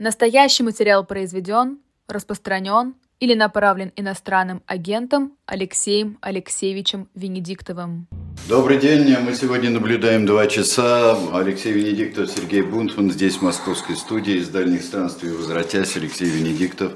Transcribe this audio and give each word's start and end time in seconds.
Настоящий 0.00 0.62
материал 0.62 1.04
произведен, 1.04 1.78
распространен 2.06 2.94
или 3.18 3.34
направлен 3.34 3.90
иностранным 3.96 4.62
агентом 4.64 5.32
Алексеем 5.44 6.18
Алексеевичем 6.20 7.08
Венедиктовым. 7.16 8.06
Добрый 8.48 8.78
день. 8.78 9.12
Мы 9.18 9.34
сегодня 9.34 9.70
наблюдаем 9.70 10.24
два 10.24 10.46
часа. 10.46 11.18
Алексей 11.36 11.72
Венедиктов, 11.72 12.30
Сергей 12.30 12.62
Бунтман. 12.62 13.10
Здесь 13.10 13.38
в 13.38 13.42
московской 13.42 13.96
студии 13.96 14.34
из 14.34 14.48
дальних 14.50 14.84
странствий 14.84 15.32
возвратясь. 15.32 15.96
Алексей 15.96 16.28
Венедиктов 16.28 16.92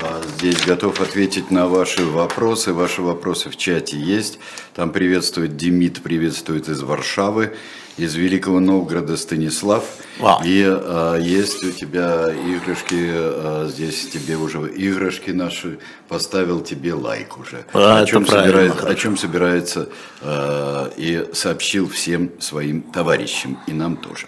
а, 0.00 0.22
здесь 0.36 0.64
готов 0.64 1.00
ответить 1.00 1.50
на 1.50 1.66
ваши 1.66 2.04
вопросы. 2.04 2.72
Ваши 2.72 3.02
вопросы 3.02 3.50
в 3.50 3.56
чате 3.56 3.98
есть. 3.98 4.38
Там 4.72 4.92
приветствует 4.92 5.56
Демид, 5.56 6.00
приветствует 6.00 6.68
из 6.68 6.80
Варшавы 6.80 7.56
из 7.96 8.14
Великого 8.14 8.60
Новгорода 8.60 9.16
Станислав. 9.16 9.84
Вау. 10.18 10.40
И 10.44 10.62
а, 10.66 11.16
есть 11.16 11.64
у 11.64 11.70
тебя 11.70 12.30
игрушки, 12.30 13.08
а, 13.08 13.68
здесь 13.68 14.08
тебе 14.08 14.36
уже 14.36 14.58
игрушки 14.58 15.30
наши, 15.30 15.78
поставил 16.08 16.60
тебе 16.60 16.94
лайк 16.94 17.38
уже. 17.38 17.64
А, 17.72 18.00
о, 18.00 18.06
чем 18.06 18.26
собирается, 18.26 18.86
о 18.86 18.94
чем 18.94 19.16
собирается 19.16 19.88
а, 20.22 20.90
и 20.96 21.26
сообщил 21.32 21.88
всем 21.88 22.30
своим 22.38 22.82
товарищам, 22.82 23.58
и 23.66 23.72
нам 23.72 23.96
тоже. 23.96 24.26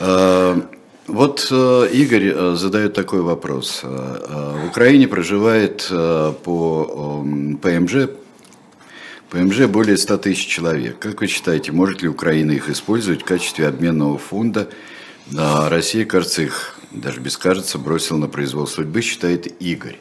А, 0.00 0.60
вот 1.06 1.48
э, 1.50 1.88
Игорь 1.92 2.32
э, 2.32 2.54
задает 2.54 2.94
такой 2.94 3.22
вопрос. 3.22 3.80
Э, 3.82 4.62
в 4.62 4.68
Украине 4.68 5.08
проживает 5.08 5.88
по 6.44 7.24
ПМЖ 7.60 8.10
ПМЖ 9.30 9.66
более 9.66 9.96
100 9.96 10.18
тысяч 10.18 10.46
человек. 10.46 10.98
Как 10.98 11.20
вы 11.20 11.28
считаете, 11.28 11.70
может 11.70 12.02
ли 12.02 12.08
Украина 12.08 12.50
их 12.50 12.68
использовать 12.68 13.22
в 13.22 13.24
качестве 13.24 13.68
обменного 13.68 14.18
фонда? 14.18 14.68
А 15.38 15.68
Россия, 15.68 16.04
кажется, 16.04 16.42
их 16.42 16.76
даже 16.90 17.20
без 17.20 17.36
кажется 17.36 17.78
бросила 17.78 18.18
на 18.18 18.26
произвол 18.26 18.66
судьбы, 18.66 19.02
считает 19.02 19.46
Игорь. 19.62 20.00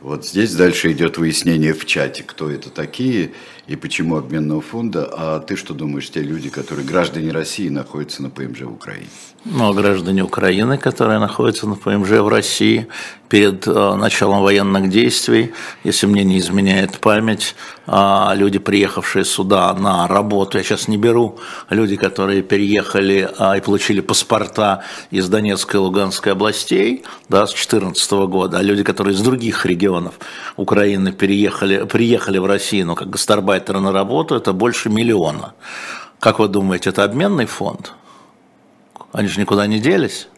Вот 0.00 0.26
здесь 0.26 0.54
дальше 0.54 0.92
идет 0.92 1.18
выяснение 1.18 1.74
в 1.74 1.84
чате, 1.84 2.22
кто 2.22 2.50
это 2.50 2.70
такие 2.70 3.32
и 3.66 3.76
почему 3.76 4.16
обменного 4.16 4.62
фонда. 4.62 5.10
А 5.12 5.40
ты 5.40 5.56
что 5.56 5.74
думаешь, 5.74 6.08
те 6.08 6.22
люди, 6.22 6.48
которые 6.48 6.86
граждане 6.86 7.32
России 7.32 7.68
находятся 7.68 8.22
на 8.22 8.30
ПМЖ 8.30 8.62
в 8.62 8.72
Украине? 8.72 9.10
Ну, 9.46 9.70
а 9.70 9.72
граждане 9.72 10.22
Украины, 10.22 10.76
которые 10.76 11.18
находятся 11.18 11.66
на 11.66 11.74
ПМЖ 11.74 12.10
в 12.10 12.28
России 12.28 12.88
перед 13.30 13.66
э, 13.66 13.94
началом 13.94 14.42
военных 14.42 14.90
действий, 14.90 15.54
если 15.82 16.06
мне 16.06 16.24
не 16.24 16.36
изменяет 16.36 16.98
память, 16.98 17.54
э, 17.86 18.30
люди, 18.34 18.58
приехавшие 18.58 19.24
сюда 19.24 19.72
на 19.72 20.06
работу, 20.08 20.58
я 20.58 20.64
сейчас 20.64 20.88
не 20.88 20.98
беру, 20.98 21.38
люди, 21.70 21.96
которые 21.96 22.42
переехали 22.42 23.30
э, 23.38 23.56
и 23.56 23.60
получили 23.62 24.00
паспорта 24.00 24.84
из 25.10 25.26
Донецкой 25.30 25.80
и 25.80 25.84
Луганской 25.84 26.32
областей 26.32 27.04
да, 27.30 27.46
с 27.46 27.52
2014 27.52 28.12
года, 28.28 28.58
а 28.58 28.62
люди, 28.62 28.82
которые 28.82 29.14
из 29.14 29.22
других 29.22 29.64
регионов 29.64 30.18
Украины 30.58 31.12
переехали, 31.12 31.84
приехали 31.84 32.36
в 32.36 32.44
Россию, 32.44 32.88
но 32.88 32.94
как 32.94 33.08
гастарбайтеры 33.08 33.80
на 33.80 33.90
работу, 33.90 34.34
это 34.34 34.52
больше 34.52 34.90
миллиона. 34.90 35.54
Как 36.18 36.40
вы 36.40 36.48
думаете, 36.48 36.90
это 36.90 37.04
обменный 37.04 37.46
фонд? 37.46 37.94
Они 39.12 39.28
же 39.28 39.40
никуда 39.40 39.66
не 39.66 39.78
делись. 39.78 40.28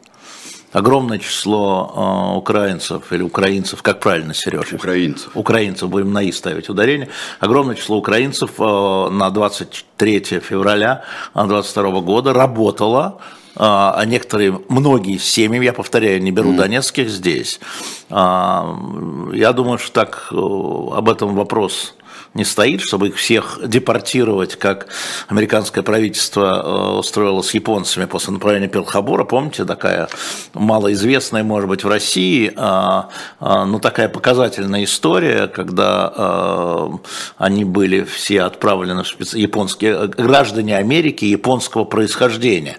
Огромное 0.73 1.19
число 1.19 2.33
э, 2.35 2.37
украинцев 2.39 3.13
или 3.13 3.23
украинцев, 3.23 3.83
как 3.83 4.01
правильно, 4.01 4.33
Сережа? 4.33 4.77
Украинцев. 4.77 5.31
Украинцев, 5.35 5.91
будем 5.91 6.13
на 6.15 6.23
«и» 6.23 6.33
ставить 6.33 6.71
ударение. 6.71 7.11
Огромное 7.41 7.75
число 7.75 7.99
украинцев 7.99 8.53
э, 8.59 9.09
на 9.11 9.31
23 9.31 10.21
февраля 10.41 11.05
2022 11.35 12.01
года 12.01 12.33
работало 12.33 13.21
а 13.55 14.03
некоторые, 14.07 14.61
многие 14.71 15.19
семьи, 15.19 15.63
я 15.63 15.75
повторяю, 15.75 16.23
не 16.23 16.31
беру 16.31 16.55
mm. 16.55 16.57
донецких 16.57 17.11
здесь. 17.11 17.61
Я 18.09 19.53
думаю, 19.55 19.77
что 19.77 19.93
так 19.93 20.29
э, 20.33 20.37
об 20.37 21.11
этом 21.11 21.35
вопрос 21.35 21.95
не 22.35 22.45
стоит, 22.45 22.81
чтобы 22.81 23.09
их 23.09 23.17
всех 23.17 23.61
депортировать, 23.65 24.57
как 24.57 24.87
американское 25.29 25.85
правительство 25.85 26.63
э, 26.95 26.99
устроило 26.99 27.43
с 27.43 27.53
японцами 27.53 28.07
после 28.07 28.33
направления 28.33 28.69
Перл-Хабора. 28.69 29.25
Помните, 29.25 29.65
такая 29.65 30.09
малоизвестная, 30.55 31.45
может 31.45 31.69
быть, 31.69 31.85
в 31.85 31.89
России, 31.89 32.53
а, 32.57 33.11
а, 33.39 33.67
но 33.67 33.79
такая 33.79 34.09
показательная 34.09 34.85
история, 34.85 35.47
когда 35.47 36.13
э, 36.17 36.89
они 37.37 37.65
были 37.65 38.03
все 38.05 38.43
отправлены 38.43 39.03
в 39.03 39.09
специ... 39.09 39.39
японские 39.39 39.93
э, 39.93 40.07
граждане 40.07 40.77
Америки 40.79 41.27
японского 41.27 41.85
происхождения. 41.85 42.79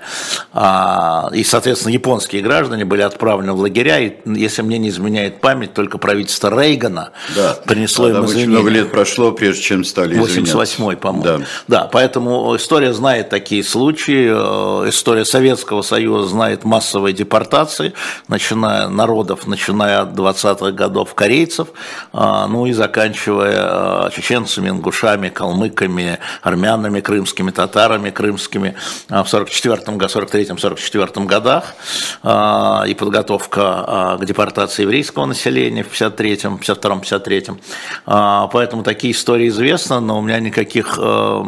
А, 0.52 1.30
и, 1.32 1.44
соответственно, 1.44 1.94
японские 1.94 2.42
граждане 2.42 2.86
были 2.86 3.02
отправлены 3.02 3.54
в 3.54 3.60
лагеря, 3.60 4.00
и, 4.00 4.14
если 4.26 4.64
мне 4.64 4.80
не 4.80 4.90
изменяет 4.90 5.42
память, 5.42 5.74
только 5.74 6.00
правительство 6.00 6.50
Рейгана 6.50 7.12
да. 7.36 7.56
принесло 7.66 8.10
да, 8.10 8.18
им 8.18 8.26
извинения. 8.26 8.44
Очень 8.44 8.52
много 8.52 8.70
лет 8.70 8.92
прошло, 8.92 9.32
прежде 9.44 9.62
чем 9.62 9.84
стали 9.84 10.18
88-й, 10.18 10.96
по-моему. 10.96 11.24
Да. 11.68 11.80
да, 11.82 11.90
поэтому 11.92 12.56
история 12.56 12.94
знает 12.94 13.28
такие 13.28 13.62
случаи. 13.62 14.30
Э, 14.32 14.88
история 14.88 15.26
Советского 15.26 15.82
Союза 15.82 16.30
знает 16.30 16.64
массовые 16.64 17.14
депортации, 17.14 17.94
начиная 18.30 18.88
народов, 18.88 19.46
начиная 19.46 20.02
от 20.02 20.14
20-х 20.18 20.72
годов 20.72 21.14
корейцев, 21.14 21.68
э, 22.14 22.46
ну 22.48 22.66
и 22.68 22.72
заканчивая 22.72 24.08
э, 24.08 24.10
чеченцами, 24.16 24.70
ингушами, 24.70 25.28
калмыками, 25.28 26.20
армянами, 26.42 27.02
крымскими, 27.02 27.52
татарами, 27.52 28.12
крымскими 28.12 28.76
в 29.10 29.26
44-м, 29.26 29.98
43-м, 29.98 30.58
44 30.58 31.26
годах 31.26 31.76
и 32.24 32.94
подготовка 32.94 34.18
к 34.20 34.26
депортации 34.26 34.84
еврейского 34.84 35.26
населения 35.26 35.84
в 35.84 35.92
53-м, 35.92 36.56
52-м, 36.56 37.02
53-м. 37.02 38.50
Поэтому 38.50 38.84
такие 38.84 39.14
истории 39.14 39.33
история 39.34 39.48
известна, 39.48 40.00
но 40.00 40.20
у 40.20 40.22
меня 40.22 40.40
никаких 40.40 41.00
э, 41.02 41.44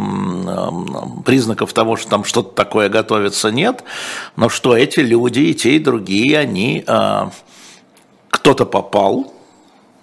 признаков 1.24 1.72
того, 1.74 1.98
что 1.98 2.10
там 2.10 2.24
что-то 2.24 2.56
такое 2.56 2.90
готовится, 2.90 3.52
нет. 3.52 3.84
Но 4.36 4.50
что 4.50 4.76
эти 4.76 5.02
люди, 5.02 5.40
и 5.40 5.54
те, 5.54 5.76
и 5.76 5.80
другие, 5.80 6.40
они 6.40 6.84
э, 6.88 7.30
кто-то 8.32 8.66
попал, 8.66 9.32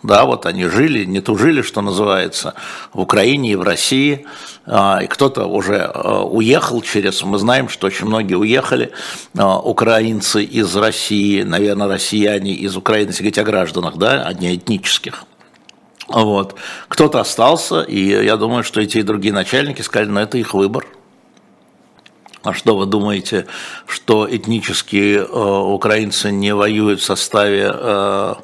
да, 0.05 0.25
вот 0.25 0.47
они 0.47 0.67
жили, 0.67 1.05
не 1.05 1.21
тужили, 1.21 1.63
что 1.63 1.81
называется, 1.81 2.55
в 2.93 3.01
Украине 3.01 3.53
и 3.53 3.57
в 3.57 3.63
России, 3.63 4.27
э, 4.67 5.05
и 5.05 5.07
кто-то 5.09 5.47
уже 5.47 5.89
уехал 6.31 6.83
через, 6.83 7.25
мы 7.25 7.39
знаем, 7.39 7.69
что 7.69 7.89
очень 7.89 8.07
многие 8.07 8.35
уехали, 8.35 8.93
украинцы 9.35 10.45
из 10.45 10.77
России, 10.77 11.43
наверное, 11.43 11.89
россияне 11.89 12.53
из 12.53 12.77
Украины, 12.77 13.09
если 13.09 13.23
говорить 13.25 13.39
о 13.39 13.45
гражданах, 13.45 13.97
да, 13.97 14.23
а 14.25 14.33
не 14.33 14.55
этнических, 14.55 15.25
вот. 16.13 16.55
Кто-то 16.89 17.21
остался, 17.21 17.83
и 17.83 18.25
я 18.25 18.37
думаю, 18.37 18.65
что 18.65 18.81
эти 18.81 18.99
и 18.99 19.03
другие 19.03 19.35
начальники 19.35 19.83
сказали, 19.83 20.09
ну 20.09 20.21
это 20.21 20.39
их 20.39 20.55
выбор. 20.55 20.87
А 22.43 22.53
что 22.53 22.77
вы 22.77 22.87
думаете, 22.87 23.47
что 23.87 24.27
этнические 24.29 25.19
э, 25.19 25.23
украинцы 25.23 26.33
не 26.33 26.55
воюют 26.55 27.01
в 27.01 27.05
составе 27.05 27.71
э, 27.73 28.35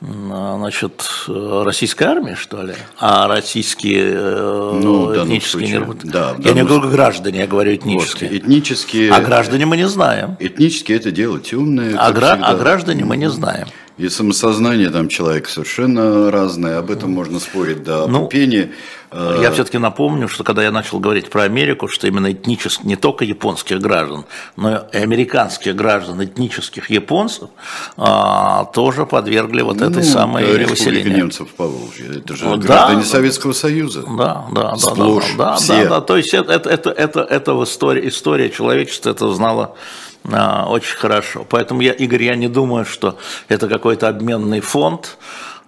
значит, 0.00 1.06
российской 1.28 2.04
армии, 2.04 2.34
что 2.34 2.62
ли? 2.62 2.74
А 2.98 3.28
российские 3.28 4.12
э, 4.14 4.80
ну, 4.82 5.14
этнические 5.14 5.78
случае, 5.84 6.10
да, 6.10 6.34
Я 6.38 6.52
не 6.54 6.64
говорю 6.64 6.88
граждане, 6.90 7.40
я 7.40 7.46
говорю 7.46 7.74
этнические. 7.74 8.30
Вот, 8.30 8.38
этнические. 8.38 9.12
А 9.12 9.20
граждане 9.20 9.66
мы 9.66 9.76
не 9.76 9.86
знаем. 9.86 10.36
Этнические 10.40 10.98
это 10.98 11.12
дело 11.12 11.38
темное. 11.38 11.96
А, 11.98 12.10
гра- 12.12 12.38
а 12.42 12.54
граждане 12.54 13.04
мы 13.04 13.16
не 13.16 13.30
знаем. 13.30 13.68
И 14.00 14.08
самосознание 14.08 14.88
там 14.88 15.08
человека 15.08 15.50
совершенно 15.50 16.30
разное, 16.30 16.78
об 16.78 16.90
этом 16.90 17.10
можно 17.10 17.38
спорить 17.38 17.82
до 17.82 18.06
ну, 18.06 18.28
пени. 18.28 18.72
Я 19.12 19.48
э, 19.48 19.52
все-таки 19.52 19.76
напомню, 19.76 20.26
что 20.26 20.42
когда 20.42 20.62
я 20.62 20.70
начал 20.70 21.00
говорить 21.00 21.28
про 21.28 21.42
Америку, 21.42 21.86
что 21.86 22.06
именно 22.06 22.32
этнических, 22.32 22.82
не 22.86 22.96
только 22.96 23.26
японских 23.26 23.78
граждан, 23.78 24.24
но 24.56 24.86
и 24.90 24.96
американских 24.96 25.76
граждан, 25.76 26.24
этнических 26.24 26.88
японцев, 26.88 27.50
а, 27.98 28.64
тоже 28.72 29.04
подвергли 29.04 29.60
вот 29.60 29.82
этой 29.82 30.02
ну, 30.02 30.10
самой 30.10 30.64
выселению. 30.64 31.18
немцев 31.18 31.48
по 31.50 31.66
Волжье, 31.66 32.20
это 32.20 32.34
же 32.34 32.46
ну, 32.46 32.56
граждане 32.56 33.02
да, 33.02 33.06
Советского 33.06 33.52
Союза. 33.52 34.02
Да, 34.16 34.46
да, 34.50 34.76
Сплошь, 34.76 35.34
да, 35.36 35.44
да, 35.44 35.56
все. 35.56 35.82
да, 35.82 35.90
да, 35.90 36.00
то 36.00 36.16
есть 36.16 36.32
это, 36.32 36.54
это, 36.54 36.70
это, 36.70 36.90
это, 36.90 37.20
это 37.20 37.54
в 37.54 37.64
истории, 37.64 38.08
история 38.08 38.48
человечества 38.48 39.10
это 39.10 39.30
знала 39.34 39.74
очень 40.24 40.96
хорошо. 40.96 41.46
Поэтому, 41.48 41.80
я, 41.80 41.92
Игорь, 41.92 42.24
я 42.24 42.36
не 42.36 42.48
думаю, 42.48 42.84
что 42.84 43.16
это 43.48 43.68
какой-то 43.68 44.08
обменный 44.08 44.60
фонд. 44.60 45.16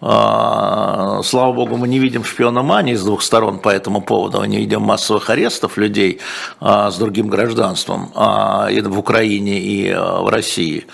А, 0.04 1.20
слава 1.22 1.52
богу, 1.52 1.76
мы 1.76 1.86
не 1.86 2.00
видим 2.00 2.24
шпиономании 2.24 2.94
с 2.94 3.04
двух 3.04 3.22
сторон 3.22 3.60
по 3.60 3.68
этому 3.68 4.02
поводу, 4.02 4.40
мы 4.40 4.48
не 4.48 4.58
видим 4.58 4.82
массовых 4.82 5.30
арестов 5.30 5.76
людей 5.76 6.20
а, 6.60 6.90
с 6.90 6.98
другим 6.98 7.28
гражданством 7.28 8.12
и 8.68 8.80
в 8.80 8.98
Украине, 8.98 9.60
и 9.60 9.94
в 9.94 10.28
России. 10.28 10.86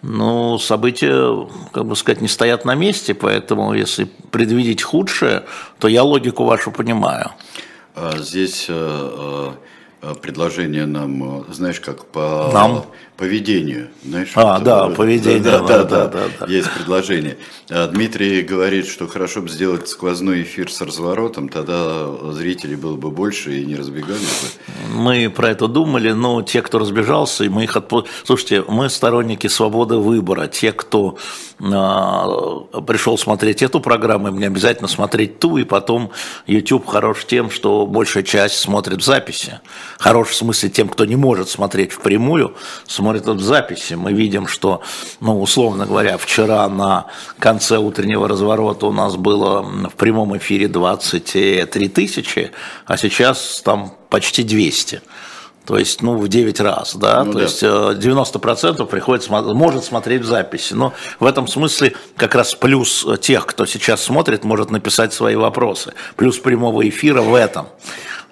Ну, 0.00 0.58
события, 0.58 1.46
как 1.72 1.84
бы 1.84 1.96
сказать, 1.96 2.22
не 2.22 2.28
стоят 2.28 2.64
на 2.64 2.74
месте, 2.74 3.12
поэтому 3.12 3.74
если 3.74 4.04
предвидеть 4.30 4.82
худшее, 4.82 5.44
то 5.78 5.88
я 5.88 6.02
логику 6.02 6.44
вашу 6.44 6.70
понимаю. 6.70 7.32
Здесь 8.18 8.66
э, 8.68 9.16
Э, 9.18 9.52
предложение 10.22 10.86
нам, 10.86 11.40
э, 11.40 11.52
знаешь, 11.52 11.80
как 11.80 12.04
по... 12.06 12.50
Нам? 12.52 12.86
Поведению. 13.16 13.88
Знаешь, 14.04 14.32
а, 14.34 14.58
да, 14.58 14.88
поведение. 14.88 15.40
Да, 15.40 15.60
да, 15.60 15.84
да, 15.84 16.06
да, 16.06 16.24
да. 16.40 16.46
Есть 16.46 16.70
предложение. 16.72 17.38
А 17.70 17.88
Дмитрий 17.88 18.42
говорит, 18.42 18.86
что 18.86 19.08
хорошо 19.08 19.42
бы 19.42 19.48
сделать 19.48 19.88
сквозной 19.88 20.42
эфир 20.42 20.70
с 20.70 20.80
разворотом, 20.80 21.48
тогда 21.48 22.06
зрителей 22.32 22.76
было 22.76 22.96
бы 22.96 23.10
больше 23.10 23.58
и 23.58 23.64
не 23.64 23.74
разбегались 23.74 24.20
бы. 24.20 24.94
Мы 24.94 25.30
про 25.30 25.50
это 25.50 25.66
думали, 25.66 26.12
но 26.12 26.42
те, 26.42 26.62
кто 26.62 26.78
разбежался, 26.78 27.44
мы 27.44 27.64
их 27.64 27.76
отпу... 27.76 28.06
Слушайте, 28.24 28.64
мы 28.68 28.90
сторонники 28.90 29.46
свободы 29.46 29.96
выбора. 29.96 30.46
Те, 30.46 30.72
кто 30.72 31.16
э, 31.58 31.62
пришел 31.62 33.16
смотреть 33.18 33.62
эту 33.62 33.80
программу, 33.80 34.28
им 34.28 34.38
не 34.38 34.46
обязательно 34.46 34.88
смотреть 34.88 35.38
ту, 35.38 35.56
и 35.56 35.64
потом 35.64 36.12
YouTube 36.46 36.86
хорош 36.86 37.24
тем, 37.24 37.50
что 37.50 37.86
большая 37.86 38.22
часть 38.22 38.58
смотрит 38.58 38.98
в 38.98 39.04
записи. 39.04 39.60
Хорош 39.98 40.28
в 40.28 40.36
смысле 40.36 40.68
тем, 40.68 40.88
кто 40.88 41.04
не 41.06 41.16
может 41.16 41.48
смотреть 41.48 41.92
впрямую, 41.92 42.54
смотрит 42.86 43.05
в 43.12 43.40
записи. 43.40 43.94
Мы 43.94 44.12
видим, 44.12 44.46
что, 44.46 44.82
ну, 45.20 45.40
условно 45.40 45.86
говоря, 45.86 46.18
вчера 46.18 46.68
на 46.68 47.06
конце 47.38 47.78
утреннего 47.78 48.28
разворота 48.28 48.86
у 48.86 48.92
нас 48.92 49.16
было 49.16 49.62
в 49.62 49.94
прямом 49.96 50.36
эфире 50.38 50.68
23 50.68 51.88
тысячи, 51.88 52.50
а 52.86 52.96
сейчас 52.96 53.60
там 53.64 53.92
почти 54.08 54.42
200. 54.42 55.02
То 55.66 55.76
есть, 55.76 56.00
ну, 56.00 56.16
в 56.16 56.28
9 56.28 56.60
раз, 56.60 56.94
да, 56.94 57.24
ну, 57.24 57.32
то 57.32 57.38
да. 57.38 57.44
есть 57.44 57.62
90% 57.62 58.82
э, 58.82 58.86
приходит, 58.86 59.28
может 59.28 59.84
смотреть 59.84 60.22
в 60.22 60.26
записи. 60.26 60.74
Но 60.74 60.92
в 61.18 61.26
этом 61.26 61.48
смысле 61.48 61.94
как 62.16 62.36
раз 62.36 62.54
плюс 62.54 63.04
тех, 63.20 63.46
кто 63.46 63.66
сейчас 63.66 64.00
смотрит, 64.04 64.44
может 64.44 64.70
написать 64.70 65.12
свои 65.12 65.34
вопросы. 65.34 65.92
Плюс 66.14 66.38
прямого 66.38 66.88
эфира 66.88 67.20
в 67.20 67.34
этом. 67.34 67.66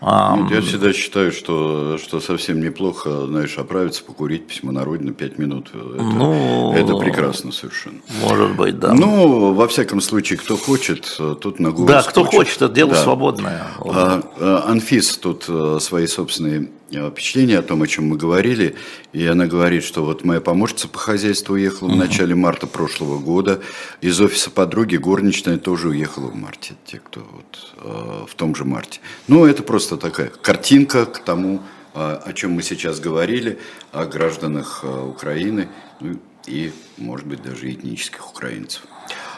Нет, 0.00 0.50
я 0.50 0.60
всегда 0.60 0.92
считаю, 0.92 1.32
что, 1.32 1.98
что 1.98 2.20
совсем 2.20 2.60
неплохо, 2.60 3.26
знаешь, 3.26 3.56
оправиться, 3.58 4.04
покурить 4.04 4.46
письмо 4.46 4.70
на 4.72 4.84
родину 4.84 5.14
5 5.14 5.38
минут. 5.38 5.70
Это, 5.72 6.02
ну, 6.02 6.72
это 6.74 6.96
прекрасно 6.96 7.52
совершенно. 7.52 8.00
Может 8.22 8.56
быть, 8.56 8.78
да. 8.78 8.92
Ну, 8.92 9.54
во 9.54 9.66
всяком 9.68 10.00
случае, 10.00 10.38
кто 10.38 10.56
хочет, 10.56 11.18
тут 11.40 11.58
на 11.58 11.70
голос 11.70 11.88
Да, 11.88 12.02
кто 12.02 12.24
хочет, 12.24 12.38
хочет 12.38 12.56
это 12.62 12.68
дело 12.68 12.90
да. 12.92 13.02
свободное. 13.02 13.66
А, 13.80 14.22
а, 14.38 14.64
Анфис 14.68 15.16
тут 15.16 15.46
э, 15.48 15.78
свои 15.80 16.06
собственные 16.06 16.68
впечатление 16.90 17.58
о 17.58 17.62
том, 17.62 17.82
о 17.82 17.86
чем 17.86 18.08
мы 18.08 18.16
говорили. 18.16 18.76
И 19.12 19.26
она 19.26 19.46
говорит, 19.46 19.84
что 19.84 20.04
вот 20.04 20.24
моя 20.24 20.40
помощница 20.40 20.88
по 20.88 20.98
хозяйству 20.98 21.54
уехала 21.54 21.88
в 21.88 21.96
начале 21.96 22.34
марта 22.34 22.66
прошлого 22.66 23.18
года. 23.18 23.60
Из 24.00 24.20
офиса 24.20 24.50
подруги 24.50 24.96
горничная 24.96 25.58
тоже 25.58 25.88
уехала 25.88 26.28
в 26.28 26.34
марте. 26.34 26.74
Те, 26.84 26.98
кто 26.98 27.20
вот 27.20 27.74
э, 27.78 28.26
в 28.28 28.34
том 28.34 28.54
же 28.54 28.64
марте. 28.64 29.00
Ну, 29.28 29.46
это 29.46 29.62
просто 29.62 29.96
такая 29.96 30.28
картинка 30.28 31.06
к 31.06 31.24
тому, 31.24 31.62
э, 31.94 31.98
о 31.98 32.32
чем 32.32 32.52
мы 32.52 32.62
сейчас 32.62 33.00
говорили, 33.00 33.58
о 33.92 34.04
гражданах 34.04 34.84
Украины 34.84 35.68
ну, 36.00 36.18
и, 36.46 36.72
может 36.98 37.26
быть, 37.26 37.42
даже 37.42 37.72
этнических 37.72 38.30
украинцев. 38.30 38.82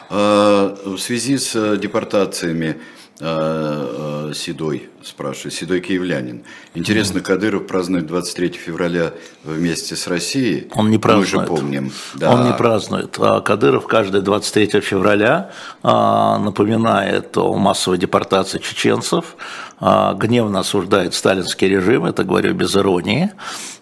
В 0.09 0.97
связи 0.99 1.37
с 1.37 1.77
депортациями 1.77 2.77
э, 3.19 4.31
Седой 4.33 4.89
спрашивает, 5.07 5.53
Седой 5.53 5.81
киевлянин. 5.81 6.43
Интересно, 6.75 7.21
Кадыров 7.21 7.67
празднует 7.67 8.05
23 8.05 8.49
февраля 8.49 9.13
вместе 9.43 9.95
с 9.95 10.07
Россией. 10.07 10.67
Он 10.73 10.89
не 10.89 10.97
празднует. 10.97 11.33
Мы 11.33 11.39
же 11.41 11.47
помним. 11.47 11.91
Да. 12.15 12.33
Он 12.33 12.45
не 12.45 12.53
празднует. 12.53 13.15
А 13.19 13.41
Кадыров 13.41 13.87
каждое 13.87 14.21
23 14.21 14.81
февраля 14.81 15.51
а, 15.83 16.37
напоминает 16.39 17.37
о 17.37 17.55
массовой 17.55 17.97
депортации 17.97 18.59
чеченцев, 18.59 19.35
а, 19.79 20.13
гневно 20.13 20.59
осуждает 20.59 21.13
сталинский 21.13 21.67
режим, 21.67 22.05
это 22.05 22.23
говорю 22.23 22.53
без 22.53 22.75
иронии. 22.75 23.31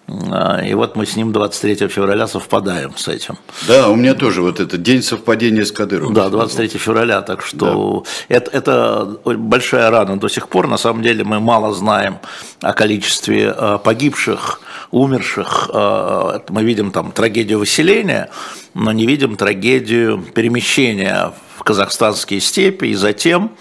И 0.07 0.73
вот 0.75 0.95
мы 0.95 1.07
с 1.07 1.15
ним 1.15 1.31
23 1.31 1.87
февраля 1.87 2.27
совпадаем 2.27 2.95
с 2.95 3.07
этим. 3.07 3.39
Да, 3.67 3.89
у 3.89 3.95
меня 3.95 4.13
тоже 4.13 4.43
вот 4.43 4.59
этот 4.59 4.83
день 4.83 5.01
совпадения 5.01 5.65
с 5.65 5.71
Кадыровым. 5.71 6.13
Да, 6.13 6.29
23 6.29 6.77
февраля, 6.77 7.21
так 7.23 7.41
что 7.43 8.03
да. 8.29 8.35
это, 8.35 8.51
это 8.51 9.17
большая 9.23 9.89
рана 9.89 10.19
до 10.19 10.27
сих 10.27 10.47
пор. 10.47 10.67
На 10.67 10.77
самом 10.77 11.01
деле 11.01 11.14
мы 11.23 11.39
мало 11.39 11.73
знаем 11.73 12.19
о 12.61 12.73
количестве 12.73 13.49
а, 13.49 13.77
погибших, 13.77 14.61
умерших. 14.91 15.69
А, 15.73 16.41
мы 16.49 16.63
видим 16.63 16.91
там 16.91 17.11
трагедию 17.11 17.59
выселения, 17.59 18.29
но 18.73 18.91
не 18.91 19.05
видим 19.07 19.35
трагедию 19.37 20.19
перемещения 20.33 21.31
в 21.57 21.63
казахстанские 21.63 22.41
степи 22.41 22.85
и 22.87 22.95
затем 22.95 23.51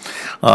э, 0.41 0.47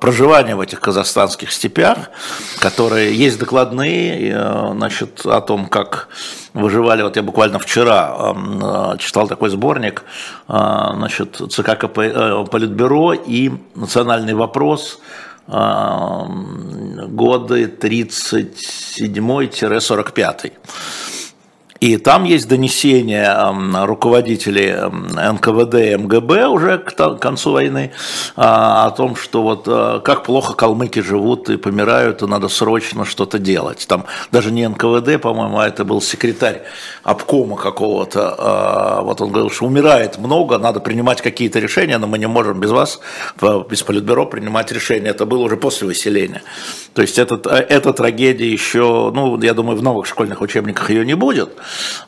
проживание 0.00 0.56
в 0.56 0.60
этих 0.60 0.80
казахстанских 0.80 1.52
степях, 1.52 2.10
которые 2.58 3.14
есть 3.14 3.38
докладные 3.38 4.32
э, 4.32 4.72
значит, 4.72 5.26
о 5.26 5.40
том, 5.42 5.66
как 5.66 6.08
выживали. 6.54 7.02
Вот 7.02 7.16
я 7.16 7.22
буквально 7.22 7.58
вчера 7.58 8.34
э, 8.34 8.98
читал 8.98 9.28
такой 9.28 9.50
сборник 9.50 10.04
э, 10.48 10.52
значит, 10.94 11.40
ЦК 11.50 11.78
КП, 11.78 11.98
э, 11.98 12.44
Политбюро 12.50 13.12
и 13.12 13.52
«Национальный 13.74 14.34
вопрос» 14.34 15.00
годы 17.08 17.66
37-45. 17.66 20.52
И 21.80 21.96
там 21.96 22.24
есть 22.24 22.46
донесения 22.46 23.54
руководителей 23.86 24.74
НКВД 25.32 25.74
и 25.76 25.96
МГБ 25.96 26.48
уже 26.48 26.76
к 26.78 27.16
концу 27.16 27.52
войны 27.52 27.92
а, 28.36 28.86
о 28.86 28.90
том, 28.90 29.16
что 29.16 29.42
вот 29.42 29.64
э, 29.66 30.00
как 30.04 30.24
плохо 30.24 30.52
калмыки 30.52 31.00
живут 31.00 31.48
и 31.48 31.56
помирают, 31.56 32.20
и 32.20 32.26
надо 32.26 32.48
срочно 32.48 33.06
что-то 33.06 33.38
делать. 33.38 33.86
Там 33.88 34.04
даже 34.30 34.52
не 34.52 34.68
НКВД, 34.68 35.22
по-моему, 35.22 35.58
а 35.58 35.66
это 35.66 35.86
был 35.86 36.02
секретарь 36.02 36.62
обкома 37.02 37.56
какого-то. 37.56 38.34
А, 38.36 39.00
вот 39.00 39.22
он 39.22 39.30
говорил, 39.30 39.50
что 39.50 39.64
умирает 39.64 40.18
много, 40.18 40.58
надо 40.58 40.80
принимать 40.80 41.22
какие-то 41.22 41.60
решения, 41.60 41.96
но 41.96 42.06
мы 42.06 42.18
не 42.18 42.28
можем 42.28 42.60
без 42.60 42.72
вас, 42.72 43.00
без 43.70 43.82
политбюро, 43.82 44.26
принимать 44.26 44.70
решения. 44.70 45.08
Это 45.08 45.24
было 45.24 45.44
уже 45.44 45.56
после 45.56 45.86
выселения. 45.86 46.42
То 46.92 47.00
есть 47.00 47.18
это, 47.18 47.40
э, 47.50 47.56
эта 47.56 47.94
трагедия 47.94 48.52
еще, 48.52 49.10
ну, 49.14 49.40
я 49.40 49.54
думаю, 49.54 49.78
в 49.78 49.82
новых 49.82 50.04
школьных 50.04 50.42
учебниках 50.42 50.90
ее 50.90 51.06
не 51.06 51.14
будет. 51.14 51.50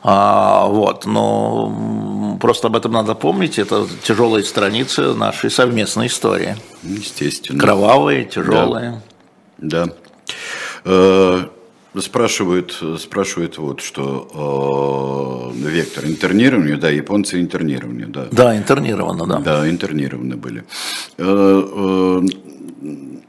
А, 0.01 0.67
вот, 0.67 1.05
но 1.05 2.37
просто 2.39 2.67
об 2.67 2.75
этом 2.75 2.91
надо 2.91 3.15
помнить. 3.15 3.59
Это 3.59 3.87
тяжелые 4.03 4.43
страницы 4.43 5.13
нашей 5.13 5.49
совместной 5.49 6.07
истории. 6.07 6.55
Естественно. 6.83 7.59
Кровавые, 7.59 8.25
тяжелые. 8.25 9.01
Да. 9.57 9.85
да. 9.85 9.93
Э, 10.85 11.45
спрашивают, 12.01 12.81
спрашивают 12.99 13.57
вот, 13.57 13.81
что 13.81 15.51
э, 15.53 15.69
вектор 15.69 16.05
интернирования, 16.05 16.77
да, 16.77 16.89
японцы 16.89 17.39
интернированы, 17.39 18.07
да. 18.07 18.27
Да, 18.31 18.57
интернированы, 18.57 19.25
да. 19.27 19.39
Да, 19.39 19.69
интернированы 19.69 20.35
были. 20.35 20.63
Э, 21.17 22.21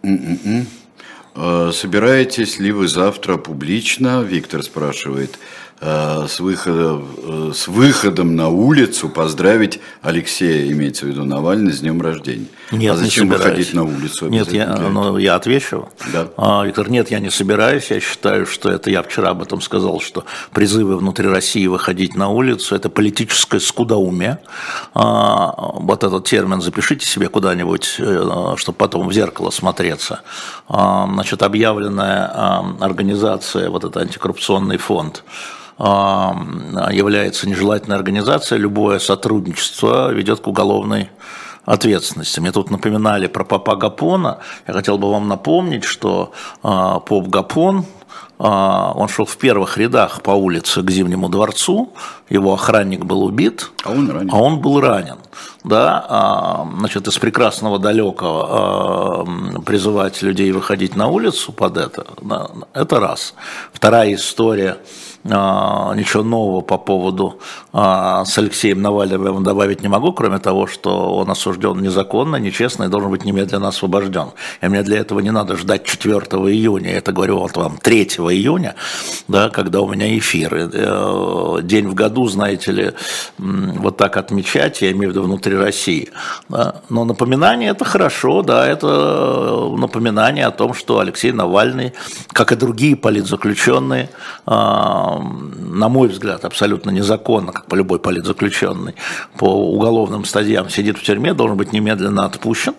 э, 0.03 1.73
Собираетесь 1.73 2.61
ли 2.61 2.71
вы 2.71 2.87
завтра 2.87 3.37
публично, 3.39 4.23
Виктор 4.23 4.63
спрашивает, 4.63 5.37
Э, 5.37 5.64
с, 5.81 6.41
выходом, 6.41 7.09
э, 7.19 7.53
с 7.55 7.69
выходом 7.69 8.37
на 8.37 8.49
улицу 8.49 9.09
поздравить 9.09 9.81
Алексея, 10.03 10.71
имеется 10.73 11.05
в 11.05 11.09
виду 11.09 11.25
Навальный, 11.25 11.73
с 11.73 11.81
днем 11.81 12.01
рождения. 12.01 12.47
Нет, 12.71 12.95
а 12.95 12.97
зачем 12.97 13.27
не 13.27 13.33
выходить 13.33 13.75
на 13.75 13.85
улицу? 13.85 14.29
Нет, 14.29 14.53
я, 14.53 14.77
ну, 14.77 15.19
я 15.19 15.35
отвечу. 15.35 15.89
Да. 16.13 16.29
А, 16.37 16.65
Виктор, 16.65 16.89
нет, 16.91 17.11
я 17.11 17.19
не 17.19 17.31
собираюсь. 17.31 17.91
Я 17.91 18.01
считаю, 18.01 18.47
что 18.47 18.71
это 18.71 18.91
я 18.91 19.03
вчера 19.03 19.31
об 19.31 19.43
этом 19.43 19.61
сказал, 19.61 20.01
что 20.01 20.25
призывы 20.53 20.97
внутри 20.97 21.29
России 21.29 21.67
выходить 21.67 22.15
на 22.15 22.29
улицу– 22.29 22.75
это 22.77 22.89
политическое 22.89 23.61
скудоумие. 23.61 24.39
А, 24.95 25.53
вот 25.57 26.05
этот 26.05 26.25
термин 26.25 26.61
запишите 26.61 27.07
себе 27.07 27.29
куда-нибудь, 27.29 27.97
э, 27.99 28.55
чтобы 28.57 28.79
потом 28.79 29.09
в 29.09 29.13
зеркало 29.13 29.51
смотреться. 29.51 30.23
А, 30.69 31.07
значит, 31.13 31.43
объявленная 31.43 32.27
организация, 32.81 33.71
вот 33.71 33.85
этот 33.85 33.97
антикоррупционный 33.99 34.79
фонд, 34.79 35.25
является 35.79 37.49
нежелательной 37.49 37.97
организацией, 37.97 38.61
любое 38.61 38.99
сотрудничество 39.01 40.13
ведет 40.13 40.41
к 40.41 40.47
уголовной 40.47 41.11
ответственности. 41.65 42.41
Мне 42.41 42.53
тут 42.53 42.71
напоминали 42.71 43.27
про 43.27 43.45
папа 43.45 43.77
Гапона. 43.77 44.39
Я 44.67 44.75
хотел 44.75 44.99
бы 44.99 45.11
вам 45.11 45.29
напомнить, 45.29 45.85
что 45.85 46.33
э, 46.63 47.01
поп 47.07 47.29
Гапон, 47.29 47.81
э, 47.81 47.85
он 48.39 49.09
шел 49.09 49.25
в 49.25 49.37
первых 49.39 49.79
рядах 49.79 50.21
по 50.23 50.33
улице 50.33 50.83
к 50.83 50.91
Зимнему 50.91 51.29
дворцу, 51.29 51.93
его 52.29 52.53
охранник 52.55 53.05
был 53.05 53.23
убит, 53.23 53.71
а 53.83 53.93
он, 53.93 54.11
ранен. 54.11 54.31
А 54.31 54.43
он 54.43 54.61
был 54.61 54.81
ранен. 54.81 55.17
Да, 55.65 56.67
значит, 56.79 57.09
из 57.09 57.17
прекрасного 57.19 57.79
далекого 57.79 59.27
призывать 59.65 60.21
людей 60.21 60.53
выходить 60.53 60.95
на 60.95 61.07
улицу 61.07 61.53
под 61.53 61.79
это, 61.79 62.07
это 62.75 63.01
раз. 63.01 63.35
Вторая 63.73 64.15
история– 64.15 64.77
ничего 65.25 66.23
нового 66.23 66.61
по 66.61 66.77
поводу 66.77 67.39
с 67.73 68.39
Алексеем 68.39 68.83
Навальным 68.83 69.43
добавить 69.43 69.83
не 69.83 69.89
могу, 69.89 70.13
кроме 70.13 70.39
того, 70.39 70.67
что 70.67 71.17
он 71.17 71.31
осужден 71.31 71.81
незаконно, 71.81 72.37
нечестно 72.37 72.85
и 72.85 72.89
должен 72.89 73.11
быть 73.11 73.25
немедленно 73.25 73.69
освобожден. 73.69 74.33
И 74.61 74.69
мне 74.69 74.83
для 74.83 74.99
этого 74.99 75.21
не 75.21 75.31
надо 75.31 75.57
ждать 75.57 75.85
4 75.85 76.17
июня, 76.17 76.93
это 76.93 77.13
говорю 77.13 77.39
вот 77.39 77.57
вам 77.57 77.79
3 77.79 78.05
июня, 78.05 78.75
да, 79.29 79.49
когда 79.49 79.81
у 79.81 79.89
меня 79.89 80.19
эфир. 80.19 80.55
Э, 80.55 81.61
день 81.63 81.89
в 81.89 81.95
году, 81.95 82.29
знаете 82.29 82.73
ли, 82.73 82.93
вот 83.39 83.97
так 83.97 84.17
отмечать, 84.17 84.83
я 84.83 84.93
имею 84.93 85.11
в 85.11 85.13
виду 85.13 85.23
внутри 85.23 85.57
России. 85.57 86.11
Да. 86.49 86.83
Но 86.89 87.05
напоминание 87.05 87.71
это 87.71 87.85
хорошо, 87.85 88.43
да, 88.43 88.67
это 88.67 89.71
напоминание 89.77 90.47
о 90.47 90.51
том, 90.51 90.75
что 90.75 90.99
Алексей 90.99 91.33
Навальный, 91.33 91.93
как 92.33 92.53
и 92.53 92.57
другие 92.57 92.97
политзаключенные, 92.97 94.11
а, 94.47 95.14
на 95.19 95.89
мой 95.89 96.09
взгляд, 96.09 96.45
абсолютно 96.45 96.91
незаконно, 96.91 97.53
как 97.53 97.67
по 97.67 97.75
любой 97.75 97.99
политзаключенной, 97.99 98.95
по 99.37 99.47
уголовным 99.47 100.25
стадиям 100.25 100.69
сидит 100.71 100.99
в 100.99 101.03
тюрьме, 101.03 101.35
должен 101.35 101.57
быть 101.57 101.73
немедленно 101.73 102.25
отпущен. 102.25 102.75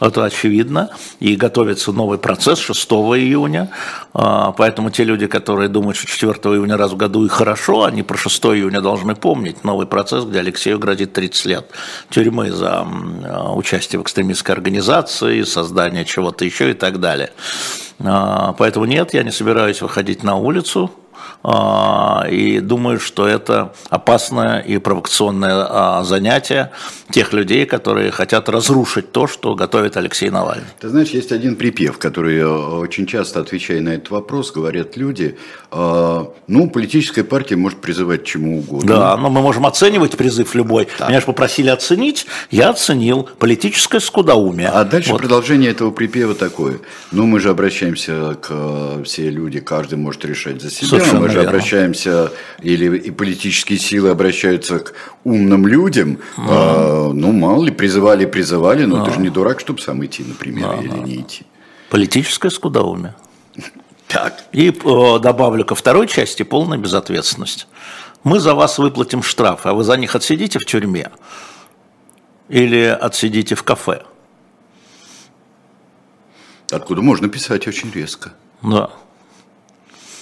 Это 0.00 0.24
очевидно, 0.24 0.90
и 1.18 1.34
готовится 1.34 1.90
новый 1.90 2.18
процесс 2.18 2.60
6 2.60 2.88
июня, 3.18 3.68
а, 4.14 4.52
поэтому 4.52 4.90
те 4.90 5.02
люди, 5.02 5.26
которые 5.26 5.68
думают, 5.68 5.96
что 5.96 6.06
4 6.06 6.32
июня 6.54 6.76
раз 6.76 6.92
в 6.92 6.96
году 6.96 7.24
и 7.24 7.28
хорошо, 7.28 7.82
они 7.82 8.04
про 8.04 8.16
6 8.16 8.44
июня 8.46 8.80
должны 8.80 9.16
помнить. 9.16 9.64
Новый 9.64 9.88
процесс, 9.88 10.24
где 10.24 10.38
Алексею 10.38 10.78
грозит 10.78 11.14
30 11.14 11.46
лет 11.46 11.70
тюрьмы 12.10 12.52
за 12.52 12.86
а, 12.86 13.52
участие 13.54 13.98
в 13.98 14.04
экстремистской 14.04 14.54
организации, 14.54 15.42
создание 15.42 16.04
чего-то 16.04 16.44
еще 16.44 16.70
и 16.70 16.74
так 16.74 17.00
далее. 17.00 17.32
А, 17.98 18.54
поэтому 18.56 18.84
нет, 18.84 19.14
я 19.14 19.24
не 19.24 19.32
собираюсь 19.32 19.82
выходить 19.82 20.22
на 20.22 20.36
улицу, 20.36 20.92
и 22.30 22.60
думаю, 22.60 22.98
что 23.00 23.26
это 23.26 23.72
опасное 23.90 24.60
и 24.60 24.78
провокационное 24.78 25.66
а, 25.68 26.04
занятие 26.04 26.72
тех 27.10 27.32
людей, 27.32 27.64
которые 27.64 28.10
хотят 28.10 28.48
разрушить 28.48 29.12
то, 29.12 29.26
что 29.26 29.54
готовит 29.54 29.96
Алексей 29.96 30.30
Навальный. 30.30 30.66
Ты 30.80 30.88
знаешь, 30.88 31.08
есть 31.10 31.32
один 31.32 31.56
припев, 31.56 31.98
который 31.98 32.38
э, 32.38 32.46
очень 32.46 33.06
часто, 33.06 33.40
отвечая 33.40 33.80
на 33.80 33.90
этот 33.90 34.10
вопрос, 34.10 34.52
говорят 34.52 34.96
люди, 34.96 35.38
а, 35.70 36.30
ну, 36.48 36.68
политическая 36.68 37.24
партия 37.24 37.56
может 37.56 37.80
призывать 37.80 38.24
чему 38.24 38.58
угодно. 38.58 38.88
Да, 38.88 39.16
но 39.16 39.30
мы 39.30 39.40
можем 39.40 39.66
оценивать 39.66 40.16
призыв 40.16 40.54
любой. 40.54 40.88
Да. 40.98 41.08
Меня 41.08 41.20
же 41.20 41.26
попросили 41.26 41.68
оценить, 41.68 42.26
я 42.50 42.70
оценил 42.70 43.28
политическое 43.38 44.00
скудоумие. 44.00 44.68
А 44.68 44.84
дальше 44.84 45.12
вот. 45.12 45.20
продолжение 45.20 45.70
этого 45.70 45.90
припева 45.90 46.34
такое. 46.34 46.80
Ну, 47.12 47.26
мы 47.26 47.40
же 47.40 47.48
обращаемся 47.50 48.34
к 48.34 48.48
э, 48.50 49.02
все 49.04 49.30
люди, 49.30 49.60
каждый 49.60 49.96
может 49.96 50.24
решать 50.24 50.60
за 50.60 50.70
себя. 50.70 50.88
Совершенно 50.88 51.27
мы 51.28 51.32
же 51.32 51.40
верно. 51.40 51.50
обращаемся, 51.50 52.32
или 52.60 52.98
и 52.98 53.10
политические 53.10 53.78
силы 53.78 54.10
обращаются 54.10 54.80
к 54.80 54.92
умным 55.24 55.66
людям. 55.66 56.18
Mm. 56.36 56.46
А, 56.48 57.10
ну, 57.12 57.32
мало 57.32 57.64
ли, 57.64 57.70
призывали, 57.70 58.26
призывали, 58.26 58.84
но 58.84 58.98
mm. 58.98 59.04
ты 59.04 59.14
же 59.14 59.20
не 59.20 59.30
дурак, 59.30 59.60
чтобы 59.60 59.80
сам 59.80 60.04
идти, 60.04 60.24
например, 60.24 60.68
mm. 60.68 60.84
или 60.84 60.98
не 60.98 61.16
идти. 61.16 61.46
Политическое 61.90 62.50
скудоумие. 62.50 63.14
Так. 64.08 64.44
И 64.52 64.70
добавлю 64.70 65.66
ко 65.66 65.74
второй 65.74 66.06
части 66.06 66.42
полная 66.42 66.78
безответственность. 66.78 67.68
Мы 68.24 68.40
за 68.40 68.54
вас 68.54 68.78
выплатим 68.78 69.22
штраф, 69.22 69.66
а 69.66 69.74
вы 69.74 69.84
за 69.84 69.98
них 69.98 70.16
отсидите 70.16 70.58
в 70.58 70.64
тюрьме 70.64 71.10
или 72.48 72.84
отсидите 72.84 73.54
в 73.54 73.62
кафе. 73.64 74.04
Откуда 76.70 77.02
можно 77.02 77.28
писать 77.28 77.68
очень 77.68 77.90
резко. 77.90 78.32
Да. 78.62 78.90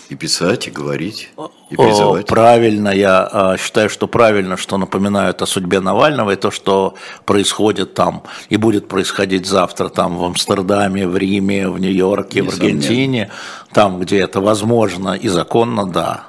И 0.08 0.14
писать, 0.14 0.68
и 0.68 0.70
говорить, 0.70 1.30
и 1.68 1.76
призывать. 1.76 2.26
Правильно, 2.26 2.90
я 2.90 3.28
а, 3.30 3.56
считаю, 3.56 3.90
что 3.90 4.06
правильно, 4.06 4.56
что 4.56 4.78
напоминают 4.78 5.42
о 5.42 5.46
судьбе 5.46 5.80
Навального 5.80 6.30
и 6.30 6.36
то, 6.36 6.52
что 6.52 6.94
происходит 7.24 7.94
там 7.94 8.22
и 8.48 8.56
будет 8.56 8.86
происходить 8.86 9.46
завтра 9.46 9.88
там 9.88 10.16
в 10.16 10.24
Амстердаме, 10.24 11.08
в 11.08 11.16
Риме, 11.16 11.68
в 11.68 11.80
Нью-Йорке, 11.80 12.42
в 12.42 12.50
Аргентине, 12.50 13.30
там, 13.72 13.98
где 13.98 14.18
это 14.18 14.40
возможно 14.40 15.14
и 15.14 15.28
законно, 15.28 15.86
да. 15.86 16.26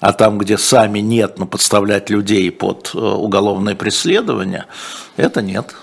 А 0.00 0.12
там, 0.12 0.36
где 0.36 0.58
сами 0.58 0.98
нет, 0.98 1.38
но 1.38 1.46
подставлять 1.46 2.10
людей 2.10 2.50
под 2.52 2.90
э, 2.94 2.98
уголовное 2.98 3.74
преследование, 3.74 4.66
это 5.16 5.40
нет. 5.40 5.74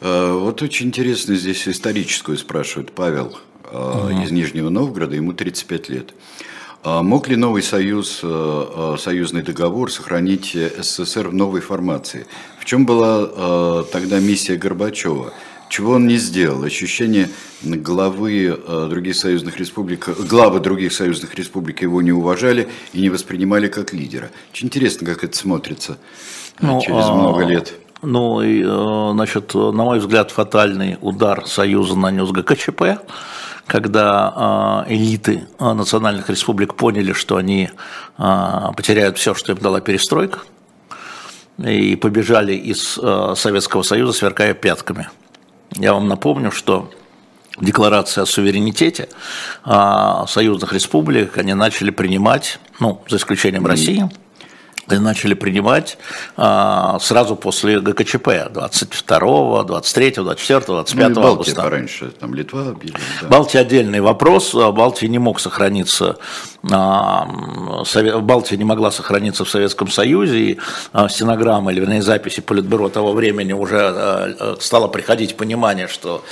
Э, 0.00 0.32
вот 0.32 0.60
очень 0.60 0.88
интересно 0.88 1.34
здесь 1.34 1.66
историческую 1.68 2.36
спрашивает 2.36 2.92
Павел 2.92 3.38
угу. 3.72 4.22
из 4.22 4.30
Нижнего 4.30 4.68
Новгорода, 4.68 5.16
ему 5.16 5.32
35 5.32 5.88
лет. 5.88 6.14
А 6.84 7.02
мог 7.02 7.28
ли 7.28 7.36
новый 7.36 7.62
союз, 7.62 8.20
э, 8.22 8.26
э, 8.26 8.96
союзный 8.98 9.42
договор 9.42 9.90
сохранить 9.90 10.56
СССР 10.78 11.28
в 11.28 11.34
новой 11.34 11.60
формации? 11.60 12.26
В 12.60 12.64
чем 12.64 12.86
была 12.86 13.84
тогда 13.84 14.20
миссия 14.20 14.56
Горбачева? 14.56 15.32
Чего 15.70 15.92
он 15.92 16.06
не 16.06 16.16
сделал? 16.16 16.62
Ощущение 16.62 17.28
главы 17.62 18.58
других 18.88 19.16
союзных 19.16 19.58
республик, 19.58 20.08
главы 20.18 20.60
других 20.60 20.92
союзных 20.92 21.34
республик 21.34 21.82
его 21.82 22.00
не 22.00 22.12
уважали 22.12 22.68
и 22.92 23.00
не 23.00 23.10
воспринимали 23.10 23.68
как 23.68 23.92
лидера. 23.92 24.30
Очень 24.52 24.66
интересно, 24.68 25.06
как 25.06 25.24
это 25.24 25.36
смотрится 25.36 25.98
ну, 26.60 26.80
через 26.80 27.04
а, 27.04 27.14
много 27.14 27.44
лет. 27.44 27.74
Ну, 28.02 28.42
и, 28.42 28.62
значит, 29.12 29.54
на 29.54 29.84
мой 29.84 29.98
взгляд, 29.98 30.30
фатальный 30.30 30.98
удар 31.00 31.46
Союза 31.46 31.96
нанес 31.96 32.30
ГКЧП 32.30 32.82
когда 33.68 34.32
а, 34.34 34.86
элиты 34.88 35.46
а, 35.58 35.74
национальных 35.74 36.30
республик 36.30 36.74
поняли, 36.74 37.12
что 37.12 37.36
они 37.36 37.70
а, 38.16 38.72
потеряют 38.72 39.18
все, 39.18 39.34
что 39.34 39.52
им 39.52 39.58
дала 39.58 39.80
перестройка, 39.80 40.40
и 41.58 41.96
побежали 41.96 42.54
из 42.54 43.00
Советского 43.34 43.82
Союза, 43.82 44.12
сверкая 44.12 44.54
пятками. 44.54 45.08
Я 45.74 45.92
вам 45.92 46.06
напомню, 46.06 46.52
что 46.52 46.88
декларация 47.60 48.22
о 48.22 48.26
суверенитете 48.26 49.08
союзных 49.64 50.72
республик 50.72 51.36
они 51.36 51.54
начали 51.54 51.90
принимать, 51.90 52.60
ну, 52.78 53.02
за 53.08 53.16
исключением 53.16 53.66
России, 53.66 54.08
начали 54.90 55.34
принимать 55.34 55.98
а, 56.36 56.98
сразу 57.00 57.36
после 57.36 57.80
ГКЧП 57.80 58.50
22, 58.50 59.64
23, 59.64 60.10
24, 60.12 60.60
25 60.60 61.08
ну, 61.08 61.26
августа. 61.26 61.62
пораньше, 61.62 62.10
там 62.10 62.34
Литва 62.34 62.68
объявили. 62.68 62.98
Да. 63.22 63.28
Балтия 63.28 63.60
отдельный 63.60 64.00
вопрос. 64.00 64.54
Балтия 64.54 65.08
не 65.08 65.18
мог 65.18 65.40
сохраниться 65.40 66.18
Балтия 66.62 68.58
не 68.58 68.64
могла 68.64 68.90
сохраниться 68.90 69.44
в 69.44 69.50
Советском 69.50 69.88
Союзе, 69.88 70.38
и 70.38 70.58
а, 70.92 71.08
стенограммы, 71.08 71.72
или 71.72 71.80
вернее 71.80 72.02
записи 72.02 72.40
Политбюро 72.40 72.88
того 72.88 73.12
времени 73.12 73.52
уже 73.52 73.78
а, 73.80 73.92
а, 73.92 74.56
стало 74.60 74.88
приходить 74.88 75.36
понимание, 75.36 75.86
что 75.88 76.24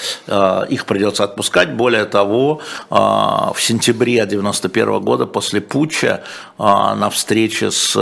их 0.68 0.86
придется 0.86 1.24
отпускать. 1.24 1.72
Более 1.74 2.04
того, 2.04 2.60
в 2.90 3.56
сентябре 3.58 4.22
1991 4.22 5.00
года 5.00 5.26
после 5.26 5.60
путча 5.60 6.22
на 6.58 7.10
встрече 7.10 7.70
с 7.70 7.96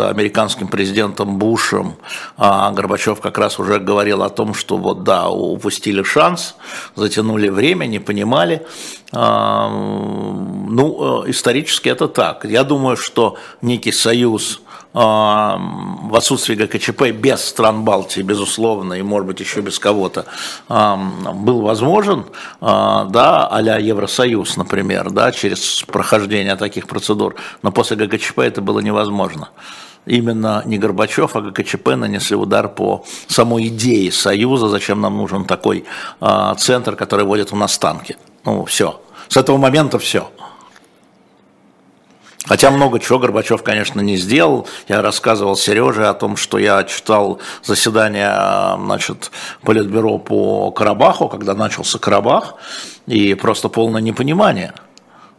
американским 0.44 0.68
президентом 0.68 1.38
Бушем 1.38 1.96
Горбачев 2.36 3.20
как 3.20 3.38
раз 3.38 3.58
уже 3.58 3.78
говорил 3.78 4.22
о 4.22 4.28
том, 4.28 4.54
что 4.54 4.76
вот 4.76 5.02
да, 5.02 5.28
упустили 5.28 6.02
шанс, 6.02 6.56
затянули 6.96 7.48
время, 7.48 7.86
не 7.86 7.98
понимали, 7.98 8.66
ну, 9.12 11.24
э, 11.24 11.30
исторически 11.30 11.88
это 11.88 12.08
так. 12.08 12.44
Я 12.44 12.64
думаю, 12.64 12.96
что 12.96 13.36
некий 13.62 13.92
союз 13.92 14.60
в 14.92 16.16
отсутствии 16.16 16.54
ГКЧП 16.54 17.10
без 17.10 17.44
стран 17.44 17.82
Балтии, 17.82 18.22
безусловно, 18.22 18.94
и, 18.94 19.02
может 19.02 19.26
быть, 19.26 19.40
еще 19.40 19.60
без 19.60 19.80
кого-то, 19.80 20.24
был 20.68 21.62
возможен, 21.62 22.26
а, 22.60 23.04
да, 23.06 23.48
а 23.48 23.60
Евросоюз, 23.60 24.56
например, 24.56 25.10
да, 25.10 25.32
через 25.32 25.82
прохождение 25.82 26.54
таких 26.54 26.86
процедур, 26.86 27.34
но 27.62 27.72
после 27.72 27.96
ГКЧП 27.96 28.38
это 28.38 28.60
было 28.60 28.78
невозможно 28.78 29.48
именно 30.06 30.62
не 30.64 30.78
Горбачев, 30.78 31.36
а 31.36 31.40
ГКЧП 31.40 31.96
нанесли 31.96 32.36
удар 32.36 32.68
по 32.68 33.04
самой 33.26 33.68
идее 33.68 34.12
Союза, 34.12 34.68
зачем 34.68 35.00
нам 35.00 35.16
нужен 35.16 35.44
такой 35.44 35.84
э, 36.20 36.54
центр, 36.58 36.96
который 36.96 37.24
водит 37.24 37.52
у 37.52 37.56
нас 37.56 37.78
танки. 37.78 38.16
Ну, 38.44 38.64
все. 38.64 39.00
С 39.28 39.36
этого 39.36 39.56
момента 39.56 39.98
все. 39.98 40.30
Хотя 42.46 42.70
много 42.70 43.00
чего 43.00 43.18
Горбачев, 43.18 43.62
конечно, 43.62 44.02
не 44.02 44.16
сделал. 44.16 44.68
Я 44.86 45.00
рассказывал 45.00 45.56
Сереже 45.56 46.06
о 46.06 46.12
том, 46.12 46.36
что 46.36 46.58
я 46.58 46.84
читал 46.84 47.40
заседание 47.62 48.34
значит, 48.76 49.30
Политбюро 49.62 50.18
по 50.18 50.70
Карабаху, 50.70 51.28
когда 51.28 51.54
начался 51.54 51.98
Карабах, 51.98 52.56
и 53.06 53.32
просто 53.32 53.70
полное 53.70 54.02
непонимание. 54.02 54.74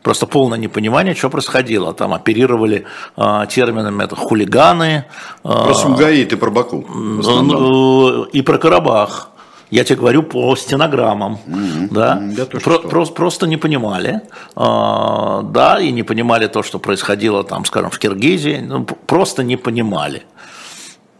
Просто 0.06 0.28
полное 0.28 0.60
непонимание, 0.60 1.16
что 1.16 1.30
происходило. 1.30 1.92
Там 1.92 2.14
оперировали 2.14 2.86
э, 3.18 3.46
терминами 3.50 4.04
это 4.04 4.16
хулиганы. 4.16 5.06
Э, 5.44 5.64
про 5.66 5.74
Сумгаи 5.74 6.24
ты 6.26 6.38
про 6.38 6.52
Баку. 6.52 6.86
Э, 6.88 8.30
и 8.32 8.44
про 8.44 8.58
Карабах 8.60 9.30
Я 9.72 9.84
тебе 9.84 9.96
говорю 9.96 10.22
по 10.22 10.56
стенограммам. 10.56 11.40
Mm-hmm. 11.48 11.88
Да? 11.92 12.22
Про, 12.64 12.80
про, 12.80 13.06
просто 13.06 13.48
не 13.48 13.58
понимали. 13.58 14.22
А, 14.56 15.42
да, 15.42 15.80
и 15.80 15.92
не 15.92 16.04
понимали 16.04 16.48
то, 16.48 16.62
что 16.62 16.78
происходило 16.78 17.44
там, 17.44 17.66
скажем, 17.66 17.90
в 17.90 17.98
Киргизии. 17.98 18.64
Ну, 18.68 18.86
просто 18.86 19.44
не 19.44 19.58
понимали 19.58 20.22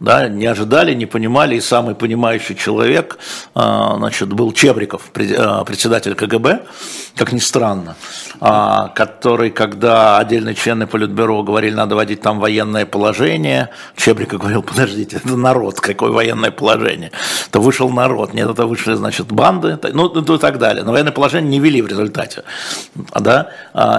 да, 0.00 0.28
не 0.28 0.46
ожидали, 0.46 0.94
не 0.94 1.06
понимали, 1.06 1.56
и 1.56 1.60
самый 1.60 1.94
понимающий 1.94 2.54
человек, 2.54 3.18
а, 3.54 3.96
значит, 3.96 4.28
был 4.28 4.52
Чебриков, 4.52 5.10
а, 5.38 5.64
председатель 5.64 6.14
КГБ, 6.14 6.66
как 7.16 7.32
ни 7.32 7.38
странно, 7.38 7.96
а, 8.40 8.88
который, 8.88 9.50
когда 9.50 10.18
отдельные 10.18 10.54
члены 10.54 10.86
Политбюро 10.86 11.42
говорили, 11.42 11.74
надо 11.74 11.94
вводить 11.94 12.20
там 12.20 12.40
военное 12.40 12.84
положение, 12.84 13.70
Чебриков 13.96 14.40
говорил, 14.40 14.62
подождите, 14.62 15.16
это 15.16 15.34
народ, 15.34 15.80
какое 15.80 16.10
военное 16.10 16.50
положение? 16.50 17.10
То 17.50 17.60
вышел 17.60 17.88
народ, 17.88 18.34
нет, 18.34 18.50
это 18.50 18.66
вышли, 18.66 18.92
значит, 18.94 19.28
банды, 19.28 19.78
ну, 19.94 20.12
ну 20.12 20.34
и 20.34 20.38
так 20.38 20.58
далее. 20.58 20.84
Но 20.84 20.92
военное 20.92 21.12
положение 21.12 21.50
не 21.50 21.60
вели 21.60 21.80
в 21.80 21.86
результате, 21.86 22.44
да, 23.18 23.50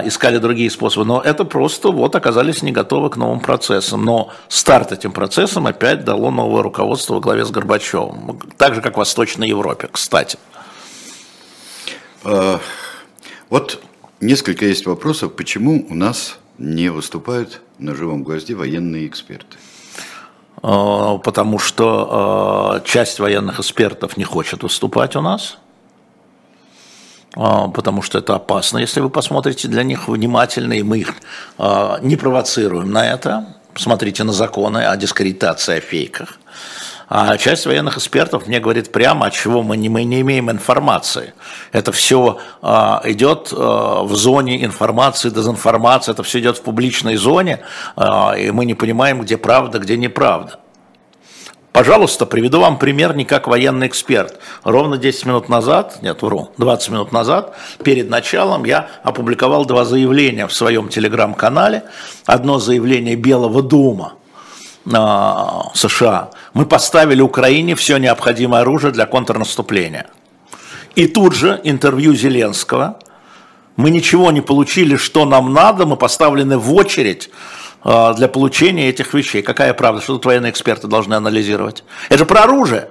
искали 0.05 0.37
другие 0.37 0.69
способы, 0.69 1.05
но 1.05 1.21
это 1.21 1.43
просто 1.43 1.89
вот 1.89 2.15
оказались 2.15 2.61
не 2.61 2.71
готовы 2.71 3.09
к 3.09 3.17
новым 3.17 3.39
процессам. 3.39 4.05
Но 4.05 4.31
старт 4.47 4.91
этим 4.91 5.11
процессом 5.11 5.65
опять 5.65 5.86
опять 5.87 6.03
дало 6.03 6.31
новое 6.31 6.63
руководство 6.63 7.15
во 7.15 7.19
главе 7.19 7.45
с 7.45 7.51
Горбачевым. 7.51 8.39
Так 8.57 8.75
же, 8.75 8.81
как 8.81 8.95
в 8.95 8.97
Восточной 8.97 9.47
Европе, 9.47 9.87
кстати. 9.91 10.37
А, 12.23 12.59
вот 13.49 13.81
несколько 14.19 14.65
есть 14.65 14.85
вопросов, 14.85 15.33
почему 15.33 15.85
у 15.89 15.95
нас 15.95 16.39
не 16.57 16.89
выступают 16.89 17.61
на 17.79 17.95
живом 17.95 18.23
гвозде 18.23 18.53
военные 18.53 19.07
эксперты? 19.07 19.57
А, 20.61 21.17
потому 21.19 21.57
что 21.57 22.09
а, 22.11 22.79
часть 22.81 23.19
военных 23.19 23.59
экспертов 23.59 24.17
не 24.17 24.25
хочет 24.25 24.63
выступать 24.63 25.15
у 25.15 25.21
нас 25.21 25.57
потому 27.33 28.01
что 28.01 28.17
это 28.17 28.33
опасно, 28.33 28.79
если 28.79 28.99
вы 28.99 29.11
посмотрите 29.11 29.67
для 29.67 29.83
них 29.83 30.07
внимательно, 30.07 30.73
и 30.73 30.81
мы 30.81 30.99
их 30.99 31.13
не 32.01 32.15
провоцируем 32.15 32.89
на 32.91 33.05
это. 33.05 33.57
Посмотрите 33.77 34.23
на 34.23 34.33
законы 34.33 34.79
о 34.87 34.97
дискредитации, 34.97 35.77
о 35.77 35.81
фейках. 35.81 36.39
А 37.09 37.37
часть 37.37 37.67
военных 37.67 37.97
экспертов 37.97 38.47
мне 38.47 38.59
говорит 38.59 38.91
прямо, 38.91 39.27
от 39.27 39.33
чего 39.33 39.61
мы 39.61 39.77
не, 39.77 39.87
мы 39.87 40.03
не 40.03 40.21
имеем 40.21 40.49
информации. 40.49 41.35
Это 41.71 41.91
все 41.91 42.39
а, 42.63 43.03
идет 43.05 43.53
а, 43.55 44.01
в 44.01 44.15
зоне 44.15 44.65
информации, 44.65 45.29
дезинформации, 45.29 46.11
это 46.11 46.23
все 46.23 46.39
идет 46.39 46.57
в 46.57 46.63
публичной 46.63 47.17
зоне, 47.17 47.59
а, 47.95 48.33
и 48.35 48.49
мы 48.49 48.65
не 48.65 48.73
понимаем, 48.73 49.21
где 49.21 49.37
правда, 49.37 49.77
где 49.77 49.95
неправда. 49.95 50.57
Пожалуйста, 51.71 52.25
приведу 52.25 52.59
вам 52.59 52.79
пример 52.79 53.15
не 53.15 53.23
как 53.23 53.47
военный 53.47 53.87
эксперт. 53.87 54.39
Ровно 54.63 54.97
10 54.97 55.25
минут 55.25 55.47
назад, 55.47 55.99
нет, 56.01 56.21
вру, 56.23 56.49
20 56.57 56.89
минут 56.89 57.11
назад, 57.11 57.55
перед 57.83 58.09
началом 58.09 58.63
я 58.65 58.87
опубликовал 59.03 59.65
два 59.65 59.85
заявления 59.85 60.47
в 60.47 60.53
своем 60.53 60.89
телеграм-канале. 60.89 61.83
Одно 62.25 62.57
заявление 62.57 63.15
Белого 63.15 63.61
дома 63.61 64.13
э, 64.85 64.91
США. 65.75 66.31
Мы 66.53 66.65
поставили 66.65 67.21
Украине 67.21 67.75
все 67.75 67.97
необходимое 67.97 68.61
оружие 68.61 68.91
для 68.91 69.05
контрнаступления. 69.05 70.07
И 70.95 71.05
тут 71.05 71.35
же 71.35 71.61
интервью 71.63 72.15
Зеленского. 72.15 72.97
Мы 73.75 73.91
ничего 73.91 74.31
не 74.31 74.41
получили, 74.41 74.95
что 74.95 75.25
нам 75.25 75.53
надо, 75.53 75.85
мы 75.85 75.95
поставлены 75.95 76.57
в 76.57 76.73
очередь 76.73 77.29
для 77.87 78.27
получения 78.27 78.89
этих 78.89 79.13
вещей. 79.13 79.41
Какая 79.41 79.73
правда? 79.73 80.01
Что 80.01 80.15
тут 80.15 80.25
военные 80.25 80.51
эксперты 80.51 80.87
должны 80.87 81.13
анализировать? 81.13 81.85
Это 82.09 82.19
же 82.19 82.25
про 82.25 82.43
оружие. 82.43 82.89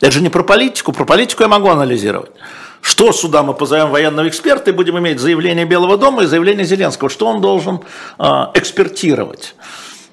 Это 0.00 0.10
же 0.10 0.20
не 0.20 0.28
про 0.28 0.42
политику. 0.42 0.92
Про 0.92 1.04
политику 1.04 1.44
я 1.44 1.48
могу 1.48 1.68
анализировать. 1.68 2.32
Что 2.80 3.12
сюда 3.12 3.42
мы 3.42 3.54
позовем 3.54 3.90
военного 3.90 4.28
эксперта 4.28 4.70
и 4.70 4.74
будем 4.74 4.98
иметь 4.98 5.18
заявление 5.18 5.64
Белого 5.64 5.96
дома 5.96 6.22
и 6.22 6.26
заявление 6.26 6.64
Зеленского? 6.64 7.08
Что 7.08 7.26
он 7.26 7.40
должен 7.40 7.80
э, 8.18 8.24
экспертировать? 8.54 9.54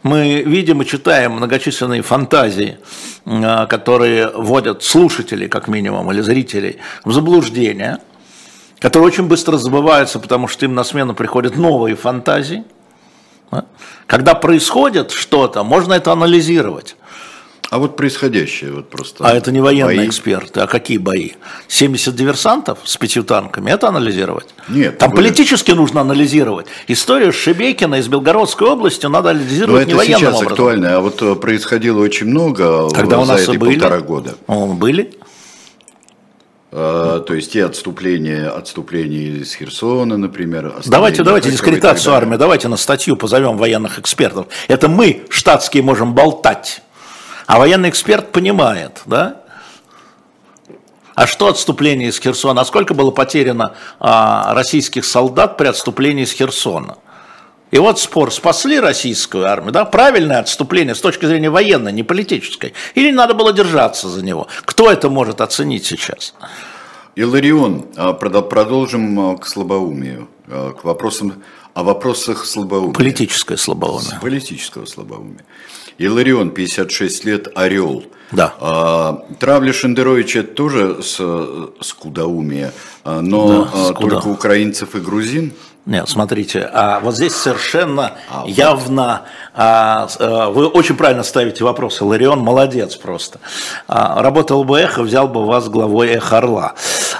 Мы 0.03 0.43
видим 0.43 0.81
и 0.81 0.85
читаем 0.85 1.33
многочисленные 1.33 2.01
фантазии, 2.01 2.77
э, 3.25 3.67
которые 3.67 4.29
вводят 4.29 4.83
слушателей, 4.83 5.47
как 5.49 5.67
минимум, 5.67 6.11
или 6.11 6.21
зрителей 6.21 6.77
в 7.05 7.11
заблуждение, 7.11 7.99
которые 8.79 9.07
очень 9.07 9.27
быстро 9.27 9.57
забываются, 9.57 10.19
потому 10.19 10.47
что 10.47 10.65
им 10.65 10.73
на 10.73 10.83
смену 10.83 11.13
приходят 11.13 11.55
новые 11.55 11.95
фантазии– 11.95 12.63
когда 14.07 14.33
происходит 14.33 15.11
что-то, 15.11 15.63
можно 15.63 15.93
это 15.93 16.11
анализировать. 16.11 16.95
А 17.69 17.79
вот 17.79 17.95
происходящее, 17.95 18.71
вот 18.71 18.89
просто. 18.91 19.25
А 19.25 19.33
это 19.33 19.51
не 19.51 19.59
военные 19.59 19.97
бои. 19.97 20.07
эксперты, 20.07 20.59
а 20.59 20.67
какие 20.67 20.99
бои? 20.99 21.31
70 21.67 22.15
диверсантов 22.15 22.77
с 22.83 22.97
пятью 22.97 23.23
танками, 23.23 23.71
это 23.71 23.87
анализировать? 23.87 24.45
Нет. 24.69 24.99
Там 24.99 25.09
были... 25.09 25.29
политически 25.29 25.71
нужно 25.71 26.01
анализировать. 26.01 26.67
Историю 26.87 27.33
Шебекина 27.33 27.95
из 27.95 28.07
Белгородской 28.07 28.67
области 28.67 29.07
надо 29.07 29.31
анализировать 29.31 29.87
Но 29.87 29.91
не 29.91 29.93
военным 29.95 30.19
сейчас 30.19 30.35
образом. 30.35 30.53
актуально, 30.53 30.97
а 30.97 30.99
вот 30.99 31.19
э, 31.23 31.33
происходило 31.33 31.99
очень 31.99 32.27
много 32.27 32.89
Когда 32.91 33.15
за 33.15 33.21
у 33.23 33.25
нас 33.25 33.41
эти 33.47 33.57
были? 33.57 33.79
полтора 33.79 34.01
года. 34.01 34.35
Были? 34.47 35.11
А, 36.75 37.19
то 37.19 37.35
есть 37.35 37.55
и 37.55 37.59
отступление, 37.59 38.47
отступление 38.47 39.41
из 39.41 39.53
Херсона, 39.53 40.17
например. 40.17 40.73
Давайте, 40.87 41.21
давайте 41.21 41.51
дискредитацию 41.51 42.15
армии, 42.15 42.35
давайте 42.35 42.67
на 42.67 42.77
статью 42.77 43.15
позовем 43.15 43.57
военных 43.57 43.99
экспертов. 43.99 44.47
Это 44.67 44.87
мы, 44.89 45.23
штатские, 45.29 45.83
можем 45.83 46.15
болтать. 46.15 46.81
А 47.45 47.59
военный 47.59 47.89
эксперт 47.89 48.31
понимает, 48.31 49.03
да? 49.05 49.41
А 51.13 51.27
что 51.27 51.47
отступление 51.47 52.09
из 52.09 52.19
Херсона? 52.19 52.61
А 52.61 52.65
сколько 52.65 52.95
было 52.95 53.11
потеряно 53.11 53.75
а, 53.99 54.55
российских 54.55 55.05
солдат 55.05 55.57
при 55.57 55.67
отступлении 55.67 56.23
из 56.23 56.31
Херсона? 56.31 56.97
И 57.73 57.79
вот 57.79 57.99
спор, 57.99 58.31
спасли 58.31 58.79
российскую 58.79 59.47
армию, 59.47 59.71
да, 59.71 59.83
правильное 59.83 60.37
отступление 60.37 60.93
с 60.93 61.01
точки 61.01 61.25
зрения 61.25 61.49
военной, 61.49 61.91
не 61.91 62.03
политической, 62.03 62.73
или 62.93 63.09
надо 63.09 63.33
было 63.33 63.51
держаться 63.51 64.09
за 64.09 64.23
него? 64.23 64.47
Кто 64.63 64.91
это 64.91 65.09
может 65.09 65.41
оценить 65.41 65.83
сейчас? 65.83 66.35
Иларион, 67.15 67.87
а, 67.95 68.13
продолжим 68.13 69.19
а, 69.19 69.37
к 69.37 69.47
слабоумию, 69.47 70.29
а, 70.47 70.73
к 70.73 70.83
вопросам 70.83 71.41
о 71.73 71.81
вопросах 71.81 72.45
слабоумия. 72.45 72.93
Политическое 72.93 73.57
слабоумие. 73.57 74.19
Политического 74.21 74.85
слабоумия. 74.85 75.43
Иларион, 75.97 76.51
56 76.51 77.25
лет, 77.25 77.47
Орел. 77.55 78.03
Да. 78.31 78.53
А, 78.59 79.25
Травля 79.39 79.73
Шендеровича 79.73 80.43
тоже 80.43 81.03
с, 81.03 81.15
с 81.15 81.93
кудаумия, 81.93 82.73
но 83.05 83.65
да, 83.65 83.77
с 83.77 83.93
только 83.93 84.27
украинцев 84.27 84.95
и 84.95 84.99
грузин. 84.99 85.53
Нет, 85.85 86.07
смотрите, 86.07 86.61
а 86.71 87.01
вот 87.01 87.13
здесь 87.15 87.35
совершенно 87.35 88.13
а, 88.29 88.45
явно, 88.47 89.23
а, 89.53 90.07
а, 90.17 90.49
вы 90.49 90.67
очень 90.67 90.95
правильно 90.95 91.23
ставите 91.23 91.65
вопрос, 91.65 91.99
Ларион 91.99 92.39
молодец 92.39 92.95
просто. 92.95 93.39
А, 93.89 94.21
работал 94.21 94.63
бы 94.63 94.79
Эхо, 94.79 95.03
взял 95.03 95.27
бы 95.27 95.45
вас 95.45 95.67
главой 95.67 96.07
Эхо 96.07 96.37
Орла. 96.37 96.75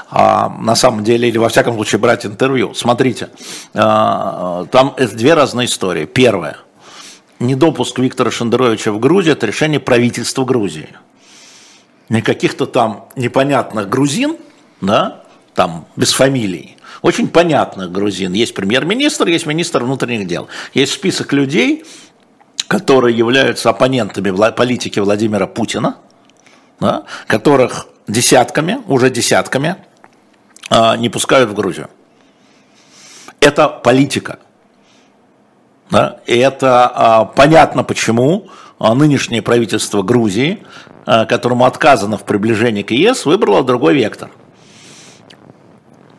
А, 0.09 0.47
на 0.47 0.75
самом 0.75 1.03
деле, 1.03 1.27
или 1.27 1.37
во 1.37 1.49
всяком 1.49 1.75
случае 1.75 1.99
брать 1.99 2.25
интервью. 2.25 2.73
Смотрите, 2.73 3.29
а, 3.73 4.65
там 4.71 4.93
это 4.95 5.13
две 5.13 5.33
разные 5.33 5.65
истории. 5.65 6.05
Первое, 6.05 6.55
недопуск 7.43 7.99
Виктора 7.99 8.31
Шендеровича 8.31 8.91
в 8.91 8.99
Грузию– 8.99 9.33
это 9.33 9.45
решение 9.45 9.79
правительства 9.79 10.43
Грузии. 10.43 10.89
Не 12.09 12.21
каких-то 12.21 12.65
там 12.65 13.09
непонятных 13.15 13.89
грузин, 13.89 14.37
да, 14.81 15.23
там 15.53 15.87
без 15.95 16.11
фамилий, 16.11 16.77
очень 17.01 17.27
понятно 17.27 17.87
грузин. 17.87 18.33
Есть 18.33 18.53
премьер-министр, 18.53 19.27
есть 19.27 19.45
министр 19.45 19.83
внутренних 19.83 20.27
дел. 20.27 20.47
Есть 20.73 20.93
список 20.93 21.33
людей, 21.33 21.85
которые 22.67 23.15
являются 23.15 23.69
оппонентами 23.69 24.31
политики 24.51 24.99
Владимира 24.99 25.47
Путина, 25.47 25.97
да, 26.79 27.03
которых 27.27 27.87
десятками, 28.07 28.79
уже 28.87 29.09
десятками 29.09 29.75
а, 30.69 30.97
не 30.97 31.09
пускают 31.09 31.49
в 31.49 31.53
Грузию. 31.53 31.89
Это 33.39 33.67
политика. 33.67 34.39
И 36.25 36.35
это 36.37 36.87
а, 36.87 37.25
понятно, 37.25 37.83
почему 37.83 38.47
а, 38.79 38.93
нынешнее 38.95 39.41
правительство 39.41 40.01
Грузии, 40.01 40.63
а, 41.05 41.25
которому 41.25 41.65
отказано 41.65 42.17
в 42.17 42.23
приближении 42.23 42.83
к 42.83 42.91
ЕС, 42.91 43.25
выбрало 43.25 43.63
другой 43.63 43.95
вектор– 43.95 44.29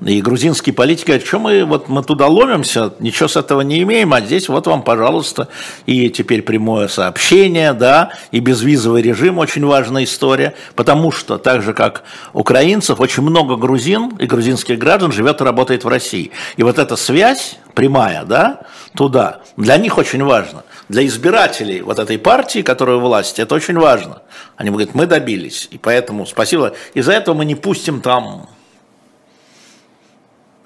и 0.05 0.21
грузинские 0.21 0.75
политики, 0.75 1.11
о 1.11 1.19
чем 1.19 1.43
мы, 1.43 1.64
вот 1.64 1.88
мы 1.88 2.03
туда 2.03 2.27
ломимся, 2.27 2.93
ничего 2.99 3.29
с 3.29 3.37
этого 3.37 3.62
не 3.62 3.83
имеем, 3.83 4.12
а 4.12 4.21
здесь 4.21 4.49
вот 4.49 4.67
вам, 4.67 4.83
пожалуйста, 4.83 5.49
и 5.87 6.11
теперь 6.11 6.43
прямое 6.43 6.88
сообщение, 6.88 7.73
да, 7.73 8.12
и 8.31 8.40
безвизовый 8.40 9.03
режим, 9.03 9.38
очень 9.38 9.64
важная 9.64 10.05
история, 10.05 10.55
потому 10.75 11.11
что, 11.11 11.38
так 11.38 11.62
же 11.62 11.73
как 11.73 12.05
украинцев, 12.33 13.01
очень 13.01 13.23
много 13.23 13.57
грузин 13.57 14.17
и 14.19 14.27
грузинских 14.27 14.79
граждан 14.79 15.11
живет 15.11 15.40
и 15.40 15.45
работает 15.45 15.85
в 15.85 15.88
России. 15.88 16.33
И 16.57 16.62
вот 16.62 16.79
эта 16.79 16.97
связь 16.97 17.57
прямая, 17.75 18.25
да, 18.25 18.61
туда, 18.95 19.40
для 19.57 19.77
них 19.79 19.99
очень 19.99 20.23
важно. 20.23 20.64
для 20.88 21.07
избирателей 21.07 21.81
вот 21.81 21.99
этой 21.99 22.19
партии, 22.19 22.62
которая 22.62 22.97
у 22.97 23.01
власти, 23.01 23.40
это 23.40 23.55
очень 23.55 23.79
важно. 23.79 24.23
Они 24.57 24.71
говорят, 24.71 24.95
мы 24.95 25.07
добились, 25.07 25.69
и 25.71 25.79
поэтому 25.79 26.27
спасибо. 26.27 26.75
Из-за 26.95 27.12
этого 27.12 27.35
мы 27.35 27.45
не 27.45 27.55
пустим 27.55 28.01
там 28.01 28.49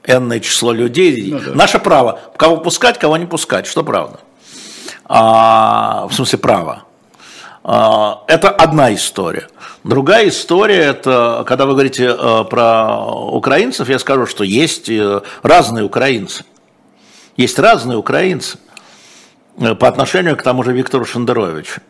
энное 0.09 0.41
число 0.41 0.73
людей. 0.73 1.31
Ну, 1.33 1.41
да. 1.41 1.55
Наше 1.55 1.79
право, 1.79 2.21
кого 2.37 2.57
пускать, 2.57 2.99
кого 2.99 3.17
не 3.17 3.27
пускать, 3.27 3.67
что 3.67 3.85
правда. 3.85 4.21
А, 5.05 6.07
в 6.09 6.15
смысле 6.15 6.39
право. 6.39 6.83
А, 7.65 8.25
это 8.27 8.51
одна 8.51 8.95
история. 8.95 9.49
Другая 9.85 10.29
история, 10.29 10.81
это 10.81 11.45
когда 11.47 11.65
вы 11.65 11.73
говорите 11.73 12.07
э, 12.07 12.45
про 12.51 13.07
украинцев, 13.07 13.89
я 13.89 13.99
скажу, 13.99 14.27
что 14.27 14.43
есть 14.43 14.89
э, 14.89 15.23
разные 15.43 15.85
украинцы. 15.85 16.45
Есть 17.37 17.59
разные 17.59 17.97
украинцы 17.97 18.59
э, 19.59 19.75
по 19.75 19.87
отношению 19.87 20.37
к 20.37 20.43
тому 20.43 20.63
же 20.63 20.73
Виктору 20.73 21.05
Шендеровичу. 21.05 21.81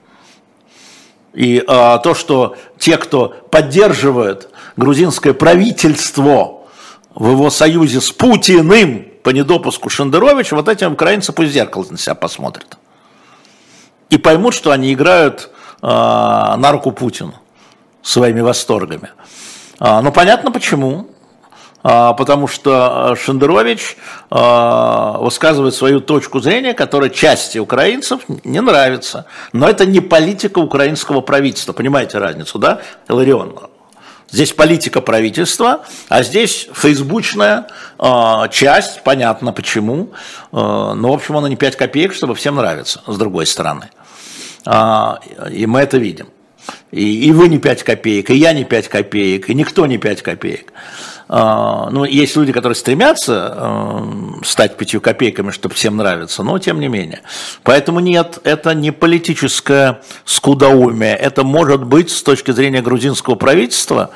И 1.32 1.62
а, 1.66 1.98
то, 1.98 2.14
что 2.14 2.56
те, 2.78 2.96
кто 2.96 3.28
поддерживает 3.50 4.48
грузинское 4.76 5.32
правительство 5.32 6.57
в 7.14 7.30
его 7.30 7.50
союзе 7.50 8.00
с 8.00 8.10
Путиным 8.10 9.06
по 9.22 9.30
недопуску 9.30 9.90
Шендеровича, 9.90 10.56
вот 10.56 10.68
этим 10.68 10.92
украинцы 10.92 11.32
пусть 11.32 11.52
зеркало 11.52 11.84
на 11.90 11.98
себя 11.98 12.14
посмотрят. 12.14 12.78
И 14.10 14.16
поймут, 14.16 14.54
что 14.54 14.70
они 14.70 14.92
играют 14.94 15.50
а, 15.82 16.56
на 16.56 16.72
руку 16.72 16.92
Путину 16.92 17.34
своими 18.02 18.40
восторгами. 18.40 19.10
А, 19.78 20.00
ну, 20.00 20.12
понятно 20.12 20.50
почему. 20.50 21.08
А, 21.82 22.12
потому 22.14 22.48
что 22.48 23.16
Шендерович 23.20 23.96
высказывает 24.30 25.74
свою 25.74 26.00
точку 26.00 26.40
зрения, 26.40 26.74
которая 26.74 27.10
части 27.10 27.58
украинцев 27.58 28.22
не 28.44 28.60
нравится. 28.60 29.26
Но 29.52 29.68
это 29.68 29.86
не 29.86 30.00
политика 30.00 30.58
украинского 30.58 31.20
правительства. 31.20 31.72
Понимаете 31.72 32.18
разницу, 32.18 32.58
да, 32.58 32.80
Иларион? 33.08 33.58
Здесь 34.30 34.52
политика 34.52 35.00
правительства, 35.00 35.86
а 36.08 36.22
здесь 36.22 36.68
фейсбучная 36.74 37.66
э, 37.98 38.48
часть, 38.50 39.02
понятно 39.02 39.52
почему. 39.52 40.10
Э, 40.52 40.92
но, 40.94 41.10
в 41.10 41.14
общем, 41.14 41.36
она 41.38 41.48
не 41.48 41.56
5 41.56 41.76
копеек, 41.76 42.12
чтобы 42.12 42.34
всем 42.34 42.56
нравится, 42.56 43.00
с 43.06 43.16
другой 43.16 43.46
стороны. 43.46 43.88
А, 44.66 45.20
и 45.50 45.64
мы 45.64 45.80
это 45.80 45.96
видим. 45.96 46.28
И, 46.90 47.26
и 47.26 47.32
вы 47.32 47.48
не 47.48 47.58
5 47.58 47.82
копеек, 47.82 48.28
и 48.28 48.34
я 48.34 48.52
не 48.52 48.64
5 48.64 48.88
копеек, 48.88 49.48
и 49.48 49.54
никто 49.54 49.86
не 49.86 49.96
5 49.96 50.22
копеек. 50.22 50.72
А, 51.28 51.90
ну, 51.90 52.04
есть 52.04 52.36
люди, 52.36 52.52
которые 52.52 52.74
стремятся 52.74 53.54
э, 53.54 54.44
стать 54.44 54.76
пятью 54.78 55.00
копейками, 55.02 55.50
чтобы 55.50 55.74
всем 55.74 55.96
нравиться, 55.96 56.42
но 56.42 56.58
тем 56.58 56.80
не 56.80 56.88
менее. 56.88 57.20
Поэтому 57.64 58.00
нет, 58.00 58.38
это 58.44 58.74
не 58.74 58.92
политическое 58.92 60.00
скудоумие, 60.24 61.14
это 61.14 61.44
может 61.44 61.84
быть 61.84 62.10
с 62.10 62.22
точки 62.22 62.50
зрения 62.52 62.80
грузинского 62.80 63.34
правительства, 63.34 64.10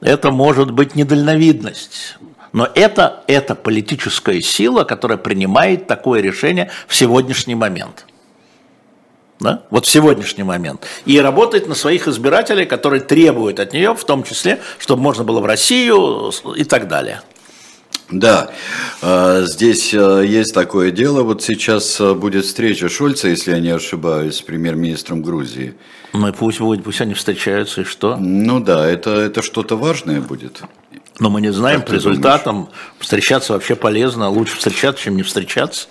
это 0.00 0.32
может 0.32 0.72
быть 0.72 0.96
недальновидность. 0.96 2.18
Но 2.52 2.68
это, 2.74 3.22
это 3.28 3.54
политическая 3.54 4.40
сила, 4.40 4.84
которая 4.84 5.18
принимает 5.18 5.86
такое 5.86 6.20
решение 6.20 6.70
в 6.88 6.96
сегодняшний 6.96 7.54
момент 7.54 8.06
да, 9.40 9.62
вот 9.70 9.86
в 9.86 9.90
сегодняшний 9.90 10.44
момент, 10.44 10.86
и 11.04 11.18
работает 11.20 11.68
на 11.68 11.74
своих 11.74 12.08
избирателей, 12.08 12.66
которые 12.66 13.00
требуют 13.00 13.60
от 13.60 13.72
нее, 13.72 13.94
в 13.94 14.04
том 14.04 14.22
числе, 14.24 14.60
чтобы 14.78 15.02
можно 15.02 15.24
было 15.24 15.40
в 15.40 15.46
Россию 15.46 16.32
и 16.56 16.64
так 16.64 16.88
далее. 16.88 17.22
Да, 18.10 18.50
а, 19.02 19.42
здесь 19.42 19.92
а, 19.92 20.20
есть 20.20 20.54
такое 20.54 20.92
дело. 20.92 21.22
Вот 21.22 21.42
сейчас 21.42 22.00
а, 22.00 22.14
будет 22.14 22.44
встреча 22.44 22.88
Шольца, 22.88 23.28
если 23.28 23.50
я 23.50 23.58
не 23.58 23.70
ошибаюсь, 23.70 24.36
с 24.36 24.42
премьер-министром 24.42 25.22
Грузии. 25.22 25.74
Ну 26.12 26.28
и 26.28 26.32
пусть 26.32 26.60
будет, 26.60 26.84
пусть 26.84 27.00
они 27.00 27.14
встречаются, 27.14 27.80
и 27.80 27.84
что? 27.84 28.16
Ну 28.16 28.60
да, 28.60 28.88
это, 28.88 29.10
это 29.10 29.42
что-то 29.42 29.76
важное 29.76 30.20
будет. 30.20 30.62
Но 31.18 31.30
мы 31.30 31.40
не 31.40 31.52
знаем 31.52 31.80
как 31.80 31.88
по 31.88 31.92
результатам. 31.94 32.54
Думаешь? 32.54 32.74
Встречаться 33.00 33.54
вообще 33.54 33.74
полезно, 33.74 34.28
лучше 34.28 34.56
встречаться, 34.56 35.02
чем 35.02 35.16
не 35.16 35.22
встречаться. 35.22 35.88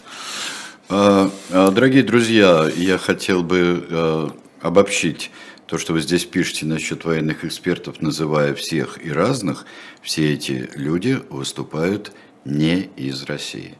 А, 0.87 1.31
а, 1.49 1.71
дорогие 1.71 2.03
друзья, 2.03 2.69
я 2.75 2.99
хотел 2.99 3.41
бы 3.41 3.87
а, 3.89 4.31
обобщить 4.61 5.31
то, 5.65 5.79
что 5.79 5.93
вы 5.93 6.01
здесь 6.01 6.25
пишете 6.25 6.67
насчет 6.67 7.05
военных 7.05 7.43
экспертов, 7.43 8.01
называя 8.01 8.53
всех 8.53 9.03
и 9.03 9.11
разных, 9.11 9.65
все 10.03 10.31
эти 10.31 10.69
люди 10.75 11.19
выступают 11.31 12.11
не 12.45 12.81
из 12.97 13.23
России. 13.23 13.75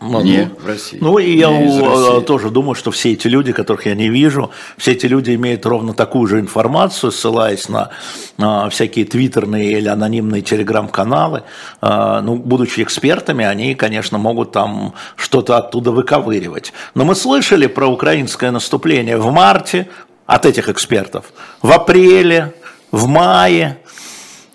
Ну, 0.00 0.20
не 0.20 0.50
в 0.58 0.66
России. 0.66 0.98
Ну 1.00 1.18
и 1.18 1.36
я 1.36 1.50
у, 1.50 2.20
тоже 2.22 2.50
думаю, 2.50 2.74
что 2.74 2.90
все 2.90 3.12
эти 3.12 3.26
люди, 3.28 3.52
которых 3.52 3.86
я 3.86 3.94
не 3.94 4.08
вижу, 4.08 4.50
все 4.76 4.92
эти 4.92 5.06
люди 5.06 5.34
имеют 5.34 5.64
ровно 5.64 5.94
такую 5.94 6.26
же 6.26 6.40
информацию, 6.40 7.10
ссылаясь 7.10 7.68
на, 7.68 7.90
на 8.36 8.68
всякие 8.70 9.04
твиттерные 9.06 9.78
или 9.78 9.88
анонимные 9.88 10.42
телеграм-каналы. 10.42 11.44
А, 11.80 12.20
ну, 12.20 12.36
будучи 12.36 12.82
экспертами, 12.82 13.44
они, 13.44 13.74
конечно, 13.74 14.18
могут 14.18 14.52
там 14.52 14.94
что-то 15.16 15.56
оттуда 15.56 15.90
выковыривать. 15.90 16.72
Но 16.94 17.04
мы 17.04 17.14
слышали 17.14 17.66
про 17.66 17.86
украинское 17.86 18.50
наступление 18.50 19.16
в 19.16 19.30
марте 19.32 19.88
от 20.26 20.44
этих 20.44 20.68
экспертов, 20.68 21.32
в 21.62 21.72
апреле, 21.72 22.52
в 22.90 23.06
мае. 23.06 23.78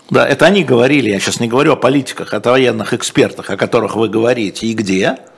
Да, 0.09 0.27
это 0.27 0.47
они 0.47 0.63
говорили, 0.63 1.09
я 1.11 1.19
сейчас 1.19 1.39
не 1.39 1.47
говорю 1.47 1.73
о 1.73 1.75
политиках, 1.75 2.33
это 2.33 2.49
о 2.49 2.53
военных 2.53 2.93
экспертах, 2.93 3.49
о 3.49 3.57
которых 3.57 3.95
вы 3.95 4.09
говорите, 4.09 4.67
и 4.67 4.73
где– 4.73 5.17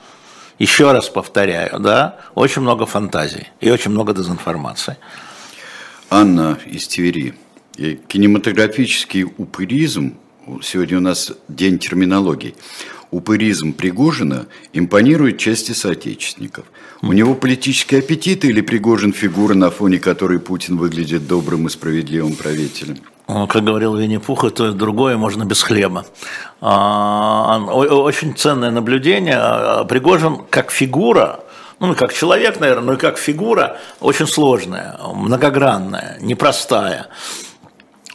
еще 0.61 0.91
раз 0.91 1.09
повторяю, 1.09 1.79
да, 1.79 2.19
очень 2.35 2.61
много 2.61 2.85
фантазий 2.85 3.47
и 3.61 3.71
очень 3.71 3.89
много 3.91 4.13
дезинформации. 4.13 4.97
Анна 6.09 6.59
из 6.65 6.87
Твери. 6.87 7.33
Кинематографический 8.07 9.23
упыризм, 9.23 10.17
сегодня 10.61 10.97
у 10.97 11.01
нас 11.01 11.31
день 11.47 11.79
терминологии, 11.79 12.53
упыризм 13.09 13.73
Пригожина 13.73 14.45
импонирует 14.71 15.39
части 15.39 15.71
соотечественников. 15.71 16.65
У 17.01 17.11
него 17.11 17.33
политические 17.33 17.99
аппетиты 17.99 18.49
или 18.49 18.61
Пригожин 18.61 19.13
фигура, 19.13 19.55
на 19.55 19.71
фоне 19.71 19.97
которой 19.97 20.39
Путин 20.39 20.77
выглядит 20.77 21.27
добрым 21.27 21.65
и 21.65 21.69
справедливым 21.69 22.35
правителем? 22.35 22.99
Как 23.47 23.63
говорил 23.63 23.95
Винни-Пух, 23.95 24.43
и 24.43 24.49
то 24.49 24.69
и 24.69 24.73
другое 24.73 25.15
можно 25.15 25.45
без 25.45 25.63
хлеба. 25.63 26.05
А, 26.59 27.59
очень 27.59 28.35
ценное 28.35 28.71
наблюдение. 28.71 29.37
А, 29.37 29.85
Пригожин 29.85 30.41
как 30.49 30.69
фигура, 30.71 31.39
ну, 31.79 31.95
как 31.95 32.13
человек, 32.13 32.59
наверное, 32.59 32.83
но 32.83 32.93
и 32.93 32.97
как 32.97 33.17
фигура 33.17 33.77
очень 34.01 34.27
сложная, 34.27 34.99
многогранная, 35.13 36.17
непростая. 36.19 37.07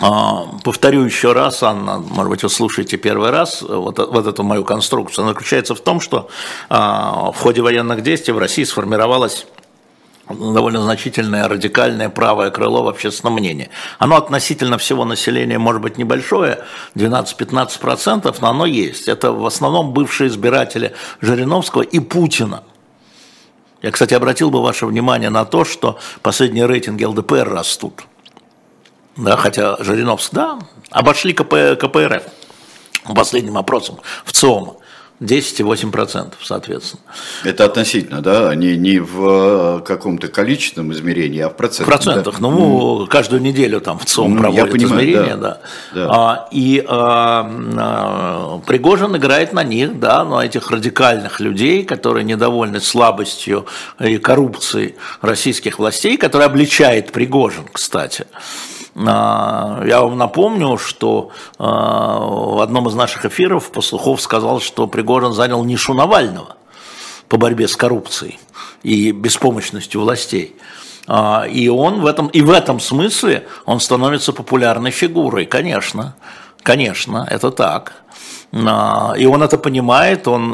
А, 0.01 0.49
повторю 0.63 1.05
еще 1.05 1.33
раз, 1.33 1.63
Анна, 1.63 1.99
может 1.99 2.31
быть, 2.31 2.43
вы 2.43 2.51
слушаете 2.51 2.99
первый 2.99 3.31
раз, 3.31 3.63
вот, 3.63 3.99
вот 3.99 4.27
эту 4.27 4.43
мою 4.43 4.65
конструкцию. 4.65 5.23
Она 5.23 5.33
заключается 5.33 5.75
в 5.75 5.81
том, 5.81 6.01
что 6.01 6.29
в 6.69 7.35
ходе 7.41 7.63
военных 7.63 8.03
действий 8.03 8.35
в 8.35 8.39
России 8.39 8.65
сформировалась 8.65 9.47
довольно 10.29 10.83
значительное 10.83 11.49
радикальное 11.49 12.09
правое 12.09 12.51
крыло 12.51 12.83
в 12.83 12.89
общественном 12.89 13.35
мнении. 13.35 13.71
Оно 13.99 14.17
относительно 14.17 14.79
всего 14.79 15.05
населения 15.05 15.59
может 15.59 15.83
быть 15.83 15.99
небольшое, 15.99 16.65
12-15%, 16.95 18.35
но 18.41 18.49
оно 18.49 18.67
есть. 18.67 19.09
Это 19.09 19.33
в 19.33 19.47
основном 19.47 19.93
бывшие 19.93 20.29
избиратели 20.29 20.95
Жириновского 21.21 21.83
и 21.83 22.01
Путина. 22.01 22.65
Я, 23.83 23.91
кстати, 23.93 24.15
обратил 24.15 24.51
бы 24.51 24.63
ваше 24.63 24.87
внимание 24.87 25.31
на 25.31 25.45
то, 25.45 25.65
что 25.65 25.99
последние 26.23 26.67
рейтинги 26.67 27.05
ЛДПР 27.05 27.49
растут. 27.49 28.03
Да, 29.17 29.37
хотя 29.37 29.77
Жириновский, 29.79 30.37
да, 30.37 30.59
обошли 30.91 31.33
КП, 31.33 31.79
КПРФ 31.81 32.23
последним 33.15 33.57
опросом 33.57 33.99
в 34.25 34.33
ЦИОМа. 34.33 34.77
10,8% 35.21 36.35
соответственно. 36.43 37.03
Это 37.45 37.65
относительно, 37.65 38.21
да? 38.21 38.55
Не, 38.55 38.77
не 38.77 38.99
в 38.99 39.79
э, 39.79 39.85
каком-то 39.85 40.29
количественном 40.29 40.93
измерении, 40.93 41.41
а 41.41 41.49
в 41.49 41.57
процентах. 41.57 41.87
В 41.87 42.05
процентах. 42.05 42.35
Да? 42.35 42.41
Ну, 42.41 43.05
mm. 43.05 43.07
каждую 43.07 43.41
неделю 43.41 43.81
там 43.81 43.99
в 43.99 44.05
ЦОМ 44.05 44.37
mm, 44.37 44.39
проводят 44.41 44.71
понимаю, 44.71 45.03
измерения, 45.03 45.37
да. 45.37 45.61
да. 45.95 46.07
да. 46.07 46.09
А, 46.11 46.49
и 46.51 46.85
а, 46.87 47.51
а, 47.79 48.59
Пригожин 48.67 49.17
играет 49.17 49.55
на 49.55 49.65
них, 49.65 49.99
да, 49.99 50.25
на 50.25 50.45
этих 50.45 50.71
радикальных 50.71 51.41
людей, 51.41 51.85
которые 51.85 52.25
недовольны 52.25 52.81
слабостью 52.81 53.67
и 53.99 54.19
коррупцией 54.19 54.97
российских 55.23 55.79
властей, 55.79 56.19
которые 56.19 56.47
обличает 56.47 57.13
Пригожин, 57.13 57.65
кстати. 57.73 58.27
А, 59.05 59.83
я 59.85 60.01
вам 60.01 60.17
напомню, 60.17 60.79
что 60.79 61.31
а, 61.59 62.19
в 62.19 62.61
одном 62.61 62.89
из 62.89 62.95
наших 62.95 63.27
эфиров 63.27 63.71
Послухов 63.71 64.21
сказал, 64.21 64.61
что 64.61 64.87
Пригожин 64.87 65.33
занял 65.33 65.63
нишу 65.65 65.93
Навального 65.93 66.57
по 67.29 67.37
борьбе 67.37 67.69
с 67.69 67.77
коррупцией 67.77 68.39
и 68.83 69.11
беспомощностью 69.13 70.01
властей. 70.01 70.57
А, 71.07 71.45
и 71.47 71.69
он 71.69 72.01
в 72.01 72.07
этом, 72.07 72.29
и 72.29 72.41
в 72.41 72.51
этом 72.51 72.81
смысле 72.81 73.47
он 73.67 73.81
становится 73.81 74.33
популярной 74.33 74.93
фигурой, 74.93 75.45
конечно, 75.45 76.17
конечно, 76.63 77.27
это 77.31 77.51
так. 77.51 78.03
И 78.53 79.27
он 79.27 79.43
это 79.43 79.59
понимает, 79.59 80.29
он 80.29 80.53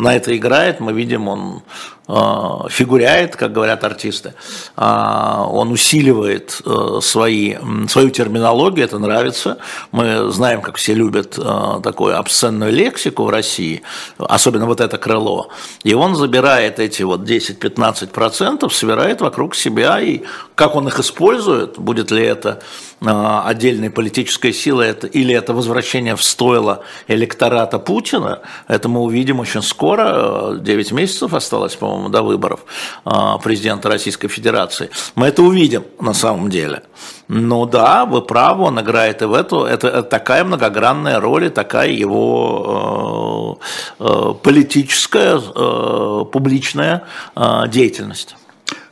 на 0.00 0.14
это 0.14 0.34
играет, 0.34 0.78
мы 0.78 0.92
видим, 0.92 1.28
он 1.28 1.62
фигуряет, 2.06 3.34
как 3.36 3.52
говорят 3.52 3.82
артисты, 3.82 4.34
а, 4.76 5.46
он 5.50 5.72
усиливает 5.72 6.60
э, 6.66 6.98
свои, 7.00 7.56
свою 7.88 8.10
терминологию, 8.10 8.84
это 8.84 8.98
нравится. 8.98 9.56
Мы 9.90 10.30
знаем, 10.30 10.60
как 10.60 10.76
все 10.76 10.92
любят 10.92 11.38
э, 11.38 11.80
такую 11.82 12.18
обсценную 12.18 12.72
лексику 12.72 13.24
в 13.24 13.30
России, 13.30 13.82
особенно 14.18 14.66
вот 14.66 14.82
это 14.82 14.98
крыло. 14.98 15.48
И 15.82 15.94
он 15.94 16.14
забирает 16.14 16.78
эти 16.78 17.02
вот 17.02 17.22
10-15%, 17.22 18.70
собирает 18.70 19.22
вокруг 19.22 19.54
себя, 19.54 19.98
и 19.98 20.24
как 20.54 20.76
он 20.76 20.86
их 20.88 20.98
использует, 21.00 21.78
будет 21.78 22.10
ли 22.10 22.22
это 22.22 22.60
отдельной 23.00 23.90
политической 23.90 24.52
силой 24.52 24.92
или 25.12 25.34
это 25.34 25.52
возвращение 25.52 26.16
в 26.16 26.22
стойло 26.22 26.84
электората 27.08 27.78
Путина, 27.78 28.40
это 28.68 28.88
мы 28.88 29.00
увидим 29.00 29.40
очень 29.40 29.62
скоро, 29.62 30.56
9 30.58 30.92
месяцев 30.92 31.34
осталось, 31.34 31.74
по-моему, 31.74 31.93
по-моему, 31.94 32.08
до 32.08 32.22
выборов 32.22 32.60
а, 33.04 33.38
президента 33.38 33.88
Российской 33.88 34.28
Федерации. 34.28 34.90
Мы 35.14 35.28
это 35.28 35.42
увидим 35.42 35.84
на 36.00 36.14
самом 36.14 36.50
деле. 36.50 36.82
Ну 37.28 37.66
да, 37.66 38.04
вы 38.04 38.20
правы, 38.22 38.64
он 38.64 38.80
играет 38.80 39.22
и 39.22 39.26
в 39.26 39.32
эту. 39.32 39.64
Это, 39.64 39.88
это 39.88 40.02
такая 40.02 40.44
многогранная 40.44 41.20
роль, 41.20 41.46
и 41.46 41.50
такая 41.50 41.90
его 41.90 43.58
э, 44.00 44.04
э, 44.04 44.34
политическая, 44.42 45.38
э, 45.38 46.24
публичная 46.32 47.02
э, 47.36 47.68
деятельность. 47.68 48.36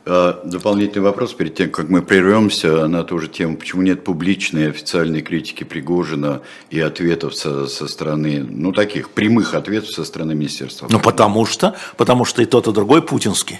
А, 0.05 0.41
дополнительный 0.43 1.03
вопрос 1.03 1.33
перед 1.33 1.55
тем, 1.55 1.71
как 1.71 1.87
мы 1.87 2.01
прервемся 2.01 2.87
на 2.87 3.03
ту 3.03 3.19
же 3.19 3.29
тему. 3.29 3.55
Почему 3.55 3.81
нет 3.83 4.03
публичной 4.03 4.69
официальной 4.69 5.21
критики 5.21 5.63
Пригожина 5.63 6.41
и 6.69 6.79
ответов 6.81 7.35
со, 7.35 7.67
со 7.67 7.87
стороны, 7.87 8.43
ну 8.43 8.73
таких 8.73 9.11
прямых 9.11 9.53
ответов 9.53 9.91
со 9.91 10.03
стороны 10.03 10.35
Министерства? 10.35 10.87
Ну 10.89 10.99
потому 10.99 11.45
что, 11.45 11.75
потому 11.95 12.25
что 12.25 12.41
и 12.41 12.45
тот, 12.45 12.67
и 12.67 12.73
другой 12.73 13.01
путинский. 13.01 13.59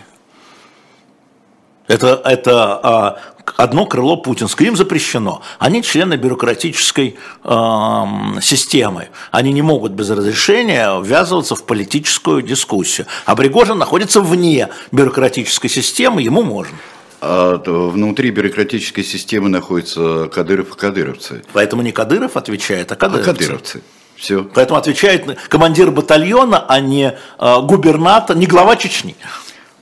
Это, 1.88 2.22
это 2.26 2.80
а, 2.84 3.20
одно 3.58 3.86
крыло 3.86 4.18
путинское, 4.18 4.68
им 4.68 4.76
запрещено. 4.76 5.42
Они 5.60 5.84
члены 5.84 6.16
бюрократической 6.16 7.18
э, 7.44 8.04
системы. 8.42 9.10
Они 9.32 9.52
не 9.54 9.62
могут 9.62 9.92
без 9.94 10.10
разрешения 10.10 11.00
ввязываться 11.02 11.56
в 11.56 11.64
политическую 11.64 12.42
дискуссию. 12.42 13.08
А 13.26 13.36
Пригожин 13.36 13.78
находится 13.78 14.22
вне 14.22 14.70
бюрократической 14.92 15.68
системы, 15.68 16.22
ему 16.22 16.44
можно. 16.44 16.78
А 17.22 17.58
внутри 17.66 18.32
бюрократической 18.32 19.04
системы 19.04 19.48
находятся 19.48 20.28
Кадыров 20.28 20.76
и 20.76 20.78
кадыровцы. 20.78 21.44
Поэтому 21.54 21.82
не 21.82 21.92
Кадыров 21.94 22.36
отвечает, 22.36 22.92
а 22.92 22.96
кадыровцы. 22.96 23.30
А 23.30 23.34
кадыровцы. 23.34 23.84
Все. 24.16 24.44
Поэтому 24.44 24.80
отвечает 24.80 25.38
командир 25.50 25.92
батальона, 25.92 26.66
а 26.68 26.80
не 26.80 27.14
э, 27.40 27.62
губернатор, 27.62 28.36
не 28.36 28.46
глава 28.46 28.76
Чечни. 28.76 29.16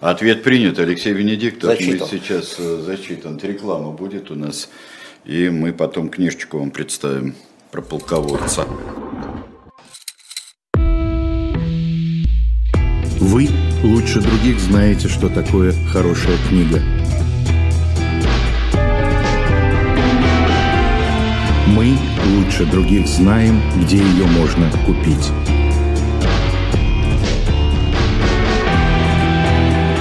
Ответ 0.02 0.42
принят. 0.42 0.80
Алексей 0.80 1.14
Венедиктов 1.14 1.70
зачитан. 1.70 2.08
сейчас 2.10 2.56
э, 2.58 2.82
зачитан. 2.84 3.40
Реклама 3.42 3.92
будет 3.92 4.32
у 4.32 4.36
нас. 4.36 4.68
И 5.26 5.50
мы 5.50 5.74
потом 5.74 6.10
книжечку 6.10 6.58
вам 6.58 6.72
представим 6.72 7.36
про 7.70 7.84
полководца. 7.84 8.66
Вы 13.20 13.48
лучше 13.84 14.22
других 14.22 14.60
знаете, 14.60 15.08
что 15.08 15.30
такое 15.30 15.72
хорошая 15.92 16.38
книга. 16.50 16.82
Мы 21.68 21.96
лучше 22.26 22.66
других 22.66 23.08
знаем, 23.08 23.62
где 23.84 23.98
ее 23.98 24.26
можно 24.26 24.72
купить. 24.84 25.61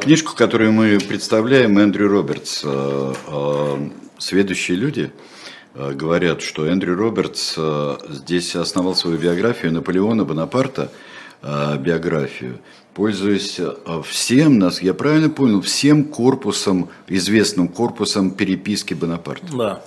Книжку, 0.00 0.34
которую 0.36 0.72
мы 0.72 0.98
представляем, 0.98 1.78
Эндрю 1.78 2.08
Робертс, 2.08 2.62
э, 2.64 3.14
э, 3.26 3.88
«Сведущие 4.18 4.76
люди», 4.76 5.12
э, 5.74 5.92
говорят, 5.92 6.42
что 6.42 6.66
Эндрю 6.66 6.96
Робертс 6.96 7.58
здесь 8.08 8.54
основал 8.56 8.94
свою 8.94 9.18
биографию 9.18 9.72
Наполеона 9.72 10.24
Бонапарта, 10.24 10.90
биографию, 11.42 12.60
пользуясь 12.94 13.58
всем 14.06 14.60
нас, 14.60 14.80
я 14.80 14.94
правильно 14.94 15.28
понял, 15.28 15.60
всем 15.60 16.04
корпусом, 16.04 16.88
известным 17.08 17.66
корпусом 17.66 18.30
переписки 18.30 18.94
Бонапарта. 18.94 19.56
Да. 19.56 19.82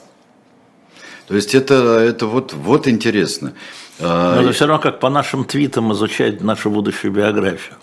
То 1.27 1.35
есть 1.35 1.55
это, 1.55 1.99
это 1.99 2.25
вот, 2.25 2.53
вот 2.53 2.89
интересно. 2.89 3.53
Но 3.99 4.41
это 4.41 4.51
все 4.51 4.65
равно 4.65 4.81
как 4.81 4.99
по 4.99 5.09
нашим 5.09 5.45
твитам 5.45 5.93
изучать 5.93 6.41
нашу 6.41 6.69
будущую 6.69 7.13
биографию. 7.13 7.77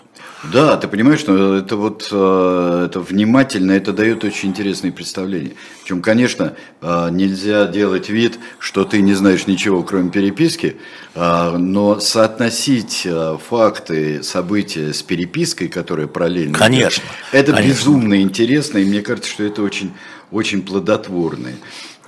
Да, 0.51 0.75
ты 0.75 0.89
понимаешь, 0.89 1.21
что 1.21 1.55
это 1.55 1.77
вот 1.77 2.09
э, 2.11 2.85
это 2.87 2.99
внимательно, 2.99 3.71
это 3.71 3.93
дает 3.93 4.25
очень 4.25 4.49
интересные 4.49 4.91
представления. 4.91 5.53
Причем, 5.81 6.01
конечно, 6.01 6.55
э, 6.81 7.07
нельзя 7.11 7.65
делать 7.67 8.09
вид, 8.09 8.39
что 8.59 8.83
ты 8.83 9.01
не 9.01 9.13
знаешь 9.13 9.47
ничего, 9.47 9.83
кроме 9.83 10.11
переписки, 10.11 10.75
э, 11.15 11.57
но 11.57 11.99
соотносить 11.99 13.07
факты, 13.47 14.21
события 14.21 14.93
с 14.93 15.01
перепиской, 15.01 15.69
которая 15.69 16.07
параллельно. 16.07 16.57
Конечно. 16.57 17.03
Это 17.31 17.53
конечно. 17.53 17.69
безумно 17.69 18.21
интересно, 18.21 18.79
и 18.79 18.85
мне 18.85 19.01
кажется, 19.01 19.31
что 19.31 19.43
это 19.43 19.61
очень, 19.61 19.93
очень 20.31 20.61
плодотворно. 20.61 21.51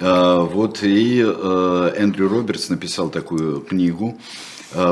Вот 0.02 0.80
и 0.84 1.21
Эндрю 1.21 2.28
Робертс 2.28 2.67
написал 2.67 3.10
такую 3.10 3.62
книгу 3.62 4.19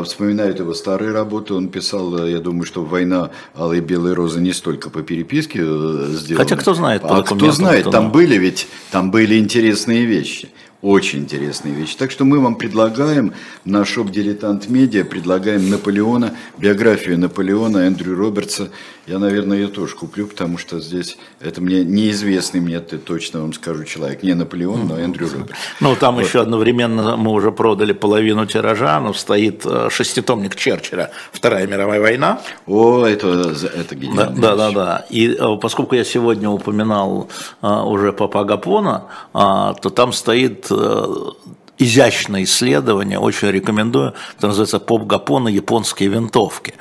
вспоминают 0.03 0.59
его 0.59 0.73
старые 0.73 1.11
работы. 1.11 1.53
Он 1.53 1.69
писал, 1.69 2.17
э, 2.17 2.31
я 2.31 2.39
думаю, 2.39 2.65
что 2.65 2.83
«Война 2.83 3.31
алой 3.55 3.79
и 3.79 3.81
белой 3.81 4.13
розы» 4.13 4.39
не 4.39 4.53
столько 4.53 4.89
по 4.89 5.01
переписке 5.01 5.59
э, 5.61 6.07
сделана. 6.11 6.43
Хотя 6.43 6.55
кто 6.55 6.73
знает 6.73 7.01
по 7.01 7.17
А 7.17 7.23
кто 7.23 7.51
знает, 7.51 7.89
там 7.91 8.11
были 8.11 8.37
ведь, 8.37 8.67
там 8.91 9.11
были 9.11 9.37
интересные 9.37 10.05
вещи. 10.05 10.49
Очень 10.83 11.19
интересные 11.19 11.73
вещи. 11.73 11.95
Так 11.95 12.11
что 12.11 12.25
мы 12.25 12.41
вам 12.41 12.55
предлагаем 12.55 13.33
на 13.63 13.85
шоп 13.85 14.11
«Дилетант 14.11 14.67
Медиа», 14.67 15.05
предлагаем 15.05 15.69
Наполеона, 15.69 16.33
биографию 16.57 17.17
Наполеона 17.17 17.87
Эндрю 17.87 18.17
Робертса. 18.17 18.69
Я, 19.07 19.17
наверное, 19.17 19.57
ее 19.57 19.67
тоже 19.67 19.95
куплю, 19.95 20.27
потому 20.27 20.57
что 20.57 20.81
здесь 20.81 21.17
это 21.39 21.61
мне 21.61 21.85
неизвестный 21.85 22.59
мне, 22.59 22.81
точно 22.81 23.41
вам 23.41 23.53
скажу, 23.53 23.85
человек. 23.85 24.23
Не 24.23 24.33
Наполеон, 24.33 24.87
но 24.87 24.99
Эндрю 24.99 25.29
Робертс. 25.29 25.57
Ну, 25.79 25.95
там 25.95 26.15
вот. 26.15 26.25
еще 26.25 26.41
одновременно 26.41 27.15
мы 27.15 27.31
уже 27.31 27.53
продали 27.53 27.93
половину 27.93 28.45
тиража, 28.45 28.99
но 28.99 29.13
стоит 29.13 29.65
э, 29.65 29.87
шеститомник 29.89 30.55
Черчилля 30.55 31.11
«Вторая 31.31 31.65
мировая 31.65 32.01
война». 32.01 32.41
О, 32.67 33.05
это, 33.05 33.55
это 33.73 33.95
гениально. 33.95 34.35
Да, 34.35 34.55
да, 34.55 34.71
да, 34.71 34.71
да. 34.71 35.05
И 35.09 35.29
э, 35.29 35.57
поскольку 35.61 35.95
я 35.95 36.03
сегодня 36.03 36.49
упоминал 36.49 37.29
э, 37.61 37.67
уже 37.67 38.11
Папа 38.11 38.43
Гапона, 38.43 39.05
то 39.33 39.89
там 39.89 40.11
стоит 40.11 40.72
изящное 41.77 42.43
исследование, 42.43 43.19
очень 43.19 43.49
рекомендую, 43.49 44.13
это 44.37 44.47
называется 44.47 44.79
«Поп 44.79 45.05
Гапона. 45.05 45.49
Японские 45.49 46.09
винтовки». 46.09 46.75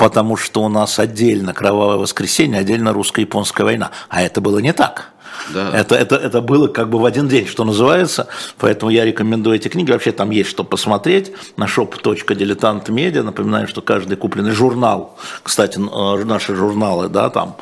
Потому 0.00 0.36
что 0.36 0.62
у 0.62 0.68
нас 0.70 0.98
отдельно 0.98 1.52
кровавое 1.52 1.98
воскресенье, 1.98 2.60
отдельно 2.60 2.94
русско-японская 2.94 3.66
война. 3.66 3.90
А 4.08 4.22
это 4.22 4.40
было 4.40 4.58
не 4.58 4.72
так. 4.72 5.12
Да. 5.52 5.70
Это, 5.74 5.94
это, 5.94 6.16
это 6.16 6.40
было 6.40 6.68
как 6.68 6.88
бы 6.88 6.98
в 6.98 7.04
один 7.04 7.28
день, 7.28 7.46
что 7.46 7.64
называется. 7.64 8.28
Поэтому 8.58 8.90
я 8.90 9.04
рекомендую 9.04 9.56
эти 9.56 9.68
книги. 9.68 9.90
Вообще 9.92 10.12
там 10.12 10.30
есть 10.30 10.48
что 10.48 10.64
посмотреть 10.64 11.32
на 11.58 11.64
shop.diletant.media. 11.64 13.22
Напоминаю, 13.22 13.68
что 13.68 13.82
каждый 13.82 14.16
купленный 14.16 14.52
журнал, 14.52 15.18
кстати, 15.42 15.78
э, 15.78 16.24
наши 16.24 16.54
журналы, 16.54 17.10
да, 17.10 17.28
там, 17.28 17.56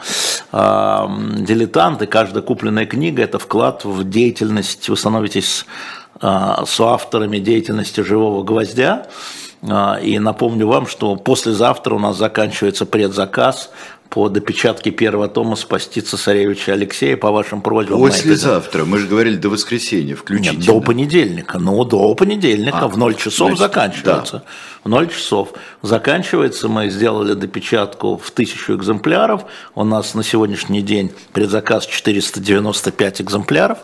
э, 0.53 1.07
дилетанты, 1.41 2.07
каждая 2.07 2.45
купленная 2.45 2.87
книга– 2.87 3.23
это 3.25 3.41
вклад 3.41 3.85
в 3.85 4.09
деятельность, 4.09 4.89
вы 4.89 4.97
становитесь 4.97 5.67
э, 6.23 6.55
соавторами 6.67 7.39
деятельности 7.39 8.01
«Живого 8.03 8.45
гвоздя». 8.45 9.09
Э, 9.63 10.01
и 10.03 10.19
напомню 10.19 10.67
вам, 10.67 10.87
что 10.87 11.17
послезавтра 11.17 11.95
у 11.95 11.99
нас 11.99 12.17
заканчивается 12.17 12.87
предзаказ 12.87 13.71
по 14.11 14.29
допечатке 14.29 14.91
первого 14.91 15.29
тома 15.29 15.55
«Спасти 15.55 16.01
цесаревича 16.01 16.73
Алексея» 16.73 17.17
по 17.17 17.31
вашим 17.31 17.61
просьбам. 17.61 18.01
Послезавтра, 18.01 18.85
мы 18.85 18.99
же 18.99 19.07
говорили 19.07 19.37
до 19.37 19.51
воскресенья 19.51 20.17
включительно. 20.17 20.59
Нет, 20.59 20.67
до 20.67 20.81
понедельника, 20.81 21.59
ну 21.59 21.85
до 21.85 22.15
понедельника, 22.15 22.81
а, 22.81 22.89
в 22.89 22.97
0 22.97 23.15
часов 23.15 23.49
значит, 23.49 23.59
заканчивается. 23.59 24.33
Да. 24.33 24.43
В 24.85 24.89
0 24.89 25.09
часов 25.09 25.53
заканчивается, 25.83 26.69
мы 26.69 26.89
сделали 26.89 27.35
допечатку 27.35 28.17
в 28.17 28.31
тысячу 28.31 28.77
экземпляров, 28.77 29.45
у 29.75 29.85
нас 29.85 30.15
на 30.15 30.23
сегодняшний 30.23 30.81
день 30.81 31.13
предзаказ 31.35 31.87
495 31.87 33.21
экземпляров, 33.21 33.79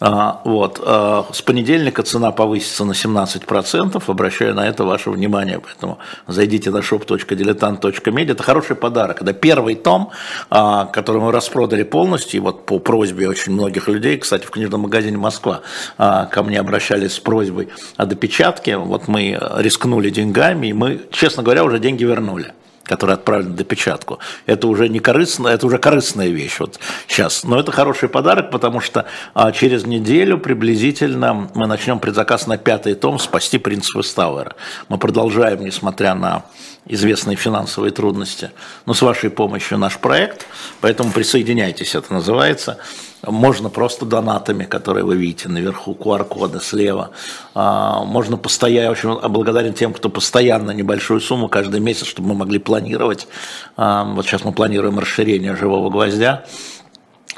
а, 0.00 0.40
вот. 0.44 0.80
А, 0.82 1.26
с 1.32 1.42
понедельника 1.42 2.02
цена 2.02 2.30
повысится 2.30 2.84
на 2.86 2.92
17%, 2.92 4.02
обращаю 4.08 4.54
на 4.54 4.66
это 4.66 4.84
ваше 4.84 5.10
внимание, 5.10 5.60
поэтому 5.60 5.98
зайдите 6.26 6.70
на 6.70 6.78
shop.diletant.media, 6.78 8.32
это 8.32 8.42
хороший 8.42 8.76
подарок, 8.76 9.20
это 9.20 9.34
первый 9.34 9.49
том, 9.82 10.10
а, 10.50 10.86
который 10.86 11.20
мы 11.20 11.32
распродали 11.32 11.82
полностью, 11.82 12.38
и 12.38 12.40
вот 12.40 12.66
по 12.66 12.78
просьбе 12.78 13.28
очень 13.28 13.52
многих 13.52 13.88
людей, 13.88 14.18
кстати, 14.18 14.44
в 14.44 14.50
книжном 14.50 14.82
магазине 14.82 15.16
«Москва» 15.16 15.60
а, 15.98 16.26
ко 16.26 16.42
мне 16.42 16.58
обращались 16.58 17.14
с 17.14 17.20
просьбой 17.20 17.68
о 17.96 18.06
допечатке, 18.06 18.76
вот 18.76 19.08
мы 19.08 19.38
рискнули 19.56 20.10
деньгами, 20.10 20.68
и 20.68 20.72
мы, 20.72 21.00
честно 21.10 21.42
говоря, 21.42 21.64
уже 21.64 21.78
деньги 21.78 22.04
вернули 22.04 22.52
который 22.84 23.14
отправлен 23.14 23.50
на 23.50 23.56
допечатку. 23.56 24.18
Это 24.46 24.66
уже 24.66 24.88
не 24.88 24.98
корыстно, 24.98 25.48
это 25.48 25.66
уже 25.66 25.78
корыстная 25.78 26.28
вещь 26.28 26.58
вот 26.58 26.80
сейчас. 27.06 27.44
Но 27.44 27.58
это 27.60 27.70
хороший 27.72 28.08
подарок, 28.08 28.50
потому 28.50 28.80
что 28.80 29.06
а, 29.34 29.52
через 29.52 29.86
неделю 29.86 30.38
приблизительно 30.38 31.48
мы 31.54 31.66
начнем 31.66 32.00
предзаказ 32.00 32.46
на 32.46 32.58
пятый 32.58 32.94
том 32.94 33.18
«Спасти 33.18 33.58
принца 33.58 33.96
Вестауэра». 33.96 34.56
Мы 34.88 34.98
продолжаем, 34.98 35.64
несмотря 35.64 36.14
на 36.14 36.44
известные 36.86 37.36
финансовые 37.36 37.92
трудности, 37.92 38.50
но 38.86 38.94
с 38.94 39.02
вашей 39.02 39.30
помощью 39.30 39.78
наш 39.78 39.98
проект, 39.98 40.46
поэтому 40.80 41.12
присоединяйтесь, 41.12 41.94
это 41.94 42.12
называется. 42.12 42.78
Можно 43.22 43.68
просто 43.68 44.06
донатами, 44.06 44.64
которые 44.64 45.04
вы 45.04 45.16
видите 45.16 45.48
наверху, 45.48 45.92
QR-коды 45.92 46.60
слева. 46.60 47.10
А, 47.54 48.02
можно 48.04 48.38
постоянно, 48.38 48.84
я 48.84 48.90
очень 48.90 49.14
благодарен 49.28 49.74
тем, 49.74 49.92
кто 49.92 50.08
постоянно 50.08 50.70
небольшую 50.70 51.20
сумму 51.20 51.48
каждый 51.48 51.80
месяц, 51.80 52.06
чтобы 52.06 52.28
мы 52.30 52.34
могли 52.34 52.58
планировать. 52.58 53.28
А, 53.76 54.04
вот 54.04 54.24
сейчас 54.24 54.44
мы 54.44 54.52
планируем 54.52 54.98
расширение 54.98 55.54
живого 55.54 55.90
гвоздя 55.90 56.44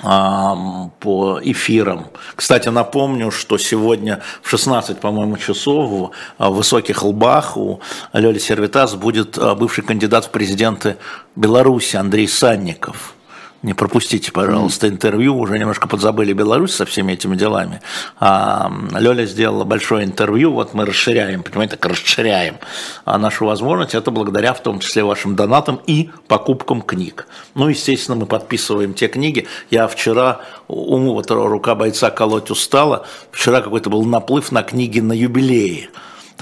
а, 0.04 0.88
по 1.00 1.40
эфирам. 1.42 2.06
Кстати, 2.36 2.68
напомню, 2.68 3.32
что 3.32 3.58
сегодня 3.58 4.22
в 4.40 4.50
16, 4.50 5.00
по-моему, 5.00 5.36
часов 5.36 6.12
в 6.38 6.48
высоких 6.48 7.02
лбах 7.02 7.56
у 7.56 7.80
Лёли 8.12 8.38
Сервитас 8.38 8.94
будет 8.94 9.36
бывший 9.58 9.82
кандидат 9.82 10.26
в 10.26 10.30
президенты 10.30 10.96
Беларуси 11.34 11.96
Андрей 11.96 12.28
Санников. 12.28 13.16
Не 13.62 13.74
пропустите, 13.74 14.32
пожалуйста, 14.32 14.88
интервью. 14.88 15.36
Уже 15.38 15.56
немножко 15.56 15.86
подзабыли 15.86 16.32
Беларусь 16.32 16.74
со 16.74 16.84
всеми 16.84 17.12
этими 17.12 17.36
делами. 17.36 17.80
А, 18.18 18.72
Лёля 18.92 19.24
сделала 19.24 19.62
большое 19.62 20.04
интервью. 20.04 20.52
Вот 20.52 20.74
мы 20.74 20.84
расширяем, 20.84 21.44
понимаете, 21.44 21.76
так 21.76 21.86
расширяем 21.86 22.56
а 23.04 23.18
нашу 23.18 23.46
возможность. 23.46 23.94
Это 23.94 24.10
благодаря 24.10 24.52
в 24.52 24.62
том 24.62 24.80
числе 24.80 25.04
вашим 25.04 25.36
донатам 25.36 25.80
и 25.86 26.10
покупкам 26.26 26.82
книг. 26.82 27.28
Ну, 27.54 27.68
естественно, 27.68 28.16
мы 28.16 28.26
подписываем 28.26 28.94
те 28.94 29.06
книги. 29.06 29.46
Я 29.70 29.86
вчера, 29.86 30.40
уму 30.66 31.14
вот 31.14 31.30
рука 31.30 31.76
бойца 31.76 32.10
колоть 32.10 32.50
устала. 32.50 33.06
Вчера 33.30 33.60
какой-то 33.60 33.90
был 33.90 34.04
наплыв 34.04 34.50
на 34.50 34.64
книги 34.64 34.98
на 34.98 35.12
юбилее. 35.12 35.90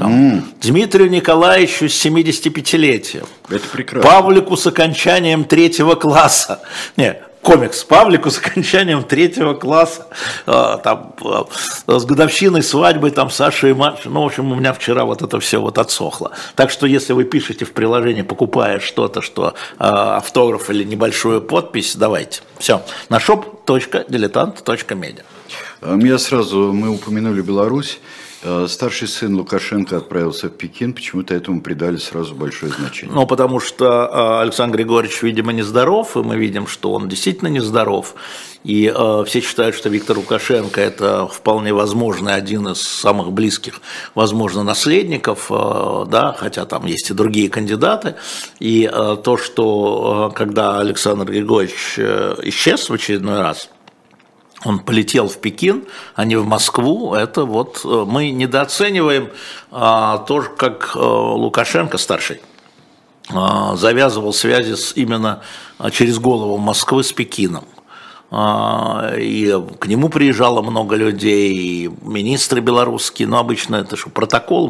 Там, 0.01 0.13
mm. 0.13 0.43
Дмитрию 0.63 1.11
Николаевичу 1.11 1.87
с 1.87 2.07
75-летием. 2.07 3.27
Это 3.51 3.69
прекрасно. 3.69 4.11
Павлику 4.11 4.57
с 4.57 4.67
окончанием 4.67 5.45
третьего 5.45 5.95
класса. 5.95 6.63
Не, 6.97 7.19
комикс 7.43 7.85
Павлику 7.85 8.31
с 8.31 8.39
окончанием 8.39 9.03
третьего 9.03 9.53
класса, 9.53 10.07
а, 10.47 10.79
там, 10.79 11.15
а, 11.23 11.47
с 11.87 12.07
годовщиной 12.07 12.63
свадьбы 12.63 13.11
там 13.11 13.29
Саши 13.29 13.69
и 13.69 13.75
Маши. 13.75 14.09
Ну, 14.09 14.23
в 14.23 14.27
общем, 14.27 14.51
у 14.51 14.55
меня 14.55 14.73
вчера 14.73 15.05
вот 15.05 15.21
это 15.21 15.39
все 15.39 15.61
вот 15.61 15.77
отсохло. 15.77 16.33
Так 16.55 16.71
что, 16.71 16.87
если 16.87 17.13
вы 17.13 17.25
пишете 17.25 17.67
в 17.67 17.73
приложении, 17.73 18.23
покупая 18.23 18.81
что-то, 18.81 19.21
что 19.21 19.49
э, 19.49 19.53
автограф 19.81 20.71
или 20.71 20.83
небольшую 20.83 21.43
подпись, 21.43 21.95
давайте. 21.95 22.41
Все. 22.59 22.81
На 23.11 23.19
shop.diletant.media. 23.19 25.25
Я 25.83 26.19
сразу, 26.19 26.73
мы 26.73 26.89
упомянули 26.89 27.43
Беларусь. 27.43 28.01
Э, 28.43 28.67
старший 28.69 29.07
сын 29.07 29.37
Лукашенко 29.37 29.99
отправился 29.99 30.49
в 30.49 30.51
Пекин, 30.51 30.95
почему-то 30.95 31.35
этому 31.35 31.61
придали 31.61 31.97
сразу 31.97 32.35
большое 32.35 32.73
значение. 32.73 33.15
Ну, 33.15 33.27
потому 33.27 33.61
что 33.61 33.85
э, 33.85 34.43
Александр 34.43 34.79
Григорьевич, 34.79 35.23
видимо, 35.23 35.53
нездоров, 35.53 36.17
и 36.17 36.21
мы 36.21 36.37
видим, 36.37 36.67
что 36.67 36.93
он 36.93 37.09
действительно 37.09 37.49
нездоров. 37.49 38.15
И 38.65 38.93
э, 38.95 39.25
все 39.27 39.41
считают, 39.41 39.77
что 39.77 39.91
Виктор 39.91 40.17
Лукашенко– 40.17 40.81
это 40.83 41.27
вполне 41.27 41.75
возможно 41.75 42.35
один 42.35 42.69
из 42.69 42.81
самых 42.81 43.33
близких, 43.33 43.81
возможно, 44.15 44.63
наследников, 44.63 45.51
э, 45.51 46.05
да, 46.09 46.35
хотя 46.39 46.65
там 46.65 46.87
есть 46.87 47.11
и 47.11 47.15
другие 47.15 47.51
кандидаты. 47.51 48.15
И 48.59 48.91
э, 48.91 49.17
то, 49.23 49.37
что 49.37 50.31
э, 50.31 50.37
когда 50.37 50.79
Александр 50.79 51.27
Григорьевич 51.27 51.97
э, 51.99 52.37
исчез 52.45 52.89
в 52.89 52.95
очередной 52.95 53.41
раз– 53.41 53.69
он 54.65 54.79
полетел 54.81 55.29
в 55.29 55.39
Пекин, 55.39 55.85
а 56.15 56.25
не 56.25 56.37
в 56.37 56.47
Москву. 56.47 57.15
Это 57.15 57.45
вот 57.45 57.81
э, 57.85 58.05
мы 58.07 58.31
недооцениваем 58.31 59.31
а, 59.71 60.19
то, 60.19 60.43
как 60.43 60.93
а, 60.95 61.01
Лукашенко 61.01 61.97
старший 61.99 62.41
а, 63.31 63.77
завязывал 63.77 64.33
связи 64.33 64.75
с, 64.75 64.93
именно 64.97 65.41
а, 65.79 65.91
через 65.91 66.19
голову 66.19 66.59
Москвы 66.59 67.03
с 67.05 67.13
Пекином. 67.13 67.65
А, 68.33 69.15
и 69.17 69.51
к 69.79 69.87
нему 69.87 70.11
приезжало 70.11 70.61
много 70.61 70.95
людей, 70.95 71.55
и 71.55 71.91
министры 72.03 72.61
белорусские, 72.61 73.29
но 73.29 73.39
обычно 73.39 73.77
это 73.77 73.97
что, 73.97 74.11
протокол, 74.11 74.69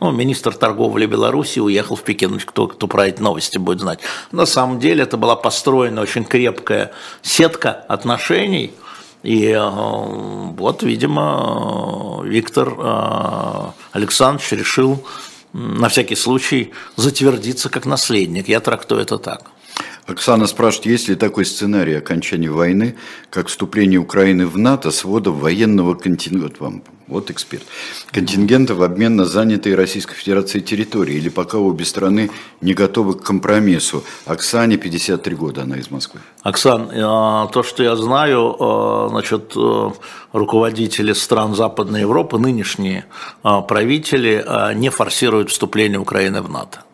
ну, 0.00 0.10
министр 0.12 0.54
торговли 0.54 1.06
Беларуси 1.06 1.58
уехал 1.58 1.96
в 1.96 2.02
Пекин, 2.02 2.38
кто, 2.38 2.68
кто 2.68 2.86
про 2.86 3.08
эти 3.08 3.20
новости 3.20 3.58
будет 3.58 3.80
знать. 3.80 3.98
На 4.30 4.46
самом 4.46 4.78
деле 4.78 5.02
это 5.02 5.16
была 5.16 5.34
построена 5.34 6.00
очень 6.00 6.24
крепкая 6.24 6.92
сетка 7.20 7.72
отношений– 7.88 8.72
и 9.24 9.46
э, 9.46 9.58
вот, 9.60 10.82
видимо, 10.82 12.20
Виктор 12.24 12.74
э, 12.78 13.70
Александрович 13.92 14.52
решил 14.52 15.02
на 15.54 15.88
всякий 15.88 16.14
случай 16.14 16.72
затвердиться 16.96 17.70
как 17.70 17.86
наследник. 17.86 18.48
Я 18.48 18.60
трактую 18.60 19.00
это 19.00 19.18
так. 19.18 19.50
Оксана 20.06 20.46
спрашивает, 20.46 20.86
есть 20.86 21.08
ли 21.08 21.14
такой 21.14 21.46
сценарий 21.46 21.94
окончания 21.94 22.50
войны, 22.50 22.96
как 23.30 23.48
вступление 23.48 23.98
Украины 23.98 24.46
в 24.46 24.58
НАТО 24.58 24.90
с 24.90 25.02
вводом 25.04 25.38
военного 25.38 25.94
контингента, 25.94 26.62
вам, 26.62 26.82
вот 27.06 27.30
эксперт, 27.30 27.62
контингента 28.10 28.74
в 28.74 28.82
обмен 28.82 29.16
на 29.16 29.24
занятые 29.24 29.74
Российской 29.76 30.14
Федерацией 30.14 30.62
территории, 30.62 31.14
или 31.14 31.30
пока 31.30 31.56
обе 31.56 31.86
страны 31.86 32.30
не 32.60 32.74
готовы 32.74 33.14
к 33.14 33.22
компромиссу. 33.22 34.04
Оксане 34.26 34.76
53 34.76 35.34
года, 35.36 35.62
она 35.62 35.76
из 35.76 35.90
Москвы. 35.90 36.20
Оксан, 36.42 36.90
э, 36.90 37.00
то, 37.52 37.62
что 37.62 37.82
я 37.82 37.96
знаю, 37.96 38.56
э, 38.60 39.06
значит, 39.08 39.52
э, 39.56 39.90
руководители 40.34 41.14
стран 41.14 41.54
Западной 41.54 42.00
Европы, 42.00 42.36
нынешние 42.38 43.06
правители, 43.42 44.44
не 44.74 44.90
форсируют 44.90 45.50
вступление 45.50 45.98
Украины 45.98 46.42
в 46.42 46.50
НАТО 46.50 46.84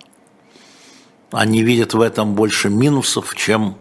они 1.33 1.63
видят 1.63 1.95
в 1.95 2.01
этом 2.01 2.35
больше 2.35 2.71
минусов, 2.71 3.35
чем 3.35 3.77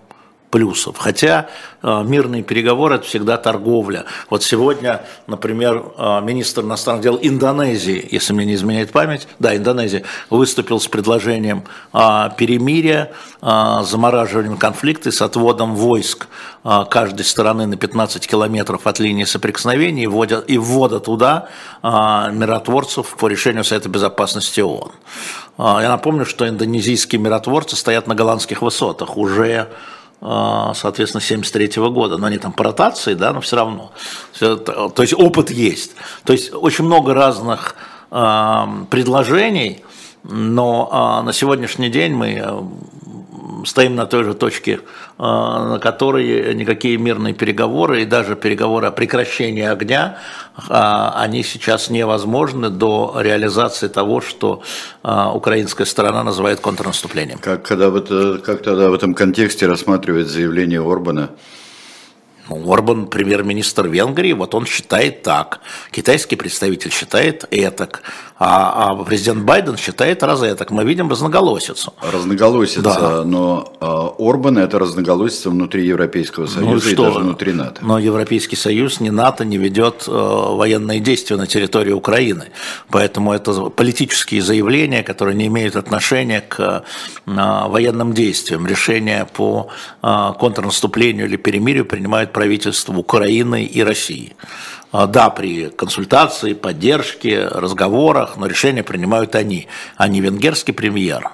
плюсов. 0.50 0.98
Хотя 0.98 1.48
э, 1.82 2.04
мирные 2.04 2.44
переговоры– 2.44 2.96
это 2.96 3.06
всегда 3.06 3.38
торговля. 3.38 4.06
Вот 4.30 4.44
сегодня, 4.44 5.04
например, 5.28 5.84
э, 5.98 6.22
министр 6.22 6.62
иностранных 6.62 7.04
дел 7.04 7.20
Индонезии, 7.22 8.08
если 8.12 8.34
мне 8.34 8.46
не 8.46 8.56
изменяет 8.56 8.92
память, 8.92 9.28
да, 9.38 9.56
Индонезия, 9.56 10.04
выступил 10.30 10.80
с 10.80 10.88
предложением 10.88 11.64
э, 11.94 12.30
перемирия, 12.38 13.12
замораживанием 13.42 14.58
конфликта 14.58 15.10
и 15.10 15.12
с 15.14 15.22
отводом 15.22 15.74
войск 15.74 16.28
каждой 16.90 17.24
стороны 17.24 17.68
на 17.68 17.78
15 17.78 18.28
километров 18.28 18.86
от 18.86 19.00
линии 19.00 19.24
соприкосновения 19.24 20.04
и 20.04 20.08
ввода, 20.08 20.44
и 20.46 20.58
ввода 20.58 21.00
туда 21.00 21.48
миротворцев 21.82 23.16
по 23.18 23.28
решению 23.28 23.64
Совета 23.64 23.88
Безопасности 23.88 24.60
ООН. 24.60 24.92
Я 25.60 25.90
напомню, 25.90 26.26
что 26.26 26.48
индонезийские 26.48 27.20
миротворцы 27.20 27.76
стоят 27.76 28.08
на 28.08 28.16
голландских 28.16 28.62
высотах 28.62 29.18
уже 29.18 29.68
а, 30.22 30.74
соответственно, 30.74 31.22
73 31.22 31.82
года, 31.90 32.18
но 32.18 32.28
они 32.28 32.38
там 32.38 32.52
по 32.52 32.64
ротации, 32.64 33.14
да, 33.14 33.32
но 33.32 33.42
все 33.42 33.56
равно. 33.56 33.92
То 34.40 35.02
есть 35.02 35.14
опыт 35.14 35.50
есть. 35.50 35.92
То 36.24 36.34
есть 36.34 36.54
очень 36.54 36.86
много 36.86 37.14
разных 37.14 37.76
предложений, 38.10 39.84
но 40.24 41.22
э, 41.22 41.26
на 41.26 41.32
сегодняшний 41.32 41.90
день 41.90 42.14
мы 42.14 42.64
стоим 43.66 43.96
на 43.96 44.06
той 44.06 44.24
же 44.24 44.34
точке, 44.34 44.82
а, 45.18 45.74
на 45.74 45.80
которой 45.80 46.54
никакие 46.56 46.98
мирные 46.98 47.34
переговоры 47.34 48.02
и 48.02 48.06
даже 48.06 48.36
переговоры 48.36 48.88
о 48.88 48.92
прекращении 48.92 49.64
огня, 49.64 50.18
а, 50.70 51.14
они 51.18 51.44
сейчас 51.44 51.90
невозможны 51.90 52.70
до 52.70 53.18
реализации 53.20 53.88
того, 53.88 54.22
что 54.22 54.62
а, 55.04 55.32
украинская 55.34 55.86
сторона 55.86 56.24
называет 56.24 56.60
контрнаступлением. 56.60 57.40
Как, 57.40 57.64
когда 57.64 57.90
в 57.90 57.96
это, 57.96 58.40
как 58.40 58.64
тогда 58.64 58.90
в 58.90 58.94
этом 58.94 59.14
контексте 59.14 59.68
рассматривать 59.68 60.28
заявление 60.28 60.82
Орбана 60.82 61.30
ну, 62.50 62.74
Орбан 62.74 63.08
премьер-министр 63.08 63.88
Венгрии, 63.88 64.34
вот 64.34 64.56
он 64.56 64.66
считает 64.66 65.22
так. 65.22 65.60
Китайский 65.92 66.36
представитель 66.36 66.92
считает 66.92 67.46
этак. 67.52 68.02
А, 68.42 68.92
а 68.92 69.04
президент 69.04 69.44
Байден 69.44 69.76
считает 69.76 70.24
розеток. 70.24 70.72
Мы 70.72 70.86
видим 70.86 71.10
разноголосицу. 71.10 71.94
Разноголосица, 72.02 72.82
да. 72.82 73.24
но 73.26 73.74
а, 73.82 74.14
Орбан 74.18 74.58
это 74.58 74.80
разноголосица 74.80 75.50
внутри 75.50 75.86
Европейского 75.86 76.44
ну 76.46 76.50
Союза 76.50 76.86
ну, 76.86 76.92
и 76.92 76.96
даже 76.96 77.20
внутри 77.20 77.52
НАТО. 77.52 77.82
Но 77.82 78.00
Европейский 78.00 78.56
Союз, 78.56 79.02
ни 79.02 79.10
НАТО 79.10 79.44
не 79.44 79.58
ведет 79.58 80.06
э, 80.08 80.12
военные 80.12 81.02
действия 81.02 81.36
на 81.36 81.48
территории 81.48 81.92
Украины. 81.92 82.46
Поэтому 82.90 83.34
это 83.34 83.70
политические 83.70 84.42
заявления, 84.42 85.04
которые 85.04 85.36
не 85.36 85.48
имеют 85.48 85.76
отношения 85.76 86.40
к 86.40 86.86
э, 87.26 87.68
военным 87.68 88.14
действиям. 88.14 88.66
Решения 88.66 89.28
по 89.34 89.68
э, 90.02 90.34
контрнаступлению 90.40 91.26
или 91.26 91.36
перемирию 91.36 91.86
принимают 91.86 92.32
правительства 92.32 92.94
Украины 92.94 93.66
и 93.66 93.84
России. 93.84 94.34
А, 94.92 95.06
да, 95.06 95.30
при 95.30 95.70
консультации, 95.70 96.54
поддержке, 96.54 97.48
разговорах, 97.48 98.38
но 98.38 98.48
решения 98.48 98.84
принимают 98.84 99.36
они, 99.36 99.68
а 99.98 100.08
не 100.08 100.20
венгерский 100.20 100.72
премьер. 100.72 101.30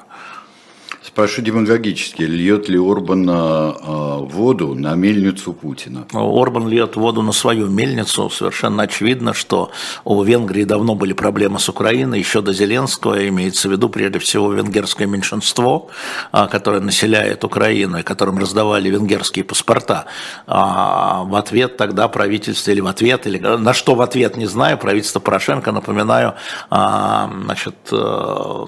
Спрошу 1.16 1.42
демагогически, 1.42 2.24
льет 2.24 2.68
ли 2.68 2.78
Орбан 2.78 3.26
а, 3.30 4.18
воду 4.18 4.76
на 4.76 4.96
мельницу 4.96 5.54
Путина? 5.54 6.06
Орбан 6.12 6.68
льет 6.68 6.98
воду 6.98 7.22
на 7.22 7.32
свою 7.32 7.70
мельницу. 7.70 8.30
Совершенно 8.30 8.84
очевидно, 8.84 9.34
что 9.34 9.72
у 10.04 10.22
Венгрии 10.24 10.66
давно 10.66 10.94
были 10.94 11.14
проблемы 11.14 11.58
с 11.60 11.70
Украиной, 11.70 12.20
еще 12.20 12.42
до 12.42 12.52
Зеленского, 12.52 13.30
имеется 13.30 13.70
в 13.70 13.72
виду 13.72 13.88
прежде 13.88 14.20
всего 14.20 14.52
венгерское 14.52 15.08
меньшинство, 15.08 15.88
а, 16.34 16.48
которое 16.48 16.82
населяет 16.82 17.46
Украину, 17.46 18.00
и 18.00 18.04
которым 18.04 18.38
раздавали 18.38 18.90
венгерские 18.90 19.46
паспорта. 19.46 20.08
А 20.48 21.24
в 21.24 21.36
ответ 21.36 21.78
тогда 21.78 22.10
правительство, 22.10 22.72
или 22.72 22.82
в 22.82 22.88
ответ, 22.88 23.26
или 23.26 23.38
на 23.38 23.74
что 23.74 23.96
в 23.96 24.02
ответ, 24.02 24.36
не 24.36 24.48
знаю, 24.48 24.78
правительство 24.78 25.22
Порошенко, 25.22 25.72
напоминаю, 25.72 26.34
значит, 26.70 27.76
э, 27.94 28.66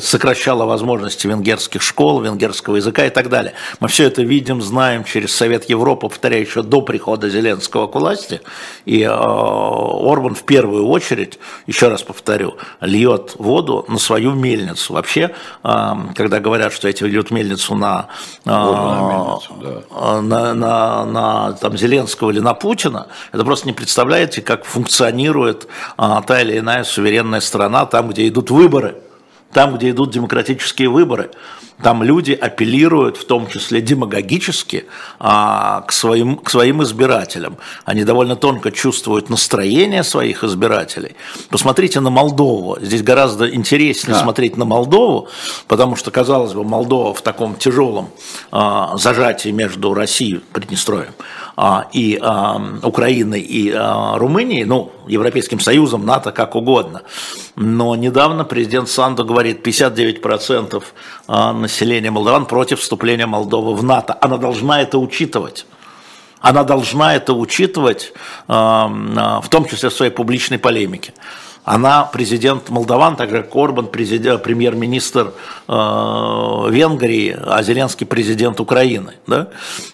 сокращало 0.00 0.64
возможности 0.64 1.26
венгерских 1.26 1.82
школ, 1.82 2.20
венгерского 2.20 2.76
языка 2.76 3.06
и 3.06 3.10
так 3.10 3.28
далее. 3.28 3.54
Мы 3.80 3.88
все 3.88 4.04
это 4.04 4.22
видим, 4.22 4.60
знаем 4.60 5.04
через 5.04 5.34
Совет 5.34 5.68
Европы, 5.68 6.08
повторяю, 6.08 6.42
еще 6.42 6.62
до 6.62 6.82
прихода 6.82 7.28
Зеленского 7.28 7.86
к 7.86 7.94
власти. 7.94 8.40
И 8.84 9.02
э, 9.02 9.08
Орбан 9.08 10.34
в 10.34 10.42
первую 10.42 10.86
очередь, 10.88 11.38
еще 11.66 11.88
раз 11.88 12.02
повторю, 12.02 12.56
льет 12.80 13.34
воду 13.38 13.84
на 13.88 13.98
свою 13.98 14.32
мельницу. 14.32 14.92
Вообще, 14.92 15.32
э, 15.62 15.92
когда 16.14 16.40
говорят, 16.40 16.72
что 16.72 16.88
эти 16.88 17.04
льют 17.04 17.30
мельницу 17.30 17.74
на, 17.74 18.08
э, 18.44 18.50
мельницу, 18.50 19.54
да. 19.62 20.20
на, 20.20 20.54
на, 20.54 21.04
на 21.04 21.52
там, 21.52 21.76
Зеленского 21.76 22.30
или 22.30 22.40
на 22.40 22.54
Путина, 22.54 23.08
это 23.32 23.44
просто 23.44 23.66
не 23.66 23.72
представляете, 23.72 24.42
как 24.42 24.64
функционирует 24.64 25.68
э, 25.98 26.20
та 26.26 26.42
или 26.42 26.58
иная 26.58 26.84
суверенная 26.84 27.40
страна 27.40 27.86
там, 27.86 28.08
где 28.08 28.26
идут 28.26 28.50
выборы 28.50 28.96
там, 29.56 29.74
где 29.74 29.88
идут 29.88 30.10
демократические 30.10 30.90
выборы, 30.90 31.30
там 31.82 32.02
люди 32.02 32.32
апеллируют, 32.32 33.16
в 33.16 33.26
том 33.26 33.48
числе 33.48 33.80
демагогически, 33.80 34.84
а, 35.18 35.80
к, 35.80 35.92
своим, 35.92 36.36
к 36.36 36.50
своим 36.50 36.82
избирателям. 36.82 37.56
Они 37.86 38.04
довольно 38.04 38.36
тонко 38.36 38.70
чувствуют 38.70 39.30
настроение 39.30 40.04
своих 40.04 40.44
избирателей. 40.44 41.16
Посмотрите 41.48 42.00
на 42.00 42.10
Молдову. 42.10 42.76
Здесь 42.82 43.02
гораздо 43.02 43.48
интереснее 43.48 44.14
да. 44.14 44.22
смотреть 44.22 44.58
на 44.58 44.66
Молдову, 44.66 45.28
потому 45.68 45.96
что, 45.96 46.10
казалось 46.10 46.52
бы, 46.52 46.62
Молдова 46.62 47.14
в 47.14 47.22
таком 47.22 47.56
тяжелом 47.56 48.10
а, 48.52 48.98
зажатии 48.98 49.52
между 49.52 49.94
Россией, 49.94 50.42
Приднестровьем, 50.52 51.14
а, 51.18 51.45
и 51.92 52.18
а, 52.20 52.60
Украиной 52.82 53.40
и 53.40 53.72
а, 53.72 54.18
Румынией, 54.18 54.64
ну, 54.64 54.92
Европейским 55.06 55.58
Союзом, 55.58 56.04
НАТО, 56.04 56.30
как 56.32 56.54
угодно. 56.54 57.02
Но 57.56 57.96
недавно 57.96 58.44
президент 58.44 58.90
Санду 58.90 59.24
говорит, 59.24 59.66
59% 59.66 60.82
населения 61.28 62.10
Молдаван 62.10 62.44
против 62.44 62.80
вступления 62.80 63.26
Молдовы 63.26 63.74
в 63.74 63.82
НАТО. 63.82 64.18
Она 64.20 64.36
должна 64.36 64.82
это 64.82 64.98
учитывать. 64.98 65.66
Она 66.40 66.62
должна 66.64 67.16
это 67.16 67.32
учитывать, 67.32 68.12
в 68.46 69.44
том 69.50 69.64
числе 69.64 69.88
в 69.88 69.94
своей 69.94 70.12
публичной 70.12 70.58
полемике. 70.58 71.14
Она 71.66 72.04
президент 72.04 72.70
Молдаван, 72.70 73.16
также 73.16 73.42
как 73.42 73.56
Орбан, 73.56 73.86
премьер-министр 73.88 75.32
э, 75.66 75.72
Венгрии, 76.70 77.36
а 77.44 77.60
Зеленский 77.64 78.06
президент 78.06 78.60
Украины. 78.60 79.14
Да? 79.26 79.48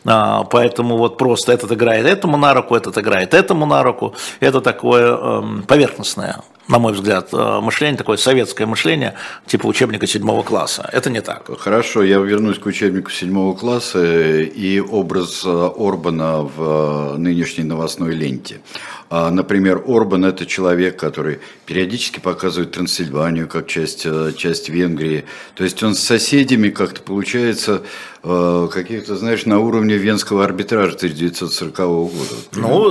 А, 0.04 0.44
поэтому 0.44 0.98
вот 0.98 1.16
просто 1.16 1.52
этот 1.52 1.72
играет 1.72 2.04
этому 2.04 2.36
на 2.36 2.52
руку, 2.52 2.76
этот 2.76 2.98
играет 2.98 3.32
этому 3.32 3.64
на 3.64 3.82
руку. 3.82 4.14
Это 4.40 4.60
такое 4.60 5.16
э, 5.16 5.42
поверхностное 5.66 6.42
на 6.68 6.78
мой 6.78 6.92
взгляд, 6.92 7.28
э, 7.32 7.60
мышление, 7.60 7.98
такое 7.98 8.16
советское 8.16 8.66
мышление, 8.66 9.14
типа 9.46 9.66
учебника 9.66 10.06
седьмого 10.06 10.42
класса. 10.42 10.88
Это 10.92 11.10
не 11.10 11.20
так. 11.20 11.50
Хорошо, 11.58 12.02
я 12.02 12.18
вернусь 12.18 12.58
к 12.58 12.66
учебнику 12.66 13.10
седьмого 13.10 13.54
класса 13.54 14.40
и 14.40 14.80
образ 14.80 15.42
э, 15.44 15.70
Орбана 15.76 16.42
в 16.42 17.14
э, 17.14 17.16
нынешней 17.18 17.64
новостной 17.64 18.14
ленте. 18.14 18.60
А, 19.10 19.30
например, 19.30 19.82
Орбан– 19.86 20.24
это 20.26 20.46
человек, 20.46 20.98
который 20.98 21.40
периодически 21.66 22.20
показывает 22.20 22.70
Трансильванию 22.70 23.48
как 23.48 23.66
часть, 23.66 24.06
часть 24.36 24.68
Венгрии. 24.70 25.24
То 25.54 25.64
есть 25.64 25.82
он 25.82 25.94
с 25.94 26.00
соседями 26.00 26.70
как-то 26.70 27.02
получается 27.02 27.82
каких-то, 28.22 29.16
знаешь, 29.16 29.46
на 29.46 29.58
уровне 29.58 29.96
венского 29.96 30.44
арбитража 30.44 30.94
1940 30.94 31.76
года. 31.76 32.12
Ну, 32.52 32.90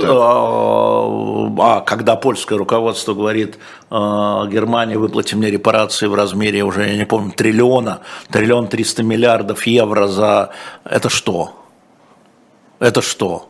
а, 1.58 1.76
а 1.76 1.80
когда 1.80 2.16
польское 2.16 2.58
руководство 2.58 3.14
говорит, 3.14 3.58
а, 3.88 4.46
Германия, 4.46 4.98
выплати 4.98 5.34
мне 5.34 5.50
репарации 5.50 6.06
в 6.06 6.14
размере 6.14 6.64
уже, 6.64 6.86
я 6.86 6.96
не 6.96 7.06
помню, 7.06 7.32
триллиона, 7.32 8.00
триллион 8.30 8.68
триста 8.68 9.02
миллиардов 9.02 9.66
евро 9.66 10.06
за... 10.06 10.50
Это 10.84 11.08
что? 11.08 11.54
Это 12.78 13.00
что? 13.00 13.48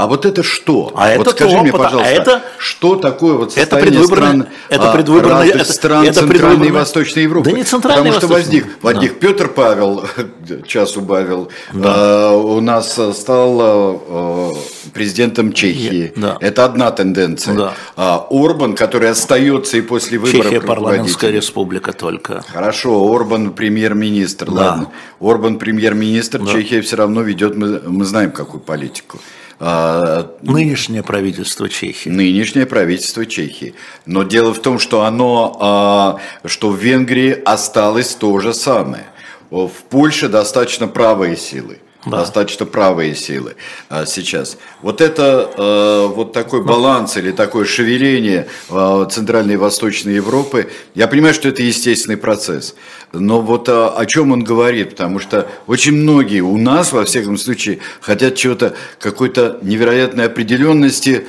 А 0.00 0.06
вот 0.06 0.24
это 0.24 0.42
что? 0.42 0.90
А 0.94 1.14
вот 1.14 1.26
это 1.26 1.36
скажи 1.36 1.56
то, 1.56 1.60
мне, 1.60 1.72
пожалуйста, 1.72 2.08
а 2.08 2.10
это, 2.10 2.42
что 2.56 2.96
такое 2.96 3.34
вот 3.34 3.54
это 3.54 3.76
предвыборное, 3.76 4.30
стран, 4.30 4.48
это 4.70 4.92
предвыборное, 4.92 5.46
это, 5.46 5.70
стран 5.70 6.04
это 6.06 6.20
Центральной 6.20 6.68
и 6.68 6.70
Восточной 6.70 7.22
Европы? 7.24 7.50
Да 7.50 7.54
не 7.54 7.64
Центральной 7.64 8.10
Потому 8.10 8.18
что 8.18 8.26
возник, 8.28 8.66
возник 8.80 9.12
да. 9.12 9.18
Петр 9.28 9.48
Павел, 9.48 10.06
час 10.66 10.96
убавил, 10.96 11.50
да. 11.74 12.30
э, 12.30 12.34
у 12.34 12.62
нас 12.62 12.98
стал 13.12 14.54
э, 14.54 14.90
президентом 14.94 15.52
Чехии. 15.52 16.14
Да. 16.16 16.38
Это 16.40 16.64
одна 16.64 16.90
тенденция. 16.92 17.54
Да. 17.54 17.74
А 17.94 18.26
Орбан, 18.30 18.74
который 18.74 19.10
остается 19.10 19.76
и 19.76 19.82
после 19.82 20.18
выборов 20.18 20.46
Чехия 20.46 20.62
парламентская 20.62 21.30
республика 21.30 21.92
только. 21.92 22.42
Хорошо, 22.50 23.06
Орбан 23.14 23.50
премьер-министр, 23.50 24.46
да. 24.46 24.52
ладно. 24.52 24.92
Орбан 25.20 25.58
премьер-министр, 25.58 26.38
да. 26.38 26.52
Чехия 26.52 26.80
все 26.80 26.96
равно 26.96 27.20
ведет, 27.20 27.54
мы, 27.54 27.82
мы 27.86 28.06
знаем 28.06 28.30
какую 28.30 28.62
политику. 28.62 29.18
А, 29.62 30.34
Нынешнее 30.40 31.02
правительство 31.02 31.68
Чехии. 31.68 32.08
Нынешнее 32.08 32.64
правительство 32.64 33.26
Чехии. 33.26 33.74
Но 34.06 34.22
дело 34.22 34.54
в 34.54 34.58
том, 34.60 34.78
что 34.78 35.02
оно, 35.02 35.56
а, 35.60 36.48
что 36.48 36.70
в 36.70 36.78
Венгрии 36.78 37.38
осталось 37.44 38.14
то 38.14 38.38
же 38.40 38.54
самое. 38.54 39.04
В 39.50 39.70
Польше 39.90 40.28
достаточно 40.28 40.88
правые 40.88 41.36
силы. 41.36 41.78
Да. 42.06 42.18
достаточно 42.18 42.66
правые 42.66 43.14
силы 43.14 43.56
а, 43.88 44.06
сейчас. 44.06 44.56
Вот 44.82 45.00
это 45.00 45.50
а, 45.56 46.08
вот 46.08 46.32
такой 46.32 46.64
баланс 46.64 47.16
или 47.16 47.30
такое 47.30 47.64
шевеление 47.64 48.48
а, 48.70 49.04
Центральной 49.06 49.54
и 49.54 49.56
Восточной 49.58 50.14
Европы, 50.14 50.70
я 50.94 51.08
понимаю, 51.08 51.34
что 51.34 51.48
это 51.48 51.62
естественный 51.62 52.16
процесс, 52.16 52.74
но 53.12 53.40
вот 53.40 53.68
а, 53.68 53.90
о 53.90 54.06
чем 54.06 54.32
он 54.32 54.44
говорит, 54.44 54.90
потому 54.90 55.18
что 55.18 55.48
очень 55.66 55.92
многие 55.92 56.40
у 56.40 56.56
нас, 56.56 56.92
во 56.92 57.04
всяком 57.04 57.36
случае, 57.36 57.80
хотят 58.00 58.34
чего-то, 58.36 58.74
какой-то 58.98 59.58
невероятной 59.62 60.26
определенности, 60.26 61.26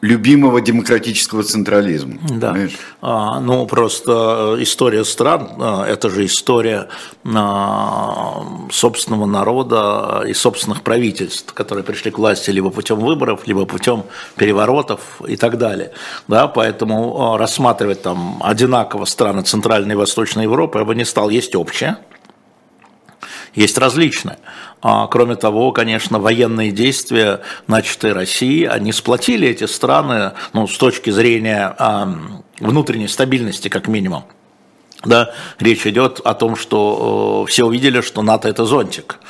любимого 0.00 0.60
демократического 0.60 1.42
централизма. 1.42 2.18
Да. 2.28 2.56
А, 3.00 3.40
ну, 3.40 3.66
просто 3.66 4.56
история 4.60 5.04
стран 5.04 5.48
а,– 5.58 5.86
это 5.88 6.10
же 6.10 6.26
история 6.26 6.88
а, 7.24 8.44
собственного 8.70 9.26
народа 9.26 10.24
и 10.26 10.34
собственных 10.34 10.82
правительств, 10.82 11.52
которые 11.54 11.84
пришли 11.84 12.10
к 12.10 12.18
власти 12.18 12.50
либо 12.50 12.70
путем 12.70 13.00
выборов, 13.00 13.46
либо 13.46 13.64
путем 13.64 14.04
переворотов 14.36 15.00
и 15.26 15.36
так 15.36 15.56
далее. 15.56 15.92
Да, 16.28 16.46
поэтому 16.46 17.32
а, 17.32 17.38
рассматривать 17.38 18.02
там 18.02 18.40
одинаково 18.42 19.06
страны 19.06 19.42
Центральной 19.42 19.94
и 19.94 19.96
Восточной 19.96 20.42
Европы 20.42 20.78
я 20.78 20.84
бы 20.84 20.94
не 20.94 21.04
стал. 21.04 21.30
Есть 21.30 21.54
общее, 21.54 21.96
есть 23.56 23.76
различные. 23.78 24.38
А, 24.80 25.08
кроме 25.08 25.34
того, 25.34 25.72
конечно, 25.72 26.20
военные 26.20 26.70
действия, 26.70 27.40
начатые 27.66 28.12
Россией, 28.12 28.66
они 28.66 28.92
сплотили 28.92 29.48
эти 29.48 29.64
страны 29.64 30.32
ну, 30.52 30.68
с 30.68 30.78
точки 30.78 31.10
зрения 31.10 31.74
а, 31.78 32.08
внутренней 32.60 33.08
стабильности, 33.08 33.68
как 33.68 33.88
минимум. 33.88 34.24
Да, 35.04 35.32
речь 35.58 35.86
идет 35.86 36.20
о 36.24 36.34
том, 36.34 36.56
что 36.56 37.44
э, 37.44 37.50
все 37.50 37.64
увидели, 37.64 38.00
что 38.00 38.22
НАТО 38.22 38.48
это 38.48 38.64
зонтик. 38.64 39.20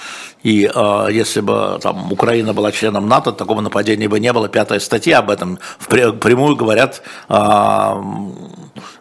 И 0.46 0.70
э, 0.72 1.08
если 1.10 1.40
бы 1.40 1.76
там, 1.82 2.12
Украина 2.12 2.54
была 2.54 2.70
членом 2.70 3.08
НАТО, 3.08 3.32
такого 3.32 3.60
нападения 3.60 4.08
бы 4.08 4.20
не 4.20 4.32
было. 4.32 4.48
Пятая 4.48 4.78
статья 4.78 5.18
об 5.18 5.28
этом 5.28 5.58
впрямую 5.80 6.54
говорят 6.54 7.02
э, 7.28 7.94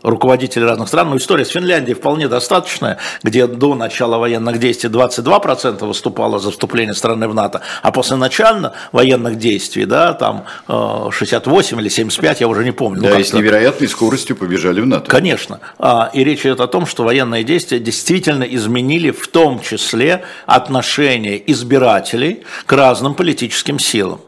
руководители 0.01 0.63
разных 0.63 0.87
стран. 0.87 1.11
Но 1.11 1.17
история 1.17 1.45
с 1.45 1.49
Финляндией 1.49 1.95
вполне 1.95 2.27
достаточная, 2.27 2.97
где 3.21 3.45
до 3.45 3.75
начала 3.75 4.17
военных 4.17 4.57
действий 4.57 4.89
22% 4.89 5.85
выступало 5.85 6.39
за 6.39 6.49
вступление 6.49 6.95
страны 6.95 7.27
в 7.27 7.35
НАТО, 7.35 7.61
а 7.83 7.91
после 7.91 8.15
начала 8.15 8.73
военных 8.91 9.37
действий, 9.37 9.85
да, 9.85 10.13
там 10.13 10.45
э, 10.67 11.09
68 11.11 11.79
или 11.79 11.89
75, 11.89 12.41
я 12.41 12.47
уже 12.47 12.63
не 12.63 12.71
помню. 12.71 13.03
Да, 13.03 13.09
ну, 13.09 13.19
и 13.19 13.23
с 13.23 13.33
невероятной 13.33 13.87
скоростью 13.87 14.35
побежали 14.35 14.81
в 14.81 14.87
НАТО. 14.87 15.11
Конечно. 15.11 15.59
А, 15.77 16.09
и 16.11 16.23
речь 16.23 16.41
идет 16.41 16.59
о 16.59 16.67
том, 16.67 16.87
что 16.87 17.03
военные 17.03 17.43
действия 17.43 17.77
действительно 17.77 18.45
изменили 18.45 19.11
в 19.11 19.27
том 19.27 19.59
числе 19.59 20.23
отношения 21.35 21.43
избирателей 21.47 22.43
к 22.65 22.73
разным 22.73 23.13
политическим 23.13 23.79
силам. 23.79 24.21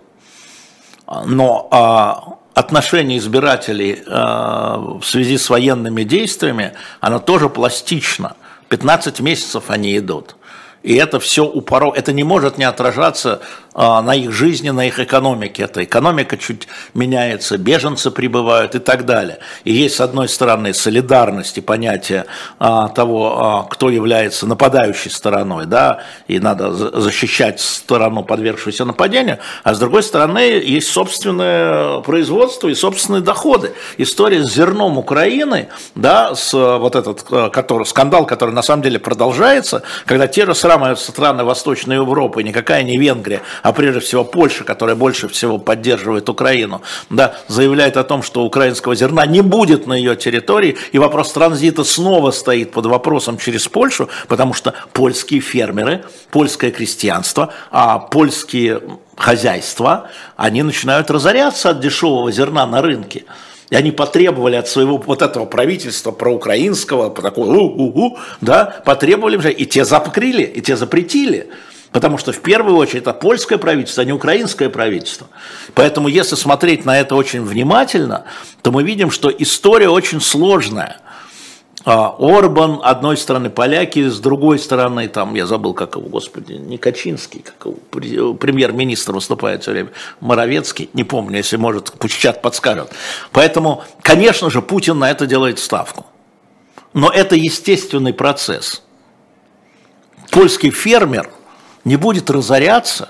Но 1.25 1.67
а, 1.71 2.37
отношение 2.53 3.17
избирателей 3.17 4.03
а, 4.07 4.77
в 4.99 5.03
связи 5.03 5.37
с 5.37 5.49
военными 5.49 6.03
действиями, 6.03 6.73
оно 6.99 7.19
тоже 7.19 7.49
пластично. 7.49 8.35
15 8.69 9.21
месяцев 9.21 9.63
они 9.69 9.97
идут. 9.97 10.35
И 10.83 10.95
это 10.95 11.19
все 11.19 11.43
упоро, 11.43 11.91
это 11.93 12.13
не 12.13 12.23
может 12.23 12.57
не 12.57 12.63
отражаться 12.63 13.41
на 13.77 14.15
их 14.15 14.31
жизни, 14.31 14.71
на 14.71 14.87
их 14.87 14.99
экономике. 14.99 15.63
Эта 15.63 15.83
экономика 15.83 16.35
чуть 16.37 16.67
меняется, 16.93 17.57
беженцы 17.57 18.11
прибывают 18.11 18.75
и 18.75 18.79
так 18.79 19.05
далее. 19.05 19.37
И 19.63 19.73
есть, 19.73 19.95
с 19.95 20.01
одной 20.01 20.27
стороны, 20.27 20.73
солидарность 20.73 21.57
и 21.57 21.61
понятие 21.61 22.25
а, 22.59 22.87
того, 22.89 23.37
а, 23.39 23.63
кто 23.63 23.89
является 23.89 24.47
нападающей 24.47 25.11
стороной, 25.11 25.65
да, 25.65 25.99
и 26.27 26.39
надо 26.39 26.71
защищать 26.73 27.59
сторону, 27.59 28.23
подвергшуюся 28.23 28.85
нападению, 28.85 29.37
а 29.63 29.73
с 29.73 29.79
другой 29.79 30.03
стороны, 30.03 30.39
есть 30.39 30.89
собственное 30.89 32.01
производство 32.01 32.67
и 32.67 32.75
собственные 32.75 33.21
доходы. 33.21 33.73
История 33.97 34.43
с 34.43 34.53
зерном 34.53 34.97
Украины, 34.97 35.67
да, 35.95 36.35
с 36.35 36.53
вот 36.53 36.95
этот 36.95 37.23
который, 37.51 37.85
скандал, 37.85 38.25
который 38.25 38.53
на 38.53 38.63
самом 38.63 38.81
деле 38.81 38.99
продолжается, 38.99 39.83
когда 40.05 40.27
те 40.27 40.45
же 40.45 40.55
самые 40.55 40.95
страны 40.95 41.43
Восточной 41.43 41.95
Европы, 41.95 42.43
никакая 42.43 42.83
не 42.83 42.97
Венгрия, 42.97 43.41
а 43.67 43.73
прежде 43.73 43.99
всего 43.99 44.23
Польша, 44.23 44.63
которая 44.63 44.95
больше 44.95 45.27
всего 45.27 45.57
поддерживает 45.57 46.29
Украину, 46.29 46.81
да, 47.09 47.35
заявляет 47.49 47.97
о 47.97 48.05
том, 48.05 48.23
что 48.23 48.45
украинского 48.45 48.95
зерна 48.95 49.25
не 49.25 49.41
будет 49.41 49.87
на 49.87 49.93
ее 49.93 50.15
территории, 50.15 50.77
и 50.93 50.99
вопрос 50.99 51.33
транзита 51.33 51.83
снова 51.83 52.31
стоит 52.31 52.71
под 52.71 52.85
вопросом 52.85 53.37
через 53.37 53.67
Польшу, 53.67 54.07
потому 54.29 54.53
что 54.53 54.73
польские 54.93 55.41
фермеры, 55.41 56.05
польское 56.31 56.71
крестьянство, 56.71 57.53
а 57.69 57.99
польские 57.99 58.81
хозяйства, 59.17 60.11
они 60.37 60.63
начинают 60.63 61.11
разоряться 61.11 61.71
от 61.71 61.81
дешевого 61.81 62.31
зерна 62.31 62.65
на 62.67 62.81
рынке. 62.81 63.25
И 63.69 63.75
они 63.75 63.91
потребовали 63.91 64.55
от 64.55 64.69
своего 64.69 64.97
вот 64.97 65.21
этого 65.21 65.43
правительства 65.45 66.11
проукраинского, 66.11 67.09
такого, 67.09 67.51
у 67.57 67.89
-у 67.89 67.93
-у, 67.93 68.17
да, 68.39 68.81
потребовали, 68.85 69.51
и 69.51 69.65
те 69.65 69.83
запокрили, 69.83 70.43
и 70.43 70.61
те 70.61 70.77
запретили. 70.77 71.49
Потому 71.97 72.19
что 72.19 72.31
в 72.31 72.41
первую 72.41 72.77
очередь 72.77 73.01
это 73.01 73.13
польское 73.13 73.57
правительство, 73.57 74.03
а 74.03 74.05
не 74.05 74.13
украинское 74.13 74.69
правительство. 74.69 75.29
Поэтому 75.73 76.09
если 76.09 76.35
смотреть 76.35 76.85
на 76.85 76.99
это 76.99 77.15
очень 77.15 77.43
внимательно, 77.43 78.25
то 78.61 78.71
мы 78.71 78.83
видим, 78.83 79.09
что 79.09 79.31
история 79.31 79.89
очень 79.89 80.21
сложная. 80.21 80.97
А, 81.85 82.15
Орбан, 82.19 82.81
одной 82.83 83.17
стороны 83.17 83.49
поляки, 83.49 84.09
с 84.09 84.19
другой 84.19 84.59
стороны, 84.59 85.07
там, 85.07 85.33
я 85.33 85.47
забыл, 85.47 85.73
как 85.73 85.95
его, 85.95 86.07
господи, 86.07 86.53
не 86.53 86.77
Качинский, 86.77 87.43
как 87.43 87.73
его, 87.73 88.35
премьер-министр 88.35 89.13
выступает 89.13 89.63
все 89.63 89.71
время, 89.71 89.89
Моровецкий, 90.19 90.91
не 90.93 91.03
помню, 91.03 91.37
если 91.37 91.57
может, 91.57 91.93
пусть 91.93 92.19
чат 92.19 92.43
подскажет. 92.43 92.91
Поэтому, 93.31 93.83
конечно 94.03 94.51
же, 94.51 94.61
Путин 94.61 94.99
на 94.99 95.09
это 95.09 95.25
делает 95.25 95.57
ставку. 95.57 96.05
Но 96.93 97.09
это 97.09 97.35
естественный 97.35 98.13
процесс. 98.13 98.83
Польский 100.29 100.69
фермер– 100.69 101.31
не 101.87 101.95
будет 101.95 102.29
разоряться 102.29 103.09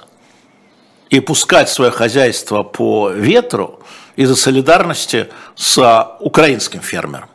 и 1.09 1.19
пускать 1.19 1.67
свое 1.67 1.89
хозяйство 1.89 2.61
по 2.61 3.09
ветру 3.09 3.79
из-за 4.15 4.35
солидарности 4.35 5.29
с 5.55 6.15
украинским 6.19 6.81
фермером. 6.81 7.29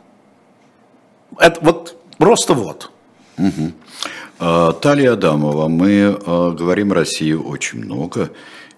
Это 1.37 1.59
вот 1.61 1.97
просто 2.17 2.53
вот. 2.53 2.91
Угу. 3.37 4.73
Талия 4.79 5.13
Адамова, 5.13 5.67
мы 5.67 6.17
а, 6.25 6.51
говорим 6.51 6.93
России 6.93 7.33
очень 7.33 7.79
много 7.83 8.29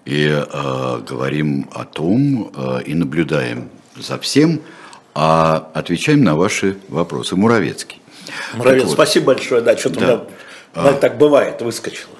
и 0.04 0.28
а, 0.28 0.98
говорим 0.98 1.68
о 1.72 1.84
том 1.84 2.52
и 2.84 2.94
наблюдаем 2.94 3.68
за 3.96 4.18
всем, 4.18 4.60
а 5.14 5.70
отвечаем 5.72 6.24
на 6.24 6.34
ваши 6.34 6.78
вопросы. 6.88 7.36
Муравецкий. 7.36 8.00
Муравец, 8.54 8.84
вот. 8.84 8.92
спасибо 8.92 9.26
большое, 9.26 9.60
да, 9.62 9.76
что-то 9.76 10.00
да. 10.00 10.06
у 10.74 10.80
меня 10.80 10.90
а, 10.90 10.92
так 10.94 11.16
бывает, 11.16 11.62
выскочило. 11.62 12.15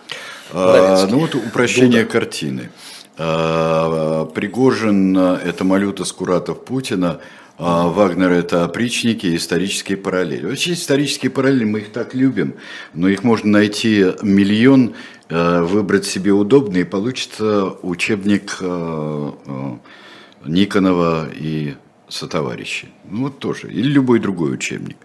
А, 0.53 1.07
ну 1.09 1.21
вот 1.21 1.35
упрощение 1.35 2.03
Дуда. 2.03 2.13
картины. 2.13 2.71
А, 3.19 4.27
Пригожин– 4.27 5.17
это 5.19 5.65
малюта 5.65 6.05
Скуратов 6.05 6.65
Путина, 6.65 7.21
а 7.59 7.89
Вагнер– 7.89 8.31
это 8.33 8.65
опричники 8.65 9.27
и 9.27 9.37
исторические 9.37 9.97
параллели. 9.97 10.47
Вообще 10.47 10.75
исторические 10.75 11.31
параллели, 11.31 11.65
мы 11.65 11.81
их 11.81 11.93
так 11.93 12.15
любим, 12.15 12.57
но 12.93 13.09
их 13.09 13.25
можно 13.25 13.51
найти 13.51 14.13
миллион, 14.23 14.95
э, 15.31 15.63
выбрать 15.63 16.05
себе 16.05 16.33
удобный, 16.33 16.83
и 16.83 16.85
получится 16.85 17.75
учебник 17.83 18.59
э, 18.61 19.31
э, 19.47 19.77
Никонова 20.45 21.29
и 21.35 21.77
сотоварищи. 22.09 22.89
Ну 23.09 23.25
вот 23.25 23.39
тоже. 23.39 23.69
Или 23.69 23.89
любой 23.89 24.19
другой 24.19 24.53
учебник. 24.55 24.97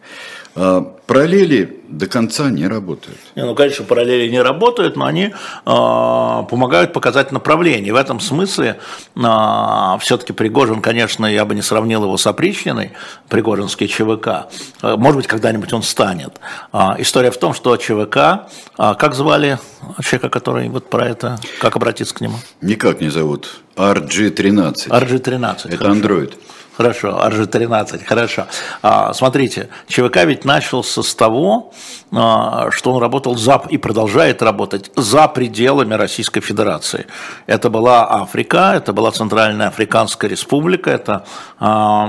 А, 0.53 0.81
параллели 1.05 1.81
до 1.87 2.07
конца 2.07 2.49
не 2.49 2.67
работают. 2.67 3.17
Не, 3.35 3.45
ну, 3.45 3.55
конечно, 3.55 3.85
параллели 3.85 4.29
не 4.29 4.41
работают, 4.41 4.95
но 4.95 5.05
они 5.05 5.25
э, 5.25 5.31
помогают 5.65 6.93
показать 6.93 7.31
направление. 7.31 7.93
В 7.93 7.97
этом 7.97 8.19
смысле 8.19 8.79
э, 9.15 9.97
все-таки 9.99 10.33
Пригожин, 10.33 10.81
конечно, 10.81 11.25
я 11.25 11.45
бы 11.45 11.55
не 11.55 11.61
сравнил 11.61 12.03
его 12.03 12.17
с 12.17 12.27
опричниной, 12.27 12.91
Пригожинский 13.29 13.87
ЧВК. 13.87 14.47
Может 14.81 15.17
быть, 15.17 15.27
когда-нибудь 15.27 15.73
он 15.73 15.83
станет. 15.83 16.39
Э, 16.73 16.91
история 16.97 17.31
в 17.31 17.37
том, 17.37 17.53
что 17.53 17.75
ЧВК, 17.77 18.47
э, 18.77 18.93
как 18.97 19.13
звали 19.15 19.59
человека, 20.01 20.29
который 20.29 20.69
вот 20.69 20.89
про 20.89 21.07
это, 21.07 21.39
как 21.59 21.75
обратиться 21.75 22.15
к 22.15 22.21
нему? 22.21 22.35
Никак 22.61 23.01
не 23.01 23.09
зовут. 23.09 23.61
RG-13. 23.75 24.87
RG-13. 24.87 25.73
Это 25.73 25.85
Android. 25.85 26.33
Хорошо, 26.81 27.09
RG-13, 27.09 28.05
хорошо. 28.05 28.47
А, 28.81 29.13
смотрите, 29.13 29.69
ЧВК 29.87 30.25
ведь 30.25 30.45
начался 30.45 31.03
с 31.03 31.13
того, 31.13 31.71
а, 32.11 32.71
что 32.71 32.93
он 32.93 32.99
работал 32.99 33.37
за, 33.37 33.61
и 33.69 33.77
продолжает 33.77 34.41
работать 34.41 34.89
за 34.95 35.27
пределами 35.27 35.93
Российской 35.93 36.41
Федерации. 36.41 37.05
Это 37.45 37.69
была 37.69 38.21
Африка, 38.23 38.73
это 38.75 38.93
была 38.93 39.11
Центральная 39.11 39.67
Африканская 39.67 40.27
Республика, 40.27 40.89
это 40.89 41.23
а, 41.59 42.07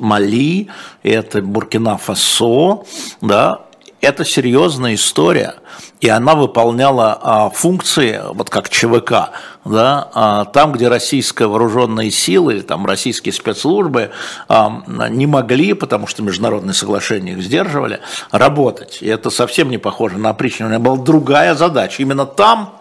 Мали, 0.00 0.68
это 1.02 1.40
Буркина-Фасо, 1.40 2.84
да, 3.22 3.62
это 4.02 4.24
серьезная 4.24 4.94
история, 4.94 5.54
и 6.00 6.08
она 6.08 6.34
выполняла 6.34 7.18
а, 7.22 7.50
функции, 7.50 8.20
вот 8.34 8.50
как 8.50 8.68
ЧВК, 8.68 9.30
да, 9.64 10.10
а, 10.12 10.44
там, 10.46 10.72
где 10.72 10.88
российские 10.88 11.46
вооруженные 11.46 12.10
силы, 12.10 12.62
там 12.62 12.84
российские 12.84 13.32
спецслужбы 13.32 14.10
а, 14.48 14.82
не 15.08 15.26
могли, 15.26 15.72
потому 15.74 16.08
что 16.08 16.22
международные 16.24 16.74
соглашения 16.74 17.32
их 17.32 17.42
сдерживали, 17.42 18.00
работать. 18.32 18.98
И 19.00 19.06
это 19.06 19.30
совсем 19.30 19.70
не 19.70 19.78
похоже 19.78 20.18
на 20.18 20.30
опричнину. 20.30 20.68
У 20.68 20.72
меня 20.72 20.80
была 20.80 20.96
другая 20.96 21.54
задача. 21.54 22.02
Именно 22.02 22.26
там 22.26 22.74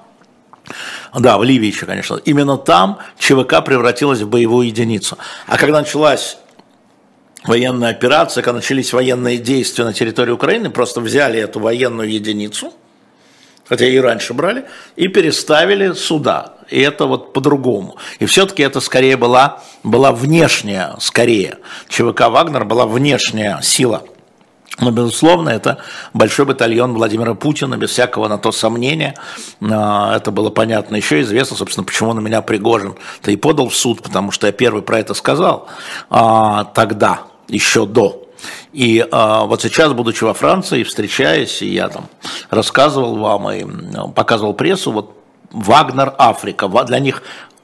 да, 1.13 1.37
в 1.37 1.43
Ливии 1.43 1.67
еще, 1.67 1.85
конечно. 1.85 2.15
Именно 2.15 2.57
там 2.57 2.97
ЧВК 3.19 3.63
превратилась 3.63 4.21
в 4.21 4.29
боевую 4.29 4.67
единицу. 4.67 5.17
А 5.45 5.57
когда 5.57 5.79
началась 5.79 6.37
военная 7.43 7.89
операция, 7.89 8.43
когда 8.43 8.57
начались 8.57 8.93
военные 8.93 9.37
действия 9.37 9.85
на 9.85 9.93
территории 9.93 10.31
Украины, 10.31 10.69
просто 10.69 11.01
взяли 11.01 11.39
эту 11.39 11.59
военную 11.59 12.09
единицу, 12.09 12.73
хотя 13.67 13.85
и 13.85 13.97
раньше 13.97 14.33
брали, 14.33 14.65
и 14.95 15.07
переставили 15.07 15.93
сюда. 15.93 16.55
И 16.69 16.79
это 16.79 17.05
вот 17.05 17.33
по-другому. 17.33 17.97
И 18.19 18.25
все-таки 18.25 18.63
это 18.63 18.79
скорее 18.79 19.17
была, 19.17 19.61
была 19.83 20.11
внешняя, 20.11 20.95
скорее. 20.99 21.57
ЧВК 21.89 22.29
«Вагнер» 22.29 22.65
была 22.65 22.85
внешняя 22.85 23.59
сила– 23.61 24.03
но, 24.79 24.91
безусловно, 24.91 25.49
это 25.49 25.77
большой 26.13 26.45
батальон 26.45 26.93
Владимира 26.93 27.35
Путина, 27.35 27.77
без 27.77 27.91
всякого 27.91 28.27
на 28.27 28.37
то 28.37 28.51
сомнения. 28.51 29.15
А, 29.61 30.15
это 30.15 30.31
было 30.31 30.49
понятно. 30.49 30.95
Еще 30.95 31.21
известно, 31.21 31.57
собственно, 31.57 31.85
почему 31.85 32.13
на 32.13 32.19
меня 32.19 32.41
Пригожин-то 32.41 33.31
и 33.31 33.35
подал 33.35 33.69
в 33.69 33.75
суд, 33.75 34.01
потому 34.01 34.31
что 34.31 34.47
я 34.47 34.53
первый 34.53 34.81
про 34.81 34.99
это 34.99 35.13
сказал 35.13 35.67
а, 36.09 36.63
тогда, 36.63 37.23
еще 37.51 37.85
до. 37.85 38.27
И 38.73 39.05
а, 39.11 39.45
вот 39.45 39.61
сейчас, 39.61 39.93
будучи 39.93 40.23
во 40.23 40.33
Франции, 40.33 40.83
встречаясь, 40.83 41.61
и 41.61 41.67
я 41.67 41.89
там 41.89 42.07
рассказывал 42.49 43.17
вам 43.17 43.51
и 43.51 43.65
показывал 44.15 44.53
прессу, 44.53 44.91
вот 44.91 45.17
Вагнер 45.51 46.13
Африка, 46.17 46.67
для 46.67 46.99
них 46.99 47.21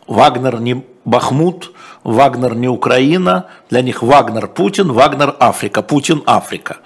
Вагнер 0.08 0.60
не 0.60 0.86
Бахмут, 1.06 1.72
Вагнер 2.04 2.56
не 2.56 2.68
Украина, 2.68 3.48
для 3.70 3.82
них 3.82 4.04
Вагнер 4.04 4.48
Путин, 4.48 4.92
Вагнер 4.92 5.36
Африка, 5.40 5.82
Путин 5.82 6.22
Африка. 6.26 6.78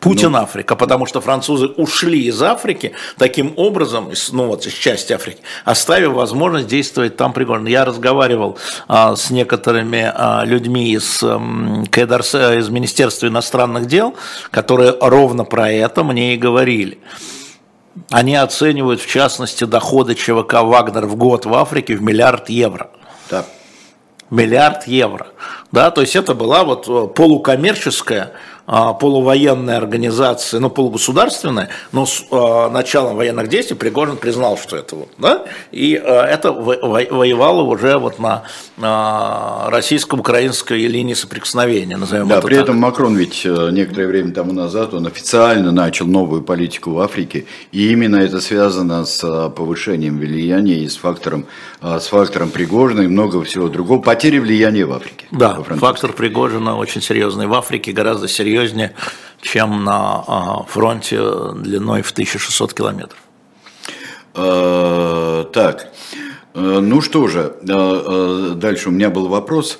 Путин 0.00 0.32
ну, 0.32 0.38
Африка, 0.38 0.76
потому 0.76 1.04
что 1.04 1.20
французы 1.20 1.66
ушли 1.66 2.24
из 2.24 2.42
Африки 2.42 2.92
таким 3.18 3.52
образом, 3.56 4.10
ну 4.32 4.46
вот 4.46 4.66
из 4.66 4.72
части 4.72 5.12
Африки, 5.12 5.40
оставив 5.64 6.12
возможность 6.12 6.68
действовать 6.68 7.16
там 7.16 7.34
пригодно. 7.34 7.68
Я 7.68 7.84
разговаривал 7.84 8.58
а, 8.88 9.14
с 9.14 9.30
некоторыми 9.30 10.10
а, 10.12 10.42
людьми 10.44 10.92
из, 10.92 11.22
а, 11.22 11.36
из 11.36 12.68
Министерства 12.70 13.26
иностранных 13.26 13.86
дел, 13.86 14.14
которые 14.50 14.96
ровно 15.00 15.44
про 15.44 15.70
это 15.70 16.02
мне 16.02 16.34
и 16.34 16.38
говорили. 16.38 16.98
Они 18.10 18.36
оценивают 18.36 19.00
в 19.00 19.06
частности 19.06 19.64
доходы 19.64 20.14
ЧВК 20.14 20.62
«Вагнер» 20.62 21.06
в 21.06 21.16
год 21.16 21.44
в 21.44 21.54
Африке 21.54 21.94
в 21.94 22.02
миллиард 22.02 22.48
евро. 22.48 22.90
Да. 23.28 23.44
Миллиард 24.30 24.86
евро. 24.86 25.26
Да, 25.72 25.90
то 25.90 26.00
есть 26.00 26.16
это 26.16 26.34
была 26.34 26.64
вот 26.64 26.88
э, 26.88 27.08
полукоммерческая 27.08 28.32
полувоенная 28.70 29.76
организация, 29.76 30.60
ну, 30.60 30.70
полугосударственная, 30.70 31.70
но 31.90 32.06
с 32.06 32.22
а, 32.30 32.70
началом 32.70 33.16
военных 33.16 33.48
действий 33.48 33.76
Пригожин 33.76 34.16
признал, 34.16 34.56
что 34.56 34.76
это 34.76 34.94
вот, 34.94 35.08
да, 35.18 35.44
и 35.72 35.96
а, 35.96 36.24
это 36.24 36.52
воевало 36.52 37.62
уже 37.62 37.98
вот 37.98 38.20
на 38.20 38.44
российско-украинской 38.76 40.86
линии 40.86 41.14
соприкосновения, 41.14 41.96
назовем 41.96 42.28
да, 42.28 42.38
это 42.38 42.46
при 42.46 42.54
так. 42.54 42.64
этом 42.64 42.78
Макрон 42.78 43.16
ведь 43.16 43.42
э, 43.44 43.70
некоторое 43.72 44.06
время 44.06 44.32
тому 44.32 44.52
назад, 44.52 44.94
он 44.94 45.08
официально 45.08 45.72
начал 45.72 46.06
новую 46.06 46.42
политику 46.42 46.92
в 46.92 47.00
Африке, 47.00 47.46
и 47.72 47.90
именно 47.90 48.16
это 48.16 48.40
связано 48.40 49.04
с 49.04 49.24
э, 49.24 49.50
повышением 49.50 50.18
влияния 50.18 50.84
и 50.84 50.88
с 50.88 50.96
фактором, 50.96 51.46
э, 51.82 51.98
с 51.98 52.06
фактором 52.06 52.50
Пригожина 52.50 53.00
и 53.00 53.08
много 53.08 53.42
всего 53.42 53.68
другого, 53.68 54.00
потери 54.00 54.38
влияния 54.38 54.84
в 54.84 54.92
Африке. 54.92 55.26
Да, 55.32 55.60
фактор 55.62 56.12
Пригожина 56.12 56.76
очень 56.76 57.02
серьезный 57.02 57.48
в 57.48 57.54
Африке, 57.54 57.90
гораздо 57.90 58.28
серьезнее 58.28 58.59
серьезнее, 58.60 58.94
чем 59.40 59.84
на 59.84 60.24
а, 60.26 60.64
фронте 60.64 61.18
длиной 61.54 62.02
в 62.02 62.10
1600 62.10 62.74
километров. 62.74 63.18
А, 64.34 65.44
так, 65.44 65.92
э, 66.54 66.60
ну 66.60 67.00
что 67.00 67.26
же, 67.26 67.56
а, 67.68 68.54
дальше 68.54 68.88
у 68.88 68.92
меня 68.92 69.10
был 69.10 69.28
вопрос. 69.28 69.78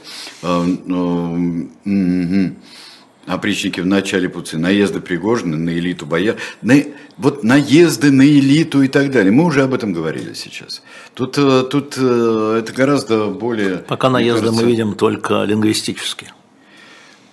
Опричники 3.27 3.81
в 3.81 3.87
начале 3.87 4.29
пути, 4.29 4.57
наезды 4.57 5.01
Пригожина 5.01 5.57
на 5.57 5.71
элиту 5.71 6.05
бояр, 6.05 6.37
на, 6.63 6.75
вот 7.17 7.45
наезды 7.45 8.11
на 8.11 8.23
элиту 8.23 8.83
и 8.83 8.89
так 8.89 9.13
далее. 9.13 9.31
Мы 9.31 9.45
уже 9.45 9.63
об 9.63 9.75
этом 9.75 9.93
говорили 9.93 10.33
сейчас. 10.33 10.83
Тут, 11.15 11.39
э, 11.39 11.63
тут 11.71 11.95
э, 11.97 12.61
это 12.61 12.73
гораздо 12.73 13.27
более... 13.27 13.77
Пока 13.77 14.11
наезды 14.11 14.47
кажется... 14.47 14.65
мы 14.65 14.69
видим 14.69 14.95
только 14.95 15.45
лингвистические. 15.45 16.33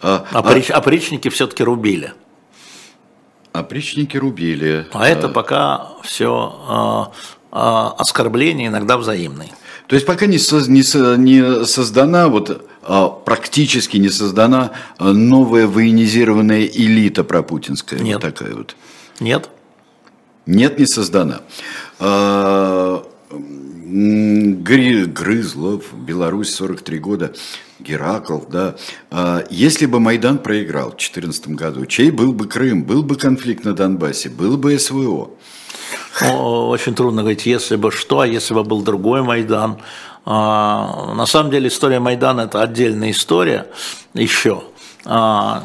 А, 0.02 0.26
Оприч, 0.32 0.70
а, 0.70 0.78
опричники 0.78 1.30
все-таки 1.30 1.64
рубили. 1.64 2.14
Опричники 3.54 4.18
рубили. 4.18 4.88
А, 4.94 5.04
а 5.04 5.08
это 5.08 5.30
пока 5.30 5.90
все 6.04 6.56
а, 6.68 7.12
а, 7.52 7.96
оскорбления, 7.98 8.68
иногда 8.68 8.98
взаимные. 8.98 9.50
То 9.88 9.96
есть 9.96 10.06
пока 10.06 10.26
не, 10.26 10.38
со, 10.38 10.60
не, 10.70 10.84
не 11.18 11.66
создана, 11.66 12.28
вот, 12.28 12.66
а, 12.84 13.08
практически 13.08 13.98
не 13.98 14.10
создана 14.10 14.72
новая 15.00 15.68
военизированная 15.68 16.66
элита 16.66 17.24
пропутинская. 17.24 18.00
Нет. 18.00 18.16
Вот 18.16 18.34
такая 18.34 18.54
вот. 18.54 18.76
Нет. 19.20 19.50
Нет, 20.46 20.78
не 20.78 20.86
создана. 20.86 21.42
А, 22.00 23.04
Грызлов, 23.90 25.94
Беларусь, 25.94 26.54
43 26.54 27.00
года, 27.00 27.34
Геракл, 27.80 28.40
да. 28.50 28.76
А 29.12 29.44
если 29.50 29.86
бы 29.86 30.00
Майдан 30.00 30.40
проиграл 30.40 30.88
в 30.88 30.98
2014 30.98 31.50
году, 31.50 31.86
чей 31.86 32.12
был 32.12 32.34
бы 32.34 32.48
Крым, 32.48 32.84
был 32.84 33.04
бы 33.04 33.16
конфликт 33.16 33.66
на 33.66 33.74
Донбассе, 33.74 34.30
был 34.30 34.58
бы 34.58 34.78
СВО? 34.78 35.32
Очень 36.32 36.96
трудно 36.96 37.22
говорить, 37.22 37.46
если 37.46 37.76
бы 37.76 37.92
что, 37.92 38.22
а 38.22 38.28
если 38.28 38.54
бы 38.54 38.64
был 38.64 38.82
другой 38.82 39.22
Майдан. 39.22 39.78
А, 40.26 41.14
на 41.14 41.26
самом 41.26 41.52
деле 41.52 41.68
история 41.68 42.00
Майдана– 42.00 42.42
это 42.42 42.62
отдельная 42.62 43.12
история 43.12 43.68
еще, 44.14 44.64
а, 45.06 45.64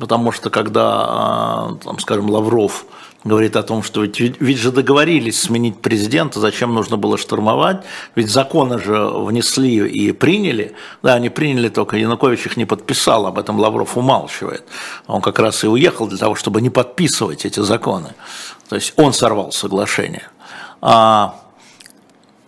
потому 0.00 0.32
что 0.32 0.50
когда, 0.50 1.76
там, 1.84 1.98
скажем, 1.98 2.28
Лавров– 2.28 2.84
говорит 3.24 3.56
о 3.56 3.62
том, 3.62 3.82
что 3.82 4.02
ведь, 4.02 4.18
ведь 4.18 4.58
же 4.58 4.72
договорились 4.72 5.40
сменить 5.40 5.80
президента, 5.80 6.40
зачем 6.40 6.74
нужно 6.74 6.96
было 6.96 7.16
штурмовать, 7.16 7.84
ведь 8.14 8.30
законы 8.30 8.78
же 8.78 9.06
внесли 9.06 9.86
и 9.88 10.12
приняли, 10.12 10.74
да, 11.02 11.14
они 11.14 11.28
приняли, 11.28 11.68
только 11.68 11.96
Янукович 11.96 12.46
их 12.46 12.56
не 12.56 12.64
подписал, 12.64 13.26
об 13.26 13.38
этом 13.38 13.58
Лавров 13.58 13.96
умалчивает, 13.96 14.64
он 15.06 15.20
как 15.20 15.38
раз 15.38 15.64
и 15.64 15.68
уехал 15.68 16.06
для 16.06 16.18
того, 16.18 16.34
чтобы 16.34 16.60
не 16.60 16.70
подписывать 16.70 17.44
эти 17.44 17.60
законы, 17.60 18.14
то 18.68 18.76
есть 18.76 18.92
он 18.96 19.12
сорвал 19.12 19.52
соглашение. 19.52 20.28
А, 20.80 21.36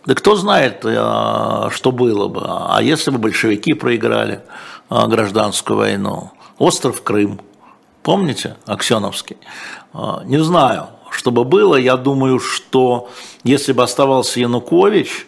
да 0.07 0.15
кто 0.15 0.37
знает, 0.37 0.85
э, 0.85 1.69
что 1.71 1.93
было 1.93 2.29
бы, 2.29 2.43
а 2.45 2.81
если 2.83 3.11
бы 3.11 3.19
большевики 3.19 3.75
проиграли 3.75 4.43
э, 4.91 5.07
гражданскую 5.07 5.79
войну, 5.79 6.33
остров 6.59 7.03
Крым, 7.03 7.41
помните, 8.05 8.57
Аксеновский, 8.67 9.39
а, 9.93 10.23
не 10.25 10.39
знаю, 10.39 10.89
что 11.11 11.33
бы 11.33 11.45
было. 11.45 11.75
Я 11.75 11.97
думаю, 11.97 12.39
что 12.39 13.09
если 13.43 13.73
бы 13.73 13.83
оставался 13.83 14.39
Янукович, 14.41 15.27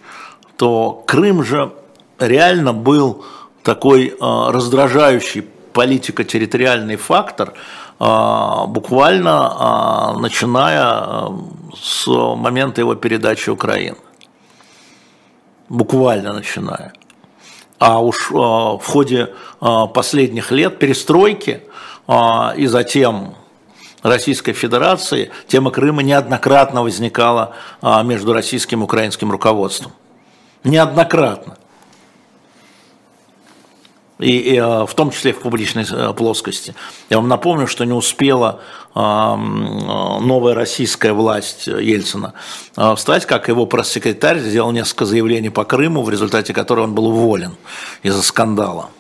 то 0.57 1.03
Крым 1.07 1.43
же 1.43 1.73
реально 2.21 2.73
был 2.73 3.25
такой 3.63 4.15
а, 4.21 4.53
раздражающий 4.53 5.43
политико-территориальный 5.73 6.97
фактор, 6.97 7.55
а, 7.99 8.67
буквально 8.67 10.15
начиная 10.21 11.33
с 11.75 12.07
момента 12.07 12.81
его 12.83 12.95
передачи 12.95 13.51
Украины. 13.51 13.97
Буквально 15.69 16.35
начиная. 16.35 16.93
А 17.79 18.01
уж 18.01 18.31
в 18.31 18.81
ходе 18.87 19.35
последних 19.61 20.51
лет 20.51 20.79
перестройки 20.79 21.63
и 22.09 22.67
затем 22.67 23.35
Российской 24.07 24.53
Федерации, 24.53 25.31
тема 25.49 25.71
Крыма 25.71 26.03
неоднократно 26.03 26.83
возникала 26.83 27.55
а, 27.83 28.03
между 28.03 28.33
российским 28.33 28.81
и 28.81 28.85
украинским 28.85 29.31
руководством. 29.31 29.93
Неоднократно. 30.65 31.59
И, 34.19 34.39
и 34.39 34.57
а, 34.57 34.87
в 34.87 34.95
том 34.95 35.11
числе 35.11 35.33
в 35.33 35.41
публичной 35.41 35.85
э, 35.91 36.13
плоскости. 36.15 36.75
Я 37.11 37.19
вам 37.19 37.29
напомню, 37.29 37.67
что 37.67 37.85
не 37.85 37.93
успела 37.93 38.61
а, 38.95 39.37
новая 39.37 40.55
российская 40.55 41.13
власть 41.13 41.67
Ельцина 41.67 42.35
встать, 42.97 43.27
как 43.27 43.49
его 43.49 43.67
пресс-секретарь 43.67 44.39
сделал 44.39 44.73
несколько 44.73 45.05
заявлений 45.05 45.51
по 45.51 45.65
Крыму, 45.65 46.03
в 46.03 46.11
результате 46.11 46.55
которого 46.55 46.85
он 46.85 46.95
был 46.95 47.07
уволен 47.07 47.57
из-за 48.03 48.23
скандала. 48.23 48.91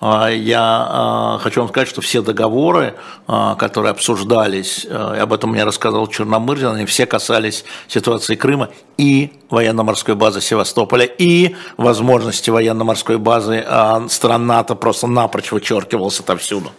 А, 0.00 0.28
я 0.28 0.60
а, 0.60 1.38
хочу 1.40 1.60
вам 1.60 1.68
сказать, 1.68 1.88
что 1.88 2.00
все 2.00 2.22
договоры, 2.22 2.94
а, 3.26 3.54
которые 3.54 3.90
обсуждались, 3.90 4.86
об 4.86 5.32
этом 5.32 5.50
мне 5.50 5.64
рассказал 5.64 6.06
Черномырдин, 6.06 6.68
они 6.68 6.86
все 6.86 7.06
касались 7.06 7.64
ситуации 7.88 8.34
Крыма 8.34 8.70
и 8.96 9.32
военно-морской 9.50 10.14
базы 10.14 10.40
Севастополя, 10.40 11.04
и 11.04 11.54
возможности 11.76 12.50
военно-морской 12.50 13.18
базы 13.18 13.64
стран 14.08 14.46
НАТО 14.46 14.74
просто 14.74 15.06
напрочь 15.06 15.52
вычеркивался 15.52 16.22
отовсюду. 16.22 16.70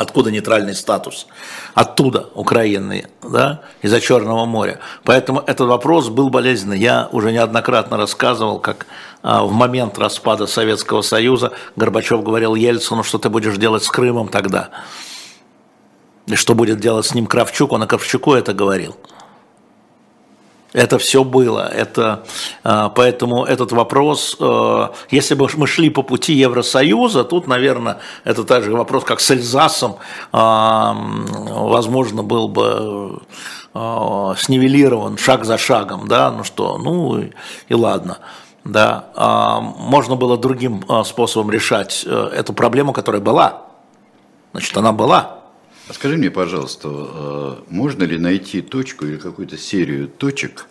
Откуда 0.00 0.30
нейтральный 0.30 0.74
статус? 0.74 1.26
Оттуда, 1.74 2.30
Украины, 2.34 3.04
да, 3.22 3.60
из-за 3.82 4.00
Черного 4.00 4.46
моря. 4.46 4.78
Поэтому 5.04 5.40
этот 5.46 5.68
вопрос 5.68 6.08
был 6.08 6.30
болезненный. 6.30 6.78
Я 6.78 7.10
уже 7.12 7.32
неоднократно 7.32 7.98
рассказывал, 7.98 8.60
как 8.60 8.86
в 9.22 9.52
момент 9.52 9.98
распада 9.98 10.46
Советского 10.46 11.02
Союза 11.02 11.52
Горбачев 11.76 12.22
говорил 12.22 12.54
Ельцину, 12.54 13.02
что 13.02 13.18
ты 13.18 13.28
будешь 13.28 13.56
делать 13.56 13.84
с 13.84 13.88
Крымом 13.88 14.28
тогда. 14.28 14.70
И 16.26 16.36
что 16.36 16.54
будет 16.54 16.80
делать 16.80 17.06
с 17.06 17.14
ним 17.14 17.26
Кравчук, 17.26 17.72
он 17.72 17.82
о 17.82 17.86
Кравчуку 17.86 18.34
это 18.34 18.54
говорил. 18.54 18.96
Это 20.72 20.98
все 20.98 21.24
было. 21.24 21.68
Это, 21.68 22.24
а, 22.62 22.90
поэтому 22.90 23.44
этот 23.44 23.72
вопрос, 23.72 24.36
а, 24.38 24.92
если 25.10 25.34
бы 25.34 25.48
мы 25.56 25.66
шли 25.66 25.90
по 25.90 26.02
пути 26.02 26.34
Евросоюза, 26.34 27.24
тут, 27.24 27.48
наверное, 27.48 27.98
это 28.22 28.44
также 28.44 28.70
вопрос, 28.70 29.02
как 29.02 29.18
с 29.20 29.30
Эльзасом, 29.32 29.96
возможно, 30.32 32.22
был 32.22 32.48
бы 32.48 33.20
снивелирован 33.72 35.16
шаг 35.16 35.44
за 35.44 35.58
шагом, 35.58 36.08
да, 36.08 36.32
ну 36.32 36.42
что, 36.42 36.76
ну 36.78 37.18
и, 37.20 37.30
и 37.68 37.74
ладно 37.74 38.18
да, 38.70 39.10
а, 39.14 39.60
можно 39.60 40.16
было 40.16 40.36
другим 40.36 40.84
а, 40.88 41.04
способом 41.04 41.50
решать 41.50 42.04
э, 42.06 42.30
эту 42.34 42.52
проблему, 42.52 42.92
которая 42.92 43.20
была. 43.20 43.66
Значит, 44.52 44.76
она 44.76 44.92
была. 44.92 45.40
А 45.88 45.92
скажи 45.92 46.16
мне, 46.16 46.30
пожалуйста, 46.30 46.88
э, 46.90 47.54
можно 47.68 48.04
ли 48.04 48.18
найти 48.18 48.60
точку 48.60 49.06
или 49.06 49.16
какую-то 49.16 49.56
серию 49.58 50.08
точек, 50.08 50.66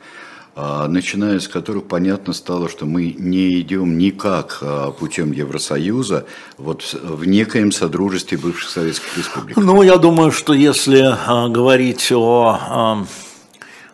начиная 0.56 1.40
с 1.40 1.48
которых 1.48 1.88
понятно 1.88 2.34
стало, 2.34 2.68
что 2.68 2.86
мы 2.86 3.16
не 3.18 3.62
идем 3.62 3.98
никак 3.98 4.62
путем 5.00 5.32
Евросоюза 5.32 6.26
вот 6.58 6.98
в 7.02 7.24
некоем 7.24 7.72
содружестве 7.72 8.38
бывших 8.38 8.70
советских 8.70 9.18
республик? 9.18 9.56
Ну, 9.56 9.82
я 9.84 9.96
думаю, 9.96 10.32
что 10.32 10.54
если 10.54 11.16
говорить 11.50 12.12
о 12.12 13.06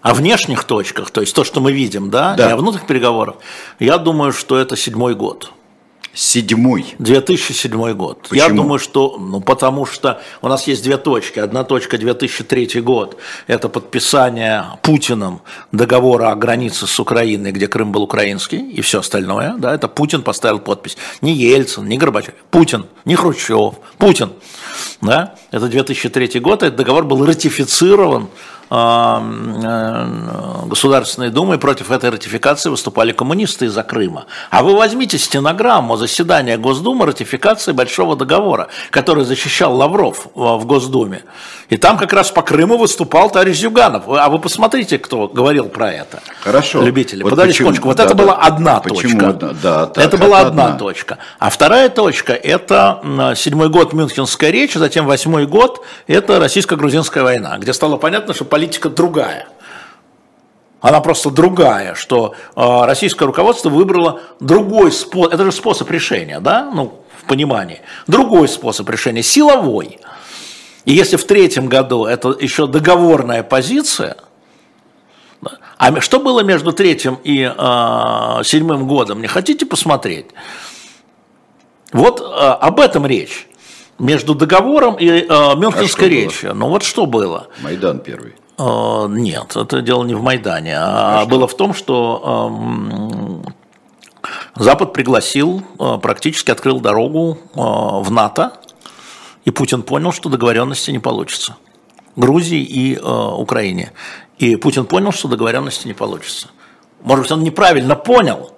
о 0.05 0.13
внешних 0.13 0.65
точках, 0.65 1.09
то 1.09 1.21
есть 1.21 1.33
то, 1.33 1.43
что 1.43 1.61
мы 1.61 1.71
видим, 1.71 2.11
да, 2.11 2.35
да. 2.35 2.45
не 2.45 2.53
о 2.53 2.57
внутренних 2.57 2.85
переговорах, 2.85 3.37
я 3.79 3.97
думаю, 3.97 4.33
что 4.33 4.55
это 4.55 4.77
седьмой 4.77 5.15
год. 5.15 5.51
Седьмой. 6.13 6.95
2007 6.99 7.93
год. 7.93 8.21
Почему? 8.29 8.35
Я 8.35 8.49
думаю, 8.49 8.79
что, 8.79 9.17
ну, 9.17 9.41
потому 9.41 9.87
что 9.87 10.21
у 10.41 10.47
нас 10.47 10.67
есть 10.67 10.83
две 10.83 10.97
точки. 10.97 11.39
Одна 11.39 11.63
точка 11.63 11.97
2003 11.97 12.81
год. 12.81 13.17
Это 13.47 13.67
подписание 13.67 14.63
Путиным 14.81 15.41
договора 15.73 16.31
о 16.31 16.35
границе 16.35 16.87
с 16.87 16.99
Украиной, 16.99 17.51
где 17.51 17.67
Крым 17.67 17.91
был 17.91 18.03
украинский, 18.03 18.59
и 18.59 18.81
все 18.81 18.99
остальное. 18.99 19.55
Да, 19.57 19.73
это 19.73 19.89
Путин 19.89 20.21
поставил 20.21 20.59
подпись. 20.59 20.97
Не 21.21 21.33
Ельцин, 21.33 21.85
не 21.85 21.97
Горбачев. 21.97 22.35
Путин, 22.51 22.85
не 23.05 23.15
Хрущев. 23.15 23.73
Путин. 23.97 24.31
Да? 25.01 25.35
Это 25.51 25.67
2003 25.67 26.39
год. 26.39 26.63
Этот 26.63 26.77
договор 26.77 27.03
был 27.03 27.25
ратифицирован 27.25 28.29
Государственной 30.67 31.29
Думы 31.29 31.57
против 31.57 31.91
этой 31.91 32.09
ратификации 32.09 32.69
выступали 32.69 33.11
коммунисты 33.11 33.65
из-за 33.65 33.83
Крыма. 33.83 34.25
А 34.49 34.63
вы 34.63 34.75
возьмите 34.75 35.17
стенограмму 35.17 35.97
заседания 35.97 36.57
Госдумы 36.57 37.05
ратификации 37.05 37.73
Большого 37.73 38.15
договора, 38.15 38.69
который 38.89 39.23
защищал 39.23 39.75
Лавров 39.75 40.27
в 40.33 40.65
Госдуме. 40.65 41.23
И 41.69 41.77
там 41.77 41.97
как 41.97 42.13
раз 42.13 42.31
по 42.31 42.41
Крыму 42.41 42.77
выступал 42.77 43.29
товарищ 43.29 43.57
Зюганов. 43.57 44.03
А 44.07 44.29
вы 44.29 44.39
посмотрите, 44.39 44.97
кто 44.97 45.27
говорил 45.27 45.69
про 45.69 45.91
это. 45.91 46.21
Хорошо. 46.41 46.81
Любители. 46.81 47.23
Вот 47.23 47.31
Подали 47.31 47.49
почему? 47.49 47.71
Вот 47.71 47.97
да, 47.97 48.05
это 48.05 48.13
да, 48.15 48.23
была 48.23 48.35
одна 48.35 48.79
почему? 48.79 49.19
точка. 49.19 49.53
Да, 49.61 49.85
так, 49.87 50.03
это 50.03 50.17
была 50.17 50.39
одна, 50.39 50.65
одна 50.65 50.77
точка. 50.77 51.17
А 51.39 51.49
вторая 51.49 51.89
точка– 51.89 52.33
это 52.33 53.01
седьмой 53.35 53.69
год 53.69 53.93
Мюнхенская 53.93 54.49
речь, 54.49 54.73
затем 54.73 55.05
восьмой 55.05 55.45
год– 55.45 55.83
это 56.07 56.39
российско-грузинская 56.39 57.23
война, 57.23 57.57
где 57.57 57.73
стало 57.73 57.97
понятно, 57.97 58.33
что 58.33 58.45
политика 58.55 58.87
другая. 58.87 59.49
Она 60.79 61.01
просто 61.01 61.29
другая, 61.29 61.93
что 61.93 62.35
э, 62.55 62.85
российское 62.85 63.25
руководство 63.25 63.69
выбрало 63.69 64.21
другой 64.39 64.93
способ, 64.93 65.33
это 65.33 65.43
же 65.43 65.51
способ 65.51 65.91
решения, 65.91 66.39
да, 66.39 66.71
ну, 66.73 67.01
в 67.21 67.27
понимании, 67.27 67.81
другой 68.07 68.47
способ 68.47 68.89
решения, 68.89 69.23
силовой. 69.23 69.99
И 70.85 70.93
если 70.93 71.17
в 71.17 71.25
третьем 71.25 71.67
году 71.67 72.05
это 72.05 72.29
еще 72.39 72.65
договорная 72.65 73.43
позиция, 73.43 74.15
а 75.77 75.99
что 75.99 76.21
было 76.21 76.39
между 76.39 76.71
третьим 76.71 77.19
и 77.25 77.41
э, 77.41 78.43
седьмым 78.45 78.87
годом, 78.87 79.19
не 79.19 79.27
хотите 79.27 79.65
посмотреть? 79.65 80.27
Вот 81.91 82.21
э, 82.21 82.23
об 82.23 82.79
этом 82.79 83.05
речь. 83.05 83.47
Между 83.99 84.33
договором 84.33 84.95
и 84.95 85.07
э, 85.07 85.55
Мюнхенской 85.55 86.07
а 86.07 86.09
речью. 86.09 86.55
Ну 86.55 86.69
вот 86.69 86.83
что 86.83 87.05
было? 87.05 87.47
Майдан 87.61 87.99
первый. 87.99 88.35
Э, 88.57 89.07
нет, 89.09 89.55
это 89.55 89.81
дело 89.81 90.03
не 90.03 90.15
в 90.15 90.21
Майдане, 90.21 90.77
а, 90.77 91.21
а 91.21 91.25
было 91.25 91.47
в 91.47 91.55
том, 91.55 91.73
что 91.73 93.43
Запад 94.55 94.93
пригласил, 94.93 95.63
э, 95.79 95.97
практически 96.01 96.51
открыл 96.51 96.79
дорогу 96.79 97.37
э, 97.53 97.57
в 97.57 98.09
НАТО, 98.11 98.53
и 99.43 99.51
Путин 99.51 99.83
понял, 99.83 100.11
что 100.11 100.29
договоренности 100.29 100.91
не 100.91 100.99
получится. 100.99 101.57
Грузии 102.15 102.63
и 102.63 102.97
Украине. 102.97 103.91
И 104.37 104.55
Путин 104.55 104.85
понял, 104.85 105.11
что 105.11 105.27
договоренности 105.27 105.85
не 105.85 105.93
получится. 105.93 106.47
Может 107.01 107.23
быть, 107.23 107.31
он 107.33 107.43
неправильно 107.43 107.95
понял, 107.95 108.55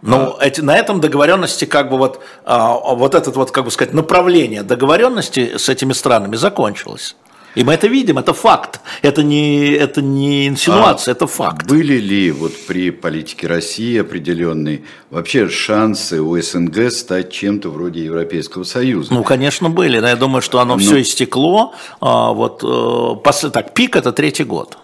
но 0.00 0.36
а. 0.38 0.44
эти, 0.44 0.60
на 0.60 0.76
этом 0.76 1.00
договоренности, 1.00 1.64
как 1.64 1.90
бы 1.90 1.98
вот, 1.98 2.20
а, 2.44 2.74
вот 2.94 3.14
этот 3.14 3.36
вот, 3.36 3.50
как 3.50 3.64
бы 3.64 3.70
сказать, 3.70 3.94
направление 3.94 4.62
договоренности 4.62 5.58
с 5.58 5.68
этими 5.68 5.92
странами 5.92 6.36
закончилось. 6.36 7.16
И 7.54 7.64
мы 7.64 7.72
это 7.72 7.88
видим, 7.88 8.18
это 8.18 8.32
факт. 8.32 8.80
Это 9.02 9.22
не, 9.22 9.70
это 9.72 10.02
не 10.02 10.46
инсинуация, 10.48 11.12
а 11.12 11.16
это 11.16 11.26
факт. 11.26 11.66
Были 11.66 11.94
ли 11.94 12.30
вот 12.30 12.52
при 12.66 12.90
политике 12.90 13.46
России 13.46 13.98
определенные 13.98 14.82
вообще 15.10 15.48
шансы 15.48 16.20
у 16.20 16.40
СНГ 16.40 16.90
стать 16.92 17.32
чем-то 17.32 17.70
вроде 17.70 18.04
Европейского 18.04 18.64
Союза? 18.64 19.12
Ну, 19.14 19.24
конечно, 19.24 19.70
были. 19.70 19.98
Но 19.98 20.08
я 20.08 20.16
думаю, 20.16 20.42
что 20.42 20.60
оно 20.60 20.74
Но... 20.74 20.80
все 20.80 21.00
истекло. 21.00 21.74
А, 22.00 22.32
вот, 22.32 22.62
э, 22.64 23.50
так, 23.50 23.74
пик 23.74 23.96
это 23.96 24.12
третий 24.12 24.44
год. 24.44 24.78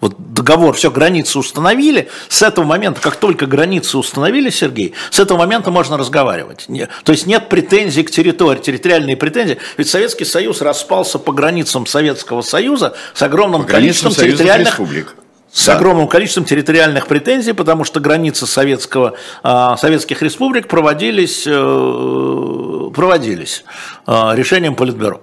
Вот 0.00 0.14
договор, 0.32 0.74
все, 0.74 0.90
границы 0.90 1.38
установили. 1.38 2.08
С 2.28 2.42
этого 2.42 2.64
момента, 2.64 3.00
как 3.00 3.16
только 3.16 3.46
границы 3.46 3.98
установили, 3.98 4.48
Сергей, 4.48 4.94
с 5.10 5.20
этого 5.20 5.38
момента 5.38 5.70
можно 5.70 5.98
разговаривать. 5.98 6.66
То 7.04 7.12
есть 7.12 7.26
нет 7.26 7.48
претензий 7.48 8.02
к 8.02 8.10
территории, 8.10 8.60
территориальные 8.60 9.16
претензии. 9.16 9.58
Ведь 9.76 9.88
Советский 9.88 10.24
Союз 10.24 10.62
распался 10.62 11.18
по 11.18 11.32
границам 11.32 11.86
Советского 11.86 12.40
Союза 12.40 12.94
с 13.14 13.22
огромным 13.22 13.64
количеством 13.64 14.12
территориальных... 14.12 14.70
Республик 14.70 15.16
с 15.52 15.66
да. 15.66 15.76
огромным 15.76 16.06
количеством 16.06 16.44
территориальных 16.44 17.08
претензий, 17.08 17.52
потому 17.52 17.82
что 17.82 17.98
границы 17.98 18.46
советского, 18.46 19.14
а, 19.42 19.76
советских 19.78 20.22
республик 20.22 20.68
проводились, 20.68 21.42
э, 21.44 22.90
проводились 22.94 23.64
а, 24.06 24.32
решением 24.36 24.76
Политбюро. 24.76 25.22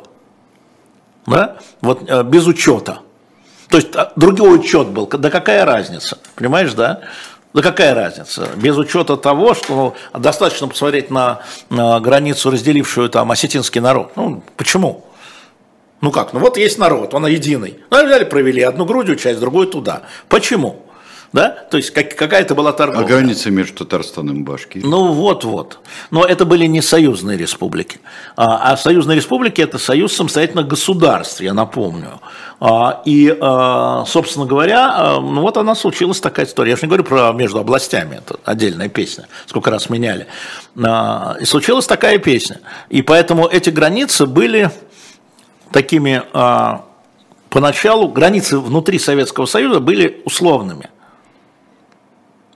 Да? 1.25 1.57
Вот 1.80 2.09
э, 2.09 2.23
без 2.23 2.45
учета 2.45 2.99
то 3.70 3.78
есть 3.78 3.95
а, 3.95 4.11
другой 4.15 4.59
учет 4.59 4.88
был, 4.88 5.07
да 5.07 5.30
какая 5.30 5.65
разница, 5.65 6.18
понимаешь, 6.36 6.74
да? 6.74 7.01
Да 7.53 7.61
какая 7.61 7.95
разница? 7.95 8.49
Без 8.55 8.78
учета 8.78 9.18
того, 9.18 9.53
что 9.53 9.95
ну, 10.13 10.20
достаточно 10.20 10.68
посмотреть 10.68 11.09
на, 11.09 11.41
на 11.70 11.99
границу, 11.99 12.51
разделившую 12.51 13.09
там 13.09 13.32
осетинский 13.32 13.82
народ. 13.82 14.11
Ну, 14.15 14.43
почему? 14.57 15.05
Ну 16.01 16.11
как? 16.11 16.34
Ну 16.34 16.39
вот 16.39 16.57
есть 16.57 16.78
народ, 16.78 17.13
он 17.13 17.26
единый. 17.26 17.80
Ну, 17.89 18.05
взяли, 18.05 18.26
провели 18.26 18.61
одну 18.61 18.86
грудью 18.86 19.15
часть, 19.15 19.39
другую 19.39 19.68
туда. 19.68 20.03
Почему? 20.30 20.84
Да? 21.34 21.49
То 21.49 21.78
есть 21.78 21.91
как, 21.91 22.15
какая-то 22.15 22.55
была 22.55 22.71
торговля. 22.71 23.05
А 23.05 23.07
граница 23.07 23.51
между 23.51 23.86
Татарстаном 23.86 24.41
и 24.41 24.43
Башкирией? 24.43 24.89
Ну 24.89 25.11
вот-вот. 25.11 25.80
Но 26.11 26.23
это 26.23 26.45
были 26.45 26.65
не 26.65 26.82
союзные 26.82 27.38
республики. 27.38 27.99
А, 28.36 28.71
а 28.71 28.78
союзные 28.78 29.17
республики– 29.17 29.61
это 29.61 29.78
союз 29.78 30.15
самостоятельных 30.15 30.67
государств, 30.67 31.41
я 31.41 31.53
напомню. 31.53 32.21
А, 32.59 33.01
и, 33.05 33.36
а, 33.39 34.05
собственно 34.07 34.45
говоря, 34.45 34.93
а, 34.95 35.19
ну 35.19 35.41
вот 35.41 35.57
она 35.57 35.75
случилась 35.75 36.19
такая 36.19 36.45
история. 36.45 36.71
Я 36.71 36.75
же 36.78 36.84
не 36.84 36.88
говорю 36.88 37.03
про 37.03 37.32
между 37.34 37.59
областями, 37.59 38.15
это 38.17 38.39
отдельная 38.45 38.89
песня, 38.89 39.28
сколько 39.45 39.69
раз 39.69 39.89
меняли. 39.89 40.28
А, 40.82 41.36
и 41.39 41.45
случилась 41.45 41.88
такая 41.88 42.17
песня. 42.19 42.61
И 42.89 43.01
поэтому 43.01 43.47
эти 43.47 43.69
границы 43.69 44.25
были 44.25 44.71
такими... 45.71 46.23
А, 46.34 46.84
Поначалу 47.49 48.09
границы 48.09 48.59
внутри 48.59 48.99
Советского 48.99 49.45
Союза 49.45 49.80
были 49.80 50.21
условными. 50.25 50.89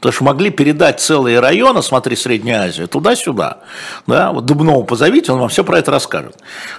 Потому 0.02 0.14
что 0.14 0.24
могли 0.24 0.50
передать 0.50 1.00
целые 1.00 1.40
районы, 1.40 1.84
смотри, 1.84 2.16
Среднюю 2.16 2.60
Азию, 2.60 2.88
туда-сюда. 2.88 3.60
Да? 4.08 4.32
Вот 4.32 4.46
Дубнову 4.46 4.84
позовите, 4.84 5.32
он 5.32 5.40
вам 5.40 5.50
все 5.50 5.64
про 5.64 5.78
это 5.78 5.92
расскажет. 5.92 6.36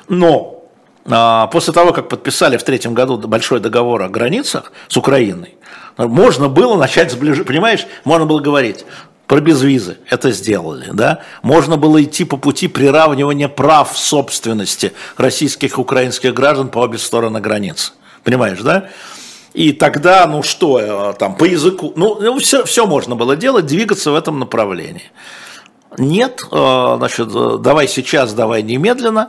Но 0.08 0.64
а, 1.06 1.46
после 1.46 1.72
того, 1.72 1.92
как 1.92 2.08
подписали 2.08 2.56
в 2.56 2.64
третьем 2.64 2.94
году 2.94 3.16
большой 3.18 3.60
договор 3.60 4.02
о 4.02 4.08
границах 4.08 4.72
с 4.88 4.96
Украиной, 4.96 5.54
можно 5.96 6.48
было 6.48 6.76
начать 6.76 7.12
сближать, 7.12 7.46
понимаешь, 7.46 7.86
можно 8.04 8.26
было 8.26 8.40
говорить, 8.40 8.84
про 9.28 9.40
безвизы 9.40 9.98
это 10.10 10.32
сделали, 10.32 10.88
да? 10.92 11.20
Можно 11.42 11.76
было 11.76 12.02
идти 12.02 12.24
по 12.24 12.36
пути 12.36 12.66
приравнивания 12.66 13.48
прав 13.48 13.96
собственности 13.96 14.94
российских 15.16 15.78
и 15.78 15.80
украинских 15.80 16.34
граждан 16.34 16.68
по 16.68 16.80
обе 16.80 16.98
стороны 16.98 17.40
границы. 17.40 17.92
Понимаешь, 18.24 18.60
да? 18.60 18.88
И 19.55 19.72
тогда, 19.72 20.26
ну 20.26 20.42
что, 20.42 20.80
э, 20.80 21.14
там 21.18 21.34
по 21.34 21.44
языку, 21.44 21.92
ну, 21.94 22.18
ну 22.20 22.38
все, 22.38 22.64
все 22.64 22.86
можно 22.86 23.16
было 23.16 23.36
делать, 23.36 23.66
двигаться 23.66 24.11
в 24.11 24.14
этом 24.14 24.38
направлении. 24.38 25.11
Нет, 25.98 26.40
э, 26.50 26.94
значит, 26.96 27.28
э, 27.34 27.59
давай 27.61 27.86
сейчас, 27.86 28.32
давай 28.32 28.62
немедленно, 28.62 29.28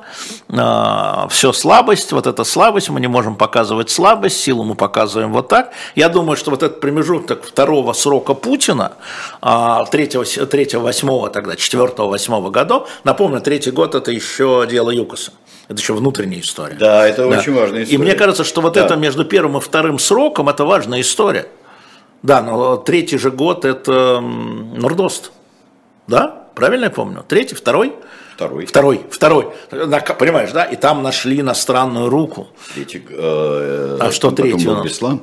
все 1.30 1.52
слабость, 1.52 2.14
вот 2.14 2.26
эта 2.26 2.46
слабость, 2.46 2.90
мы 2.90 3.02
не 3.02 3.08
можем 3.08 3.36
показывать 3.36 3.90
слабость, 3.90 4.38
силу 4.38 4.64
мы 4.64 4.76
показываем 4.76 5.34
вот 5.34 5.50
так. 5.50 5.74
Я 5.96 6.08
думаю, 6.08 6.38
что 6.38 6.52
вот 6.52 6.64
этот 6.64 6.80
промежуток 6.80 7.44
второго 7.44 7.92
срока 7.92 8.34
Путина, 8.34 8.94
третьего, 9.92 10.24
третьего, 10.24 10.84
восьмого 10.84 11.30
тогда, 11.32 11.58
четвертого, 11.58 12.12
восьмого 12.12 12.50
годов, 12.50 12.88
напомню, 13.04 13.42
третий 13.42 13.72
год 13.72 13.94
это 13.94 14.12
еще 14.12 14.66
дело 14.70 14.90
Юкоса. 14.90 15.34
Это 15.68 15.80
еще 15.80 15.94
внутренняя 15.94 16.42
история. 16.42 16.76
Да, 16.76 17.08
это 17.08 17.30
да. 17.30 17.40
очень 17.40 17.54
важная 17.54 17.84
история. 17.84 17.96
И 17.96 17.98
мне 17.98 18.16
кажется, 18.16 18.44
что 18.44 18.62
вот 18.62 18.74
да. 18.74 18.86
это 18.86 18.96
между 18.96 19.24
первым 19.24 19.58
и 19.58 19.62
вторым 19.62 19.98
сроком 19.98 20.50
это 20.50 20.66
важная 20.66 21.02
история. 21.02 21.48
Да, 22.22 22.42
но 22.42 22.78
третий 22.78 23.18
же 23.18 23.32
год 23.32 23.66
это 23.66 24.20
Нордост. 24.22 25.32
Да? 26.08 26.48
Правильно 26.56 26.86
я 26.86 26.92
помню? 26.92 27.24
Третий, 27.28 27.56
второй? 27.56 27.94
Второй. 28.36 28.66
Второй, 28.66 29.06
второй. 29.10 29.54
Понимаешь, 30.18 30.52
да? 30.52 30.64
И 30.64 30.76
там 30.76 31.04
нашли 31.04 31.40
иностранную 31.40 32.10
руку. 32.10 32.48
Третий. 32.74 33.06
Э, 33.10 33.98
а 34.00 34.12
что 34.12 34.32
третий? 34.32 34.66
Был 34.66 34.84
Беслан? 34.84 35.22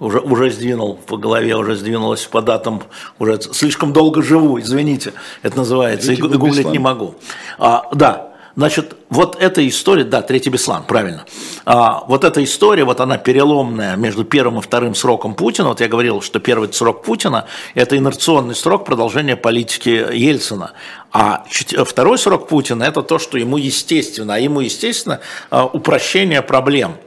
Уже, 0.00 0.18
уже 0.18 0.50
сдвинул 0.50 0.96
по 0.96 1.16
голове, 1.16 1.54
уже 1.54 1.76
сдвинулось 1.76 2.24
по 2.24 2.42
датам, 2.42 2.82
уже 3.20 3.40
слишком 3.40 3.92
долго 3.92 4.20
живу, 4.20 4.58
извините, 4.58 5.12
это 5.42 5.58
называется, 5.58 6.12
и 6.12 6.16
гуглить 6.16 6.66
не 6.66 6.80
могу. 6.80 7.14
А, 7.56 7.88
да, 7.92 8.31
Значит, 8.54 8.96
вот 9.08 9.36
эта 9.40 9.66
история, 9.66 10.04
да, 10.04 10.20
третий 10.20 10.50
Беслан, 10.50 10.84
правильно. 10.84 11.24
А, 11.64 12.04
вот 12.06 12.24
эта 12.24 12.44
история, 12.44 12.84
вот 12.84 13.00
она 13.00 13.16
переломная 13.16 13.96
между 13.96 14.24
первым 14.24 14.58
и 14.58 14.62
вторым 14.62 14.94
сроком 14.94 15.34
Путина. 15.34 15.68
Вот 15.68 15.80
я 15.80 15.88
говорил, 15.88 16.20
что 16.20 16.38
первый 16.38 16.72
срок 16.72 17.02
Путина– 17.02 17.46
это 17.74 17.96
инерционный 17.96 18.54
срок 18.54 18.84
продолжения 18.84 19.36
политики 19.36 19.88
Ельцина. 19.88 20.72
А 21.12 21.46
второй 21.86 22.18
срок 22.18 22.48
Путина– 22.48 22.82
это 22.84 23.02
то, 23.02 23.18
что 23.18 23.38
ему 23.38 23.56
естественно. 23.56 24.34
А 24.34 24.38
ему 24.38 24.60
естественно 24.60 25.20
а, 25.50 25.64
упрощение 25.64 26.42
проблем– 26.42 26.96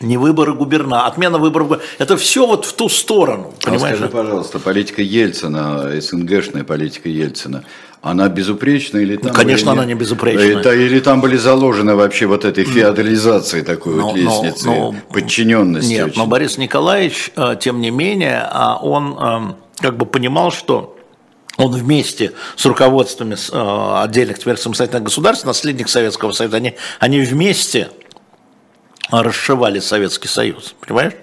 не 0.00 0.16
выборы 0.16 0.52
губерна, 0.52 1.06
отмена 1.06 1.38
выборов, 1.38 1.80
это 1.98 2.16
все 2.16 2.46
вот 2.46 2.64
в 2.64 2.72
ту 2.74 2.88
сторону. 2.88 3.54
Понимаешь? 3.62 3.94
А 3.94 3.96
скажи, 3.96 4.12
пожалуйста, 4.12 4.58
политика 4.58 5.02
Ельцина, 5.02 6.00
СНГшная 6.00 6.64
политика 6.64 7.08
Ельцина, 7.08 7.64
она 8.02 8.28
безупречна 8.28 8.98
или 8.98 9.16
там? 9.16 9.28
Ну, 9.28 9.34
конечно, 9.34 9.72
она 9.72 9.84
не 9.84 9.94
безупречна. 9.94 10.60
Это, 10.60 10.74
или 10.74 11.00
там 11.00 11.20
были 11.20 11.36
заложены 11.36 11.96
вообще 11.96 12.26
вот 12.26 12.44
этой 12.44 12.64
феодализацией 12.64 13.64
такой 13.64 13.96
но, 13.96 14.08
вот 14.08 14.16
лестницы, 14.16 14.66
но, 14.66 14.92
но, 14.92 14.94
подчиненности? 15.12 15.90
Нет, 15.90 16.06
очень. 16.08 16.18
но 16.18 16.26
Борис 16.26 16.58
Николаевич, 16.58 17.32
э, 17.36 17.56
тем 17.60 17.80
не 17.80 17.90
менее, 17.90 18.46
а 18.50 18.76
он 18.76 19.18
эм, 19.18 19.56
как 19.80 19.96
бы 19.96 20.06
понимал, 20.06 20.52
что 20.52 20.96
он 21.56 21.72
вместе 21.72 22.32
с 22.54 22.64
руководствами 22.66 23.34
э, 23.34 24.02
отдельных 24.04 24.38
теперь 24.38 24.56
самостоятельных 24.56 25.04
государств, 25.04 25.44
наследник 25.44 25.88
Советского 25.88 26.32
Союза, 26.32 26.58
они, 26.58 26.76
они 27.00 27.20
вместе 27.20 27.88
расшивали 29.10 29.80
Советский 29.80 30.28
Союз, 30.28 30.74
понимаешь? 30.80 31.14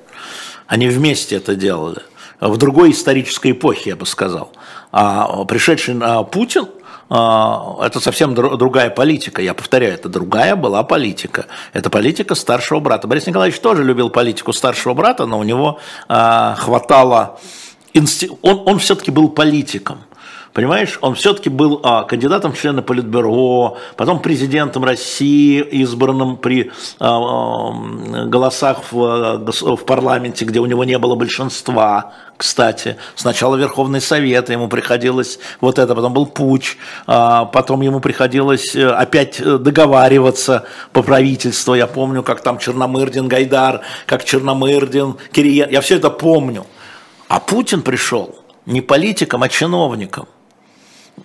Они 0.68 0.88
вместе 0.88 1.36
это 1.36 1.56
делали. 1.56 2.02
В 2.40 2.58
другой 2.58 2.92
исторической 2.92 3.52
эпохе, 3.52 3.92
я 3.92 3.96
бы 3.96 4.06
сказал. 4.06 4.52
А 4.94 5.44
пришедший 5.46 5.96
Путин, 6.32 6.68
а, 7.10 7.78
это 7.86 8.00
совсем 8.00 8.34
другая 8.34 8.90
политика. 8.90 9.42
Я 9.42 9.54
повторяю, 9.54 9.94
это 9.94 10.08
другая 10.08 10.56
была 10.56 10.84
политика. 10.84 11.48
Это 11.74 11.90
политика 11.90 12.36
старшего 12.36 12.80
брата. 12.80 13.08
Борис 13.08 13.28
Николаевич 13.28 13.60
тоже 13.60 13.84
любил 13.84 14.10
политику 14.10 14.54
старшего 14.54 14.94
брата, 14.94 15.26
но 15.26 15.40
у 15.40 15.44
него 15.44 15.80
а, 16.08 16.56
хватало... 16.56 17.40
Он, 18.42 18.64
он 18.66 18.80
все-таки 18.80 19.12
был 19.12 19.30
политиком. 19.30 20.00
Понимаешь, 20.54 21.00
он 21.02 21.16
все-таки 21.16 21.50
был 21.50 21.80
а, 21.84 22.04
кандидатом 22.04 22.54
в 22.54 22.60
члены 22.60 22.84
Политбюро, 22.84 23.78
потом 23.98 24.20
президентом 24.20 24.84
России, 24.84 25.60
избранным 25.62 26.38
при 26.38 26.72
а, 27.00 27.18
а, 27.18 28.26
голосах 28.26 28.84
в, 28.92 29.38
в 29.62 29.86
парламенте, 29.86 30.46
где 30.46 30.60
у 30.60 30.68
него 30.68 30.84
не 30.84 31.00
было 31.00 31.16
большинства, 31.16 32.14
кстати. 32.38 32.98
Сначала 33.16 33.56
Верховный 33.56 34.00
Совет, 34.00 34.52
ему 34.52 34.68
приходилось 34.68 35.40
вот 35.60 35.80
это, 35.80 35.96
потом 35.96 36.14
был 36.14 36.28
путь, 36.28 36.78
а, 37.08 37.46
потом 37.46 37.82
ему 37.82 38.00
приходилось 38.00 38.76
э, 38.76 38.88
опять 38.88 39.40
э, 39.40 39.58
договариваться 39.58 40.66
по 40.92 41.02
правительству. 41.02 41.74
Я 41.74 41.88
помню, 41.88 42.22
как 42.22 42.42
там 42.42 42.60
Черномырдин, 42.60 43.28
Гайдар, 43.28 43.82
как 44.06 44.24
Черномырдин, 44.24 45.16
Кириен, 45.32 45.70
я 45.72 45.82
все 45.82 45.96
это 45.96 46.12
помню. 46.12 46.68
А 47.28 47.40
Путин 47.40 47.82
пришел 47.82 48.36
не 48.68 48.82
политиком, 48.82 49.42
а 49.42 49.50
чиновником 49.50 50.28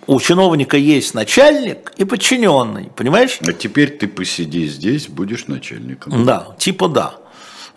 у 0.09 0.19
чиновника 0.19 0.75
есть 0.75 1.13
начальник 1.13 1.93
и 1.97 2.03
подчиненный, 2.03 2.89
понимаешь? 2.95 3.37
А 3.45 3.53
теперь 3.53 3.91
ты 3.91 4.07
посиди 4.07 4.65
здесь, 4.65 5.07
будешь 5.07 5.45
начальником. 5.45 6.25
Да, 6.25 6.47
типа 6.57 6.87
да. 6.87 7.13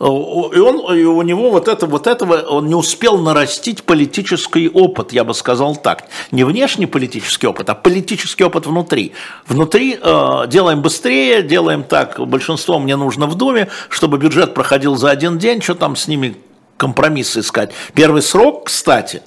И, 0.01 0.05
он, 0.05 0.97
и 0.97 1.05
у 1.05 1.21
него 1.21 1.51
вот, 1.51 1.69
это, 1.69 1.87
вот 1.87 2.07
этого, 2.07 2.41
он 2.41 2.69
не 2.69 2.75
успел 2.75 3.19
нарастить 3.19 3.85
политический 3.85 4.69
опыт, 4.71 5.13
я 5.13 5.25
бы 5.25 5.35
сказал 5.35 5.77
так. 5.77 6.05
Не 6.31 6.45
внешний 6.45 6.87
политический 6.87 7.47
опыт, 7.47 7.69
а 7.69 7.75
политический 7.75 8.45
опыт 8.45 8.67
внутри. 8.67 9.13
Внутри 9.47 9.99
э, 10.03 10.45
делаем 10.49 10.81
быстрее, 10.81 11.43
делаем 11.43 11.85
так, 11.85 12.19
большинство 12.19 12.79
мне 12.79 12.97
нужно 12.97 13.27
в 13.27 13.35
Думе, 13.35 13.69
чтобы 13.91 14.17
бюджет 14.17 14.55
проходил 14.55 14.97
за 14.97 15.11
один 15.11 15.39
день, 15.39 15.61
что 15.61 15.75
там 15.75 15.97
с 15.97 16.09
ними 16.09 16.37
компромиссы 16.79 17.41
искать. 17.41 17.73
Первый 17.93 18.23
срок, 18.23 18.65
кстати, 18.67 19.23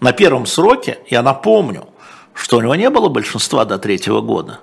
на 0.00 0.12
первом 0.12 0.46
сроке, 0.46 0.98
я 1.10 1.22
напомню, 1.22 1.88
что 2.34 2.58
у 2.58 2.60
него 2.60 2.74
не 2.74 2.90
было 2.90 3.08
большинства 3.08 3.64
до 3.64 3.78
третьего 3.78 4.20
года. 4.20 4.60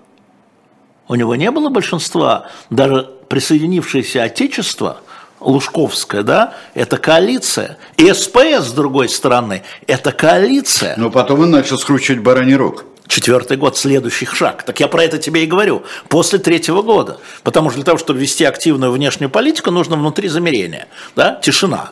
У 1.08 1.16
него 1.16 1.36
не 1.36 1.50
было 1.52 1.70
большинства, 1.70 2.48
даже 2.70 3.10
присоединившееся 3.28 4.24
Отечество, 4.24 4.98
Лужковская, 5.40 6.22
да, 6.22 6.54
это 6.74 6.98
коалиция. 6.98 7.78
И 7.98 8.12
СПС, 8.14 8.68
с 8.68 8.74
другой 8.74 9.10
стороны, 9.10 9.64
это 9.88 10.12
коалиция. 10.12 10.96
Но 10.98 11.10
потом 11.10 11.42
он 11.42 11.52
начал 11.52 11.78
скручивать 11.80 12.22
бараний 12.22 12.56
рог. 12.56 12.86
Четвертый 13.08 13.58
год, 13.58 13.78
следующий 13.78 14.26
шаг. 14.26 14.64
Так 14.64 14.80
я 14.80 14.88
про 14.88 15.04
это 15.04 15.18
тебе 15.18 15.44
и 15.44 15.48
говорю. 15.48 15.84
После 16.08 16.40
третьего 16.40 16.82
года. 16.82 17.20
Потому 17.44 17.70
что 17.70 17.78
для 17.78 17.84
того, 17.84 17.98
чтобы 17.98 18.20
вести 18.20 18.46
активную 18.46 18.92
внешнюю 18.94 19.30
политику, 19.30 19.70
нужно 19.70 19.98
внутри 19.98 20.30
замерения. 20.30 20.88
Да? 21.16 21.36
Тишина. 21.42 21.92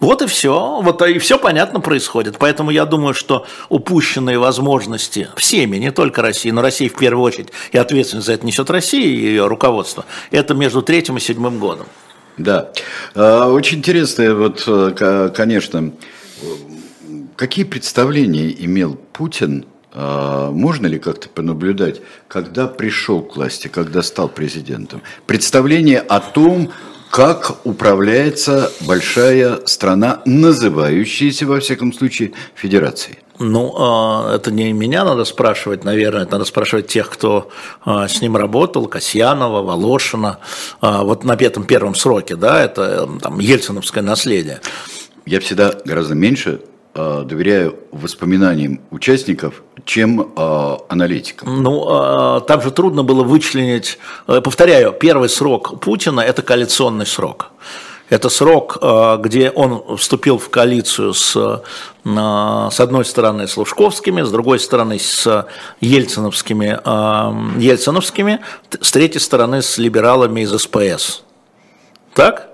Вот 0.00 0.22
и 0.22 0.26
все. 0.26 0.80
Вот 0.82 1.02
и 1.02 1.18
все 1.18 1.38
понятно 1.38 1.80
происходит. 1.80 2.36
Поэтому 2.38 2.70
я 2.70 2.86
думаю, 2.86 3.14
что 3.14 3.46
упущенные 3.68 4.38
возможности 4.38 5.28
всеми, 5.36 5.76
не 5.76 5.92
только 5.92 6.22
России, 6.22 6.50
но 6.50 6.62
России 6.62 6.88
в 6.88 6.96
первую 6.96 7.24
очередь, 7.24 7.48
и 7.70 7.78
ответственность 7.78 8.26
за 8.26 8.32
это 8.32 8.46
несет 8.46 8.70
Россия 8.70 9.06
и 9.06 9.16
ее 9.16 9.46
руководство, 9.46 10.06
это 10.30 10.54
между 10.54 10.82
третьим 10.82 11.18
и 11.18 11.20
седьмым 11.20 11.58
годом. 11.58 11.86
Да. 12.38 12.70
А, 13.14 13.48
очень 13.48 13.78
интересно, 13.78 14.34
вот, 14.34 14.64
э, 14.66 15.30
конечно, 15.34 15.92
какие 17.36 17.66
представления 17.66 18.50
имел 18.64 18.98
Путин 19.12 19.66
а, 19.92 20.50
можно 20.52 20.86
ли 20.86 20.98
как-то 20.98 21.28
понаблюдать, 21.28 22.00
когда 22.28 22.68
пришел 22.68 23.22
к 23.22 23.36
власти, 23.36 23.68
когда 23.68 24.02
стал 24.02 24.28
президентом? 24.28 25.02
Представление 25.26 25.98
о 25.98 26.20
том, 26.20 26.70
как 27.10 27.56
управляется 27.64 28.70
большая 28.82 29.66
страна, 29.66 30.22
называющаяся, 30.26 31.44
во 31.44 31.58
всяком 31.58 31.92
случае, 31.92 32.32
федерацией? 32.54 33.18
Ну, 33.40 33.74
а, 33.76 34.36
это 34.36 34.52
не 34.52 34.72
меня 34.72 35.04
надо 35.04 35.24
спрашивать, 35.24 35.82
наверное, 35.82 36.22
это 36.22 36.32
надо 36.32 36.44
спрашивать 36.44 36.86
тех, 36.86 37.08
кто 37.10 37.48
а, 37.84 38.06
с 38.06 38.20
ним 38.20 38.36
работал, 38.36 38.86
Касьянова, 38.86 39.62
Волошина, 39.62 40.38
а, 40.80 41.02
вот 41.02 41.24
на 41.24 41.32
этом 41.32 41.64
первом 41.64 41.94
сроке, 41.94 42.36
да, 42.36 42.62
это 42.62 43.08
там 43.20 43.40
ельциновское 43.40 44.02
наследие. 44.02 44.60
Я 45.26 45.40
всегда 45.40 45.74
гораздо 45.84 46.14
меньше 46.14 46.60
доверяю 46.94 47.78
воспоминаниям 47.92 48.80
участников, 48.90 49.62
чем 49.84 50.32
э, 50.36 50.76
аналитикам. 50.88 51.62
Ну, 51.62 52.38
э, 52.38 52.40
там 52.46 52.62
же 52.62 52.70
трудно 52.70 53.02
было 53.02 53.22
вычленить, 53.22 53.98
э, 54.26 54.40
повторяю, 54.40 54.92
первый 54.92 55.28
срок 55.28 55.80
Путина– 55.80 56.20
это 56.22 56.42
коалиционный 56.42 57.06
срок. 57.06 57.52
Это 58.08 58.28
срок, 58.28 58.78
э, 58.82 59.18
где 59.20 59.50
он 59.50 59.96
вступил 59.96 60.38
в 60.38 60.48
коалицию 60.50 61.14
с, 61.14 61.36
э, 61.36 61.58
с 62.70 62.80
одной 62.80 63.04
стороны 63.04 63.46
с 63.46 63.56
Лужковскими, 63.56 64.22
с 64.22 64.30
другой 64.30 64.58
стороны 64.58 64.98
с 64.98 65.46
ельциновскими, 65.80 66.80
э, 66.84 67.60
ельциновскими 67.60 68.40
с 68.80 68.90
третьей 68.90 69.20
стороны 69.20 69.62
с 69.62 69.78
либералами 69.78 70.40
из 70.40 70.50
СПС. 70.50 71.22
Так? 72.14 72.49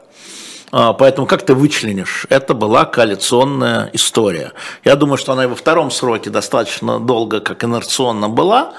А, 0.73 0.93
поэтому 0.93 1.27
как 1.27 1.43
ты 1.43 1.55
вычленишь? 1.55 2.27
Это 2.29 2.55
была 2.55 2.85
коалиционная 2.85 3.91
история. 3.93 4.53
Я 4.85 4.97
думаю, 4.97 5.17
что 5.17 5.33
она 5.33 5.45
и 5.45 5.47
во 5.47 5.55
втором 5.55 5.91
сроке 5.91 6.31
достаточно 6.31 6.99
долго, 6.99 7.41
как 7.41 7.63
инерционно 7.65 8.29
была, 8.29 8.75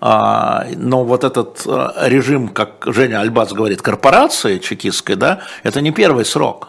а, 0.00 0.66
но 0.76 1.04
вот 1.04 1.24
этот 1.24 1.62
а, 1.66 1.94
режим, 2.08 2.48
как 2.48 2.84
Женя 2.86 3.20
Альбац 3.20 3.52
говорит, 3.52 3.82
корпорации 3.82 4.58
чекистской, 4.58 5.16
да, 5.16 5.40
это 5.62 5.80
не 5.80 5.90
первый 5.90 6.24
срок. 6.24 6.68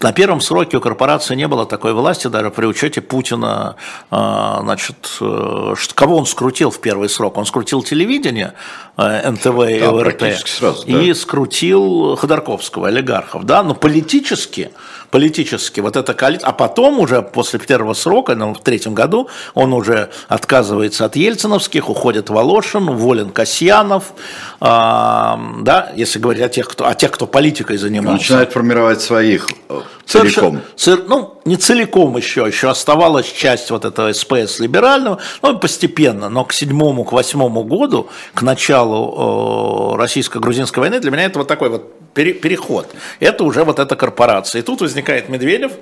На 0.00 0.12
первом 0.12 0.40
сроке 0.40 0.76
у 0.76 0.80
корпорации 0.80 1.34
не 1.34 1.48
было 1.48 1.66
такой 1.66 1.92
власти, 1.92 2.28
даже 2.28 2.50
при 2.50 2.64
учете 2.64 3.00
Путина, 3.00 3.76
а, 4.10 4.60
значит, 4.62 5.18
э, 5.20 5.74
кого 5.94 6.16
он 6.16 6.26
скрутил 6.26 6.70
в 6.70 6.80
первый 6.80 7.08
срок? 7.08 7.36
Он 7.36 7.44
скрутил 7.44 7.82
телевидение, 7.82 8.54
э, 8.96 9.30
НТВ 9.30 9.68
и 9.68 9.80
да, 9.80 9.90
ОРТ, 9.90 10.22
сразу, 10.46 10.86
да. 10.86 11.02
и 11.02 11.12
скрутил 11.12 12.16
Ходорковского, 12.16 12.88
олигархов, 12.88 13.44
да, 13.44 13.62
но 13.62 13.74
политически 13.74 14.70
политически 15.10 15.80
вот 15.80 15.96
эта 15.96 16.14
коалиция, 16.14 16.48
а 16.48 16.52
потом 16.52 17.00
уже 17.00 17.22
после 17.22 17.58
первого 17.58 17.94
срока, 17.94 18.34
ну, 18.34 18.54
в 18.54 18.60
третьем 18.60 18.94
году, 18.94 19.28
он 19.54 19.72
уже 19.72 20.10
отказывается 20.28 21.04
от 21.04 21.16
ельциновских, 21.16 21.88
уходит 21.88 22.30
Волошин, 22.30 22.88
уволен 22.88 23.30
Касьянов, 23.30 24.12
э, 24.60 24.64
да, 24.64 25.92
если 25.96 26.18
говорить 26.18 26.42
о 26.42 26.48
тех, 26.48 26.68
кто, 26.68 26.86
о 26.86 26.94
тех, 26.94 27.10
кто 27.10 27.26
политикой 27.26 27.76
занимался. 27.76 28.18
Начинает 28.18 28.52
формировать 28.52 29.00
своих 29.00 29.48
э, 29.68 29.80
целиком. 30.06 30.60
Совершенно, 30.76 31.08
ну, 31.08 31.40
не 31.44 31.56
целиком 31.56 32.16
еще, 32.16 32.46
еще 32.46 32.70
оставалась 32.70 33.30
часть 33.30 33.70
вот 33.70 33.84
этого 33.84 34.12
СПС 34.12 34.60
либерального, 34.60 35.18
ну, 35.42 35.58
постепенно, 35.58 36.28
но 36.28 36.44
к 36.44 36.52
седьмому, 36.52 37.04
к 37.04 37.12
восьмому 37.12 37.64
году, 37.64 38.08
к 38.34 38.42
началу 38.42 39.94
э, 39.94 39.96
российско-грузинской 39.98 40.80
войны, 40.80 41.00
для 41.00 41.10
меня 41.10 41.24
это 41.24 41.40
вот 41.40 41.48
такой 41.48 41.68
вот 41.68 41.99
пере, 42.14 42.32
переход. 42.32 42.94
Это 43.20 43.44
уже 43.44 43.64
вот 43.64 43.78
эта 43.78 43.96
корпорация. 43.96 44.60
И 44.60 44.62
тут 44.62 44.80
возникает 44.80 45.28
Медведев, 45.28 45.72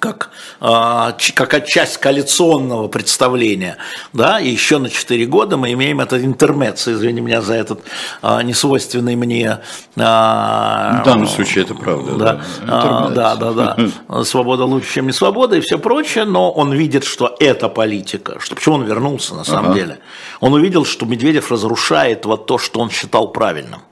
как, 0.00 0.30
а, 0.60 1.14
как 1.34 1.66
часть 1.66 1.98
коалиционного 1.98 2.88
представления, 2.88 3.76
да, 4.12 4.40
и 4.40 4.48
еще 4.48 4.78
на 4.78 4.88
4 4.88 5.26
года 5.26 5.56
мы 5.56 5.72
имеем 5.72 6.00
этот 6.00 6.24
интермец, 6.24 6.88
извини 6.88 7.20
меня 7.20 7.42
за 7.42 7.54
этот 7.54 7.82
а, 8.22 8.42
несвойственный 8.42 9.14
мне... 9.14 9.58
А, 9.96 11.02
в 11.02 11.04
данном 11.04 11.28
случае 11.28 11.64
это 11.64 11.74
правда. 11.74 12.16
Да, 12.16 12.40
да, 12.66 13.08
да, 13.08 13.52
да, 13.52 13.76
да. 14.08 14.24
Свобода 14.24 14.64
лучше, 14.64 14.94
чем 14.94 15.06
не 15.06 15.12
свобода 15.12 15.56
и 15.56 15.60
все 15.60 15.78
прочее, 15.78 16.24
но 16.24 16.50
он 16.50 16.72
видит, 16.72 17.04
что 17.04 17.36
это 17.38 17.68
политика, 17.68 18.40
что 18.40 18.54
почему 18.54 18.76
он 18.76 18.84
вернулся 18.84 19.34
на 19.34 19.44
самом 19.44 19.72
ага. 19.72 19.74
деле. 19.74 19.98
Он 20.40 20.54
увидел, 20.54 20.84
что 20.84 21.04
Медведев 21.04 21.52
разрушает 21.52 22.24
вот 22.24 22.46
то, 22.46 22.58
что 22.58 22.80
он 22.80 22.90
считал 22.90 23.28
правильным 23.28 23.82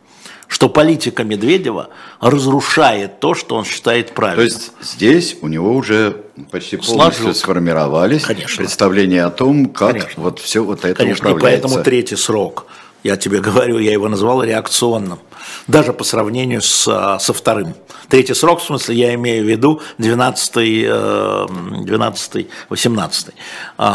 что 0.48 0.68
политика 0.68 1.22
Медведева 1.24 1.90
разрушает 2.20 3.20
то, 3.20 3.34
что 3.34 3.54
он 3.54 3.64
считает 3.64 4.12
правильным. 4.14 4.48
То 4.48 4.54
есть 4.54 4.72
здесь 4.80 5.36
у 5.42 5.48
него 5.48 5.74
уже 5.74 6.22
почти 6.50 6.78
полностью 6.78 7.24
Сложил. 7.24 7.34
сформировались 7.34 8.22
Конечно. 8.22 8.56
представления 8.56 9.24
о 9.24 9.30
том, 9.30 9.66
как 9.66 9.92
Конечно. 9.92 10.22
вот 10.22 10.40
все 10.40 10.64
вот 10.64 10.84
это 10.84 10.94
Конечно, 10.94 11.30
управляется. 11.30 11.58
и 11.58 11.62
поэтому 11.62 11.84
третий 11.84 12.16
срок, 12.16 12.66
я 13.04 13.16
тебе 13.16 13.40
говорю, 13.42 13.78
я 13.78 13.92
его 13.92 14.08
назвал 14.08 14.42
реакционным, 14.42 15.18
даже 15.66 15.92
по 15.92 16.02
сравнению 16.02 16.62
с, 16.62 17.18
со 17.20 17.32
вторым. 17.32 17.74
Третий 18.08 18.34
срок, 18.34 18.60
в 18.60 18.64
смысле, 18.64 18.96
я 18.96 19.14
имею 19.14 19.44
в 19.44 19.48
виду 19.48 19.82
12-18 19.98 21.84
12 21.84 23.34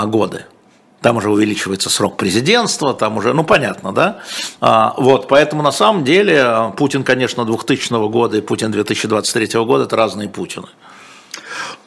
годы 0.05 0.45
там 1.03 1.17
уже 1.17 1.29
увеличивается 1.29 1.89
срок 1.89 2.17
президентства, 2.17 2.93
там 2.93 3.17
уже, 3.17 3.33
ну 3.33 3.43
понятно, 3.43 3.91
да? 3.91 4.21
А, 4.61 4.95
вот, 4.97 5.27
поэтому 5.27 5.61
на 5.61 5.71
самом 5.71 6.03
деле 6.03 6.73
Путин, 6.77 7.03
конечно, 7.03 7.45
2000 7.45 8.09
года 8.09 8.37
и 8.37 8.41
Путин 8.41 8.71
2023 8.71 9.59
года– 9.65 9.83
это 9.85 9.95
разные 9.95 10.29
Путины. 10.29 10.67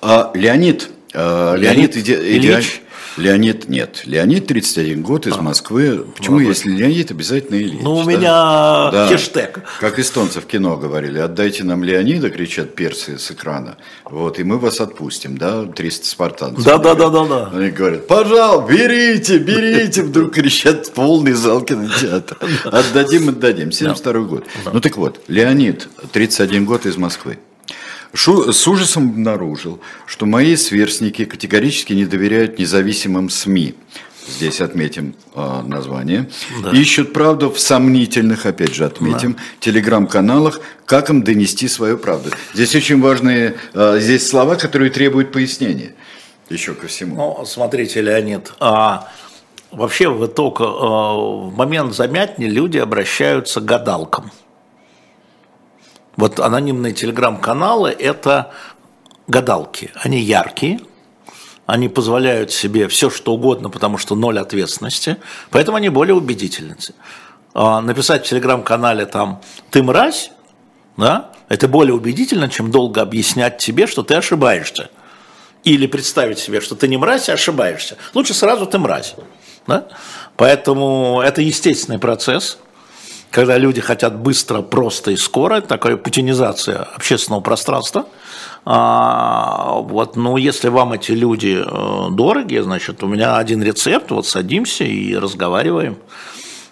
А, 0.02 0.30
Леонид, 0.34 0.90
а, 1.14 1.54
Леонид, 1.56 1.96
Леонид 1.96 1.96
иде, 1.96 2.14
Ильич, 2.36 2.82
Леонид 3.16 3.68
нет. 3.68 4.02
Леонид 4.04 4.46
31 4.46 5.02
год 5.02 5.26
из 5.26 5.34
а. 5.36 5.42
Москвы. 5.42 6.06
Почему, 6.16 6.36
Молодой. 6.36 6.54
если 6.54 6.70
Леонид, 6.70 7.10
обязательно 7.10 7.56
Ильич? 7.56 7.80
Ну, 7.82 7.96
у 7.96 8.04
да? 8.04 8.10
меня 8.10 8.90
да. 8.90 9.08
хештег. 9.08 9.60
Как 9.80 9.98
эстонцы 9.98 10.40
в 10.40 10.46
кино 10.46 10.76
говорили, 10.76 11.18
отдайте 11.18 11.64
нам 11.64 11.82
Леонида, 11.82 12.30
кричат 12.30 12.74
персы 12.74 13.18
с 13.18 13.30
экрана, 13.30 13.76
вот, 14.04 14.38
и 14.38 14.44
мы 14.44 14.58
вас 14.58 14.80
отпустим, 14.80 15.38
да, 15.38 15.64
300 15.64 16.06
спартанцев. 16.06 16.64
Да, 16.64 16.78
да, 16.78 16.94
да, 16.94 17.08
да, 17.08 17.24
да. 17.24 17.50
Они 17.52 17.70
говорят, 17.70 18.06
пожалуйста, 18.06 18.72
берите, 18.72 19.38
берите, 19.38 20.02
вдруг 20.02 20.34
кричат 20.34 20.92
полный 20.92 21.32
зал 21.32 21.62
кинотеатра. 21.62 22.36
Отдадим, 22.64 23.30
отдадим. 23.30 23.72
72 23.72 24.12
год. 24.22 24.44
Ну 24.72 24.80
так 24.80 24.96
вот, 24.96 25.20
Леонид, 25.28 25.88
31 26.12 26.64
год 26.64 26.86
из 26.86 26.96
Москвы. 26.96 27.38
Шу, 28.16 28.52
с 28.52 28.66
ужасом 28.66 29.10
обнаружил, 29.10 29.80
что 30.06 30.26
мои 30.26 30.56
сверстники 30.56 31.24
категорически 31.24 31.92
не 31.92 32.06
доверяют 32.06 32.58
независимым 32.58 33.28
СМИ. 33.28 33.74
Здесь 34.28 34.60
отметим 34.60 35.14
э, 35.34 35.62
название. 35.66 36.28
Да. 36.62 36.70
Ищут 36.72 37.12
правду 37.12 37.50
в 37.50 37.60
сомнительных, 37.60 38.44
опять 38.44 38.74
же 38.74 38.84
отметим, 38.84 39.34
да. 39.34 39.40
телеграм-каналах, 39.60 40.60
как 40.84 41.10
им 41.10 41.22
донести 41.22 41.68
свою 41.68 41.96
правду. 41.96 42.30
Здесь 42.52 42.74
очень 42.74 43.00
важные 43.00 43.54
э, 43.74 43.98
здесь 44.00 44.26
слова, 44.26 44.56
которые 44.56 44.90
требуют 44.90 45.30
пояснения. 45.30 45.94
Еще 46.48 46.74
ко 46.74 46.88
всему. 46.88 47.16
Ну, 47.16 47.44
смотрите, 47.44 48.00
Леонид, 48.00 48.52
а, 48.60 49.08
вообще 49.70 50.08
в 50.08 50.26
итог, 50.26 50.60
а, 50.60 50.64
в 50.64 51.54
момент 51.54 51.94
замятни 51.94 52.46
люди 52.46 52.78
обращаются 52.78 53.60
к 53.60 53.64
гадалкам. 53.64 54.32
Вот 56.16 56.40
анонимные 56.40 56.92
телеграм-каналы– 56.92 57.90
это 57.98 58.52
гадалки. 59.28 59.90
Они 59.94 60.20
яркие, 60.20 60.80
они 61.66 61.88
позволяют 61.88 62.52
себе 62.52 62.88
все, 62.88 63.10
что 63.10 63.34
угодно, 63.34 63.68
потому 63.68 63.98
что 63.98 64.14
ноль 64.14 64.38
ответственности, 64.38 65.16
поэтому 65.50 65.76
они 65.76 65.88
более 65.90 66.14
убедительны. 66.14 66.76
А, 67.52 67.80
написать 67.80 68.24
в 68.24 68.28
телеграм-канале 68.28 69.04
там 69.06 69.42
«ты 69.70 69.82
мразь», 69.82 70.30
да, 70.96 71.30
это 71.48 71.68
более 71.68 71.94
убедительно, 71.94 72.48
чем 72.48 72.70
долго 72.70 73.02
объяснять 73.02 73.58
тебе, 73.58 73.86
что 73.86 74.02
ты 74.02 74.14
ошибаешься. 74.14 74.90
Или 75.64 75.86
представить 75.86 76.38
себе, 76.38 76.60
что 76.60 76.76
ты 76.76 76.88
не 76.88 76.96
мразь, 76.96 77.28
а 77.28 77.34
ошибаешься. 77.34 77.98
Лучше 78.14 78.34
сразу 78.34 78.66
ты 78.66 78.78
мразь. 78.78 79.16
Да? 79.66 79.88
Поэтому 80.36 81.20
это 81.22 81.42
естественный 81.42 81.98
процесс– 81.98 82.58
когда 83.37 83.59
люди 83.59 83.82
хотят 83.82 84.18
быстро, 84.18 84.62
просто 84.62 85.11
и 85.11 85.16
скоро, 85.16 85.61
такая 85.61 85.99
путинизация 85.99 86.78
общественного 86.97 87.43
пространства. 87.43 88.07
А, 88.64 89.72
вот, 89.80 90.16
ну, 90.16 90.39
если 90.39 90.70
вам 90.70 90.95
эти 90.95 91.12
люди 91.12 91.62
э, 91.62 92.11
дороги, 92.12 92.57
значит, 92.61 93.03
у 93.03 93.07
меня 93.07 93.37
один 93.37 93.62
рецепт, 93.62 94.11
вот 94.11 94.26
садимся 94.26 94.84
и 94.84 95.14
разговариваем. 95.14 95.99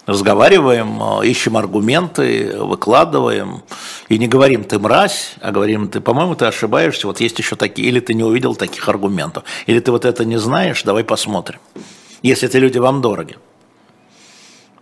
Разговариваем, 0.06 1.02
э, 1.02 1.26
ищем 1.26 1.58
аргументы, 1.58 2.56
выкладываем. 2.58 3.62
И 4.08 4.16
не 4.16 4.26
говорим 4.26 4.64
«ты 4.64 4.78
мразь», 4.78 5.34
а 5.42 5.52
говорим 5.52 5.88
«ты, 5.88 6.00
по-моему, 6.00 6.34
ты 6.34 6.46
ошибаешься, 6.46 7.06
вот 7.06 7.20
есть 7.20 7.38
еще 7.38 7.56
такие, 7.56 7.88
или 7.88 8.00
ты 8.00 8.14
не 8.14 8.24
увидел 8.24 8.54
таких 8.54 8.88
аргументов, 8.88 9.44
или 9.66 9.80
ты 9.80 9.90
вот 9.92 10.06
это 10.06 10.24
не 10.24 10.38
знаешь, 10.38 10.82
давай 10.82 11.04
посмотрим». 11.04 11.60
Если 12.22 12.48
эти 12.48 12.56
люди 12.56 12.78
вам 12.78 13.02
дороги. 13.02 13.36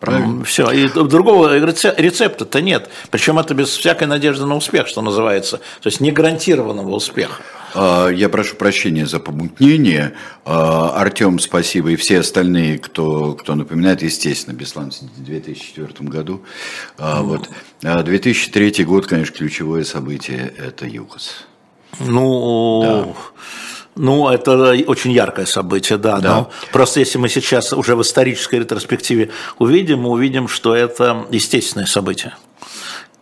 Правильно. 0.03 0.45
Все. 0.45 0.69
И 0.73 0.89
другого 0.89 1.57
рецепта-то 1.57 2.61
нет. 2.61 2.91
Причем 3.11 3.39
это 3.39 3.55
без 3.55 3.69
всякой 3.69 4.09
надежды 4.09 4.45
на 4.47 4.57
успех, 4.57 4.89
что 4.89 5.01
называется. 5.01 5.59
То 5.81 5.87
есть 5.87 6.01
не 6.01 6.11
гарантированного 6.11 6.91
успеха. 6.91 7.41
А, 7.75 8.09
я 8.09 8.29
прошу 8.29 8.57
прощения 8.57 9.07
за 9.07 9.21
помутнение. 9.21 10.15
А, 10.45 11.01
Артем, 11.01 11.39
спасибо. 11.39 11.91
И 11.91 11.97
все 11.97 12.19
остальные, 12.19 12.81
кто, 12.81 13.35
кто 13.35 13.55
напоминает, 13.55 14.03
естественно, 14.03 14.57
Беслан 14.57 14.91
в 14.91 15.23
2004 15.23 15.89
году. 16.01 16.43
Mm. 16.99 17.23
Вот. 17.23 17.49
2003 17.81 18.85
год, 18.85 19.07
конечно, 19.07 19.37
ключевое 19.37 19.85
событие– 19.85 20.53
это 20.59 20.85
ЮКОС. 20.85 21.47
Ну, 22.01 22.83
да. 22.83 23.15
Ну, 23.95 24.29
это 24.29 24.75
очень 24.87 25.13
яркое 25.13 25.45
событие, 25.45 25.99
да, 25.99 26.19
да. 26.19 26.35
Но 26.35 26.51
просто 26.73 27.01
если 27.01 27.19
мы 27.19 27.29
сейчас 27.29 27.73
уже 27.73 27.95
в 27.95 28.03
исторической 28.03 28.57
ретроспективе 28.57 29.31
увидим, 29.59 30.01
мы 30.01 30.11
увидим, 30.11 30.49
что 30.49 30.75
это 30.75 31.27
естественное 31.31 31.87
событие. 31.87 32.35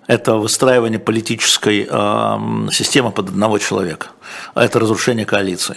Это 0.06 0.34
выстраивание 0.34 0.98
политической 0.98 1.86
э, 1.88 2.70
системы 2.72 3.10
под 3.10 3.28
одного 3.28 3.58
человека. 3.58 4.08
Это 4.54 4.78
разрушение 4.80 5.24
коалиции. 5.24 5.76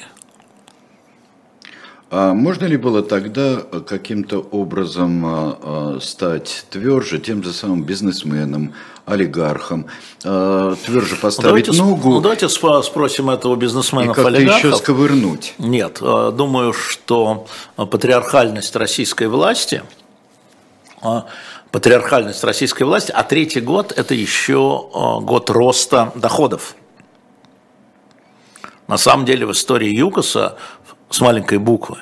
А 2.16 2.36
можно 2.36 2.66
ли 2.66 2.78
было 2.78 3.01
тогда 3.01 3.55
каким-то 3.88 4.38
образом 4.38 5.26
а, 5.26 5.57
а, 5.64 5.99
стать 5.99 6.68
тверже 6.70 7.18
тем 7.18 7.43
же 7.43 7.51
самым 7.51 7.86
бизнесменом, 7.86 8.76
олигархом, 9.07 9.88
тверже 10.22 11.16
поставить 11.16 11.66
давайте, 11.66 11.72
ногу? 11.72 12.11
Ну, 12.11 12.22
давайте 12.22 12.47
спросим 12.49 13.32
этого 13.32 13.55
бизнесмена. 13.55 14.11
И 14.11 14.14
как-то 14.14 14.39
еще 14.39 14.76
сковырнуть. 14.76 15.55
Нет, 15.57 15.97
думаю, 16.01 16.72
что 16.72 17.47
патриархальность 17.76 18.76
российской 18.76 19.28
власти, 19.28 19.82
патриархальность 21.72 22.43
российской 22.43 22.84
власти, 22.84 23.11
а 23.11 23.24
третий 23.24 23.59
год– 23.59 23.91
это 23.97 24.14
еще 24.14 25.20
год 25.22 25.49
роста 25.49 26.14
доходов. 26.16 26.76
На 28.88 28.97
самом 28.97 29.26
деле 29.26 29.45
в 29.45 29.51
истории 29.51 29.89
ЮКОСа 29.89 30.57
с 31.14 31.22
маленькой 31.22 31.59
буквы. 31.59 31.97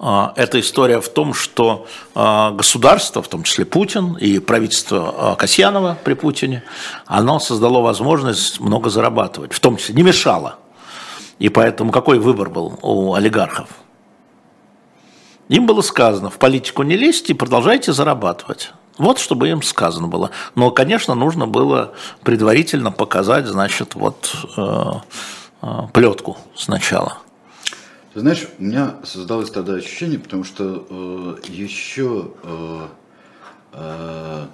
А, 0.00 0.32
эта 0.34 0.58
история 0.58 1.00
в 1.00 1.08
том, 1.08 1.32
что 1.32 1.86
а, 2.14 2.50
государство, 2.50 3.22
в 3.22 3.28
том 3.28 3.44
числе 3.44 3.64
Путин 3.64 4.14
и 4.14 4.40
правительство 4.40 5.14
а, 5.16 5.36
Касьянова 5.36 5.96
при 6.02 6.14
Путине, 6.14 6.64
оно 7.06 7.38
создало 7.38 7.80
возможность 7.80 8.58
много 8.58 8.90
зарабатывать, 8.90 9.52
в 9.52 9.60
том 9.60 9.76
числе 9.76 9.94
не 9.94 10.02
мешало. 10.02 10.58
И 11.38 11.48
поэтому 11.48 11.92
какой 11.92 12.18
выбор 12.18 12.50
был 12.50 12.78
у 12.82 13.14
олигархов? 13.14 13.68
Им 15.48 15.66
было 15.66 15.80
сказано, 15.80 16.30
в 16.30 16.38
политику 16.38 16.82
не 16.82 16.96
лезьте, 16.96 17.34
продолжайте 17.34 17.92
зарабатывать. 17.92 18.72
Вот 18.98 19.20
чтобы 19.20 19.48
им 19.48 19.62
сказано 19.62 20.08
было. 20.08 20.32
Но, 20.56 20.72
конечно, 20.72 21.14
нужно 21.14 21.46
было 21.46 21.92
предварительно 22.24 22.90
показать, 22.90 23.46
значит, 23.46 23.94
вот 23.94 24.34
э, 24.56 24.90
э, 25.62 25.82
плетку 25.92 26.36
сначала. 26.56 27.18
Ты 28.18 28.22
знаешь, 28.22 28.48
у 28.58 28.64
меня 28.64 28.96
создалось 29.04 29.48
тогда 29.48 29.74
ощущение, 29.74 30.18
потому 30.18 30.42
что 30.42 30.84
э, 30.90 31.36
еще 31.52 32.32
э, 32.42 32.86
э, 33.74 34.46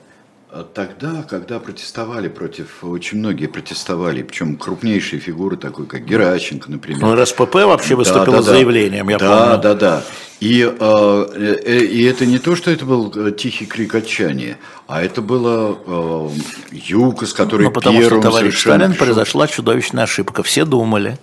тогда, 0.75 1.23
когда 1.23 1.59
протестовали 1.61 2.29
против, 2.29 2.85
очень 2.85 3.21
многие 3.21 3.47
протестовали, 3.47 4.23
причем 4.23 4.57
крупнейшие 4.57 5.19
фигуры, 5.19 5.57
такой 5.57 5.87
как 5.87 6.05
Геращенко, 6.05 6.71
например. 6.71 7.01
Ну, 7.01 7.15
РСПП 7.15 7.55
вообще 7.55 7.95
выступил 7.95 8.33
да, 8.33 8.39
да, 8.39 8.43
с 8.43 8.45
заявлением, 8.45 9.09
я 9.09 9.17
да, 9.17 9.39
помню. 9.39 9.63
Да, 9.63 9.75
да, 9.75 9.75
да. 9.75 10.03
И, 10.41 10.61
э, 10.61 11.55
э, 11.65 11.85
и 11.87 12.05
это 12.05 12.27
не 12.27 12.39
то, 12.39 12.57
что 12.57 12.71
это 12.71 12.85
был 12.85 13.11
э, 13.17 13.33
тихий 13.33 13.65
крик 13.65 13.95
отчаяния, 13.95 14.59
а 14.87 15.03
это 15.03 15.23
было 15.23 15.79
э, 15.87 16.29
ЮКОС, 16.71 17.33
который 17.33 17.69
ну, 17.69 17.71
потому 17.71 17.99
первым 17.99 18.21
что, 18.21 18.31
товарищ 18.31 18.61
Сталин, 18.61 18.93
произошла 18.93 19.47
чудовищная 19.47 20.05
ошибка. 20.05 20.43
Все 20.43 20.67
думали, 20.67 21.19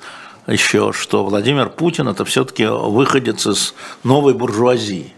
еще, 0.51 0.91
что 0.93 1.23
Владимир 1.25 1.69
Путин 1.69 2.07
это 2.07 2.25
все-таки 2.25 2.65
выходец 2.65 3.47
из 3.47 3.73
новой 4.03 4.33
буржуазии. 4.33 5.13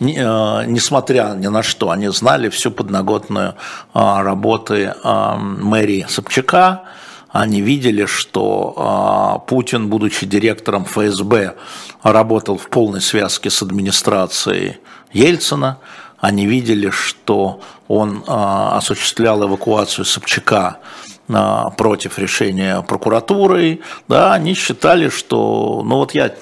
Э, 0.00 0.64
несмотря 0.66 1.34
ни 1.36 1.46
на 1.46 1.62
что, 1.62 1.90
они 1.90 2.08
знали 2.08 2.48
всю 2.48 2.70
подноготную 2.70 3.54
э, 3.54 3.54
работы 3.94 4.94
э, 5.02 5.34
мэрии 5.36 6.06
Собчака, 6.08 6.82
они 7.30 7.60
видели, 7.60 8.06
что 8.06 9.42
Путин, 9.48 9.88
будучи 9.88 10.24
директором 10.24 10.84
ФСБ, 10.84 11.56
работал 12.04 12.56
в 12.56 12.68
полной 12.68 13.00
связке 13.00 13.50
с 13.50 13.60
администрацией 13.60 14.78
Ельцина, 15.12 15.78
они 16.20 16.46
видели, 16.46 16.90
что 16.90 17.60
он 17.88 18.22
осуществлял 18.28 19.42
эвакуацию 19.42 20.04
Собчака 20.04 20.78
против 21.26 22.18
решения 22.18 22.82
прокуратуры, 22.82 23.80
да, 24.08 24.34
они 24.34 24.54
считали, 24.54 25.08
что, 25.08 25.82
ну 25.84 25.96
вот 25.96 26.14
я 26.14 26.26
э, 26.26 26.34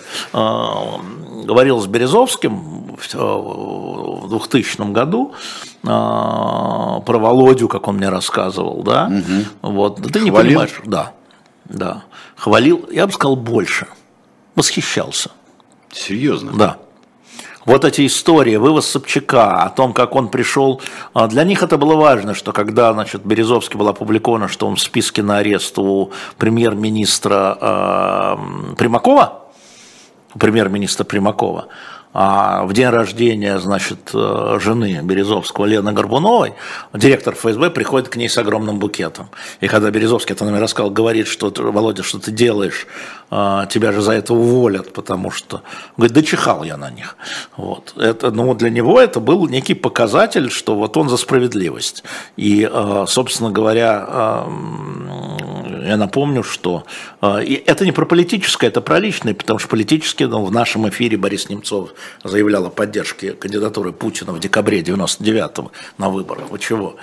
говорил 1.44 1.80
с 1.80 1.86
Березовским 1.86 2.96
в, 2.96 3.14
в 3.14 4.28
2000 4.28 4.92
году 4.92 5.34
э, 5.82 5.86
про 5.86 7.00
Володю, 7.18 7.68
как 7.68 7.86
он 7.86 7.96
мне 7.96 8.08
рассказывал, 8.08 8.82
да, 8.82 9.06
угу. 9.06 9.72
вот, 9.72 10.00
да 10.00 10.08
ты 10.08 10.18
Хвалил? 10.18 10.24
не 10.24 10.30
понимаешь, 10.32 10.80
да, 10.84 11.12
да, 11.64 12.02
хвалил, 12.36 12.88
я 12.90 13.06
бы 13.06 13.12
сказал 13.12 13.36
больше, 13.36 13.86
восхищался. 14.56 15.30
Серьезно? 15.92 16.52
Да 16.52 16.78
вот 17.64 17.84
эти 17.84 18.06
истории, 18.06 18.56
вывоз 18.56 18.86
Собчака, 18.86 19.62
о 19.62 19.70
том, 19.70 19.92
как 19.92 20.14
он 20.14 20.28
пришел, 20.28 20.80
а, 21.14 21.28
для 21.28 21.44
них 21.44 21.62
это 21.62 21.78
было 21.78 21.94
важно, 21.94 22.34
что 22.34 22.52
когда, 22.52 22.92
значит, 22.92 23.24
Березовский 23.24 23.78
был 23.78 23.88
опубликовано, 23.88 24.48
что 24.48 24.66
он 24.66 24.76
в 24.76 24.80
списке 24.80 25.22
на 25.22 25.38
арест 25.38 25.78
у 25.78 26.10
премьер-министра 26.38 27.58
э, 27.60 28.74
Примакова, 28.76 29.42
премьер-министра 30.38 31.04
Примакова, 31.04 31.66
а 32.12 32.64
в 32.64 32.72
день 32.74 32.88
рождения, 32.88 33.58
значит, 33.58 34.10
э, 34.12 34.58
жены 34.60 35.00
Березовского 35.02 35.64
Лены 35.64 35.92
Горбуновой, 35.92 36.52
директор 36.92 37.34
ФСБ 37.34 37.70
приходит 37.70 38.08
к 38.10 38.16
ней 38.16 38.28
с 38.28 38.36
огромным 38.36 38.78
букетом. 38.78 39.30
И 39.60 39.68
когда 39.68 39.90
Березовский 39.90 40.34
это 40.34 40.44
мне 40.44 40.58
рассказал, 40.60 40.90
говорит, 40.90 41.26
что 41.26 41.52
Володя, 41.56 42.02
что 42.02 42.18
ты 42.18 42.30
делаешь, 42.30 42.86
а, 43.30 43.64
тебя 43.64 43.92
же 43.92 44.02
за 44.02 44.12
это 44.12 44.34
уволят, 44.34 44.92
потому 44.92 45.30
что... 45.30 45.62
Говорит, 45.96 46.14
да 46.14 46.22
чихал 46.22 46.64
я 46.64 46.76
на 46.76 46.90
них. 46.90 47.16
Вот. 47.56 47.94
Это, 47.96 48.30
ну, 48.30 48.54
для 48.54 48.68
него 48.68 49.00
это 49.00 49.18
был 49.18 49.48
некий 49.48 49.74
показатель, 49.74 50.50
что 50.50 50.74
вот 50.74 50.94
он 50.98 51.08
за 51.08 51.16
справедливость. 51.16 52.04
И, 52.36 52.68
э, 52.70 53.04
собственно 53.08 53.50
говоря, 53.50 54.44
я 55.84 55.96
напомню, 55.96 56.42
что 56.42 56.84
и 57.22 57.62
это 57.66 57.84
не 57.84 57.92
про 57.92 58.04
политическое, 58.04 58.66
это 58.66 58.80
про 58.80 58.98
личное, 58.98 59.34
потому 59.34 59.58
что 59.58 59.68
политически 59.68 60.24
ну, 60.24 60.44
в 60.44 60.52
нашем 60.52 60.88
эфире 60.88 61.16
Борис 61.16 61.48
Немцов 61.48 61.94
заявлял 62.24 62.66
о 62.66 62.70
поддержке 62.70 63.32
кандидатуры 63.32 63.92
Путина 63.92 64.32
в 64.32 64.40
декабре 64.40 64.80
99-го 64.80 65.72
на 65.98 66.08
выборах. 66.08 66.50
Вы 66.50 66.58
чего? 66.58 66.96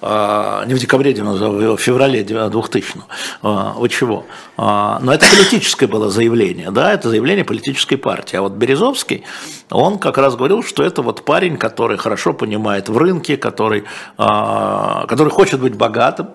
А, 0.00 0.64
не 0.66 0.74
в 0.74 0.78
декабре 0.78 1.12
90 1.12 1.76
в 1.76 1.78
феврале 1.78 2.22
2000 2.22 2.96
-го. 2.96 3.02
А, 3.42 3.74
вы 3.74 3.88
чего? 3.88 4.24
А, 4.56 4.98
но 5.02 5.12
это 5.12 5.26
политическое 5.26 5.86
было 5.86 6.10
заявление, 6.10 6.70
да, 6.70 6.92
это 6.92 7.08
заявление 7.08 7.44
политической 7.44 7.96
партии. 7.96 8.36
А 8.36 8.42
вот 8.42 8.52
Березовский, 8.52 9.24
он 9.70 9.98
как 9.98 10.18
раз 10.18 10.36
говорил, 10.36 10.62
что 10.62 10.82
это 10.82 11.02
вот 11.02 11.24
парень, 11.24 11.56
который 11.56 11.96
хорошо 11.98 12.32
понимает 12.32 12.88
в 12.88 12.96
рынке, 12.96 13.36
который, 13.36 13.84
а, 14.16 15.06
который 15.06 15.30
хочет 15.30 15.60
быть 15.60 15.74
богатым, 15.74 16.28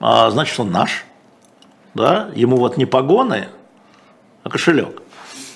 а, 0.00 0.30
значит, 0.30 0.58
он 0.60 0.70
наш. 0.70 1.04
Да? 1.94 2.30
Ему 2.34 2.56
вот 2.56 2.76
не 2.76 2.86
погоны, 2.86 3.48
а 4.42 4.50
кошелек. 4.50 5.00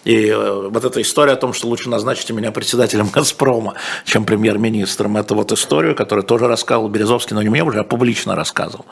И 0.09 0.29
э, 0.29 0.69
вот 0.71 0.85
эта 0.85 1.03
история 1.03 1.33
о 1.33 1.37
том, 1.37 1.53
что 1.53 1.69
лучше 1.69 1.91
назначить 1.91 2.31
меня 2.31 2.51
председателем 2.51 3.11
«Газпрома», 3.13 3.75
чем 4.07 4.25
премьер-министром, 4.25 5.19
это 5.19 5.35
вот 5.35 5.53
история, 5.53 5.95
которую 5.95 6.25
тоже 6.25 6.49
рассказывал 6.49 6.89
Березовский, 6.89 7.35
но 7.35 7.43
не 7.43 7.51
мне 7.51 7.63
уже, 7.63 7.81
а 7.81 7.85
публично 7.85 8.35
рассказывал. 8.35 8.87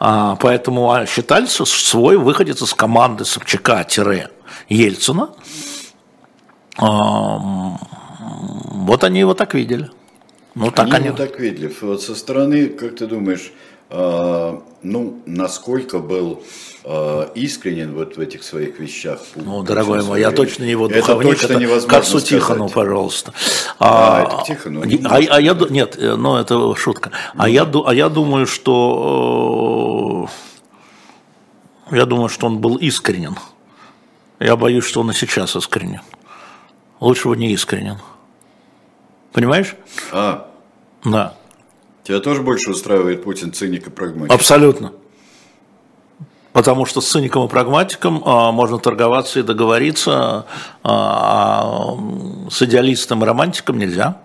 А, 0.00 0.34
поэтому 0.34 0.90
а, 0.90 1.06
считали 1.06 1.46
свой 1.46 2.16
выходец 2.16 2.62
из 2.62 2.74
команды 2.74 3.24
Собчака-Ельцина. 3.24 5.28
А, 6.78 7.38
вот 8.88 9.04
они 9.04 9.20
его 9.20 9.34
так 9.34 9.54
видели. 9.54 9.88
Ну, 10.56 10.72
так 10.72 10.86
они, 10.86 10.96
они... 10.96 11.06
его 11.06 11.16
так 11.16 11.38
видели. 11.38 11.72
Вот 11.80 12.02
со 12.02 12.16
стороны, 12.16 12.70
как 12.70 12.96
ты 12.96 13.06
думаешь, 13.06 13.52
а, 13.88 14.60
ну, 14.82 15.22
насколько 15.26 16.00
был 16.00 16.42
э, 16.86 17.28
искренен 17.34 17.94
вот 17.94 18.16
в 18.16 18.20
этих 18.20 18.44
своих 18.44 18.78
вещах. 18.78 19.20
Ну, 19.34 19.62
дорогой 19.62 20.02
мой, 20.04 20.20
я 20.20 20.30
точно 20.30 20.64
не 20.64 20.70
его 20.70 20.88
духовник, 20.88 21.32
это, 21.32 21.48
точно 21.48 21.64
это 21.64 21.86
Карсу 21.86 22.20
Тихону, 22.20 22.68
пожалуйста. 22.68 23.32
А, 23.78 24.22
а 24.22 24.22
это 24.22 24.44
Тихону. 24.46 24.82
А, 25.04 25.16
а 25.16 25.40
я, 25.40 25.54
нет, 25.68 25.98
ну 25.98 26.36
это 26.36 26.74
шутка. 26.76 27.10
Ну, 27.34 27.42
а, 27.42 27.48
я, 27.48 27.64
а 27.64 27.92
я 27.92 28.08
думаю, 28.08 28.46
что 28.46 30.28
э, 31.90 31.96
я 31.96 32.06
думаю, 32.06 32.28
что 32.28 32.46
он 32.46 32.58
был 32.58 32.76
искренен. 32.76 33.36
Я 34.38 34.56
боюсь, 34.56 34.84
что 34.84 35.00
он 35.00 35.10
и 35.10 35.14
сейчас 35.14 35.56
искренен. 35.56 36.02
Лучше 37.00 37.28
бы 37.28 37.36
не 37.36 37.52
искренен. 37.52 37.98
Понимаешь? 39.32 39.74
А. 40.12 40.50
Да. 41.04 41.34
Тебя 42.04 42.20
тоже 42.20 42.42
больше 42.42 42.70
устраивает 42.70 43.24
Путин 43.24 43.52
циник 43.52 43.88
и 43.88 43.90
прагматик? 43.90 44.32
Абсолютно. 44.32 44.92
Потому 46.56 46.86
что 46.86 47.02
с 47.02 47.08
циником 47.10 47.44
и 47.44 47.48
прагматиком 47.48 48.22
а, 48.24 48.50
можно 48.50 48.78
торговаться 48.78 49.40
и 49.40 49.42
договориться, 49.42 50.46
а, 50.82 50.86
а 50.88 52.50
с 52.50 52.62
идеалистом 52.62 53.22
и 53.22 53.26
романтиком 53.26 53.78
нельзя. 53.78 54.22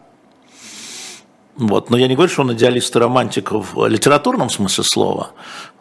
Вот. 1.57 1.89
Но 1.89 1.97
я 1.97 2.07
не 2.07 2.15
говорю, 2.15 2.31
что 2.31 2.43
он 2.43 2.53
идеалист 2.53 2.95
и 2.95 2.99
романтик 2.99 3.51
в 3.51 3.85
литературном 3.85 4.49
смысле 4.49 4.85
слова, 4.85 5.31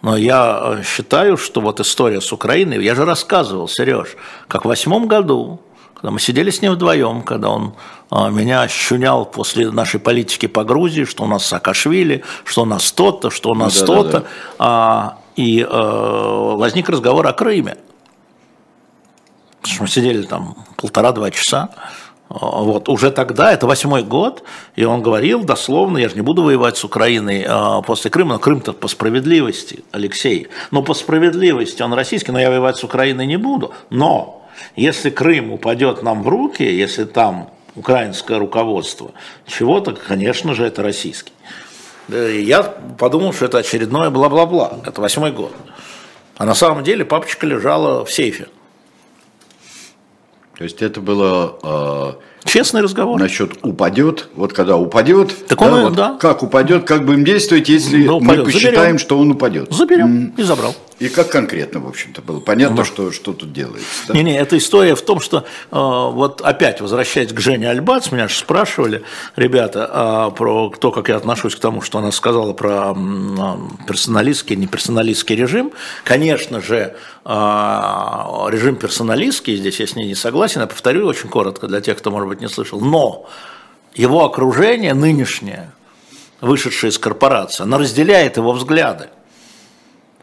но 0.02 0.16
я 0.16 0.82
считаю, 0.84 1.36
что 1.36 1.60
вот 1.60 1.78
история 1.78 2.20
с 2.20 2.32
Украиной, 2.32 2.82
я 2.82 2.96
же 2.96 3.04
рассказывал, 3.04 3.68
Сереж, 3.68 4.16
как 4.48 4.64
в 4.64 4.68
восьмом 4.68 5.06
году 5.06 5.60
когда 5.94 6.12
мы 6.12 6.18
сидели 6.18 6.50
с 6.50 6.62
ним 6.62 6.72
вдвоем, 6.72 7.22
когда 7.22 7.50
он 7.50 7.74
а, 8.08 8.30
меня 8.30 8.62
ощунял 8.62 9.26
после 9.26 9.70
нашей 9.70 10.00
политики 10.00 10.46
по 10.46 10.64
Грузии, 10.64 11.04
что 11.04 11.24
у 11.24 11.26
нас 11.26 11.44
Саакашвили, 11.44 12.24
что 12.44 12.62
у 12.62 12.64
нас 12.64 12.90
то-то, 12.90 13.28
что 13.28 13.50
у 13.50 13.54
нас 13.54 13.78
ну, 13.82 13.86
то-то, 13.86 14.10
да, 14.10 14.18
да, 14.18 14.20
да. 14.20 14.28
а, 14.58 15.18
и 15.40 15.66
а, 15.66 16.56
возник 16.56 16.88
разговор 16.88 17.26
о 17.26 17.32
Крыме. 17.32 17.78
Мы 19.78 19.88
сидели 19.88 20.22
там 20.22 20.56
полтора-два 20.76 21.30
часа. 21.30 21.70
Вот, 22.28 22.88
уже 22.88 23.10
тогда, 23.10 23.52
это 23.52 23.66
восьмой 23.66 24.04
год, 24.04 24.44
и 24.76 24.84
он 24.84 25.02
говорил 25.02 25.42
дословно, 25.42 25.98
я 25.98 26.08
же 26.08 26.14
не 26.14 26.20
буду 26.20 26.44
воевать 26.44 26.76
с 26.76 26.84
Украиной 26.84 27.44
а, 27.48 27.82
после 27.82 28.08
Крыма, 28.08 28.34
но 28.34 28.38
Крым-то 28.38 28.72
по 28.72 28.86
справедливости, 28.86 29.82
Алексей, 29.90 30.46
но 30.70 30.82
по 30.82 30.94
справедливости 30.94 31.82
он 31.82 31.92
российский, 31.92 32.30
но 32.30 32.38
я 32.38 32.50
воевать 32.50 32.76
с 32.76 32.84
Украиной 32.84 33.26
не 33.26 33.36
буду. 33.36 33.72
Но 33.90 34.46
если 34.76 35.10
Крым 35.10 35.50
упадет 35.52 36.04
нам 36.04 36.22
в 36.22 36.28
руки, 36.28 36.62
если 36.62 37.04
там 37.04 37.50
украинское 37.74 38.38
руководство 38.38 39.10
чего-то, 39.46 39.92
конечно 39.92 40.54
же, 40.54 40.64
это 40.64 40.84
российский. 40.84 41.32
Я 42.10 42.62
подумал, 42.98 43.32
что 43.32 43.46
это 43.46 43.58
очередное 43.58 44.10
бла-бла-бла, 44.10 44.80
это 44.84 45.00
восьмой 45.00 45.32
год. 45.32 45.52
А 46.36 46.44
на 46.44 46.54
самом 46.54 46.82
деле 46.82 47.04
папочка 47.04 47.46
лежала 47.46 48.04
в 48.04 48.12
сейфе. 48.12 48.48
То 50.56 50.64
есть 50.64 50.82
это 50.82 51.00
было... 51.00 52.18
Честный 52.44 52.80
разговор. 52.80 53.18
Насчет 53.18 53.52
упадет, 53.62 54.28
вот 54.34 54.52
когда 54.52 54.76
упадет, 54.76 55.46
так 55.46 55.60
он, 55.60 55.70
да, 55.70 55.82
вот 55.82 55.92
да. 55.94 56.16
как 56.18 56.42
упадет, 56.42 56.84
как 56.84 57.04
будем 57.04 57.24
действовать, 57.24 57.68
если 57.68 58.04
ну, 58.04 58.20
мы 58.20 58.44
посчитаем, 58.44 58.74
Заберем. 58.76 58.98
что 58.98 59.18
он 59.18 59.30
упадет. 59.32 59.72
Заберем 59.72 60.32
и 60.36 60.42
забрал. 60.42 60.74
И 61.00 61.08
как 61.08 61.30
конкретно, 61.30 61.80
в 61.80 61.88
общем-то, 61.88 62.20
было 62.20 62.40
понятно, 62.40 62.76
да. 62.76 62.84
что, 62.84 63.10
что 63.10 63.32
тут 63.32 63.54
делается. 63.54 63.86
Да? 64.08 64.14
Не-не, 64.14 64.36
эта 64.36 64.58
история 64.58 64.94
в 64.94 65.00
том, 65.00 65.18
что 65.20 65.38
э, 65.38 65.42
вот 65.70 66.42
опять 66.42 66.82
возвращаясь 66.82 67.32
к 67.32 67.40
Жене 67.40 67.70
Альбац, 67.70 68.12
меня 68.12 68.28
же 68.28 68.34
спрашивали 68.34 69.02
ребята 69.34 70.30
э, 70.30 70.36
про 70.36 70.70
то, 70.78 70.90
как 70.90 71.08
я 71.08 71.16
отношусь 71.16 71.56
к 71.56 71.58
тому, 71.58 71.80
что 71.80 71.98
она 71.98 72.12
сказала 72.12 72.52
про 72.52 72.94
э, 72.94 73.54
персоналистский, 73.86 74.56
неперсоналистский 74.56 75.36
режим. 75.36 75.72
Конечно 76.04 76.60
же, 76.60 76.94
режим 77.30 78.74
персоналистский, 78.74 79.56
здесь 79.56 79.78
я 79.78 79.86
с 79.86 79.94
ней 79.94 80.06
не 80.06 80.16
согласен, 80.16 80.62
я 80.62 80.66
повторю 80.66 81.06
очень 81.06 81.28
коротко 81.28 81.68
для 81.68 81.80
тех, 81.80 81.98
кто, 81.98 82.10
может 82.10 82.28
быть, 82.28 82.40
не 82.40 82.48
слышал, 82.48 82.80
но 82.80 83.28
его 83.94 84.24
окружение 84.24 84.94
нынешнее, 84.94 85.70
вышедшее 86.40 86.90
из 86.90 86.98
корпорации, 86.98 87.62
оно 87.62 87.78
разделяет 87.78 88.36
его 88.36 88.52
взгляды. 88.52 89.10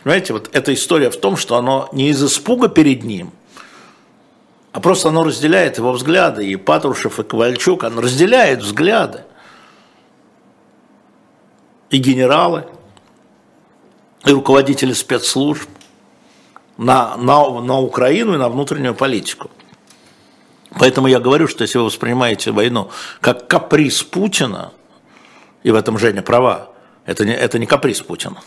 Понимаете, 0.03 0.33
вот 0.33 0.49
эта 0.51 0.73
история 0.73 1.09
в 1.09 1.17
том, 1.17 1.37
что 1.37 1.55
оно 1.55 1.87
не 1.93 2.09
из 2.09 2.21
испуга 2.23 2.67
перед 2.67 3.03
ним, 3.03 3.31
а 4.73 4.79
просто 4.79 5.09
оно 5.09 5.23
разделяет 5.23 5.77
его 5.77 5.91
взгляды. 5.91 6.45
И 6.47 6.55
Патрушев, 6.55 7.19
и 7.19 7.23
Ковальчук, 7.23 7.83
оно 7.83 8.01
разделяет 8.01 8.61
взгляды. 8.61 9.23
И 11.89 11.97
генералы, 11.97 12.65
и 14.25 14.31
руководители 14.31 14.93
спецслужб 14.93 15.69
на, 16.77 17.17
на, 17.17 17.61
на 17.61 17.79
Украину 17.79 18.35
и 18.35 18.37
на 18.37 18.49
внутреннюю 18.49 18.95
политику. 18.95 19.49
Поэтому 20.79 21.07
я 21.07 21.19
говорю, 21.19 21.47
что 21.47 21.63
если 21.63 21.79
вы 21.79 21.85
воспринимаете 21.85 22.51
войну 22.51 22.91
как 23.19 23.47
каприз 23.47 24.03
Путина, 24.03 24.73
и 25.63 25.71
в 25.71 25.75
этом 25.75 25.97
Женя 25.97 26.21
права, 26.21 26.69
это 27.05 27.25
не, 27.25 27.33
это 27.33 27.57
не 27.57 27.65
каприз 27.65 28.01
Путина. 28.01 28.41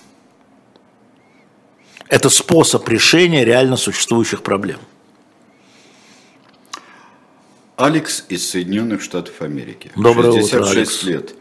Это 2.08 2.28
способ 2.28 2.88
решения 2.88 3.44
реально 3.44 3.76
существующих 3.76 4.42
проблем. 4.42 4.78
Алекс 7.76 8.26
из 8.28 8.48
Соединенных 8.48 9.00
Штатов 9.00 9.40
Америки. 9.40 9.90
Доброе 9.96 10.32
66 10.32 10.52
утро, 10.52 10.70
Алекс. 10.70 11.02
лет. 11.04 11.34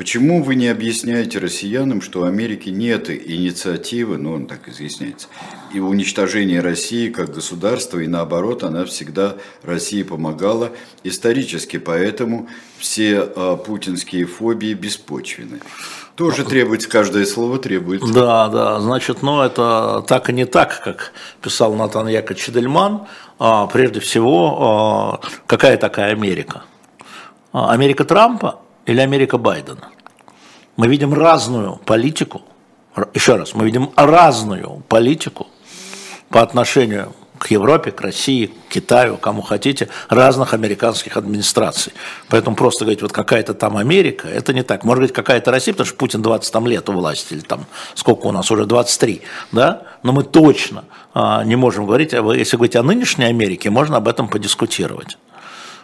Почему 0.00 0.42
вы 0.42 0.54
не 0.54 0.68
объясняете 0.68 1.38
россиянам, 1.40 2.00
что 2.00 2.20
у 2.20 2.24
Америки 2.24 2.70
нет 2.70 3.10
инициативы, 3.10 4.16
ну 4.16 4.32
он 4.32 4.46
так 4.46 4.66
изъясняется, 4.66 5.28
и 5.74 5.78
уничтожения 5.78 6.62
России 6.62 7.10
как 7.10 7.34
государства, 7.34 7.98
и 7.98 8.06
наоборот, 8.06 8.62
она 8.62 8.86
всегда 8.86 9.34
России 9.62 10.02
помогала 10.02 10.70
исторически, 11.04 11.76
поэтому 11.76 12.48
все 12.78 13.20
а, 13.20 13.56
путинские 13.56 14.24
фобии 14.24 14.72
беспочвены. 14.72 15.60
Тоже 16.16 16.46
требуется, 16.46 16.88
каждое 16.88 17.26
слово 17.26 17.58
требуется. 17.58 18.10
Да, 18.10 18.48
да, 18.48 18.80
значит, 18.80 19.20
ну 19.20 19.42
это 19.42 20.02
так 20.08 20.30
и 20.30 20.32
не 20.32 20.46
так, 20.46 20.80
как 20.82 21.12
писал 21.42 21.74
Натан 21.74 22.08
Яковлевич 22.08 22.48
Дельман. 22.48 23.02
А, 23.38 23.66
прежде 23.66 24.00
всего, 24.00 25.20
а, 25.22 25.28
какая 25.46 25.76
такая 25.76 26.12
Америка? 26.12 26.62
А, 27.52 27.70
Америка 27.70 28.06
Трампа 28.06 28.60
или 28.90 29.00
Америка 29.00 29.38
Байдена. 29.38 29.88
Мы 30.76 30.88
видим 30.88 31.14
разную 31.14 31.76
политику, 31.76 32.42
еще 33.14 33.36
раз, 33.36 33.54
мы 33.54 33.64
видим 33.64 33.92
разную 33.94 34.82
политику 34.88 35.46
по 36.28 36.42
отношению 36.42 37.12
к 37.38 37.52
Европе, 37.52 37.92
к 37.92 38.00
России, 38.00 38.46
к 38.46 38.72
Китаю, 38.74 39.16
кому 39.16 39.42
хотите, 39.42 39.88
разных 40.08 40.54
американских 40.54 41.16
администраций. 41.16 41.92
Поэтому 42.28 42.56
просто 42.56 42.84
говорить, 42.84 43.00
вот 43.00 43.12
какая-то 43.12 43.54
там 43.54 43.76
Америка, 43.76 44.26
это 44.28 44.52
не 44.52 44.62
так. 44.62 44.84
Может 44.84 45.02
быть, 45.02 45.12
какая-то 45.12 45.52
Россия, 45.52 45.72
потому 45.72 45.86
что 45.86 45.96
Путин 45.96 46.20
20 46.20 46.52
там 46.52 46.66
лет 46.66 46.88
у 46.88 46.92
власти, 46.92 47.34
или 47.34 47.40
там 47.40 47.66
сколько 47.94 48.26
у 48.26 48.32
нас 48.32 48.50
уже, 48.50 48.66
23, 48.66 49.22
да? 49.52 49.82
Но 50.02 50.12
мы 50.12 50.24
точно 50.24 50.84
а, 51.14 51.44
не 51.44 51.56
можем 51.56 51.86
говорить, 51.86 52.12
а 52.12 52.22
если 52.32 52.56
говорить 52.56 52.76
о 52.76 52.82
нынешней 52.82 53.26
Америке, 53.26 53.70
можно 53.70 53.98
об 53.98 54.08
этом 54.08 54.28
подискутировать. 54.28 55.16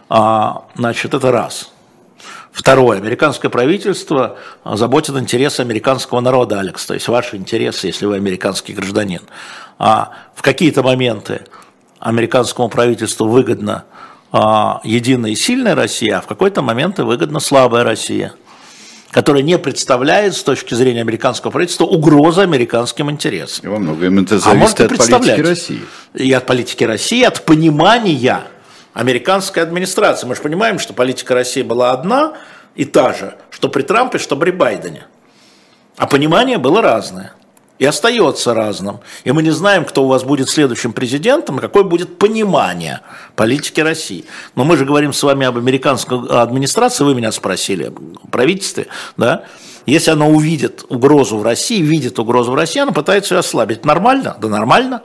А, 0.08 0.64
значит, 0.74 1.14
это 1.14 1.30
раз– 1.30 1.70
Второе. 2.56 2.96
Американское 2.96 3.50
правительство 3.50 4.38
заботит 4.64 5.14
интересы 5.14 5.60
американского 5.60 6.20
народа, 6.20 6.58
Алекс, 6.58 6.86
то 6.86 6.94
есть 6.94 7.06
ваши 7.06 7.36
интересы, 7.36 7.88
если 7.88 8.06
вы 8.06 8.16
американский 8.16 8.72
гражданин. 8.72 9.20
А 9.78 10.12
в 10.34 10.40
какие-то 10.40 10.82
моменты 10.82 11.42
американскому 12.00 12.70
правительству 12.70 13.28
выгодно 13.28 13.84
а, 14.32 14.80
единая 14.84 15.32
и 15.32 15.34
сильная 15.34 15.74
Россия, 15.74 16.16
а 16.16 16.20
в 16.22 16.26
какой-то 16.26 16.62
момент 16.62 16.98
выгодно 16.98 17.40
слабая 17.40 17.84
Россия, 17.84 18.32
которая 19.10 19.42
не 19.42 19.58
представляет 19.58 20.34
с 20.34 20.42
точки 20.42 20.72
зрения 20.72 21.02
американского 21.02 21.50
правительства 21.50 21.84
угрозы 21.84 22.40
американским 22.40 23.10
интересам. 23.10 23.66
И 23.66 23.68
во 23.68 23.78
многом 23.78 24.18
это 24.20 24.36
а 24.36 24.38
зависит 24.38 24.80
а 24.80 24.84
от 24.86 24.96
политики 24.96 25.40
России. 25.42 25.80
И 26.14 26.32
от 26.32 26.46
политики 26.46 26.84
России, 26.84 27.22
от 27.22 27.44
понимания 27.44 28.44
американской 28.96 29.62
администрации. 29.62 30.26
Мы 30.26 30.34
же 30.34 30.40
понимаем, 30.40 30.78
что 30.78 30.94
политика 30.94 31.34
России 31.34 31.60
была 31.60 31.92
одна 31.92 32.32
и 32.74 32.86
та 32.86 33.12
же, 33.12 33.36
что 33.50 33.68
при 33.68 33.82
Трампе, 33.82 34.16
что 34.16 34.36
при 34.36 34.50
Байдене. 34.50 35.04
А 35.98 36.06
понимание 36.06 36.56
было 36.56 36.80
разное. 36.80 37.34
И 37.78 37.84
остается 37.84 38.54
разным. 38.54 39.00
И 39.24 39.32
мы 39.32 39.42
не 39.42 39.50
знаем, 39.50 39.84
кто 39.84 40.04
у 40.04 40.08
вас 40.08 40.24
будет 40.24 40.48
следующим 40.48 40.94
президентом, 40.94 41.58
какое 41.58 41.82
будет 41.82 42.18
понимание 42.18 43.00
политики 43.34 43.82
России. 43.82 44.24
Но 44.54 44.64
мы 44.64 44.78
же 44.78 44.86
говорим 44.86 45.12
с 45.12 45.22
вами 45.22 45.44
об 45.44 45.58
американской 45.58 46.18
администрации, 46.30 47.04
вы 47.04 47.14
меня 47.14 47.32
спросили, 47.32 47.92
о 47.92 48.26
правительстве, 48.28 48.86
да? 49.18 49.44
Если 49.84 50.10
она 50.10 50.26
увидит 50.26 50.86
угрозу 50.88 51.36
в 51.36 51.42
России, 51.42 51.82
видит 51.82 52.18
угрозу 52.18 52.52
в 52.52 52.54
России, 52.54 52.80
она 52.80 52.92
пытается 52.92 53.34
ее 53.34 53.40
ослабить. 53.40 53.84
Нормально? 53.84 54.38
Да 54.40 54.48
нормально. 54.48 55.02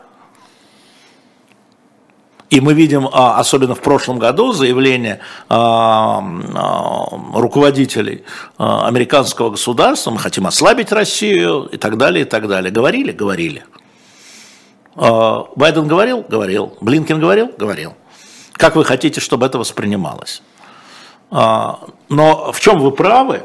И 2.51 2.59
мы 2.59 2.73
видим, 2.73 3.07
а, 3.13 3.39
особенно 3.39 3.75
в 3.75 3.79
прошлом 3.79 4.19
году, 4.19 4.51
заявление 4.51 5.21
а, 5.47 6.21
а, 6.53 7.39
руководителей 7.39 8.25
американского 8.57 9.51
государства, 9.51 10.11
мы 10.11 10.19
хотим 10.19 10.45
ослабить 10.45 10.91
Россию 10.91 11.69
и 11.71 11.77
так 11.77 11.97
далее, 11.97 12.25
и 12.25 12.27
так 12.27 12.49
далее. 12.49 12.69
Говорили? 12.69 13.13
Говорили. 13.13 13.63
Байден 14.95 15.87
говорил? 15.87 16.25
Говорил. 16.27 16.77
Блинкен 16.81 17.21
говорил? 17.21 17.53
Говорил. 17.57 17.93
Как 18.51 18.75
вы 18.75 18.83
хотите, 18.83 19.21
чтобы 19.21 19.45
это 19.45 19.57
воспринималось? 19.57 20.43
Но 21.31 22.51
в 22.51 22.59
чем 22.59 22.79
вы 22.79 22.91
правы? 22.91 23.43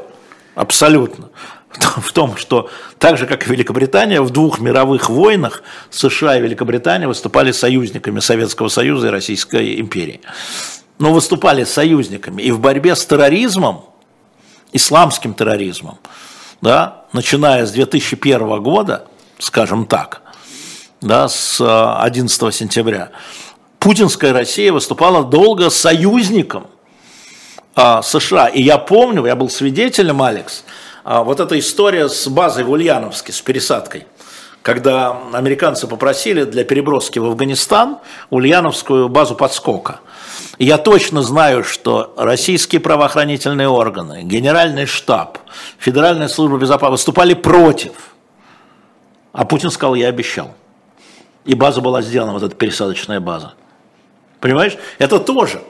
Абсолютно. 0.53 1.29
в 1.97 2.11
том, 2.11 2.37
что 2.37 2.69
так 2.99 3.17
же, 3.17 3.25
как 3.25 3.47
и 3.47 3.51
Великобритания, 3.51 4.21
в 4.21 4.29
двух 4.29 4.59
мировых 4.59 5.09
войнах 5.09 5.63
США 5.89 6.37
и 6.37 6.41
Великобритания 6.41 7.07
выступали 7.07 7.51
союзниками 7.51 8.19
Советского 8.19 8.69
Союза 8.69 9.07
и 9.07 9.09
Российской 9.09 9.79
империи. 9.79 10.21
Но 10.99 11.13
выступали 11.13 11.63
союзниками 11.63 12.41
и 12.41 12.51
в 12.51 12.59
борьбе 12.59 12.95
с 12.95 13.05
терроризмом, 13.05 13.85
исламским 14.73 15.33
терроризмом, 15.33 15.99
да, 16.61 17.05
начиная 17.13 17.65
с 17.65 17.71
2001 17.71 18.61
года, 18.63 19.07
скажем 19.39 19.85
так, 19.85 20.21
да, 21.01 21.27
с 21.27 21.61
11 21.61 22.41
э, 22.41 22.51
сентября, 22.51 23.11
путинская 23.79 24.33
Россия 24.33 24.73
выступала 24.73 25.23
долго 25.23 25.69
союзником 25.69 26.67
а, 27.75 28.01
США. 28.01 28.47
И 28.47 28.61
я 28.61 28.79
помню, 28.79 29.23
я 29.27 29.35
был 29.35 29.49
свидетелем, 29.49 30.23
Алекс, 30.23 30.63
а 30.63 30.67
вот 31.07 31.39
эта 31.39 31.57
история 31.57 32.09
с 32.09 32.27
базой 32.27 32.65
в 32.65 32.71
Ульяновске, 32.71 33.31
с 33.31 33.41
пересадкой, 33.41 34.05
когда 34.61 35.17
американцы 35.31 35.87
попросили 35.87 36.43
для 36.43 36.65
переброски 36.65 37.17
в 37.19 37.25
Афганистан 37.25 37.99
ульяновскую 38.29 39.07
базу 39.07 39.33
подскока. 39.33 40.01
Я 40.59 40.77
точно 40.77 41.21
знаю, 41.21 41.63
что 41.63 42.13
российские 42.17 42.81
правоохранительные 42.81 43.69
органы, 43.69 44.23
Генеральный 44.23 44.85
штаб, 44.85 45.37
Федеральная 45.77 46.27
служба 46.27 46.57
безопасности 46.57 46.91
выступали 46.91 47.35
против. 47.35 47.93
А 49.31 49.45
Путин 49.45 49.71
сказал, 49.71 49.95
я 49.95 50.09
обещал. 50.09 50.55
И 51.45 51.55
база 51.55 51.79
была 51.79 52.01
сделана, 52.01 52.33
вот 52.33 52.43
эта 52.43 52.53
пересадочная 52.53 53.21
база. 53.21 53.53
Понимаешь? 54.41 54.77
Это 54.97 55.19
тоже. 55.19 55.61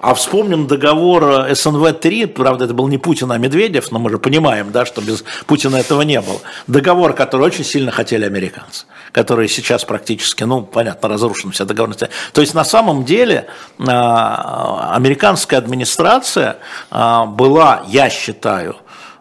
А 0.00 0.14
вспомним 0.14 0.68
договор 0.68 1.24
СНВ-3, 1.50 2.28
правда, 2.28 2.66
это 2.66 2.74
был 2.74 2.86
не 2.86 2.98
Путин, 2.98 3.32
а 3.32 3.38
Медведев, 3.38 3.90
но 3.90 3.98
мы 3.98 4.10
же 4.10 4.18
понимаем, 4.18 4.70
да, 4.70 4.86
что 4.86 5.00
без 5.00 5.24
Путина 5.46 5.76
этого 5.76 6.02
не 6.02 6.20
было. 6.20 6.40
Договор, 6.68 7.14
который 7.14 7.42
очень 7.42 7.64
сильно 7.64 7.90
хотели 7.90 8.24
американцы, 8.24 8.86
который 9.10 9.48
сейчас 9.48 9.84
практически, 9.84 10.44
ну, 10.44 10.62
понятно, 10.62 11.08
разрушен 11.08 11.50
вся 11.50 11.64
договоренность. 11.64 12.04
То 12.32 12.40
есть, 12.40 12.54
на 12.54 12.64
самом 12.64 13.04
деле, 13.04 13.48
а, 13.80 14.94
американская 14.94 15.58
администрация 15.58 16.58
а, 16.90 17.26
была, 17.26 17.82
я 17.88 18.08
считаю, 18.08 18.76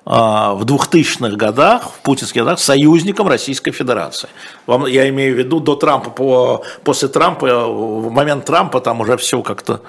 в 0.08 0.64
2000-х 0.64 1.36
годах, 1.36 1.92
в 1.92 2.02
путинских 2.02 2.42
годах, 2.42 2.60
союзником 2.60 3.28
Российской 3.28 3.72
Федерации. 3.72 4.30
Вам, 4.66 4.86
я 4.86 5.10
имею 5.10 5.36
в 5.36 5.38
виду 5.38 5.60
до 5.60 5.76
Трампа, 5.76 6.10
по, 6.10 6.64
после 6.86 7.10
Трампа, 7.10 7.68
в 7.68 8.10
момент 8.10 8.46
Трампа 8.46 8.80
там 8.80 9.02
уже 9.02 9.18
все 9.18 9.42
как-то 9.42 9.82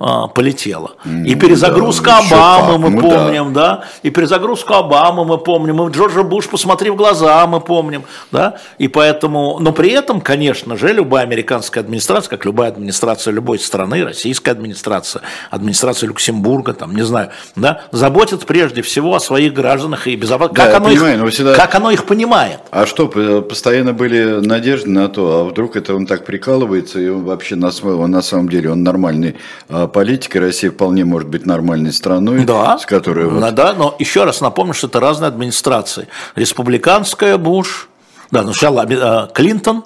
а, 0.00 0.28
полетело. 0.28 0.92
И 1.04 1.34
перезагрузка 1.34 2.18
да, 2.30 2.56
Обамы 2.56 2.78
мы 2.78 2.90
ну, 2.90 3.02
помним, 3.02 3.52
да. 3.52 3.76
да, 3.76 3.84
и 4.02 4.08
перезагрузку 4.08 4.72
Обамы 4.72 5.26
мы 5.26 5.36
помним, 5.36 5.86
и 5.86 5.92
Джорджа 5.92 6.22
Буш 6.22 6.48
«Посмотри 6.48 6.88
в 6.88 6.96
глаза» 6.96 7.46
мы 7.46 7.60
помним, 7.60 8.04
да, 8.32 8.56
и 8.78 8.88
поэтому, 8.88 9.58
но 9.60 9.72
при 9.72 9.90
этом, 9.90 10.22
конечно 10.22 10.78
же, 10.78 10.90
любая 10.90 11.24
американская 11.24 11.84
администрация, 11.84 12.30
как 12.30 12.46
любая 12.46 12.70
администрация 12.70 13.32
любой 13.32 13.58
страны, 13.58 14.04
российская 14.04 14.52
администрация, 14.52 15.20
администрация 15.50 16.06
Люксембурга, 16.08 16.72
там, 16.72 16.96
не 16.96 17.02
знаю, 17.02 17.28
да, 17.56 17.82
заботится 17.90 18.46
прежде 18.46 18.80
всего 18.80 19.14
о 19.14 19.20
своих 19.20 19.52
гражданах 19.52 19.65
гражданах 19.66 20.06
и 20.06 20.16
безопасности. 20.16 20.56
Да, 20.56 20.66
как, 20.66 20.74
оно 20.76 20.88
понимаю, 20.88 21.26
их, 21.26 21.32
всегда... 21.32 21.54
как 21.54 21.74
оно 21.74 21.90
их 21.90 22.04
понимает. 22.06 22.60
А 22.70 22.86
что, 22.86 23.08
постоянно 23.42 23.92
были 23.92 24.40
надежды 24.40 24.90
на 24.90 25.08
то, 25.08 25.40
а 25.40 25.44
вдруг 25.44 25.76
это 25.76 25.94
он 25.94 26.06
так 26.06 26.24
прикалывается, 26.24 27.00
и 27.00 27.08
он 27.08 27.24
вообще 27.24 27.56
на, 27.56 27.70
он, 27.82 28.10
на 28.10 28.22
самом 28.22 28.48
деле 28.48 28.70
он 28.70 28.82
нормальный 28.82 29.36
а, 29.68 29.88
политик, 29.88 30.36
и 30.36 30.38
Россия 30.38 30.70
вполне 30.70 31.04
может 31.04 31.28
быть 31.28 31.46
нормальной 31.46 31.92
страной, 31.92 32.44
да, 32.44 32.78
с 32.78 32.86
которой... 32.86 33.26
Вот... 33.26 33.54
Да, 33.54 33.72
но 33.72 33.96
еще 33.98 34.24
раз 34.24 34.40
напомню, 34.40 34.74
что 34.74 34.86
это 34.86 35.00
разные 35.00 35.28
администрации. 35.28 36.08
Республиканская 36.36 37.36
Буш, 37.36 37.88
да, 38.30 38.44
сначала 38.44 38.82
а, 38.82 39.26
Клинтон, 39.34 39.84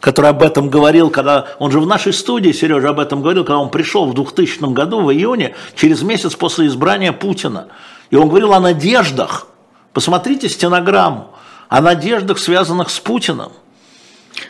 который 0.00 0.30
об 0.30 0.42
этом 0.42 0.70
говорил, 0.70 1.10
когда 1.10 1.46
он 1.58 1.70
же 1.70 1.80
в 1.80 1.86
нашей 1.86 2.12
студии, 2.12 2.52
Сережа, 2.52 2.90
об 2.90 3.00
этом 3.00 3.22
говорил, 3.22 3.44
когда 3.44 3.58
он 3.58 3.70
пришел 3.70 4.06
в 4.06 4.14
2000 4.14 4.72
году, 4.72 5.02
в 5.02 5.12
июне, 5.12 5.54
через 5.74 6.02
месяц 6.02 6.34
после 6.34 6.66
избрания 6.66 7.12
Путина. 7.12 7.68
И 8.10 8.16
он 8.16 8.28
говорил 8.28 8.54
о 8.54 8.60
надеждах. 8.60 9.46
Посмотрите 9.92 10.48
стенограмму. 10.48 11.30
О 11.68 11.80
надеждах, 11.80 12.38
связанных 12.38 12.90
с 12.90 12.98
Путиным. 12.98 13.52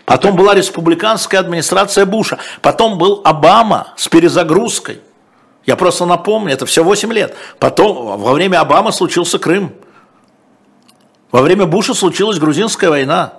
Потом 0.05 0.36
была 0.36 0.55
республиканская 0.55 1.40
администрация 1.40 2.06
Буша. 2.06 2.39
Потом 2.62 2.98
был 2.98 3.20
Обама 3.24 3.89
с 3.97 4.09
перезагрузкой. 4.09 5.01
Я 5.66 5.76
просто 5.76 6.06
напомню, 6.06 6.52
это 6.52 6.66
все 6.66 6.82
8 6.82 7.12
лет. 7.12 7.36
Потом, 7.59 8.18
во 8.18 8.32
время 8.32 8.60
Обамы 8.60 8.93
случился 8.93 9.39
Крым. 9.39 9.74
Во 11.30 11.43
время 11.43 11.66
Буша 11.66 11.94
случилась 11.94 12.39
грузинская 12.39 12.90
война. 12.90 13.35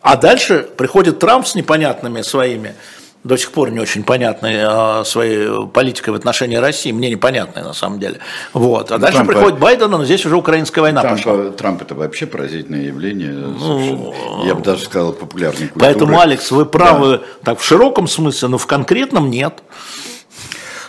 А 0.00 0.16
дальше 0.16 0.68
приходит 0.76 1.18
Трамп 1.18 1.46
с 1.46 1.54
непонятными 1.54 2.22
своими 2.22 2.76
до 3.24 3.36
сих 3.36 3.52
пор 3.52 3.70
не 3.70 3.80
очень 3.80 4.04
понятной 4.04 4.56
а, 4.62 5.04
своей 5.04 5.66
политикой 5.68 6.10
в 6.10 6.14
отношении 6.14 6.56
России, 6.56 6.92
мне 6.92 7.10
непонятной 7.10 7.62
на 7.62 7.72
самом 7.72 7.98
деле. 7.98 8.18
Вот. 8.52 8.90
А 8.90 8.94
ну, 8.94 9.00
дальше 9.00 9.16
Трампа, 9.16 9.32
приходит 9.32 9.58
Байден, 9.58 9.90
но 9.90 10.04
здесь 10.04 10.24
уже 10.24 10.36
украинская 10.36 10.82
война 10.82 11.00
Трампа, 11.00 11.16
пошла. 11.16 11.50
Трамп 11.50 11.82
это 11.82 11.94
вообще 11.94 12.26
поразительное 12.26 12.82
явление, 12.82 13.32
ну, 13.32 14.14
я 14.44 14.54
бы 14.54 14.62
даже 14.62 14.84
сказал, 14.84 15.12
популярной 15.12 15.68
культуры. 15.68 15.80
Поэтому, 15.80 16.20
Алекс, 16.20 16.50
вы 16.50 16.64
правы 16.64 17.18
да. 17.18 17.24
так 17.44 17.60
в 17.60 17.64
широком 17.64 18.06
смысле, 18.06 18.48
но 18.48 18.58
в 18.58 18.66
конкретном 18.66 19.30
нет. 19.30 19.62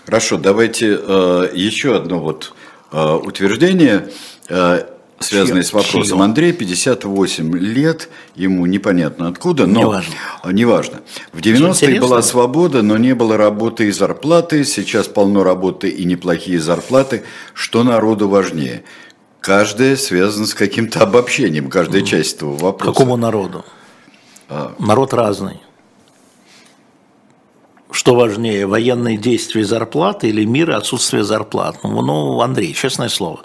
Хорошо, 0.06 0.38
давайте 0.38 0.99
э, 1.01 1.49
еще 1.53 1.95
одно 1.95 2.19
вот 2.19 2.53
э, 2.91 3.14
утверждение. 3.23 4.10
Э, 4.49 4.85
связанные 5.20 5.64
с 5.64 5.74
вопросом. 5.74 6.18
Чье? 6.18 6.24
Андрей 6.24 6.54
58 6.54 7.58
лет, 7.58 8.10
ему 8.36 8.66
непонятно 8.66 9.28
откуда, 9.28 9.66
но 9.66 9.82
неважно. 9.82 10.14
неважно. 10.52 11.00
В 11.34 11.40
90-е 11.40 12.00
была 12.00 12.22
свобода, 12.22 12.82
но 12.82 12.98
не 12.98 13.14
было 13.16 13.38
работы 13.38 13.88
и 13.88 13.91
зарплаты. 13.91 14.64
Сейчас 14.64 15.08
полно 15.08 15.44
работы 15.44 15.90
и 15.90 16.06
неплохие 16.06 16.60
зарплаты. 16.60 17.24
Что 17.54 17.84
народу 17.84 18.28
важнее? 18.30 18.84
Каждая 19.41 19.96
связана 19.96 20.46
с 20.48 20.54
каким-то 20.54 21.02
обобщением, 21.02 21.70
каждая 21.70 22.02
часть 22.02 22.38
этого 22.38 22.58
вопроса. 22.58 22.94
Какому 22.94 23.16
народу? 23.16 23.66
А. 24.50 24.74
Народ 24.80 25.14
разный. 25.14 25.62
Что 27.91 28.14
важнее, 28.14 28.68
военные 28.68 29.18
действия 29.18 29.66
зарплаты 29.66 30.30
или 30.30 30.45
мир 30.45 30.70
и 30.70 30.74
отсутствие 30.74 31.24
зарплат? 31.24 31.78
Ну, 31.84 32.02
ну, 32.02 32.40
Андрей, 32.41 32.74
честное 32.74 33.10
слово. 33.10 33.40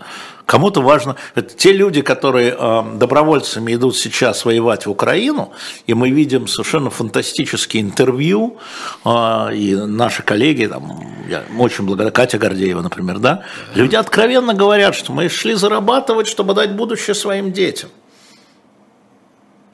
Кому-то 0.44 0.82
важно, 0.82 1.16
это 1.34 1.54
те 1.54 1.72
люди, 1.72 2.02
которые 2.02 2.54
э, 2.58 2.82
добровольцами 2.96 3.72
идут 3.74 3.96
сейчас 3.96 4.44
воевать 4.44 4.84
в 4.84 4.90
Украину, 4.90 5.52
и 5.86 5.94
мы 5.94 6.10
видим 6.10 6.46
совершенно 6.46 6.90
фантастические 6.90 7.82
интервью, 7.82 8.58
э, 9.06 9.54
и 9.54 9.74
наши 9.74 10.22
коллеги, 10.22 10.66
там, 10.66 11.00
я 11.30 11.44
очень 11.58 11.86
благодарен, 11.86 12.12
Катя 12.12 12.36
Гордеева, 12.36 12.82
например, 12.82 13.20
да, 13.20 13.44
люди 13.74 13.96
откровенно 13.96 14.52
говорят, 14.52 14.94
что 14.94 15.12
мы 15.14 15.30
шли 15.30 15.54
зарабатывать, 15.54 16.26
чтобы 16.26 16.52
дать 16.52 16.76
будущее 16.76 17.14
своим 17.14 17.50
детям. 17.50 17.88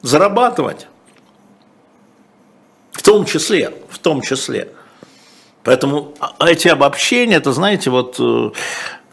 Зарабатывать. 0.01 0.87
В 2.91 3.01
том 3.01 3.25
числе, 3.25 3.73
в 3.89 3.99
том 3.99 4.21
числе. 4.21 4.69
Поэтому 5.63 6.13
а, 6.19 6.33
эти 6.47 6.67
обобщения, 6.67 7.35
это, 7.35 7.51
знаете, 7.53 7.89
вот 7.89 8.19
э, 8.19 8.51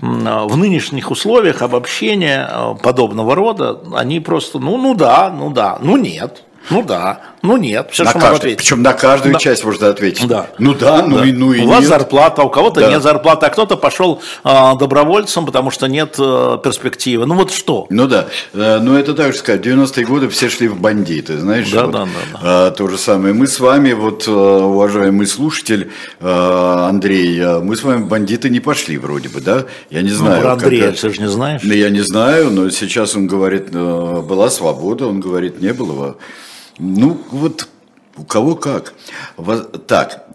в 0.01 0.57
нынешних 0.57 1.11
условиях 1.11 1.63
обобщения 1.63 2.49
э, 2.51 2.75
подобного 2.83 3.35
рода, 3.35 3.81
они 3.95 4.21
просто, 4.21 4.59
ну, 4.59 4.79
ну 4.79 4.95
да, 4.95 5.31
ну 5.31 5.51
да, 5.51 5.79
ну 5.81 5.97
нет, 5.97 6.45
ну 6.71 6.83
да, 6.83 7.21
ну 7.43 7.57
нет, 7.57 7.89
все, 7.93 8.05
на 8.05 8.11
что 8.11 8.19
каждый, 8.19 8.37
ответить. 8.37 8.59
Причем 8.59 8.83
на 8.83 8.93
каждую 8.93 9.35
да. 9.35 9.39
часть 9.39 9.65
можно 9.65 9.89
ответить. 9.89 10.27
Да. 10.27 10.49
Ну 10.59 10.75
да, 10.75 11.03
ну 11.03 11.19
да. 11.19 11.27
и 11.27 11.33
ну 11.33 11.53
и 11.53 11.61
У 11.61 11.63
нет. 11.63 11.69
вас 11.69 11.85
зарплата, 11.85 12.43
у 12.43 12.51
кого-то 12.51 12.81
да. 12.81 12.91
нет 12.91 13.03
зарплаты, 13.03 13.47
а 13.47 13.51
кто-то 13.51 13.77
пошел 13.77 14.21
а, 14.43 14.75
добровольцем, 14.75 15.47
потому 15.47 15.71
что 15.71 15.87
нет 15.87 16.17
а, 16.19 16.59
перспективы. 16.59 17.27
Ну 17.27 17.35
вот 17.35 17.53
что? 17.53 17.87
Ну 17.91 18.07
да, 18.07 18.29
а, 18.55 18.81
ну 18.81 18.97
это 18.97 19.15
так 19.15 19.33
же 19.33 19.39
сказать, 19.39 19.65
в 19.65 19.69
90-е 19.69 20.05
годы 20.05 20.29
все 20.29 20.49
шли 20.49 20.69
в 20.69 20.81
бандиты, 20.81 21.39
знаешь. 21.39 21.71
Да, 21.71 21.85
вот, 21.85 21.93
да, 21.93 22.05
да, 22.05 22.11
да. 22.33 22.39
А, 22.43 22.71
то 22.71 22.89
же 22.89 22.99
самое. 22.99 23.35
Мы 23.35 23.47
с 23.47 23.61
вами, 23.61 23.93
вот, 23.93 24.27
уважаемый 24.27 25.27
слушатель 25.27 25.93
а, 26.21 26.89
Андрей, 26.89 27.41
мы 27.61 27.77
с 27.77 27.83
вами 27.83 28.03
в 28.03 28.09
бандиты 28.09 28.51
не 28.51 28.61
пошли 28.61 28.99
вроде 28.99 29.29
бы, 29.29 29.41
да? 29.41 29.67
Я 29.91 30.03
не 30.03 30.11
ну, 30.11 30.17
знаю. 30.17 30.43
Ну, 30.43 30.51
Андрей, 30.51 30.83
как... 30.83 30.97
ты 30.97 31.13
же 31.13 31.21
не 31.21 31.29
знаешь? 31.29 31.61
Ну, 31.63 31.73
я 31.73 31.91
не 31.91 32.01
знаю, 32.01 32.51
но 32.51 32.69
сейчас 32.71 33.15
он 33.15 33.27
говорит, 33.27 33.71
была 33.71 34.51
свобода, 34.51 35.07
он 35.07 35.21
говорит, 35.21 35.61
не 35.61 35.73
было. 35.73 36.17
Ну, 36.79 37.19
вот 37.31 37.69
у 38.17 38.25
кого 38.25 38.57
как. 38.57 38.95
Так, 39.87 40.28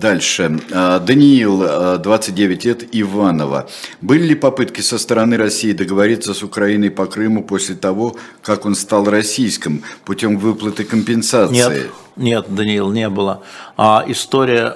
дальше. 0.00 0.60
Э, 0.70 1.00
Даниил, 1.00 1.98
29 1.98 2.64
э, 2.64 2.68
лет, 2.68 2.84
Иванова. 2.92 3.68
Были 4.00 4.28
ли 4.28 4.34
попытки 4.34 4.80
со 4.80 4.98
стороны 4.98 5.36
России 5.36 5.72
договориться 5.72 6.34
с 6.34 6.42
Украиной 6.42 6.90
по 6.90 7.06
Крыму 7.06 7.42
после 7.42 7.74
того, 7.74 8.16
как 8.42 8.66
он 8.66 8.74
стал 8.74 9.04
российским, 9.04 9.82
путем 10.04 10.38
выплаты 10.38 10.84
компенсации? 10.84 11.54
Нет. 11.54 11.90
Нет, 12.16 12.46
Даниил, 12.52 12.90
не 12.90 13.08
было. 13.08 13.42
А 13.76 14.04
история 14.08 14.74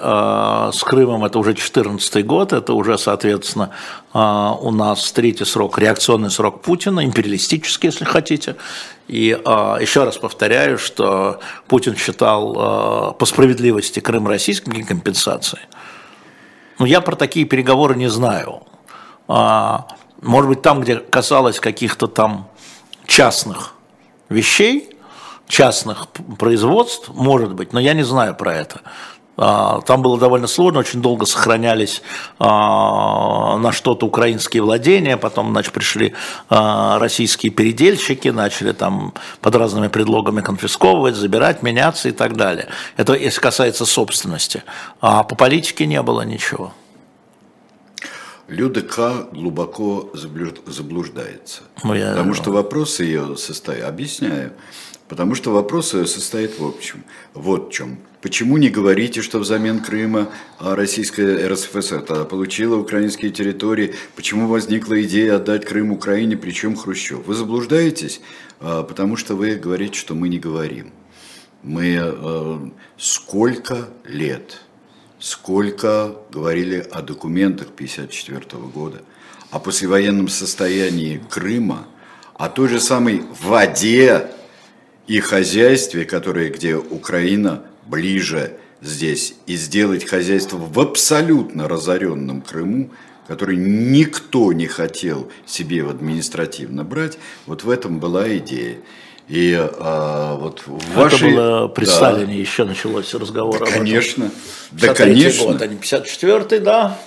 с 0.71 0.81
Крымом 0.81 1.25
это 1.25 1.39
уже 1.39 1.53
14 1.53 2.25
год, 2.25 2.53
это 2.53 2.73
уже, 2.73 2.97
соответственно, 2.97 3.71
у 4.13 4.71
нас 4.71 5.11
третий 5.11 5.43
срок, 5.43 5.77
реакционный 5.77 6.31
срок 6.31 6.61
Путина, 6.61 7.03
империалистический, 7.03 7.87
если 7.87 8.05
хотите. 8.05 8.55
И 9.09 9.37
еще 9.81 10.05
раз 10.05 10.17
повторяю, 10.17 10.77
что 10.77 11.41
Путин 11.67 11.97
считал 11.97 13.13
по 13.19 13.25
справедливости 13.25 13.52
Крым 14.01 14.27
российским 14.27 14.85
компенсации. 14.85 15.59
Но 16.79 16.85
я 16.85 17.01
про 17.01 17.15
такие 17.15 17.45
переговоры 17.45 17.95
не 17.95 18.09
знаю. 18.09 18.63
А, 19.27 19.87
может 20.21 20.49
быть, 20.49 20.61
там, 20.61 20.81
где 20.81 20.97
касалось 20.97 21.59
каких-то 21.59 22.07
там 22.07 22.49
частных 23.05 23.73
вещей, 24.29 24.97
частных 25.47 26.07
производств, 26.39 27.09
может 27.09 27.53
быть, 27.53 27.73
но 27.73 27.79
я 27.79 27.93
не 27.93 28.03
знаю 28.03 28.35
про 28.35 28.53
это. 28.55 28.81
А, 29.35 29.81
там 29.81 30.01
было 30.01 30.19
довольно 30.19 30.47
сложно, 30.47 30.79
очень 30.79 31.01
долго 31.01 31.25
сохранялись 31.25 32.01
а, 32.39 33.57
на 33.57 33.71
что-то 33.71 34.05
украинские 34.05 34.61
владения, 34.61 35.17
потом 35.17 35.51
значит, 35.51 35.73
пришли 35.73 36.13
а, 36.49 36.99
российские 36.99 37.51
передельщики, 37.51 38.27
начали 38.27 38.73
там 38.73 39.13
под 39.41 39.55
разными 39.55 39.87
предлогами 39.87 40.41
конфисковывать, 40.41 41.15
забирать, 41.15 41.63
меняться 41.63 42.09
и 42.09 42.11
так 42.11 42.35
далее. 42.35 42.67
Это 42.95 43.13
если 43.13 43.41
касается 43.41 43.85
собственности. 43.85 44.63
А 45.01 45.23
по 45.23 45.35
политике 45.35 45.87
не 45.87 46.01
было 46.01 46.21
ничего. 46.21 46.73
Люда 48.47 48.81
К. 48.81 49.29
глубоко 49.31 50.11
заблуждается. 50.13 51.61
Ну, 51.83 51.95
я... 51.95 52.11
Потому 52.11 52.33
что 52.33 52.51
вопросы 52.51 53.03
ее 53.03 53.35
состоят. 53.37 53.87
Объясняю. 53.89 54.53
Потому 55.07 55.33
что 55.33 55.51
вопрос 55.51 55.89
состоит 55.89 56.59
в 56.59 56.65
общем. 56.65 57.03
Вот 57.33 57.69
в 57.69 57.71
чем. 57.71 57.97
Почему 58.23 58.55
не 58.55 58.69
говорите, 58.69 59.21
что 59.21 59.37
взамен 59.37 59.81
Крыма 59.81 60.29
российская 60.57 61.45
РСФСР 61.45 62.23
получила 62.23 62.77
украинские 62.77 63.31
территории? 63.31 63.95
Почему 64.15 64.47
возникла 64.47 65.03
идея 65.03 65.35
отдать 65.35 65.65
Крым 65.65 65.91
Украине, 65.91 66.37
причем 66.37 66.77
Хрущев? 66.77 67.27
Вы 67.27 67.35
заблуждаетесь, 67.35 68.21
а, 68.61 68.83
потому 68.83 69.17
что 69.17 69.35
вы 69.35 69.55
говорите, 69.55 69.99
что 69.99 70.15
мы 70.15 70.29
не 70.29 70.39
говорим. 70.39 70.93
Мы 71.63 71.99
э, 71.99 72.59
сколько 72.97 73.89
лет, 74.05 74.61
сколько 75.19 76.15
говорили 76.31 76.77
о 76.91 77.01
документах 77.01 77.71
1954 77.75 78.63
года, 78.73 79.01
о 79.51 79.59
послевоенном 79.59 80.29
состоянии 80.29 81.21
Крыма, 81.29 81.87
о 82.35 82.47
той 82.47 82.69
же 82.69 82.79
самой 82.79 83.23
воде 83.41 84.29
и 85.07 85.19
хозяйстве, 85.19 86.05
которое, 86.05 86.49
где 86.49 86.77
Украина 86.77 87.65
ближе 87.85 88.57
здесь, 88.81 89.35
и 89.47 89.55
сделать 89.55 90.05
хозяйство 90.05 90.57
в 90.57 90.79
абсолютно 90.79 91.67
разоренном 91.67 92.41
Крыму, 92.41 92.91
который 93.27 93.55
никто 93.55 94.51
не 94.51 94.67
хотел 94.67 95.31
себе 95.45 95.83
в 95.83 95.89
административно 95.89 96.83
брать, 96.83 97.17
вот 97.45 97.63
в 97.63 97.69
этом 97.69 97.99
была 97.99 98.37
идея. 98.37 98.77
И 99.29 99.55
а, 99.57 100.35
вот 100.35 100.63
в 100.65 100.95
вашей... 100.95 101.29
Это 101.29 101.35
было 101.35 101.67
при 101.69 101.85
да. 101.85 101.91
Сталине 101.91 102.39
еще 102.39 102.65
началось 102.65 103.13
разговор 103.13 103.59
да, 103.59 103.65
конечно. 103.65 104.31
Да, 104.71 104.93
конечно. 104.93 105.45
год, 105.45 105.61
а 105.61 105.67
не 105.67 105.77
54-й, 105.77 106.59
да. 106.59 106.99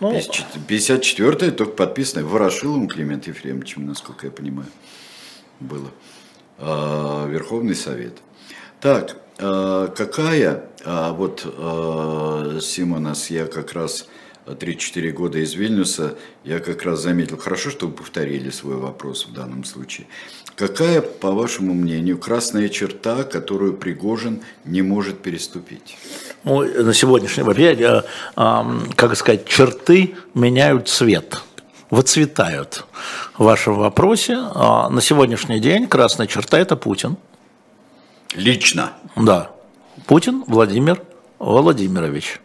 Ну, 0.00 0.18
54-й 0.68 1.50
только 1.52 1.72
подписано 1.72 2.26
Ворошиловым 2.26 2.88
Климент 2.88 3.26
Ефремовичем, 3.26 3.86
насколько 3.86 4.26
я 4.26 4.32
понимаю, 4.32 4.68
было. 5.60 5.90
А, 6.58 7.26
Верховный 7.26 7.76
Совет. 7.76 8.14
Так, 8.80 9.16
какая, 9.38 10.64
а, 10.84 11.12
вот 11.12 11.46
а, 11.46 12.58
Симонас, 12.60 13.30
я 13.30 13.46
как 13.46 13.72
раз 13.72 14.08
3-4 14.46 15.10
года 15.12 15.38
из 15.38 15.54
Вильнюса, 15.54 16.16
я 16.44 16.58
как 16.58 16.82
раз 16.82 17.00
заметил, 17.00 17.36
хорошо, 17.36 17.70
что 17.70 17.86
вы 17.86 17.92
повторили 17.92 18.50
свой 18.50 18.76
вопрос 18.76 19.26
в 19.26 19.32
данном 19.32 19.64
случае. 19.64 20.06
Какая, 20.56 21.02
по 21.02 21.30
вашему 21.30 21.72
мнению, 21.72 22.18
красная 22.18 22.68
черта, 22.68 23.22
которую 23.22 23.74
Пригожин 23.74 24.40
не 24.64 24.82
может 24.82 25.20
переступить? 25.20 25.96
Ну, 26.42 26.64
на 26.64 26.92
сегодняшний 26.92 27.44
момент, 27.44 28.06
как 28.34 29.16
сказать, 29.16 29.46
черты 29.46 30.16
меняют 30.34 30.88
цвет 30.88 31.42
выцветают 31.90 32.84
в 33.38 33.44
вашем 33.44 33.76
вопросе. 33.76 34.36
На 34.36 35.00
сегодняшний 35.00 35.58
день 35.58 35.86
красная 35.86 36.26
черта– 36.26 36.58
это 36.60 36.76
Путин. 36.76 37.16
Лично? 38.34 38.92
Да. 39.16 39.50
Путин 40.06 40.44
Владимир 40.46 41.02
Владимирович. 41.38 42.40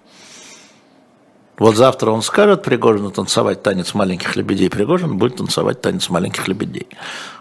Вот 1.58 1.76
завтра 1.76 2.12
он 2.12 2.22
скажет 2.22 2.64
Пригожину 2.64 3.12
танцевать 3.12 3.62
танец 3.62 3.94
маленьких 3.94 4.36
лебедей, 4.36 4.70
Пригожин 4.70 5.18
будет 5.18 5.38
танцевать 5.38 5.82
танец 5.82 6.10
маленьких 6.10 6.48
лебедей. 6.48 6.88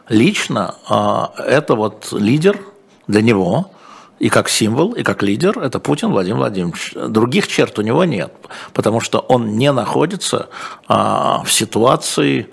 Лично 0.08 0.74
э, 0.88 1.42
это 1.42 1.74
вот 1.74 2.12
лидер 2.12 2.58
для 3.06 3.22
него, 3.22 3.70
и 4.18 4.28
как 4.28 4.48
символ, 4.48 4.92
и 4.92 5.02
как 5.02 5.22
лидер, 5.22 5.58
это 5.58 5.80
Путин 5.80 6.10
Владимир 6.10 6.36
Владимирович. 6.36 6.92
Других 6.94 7.48
черт 7.48 7.78
у 7.78 7.82
него 7.82 8.04
нет, 8.04 8.32
потому 8.74 9.00
что 9.00 9.18
он 9.18 9.56
не 9.56 9.72
находится 9.72 10.48
э, 10.88 10.94
в 11.44 11.46
ситуации 11.48 12.48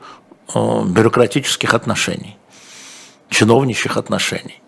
э, 0.56 0.84
бюрократических 0.86 1.74
отношений, 1.74 2.38
чиновничьих 3.30 3.98
отношений. 3.98 4.62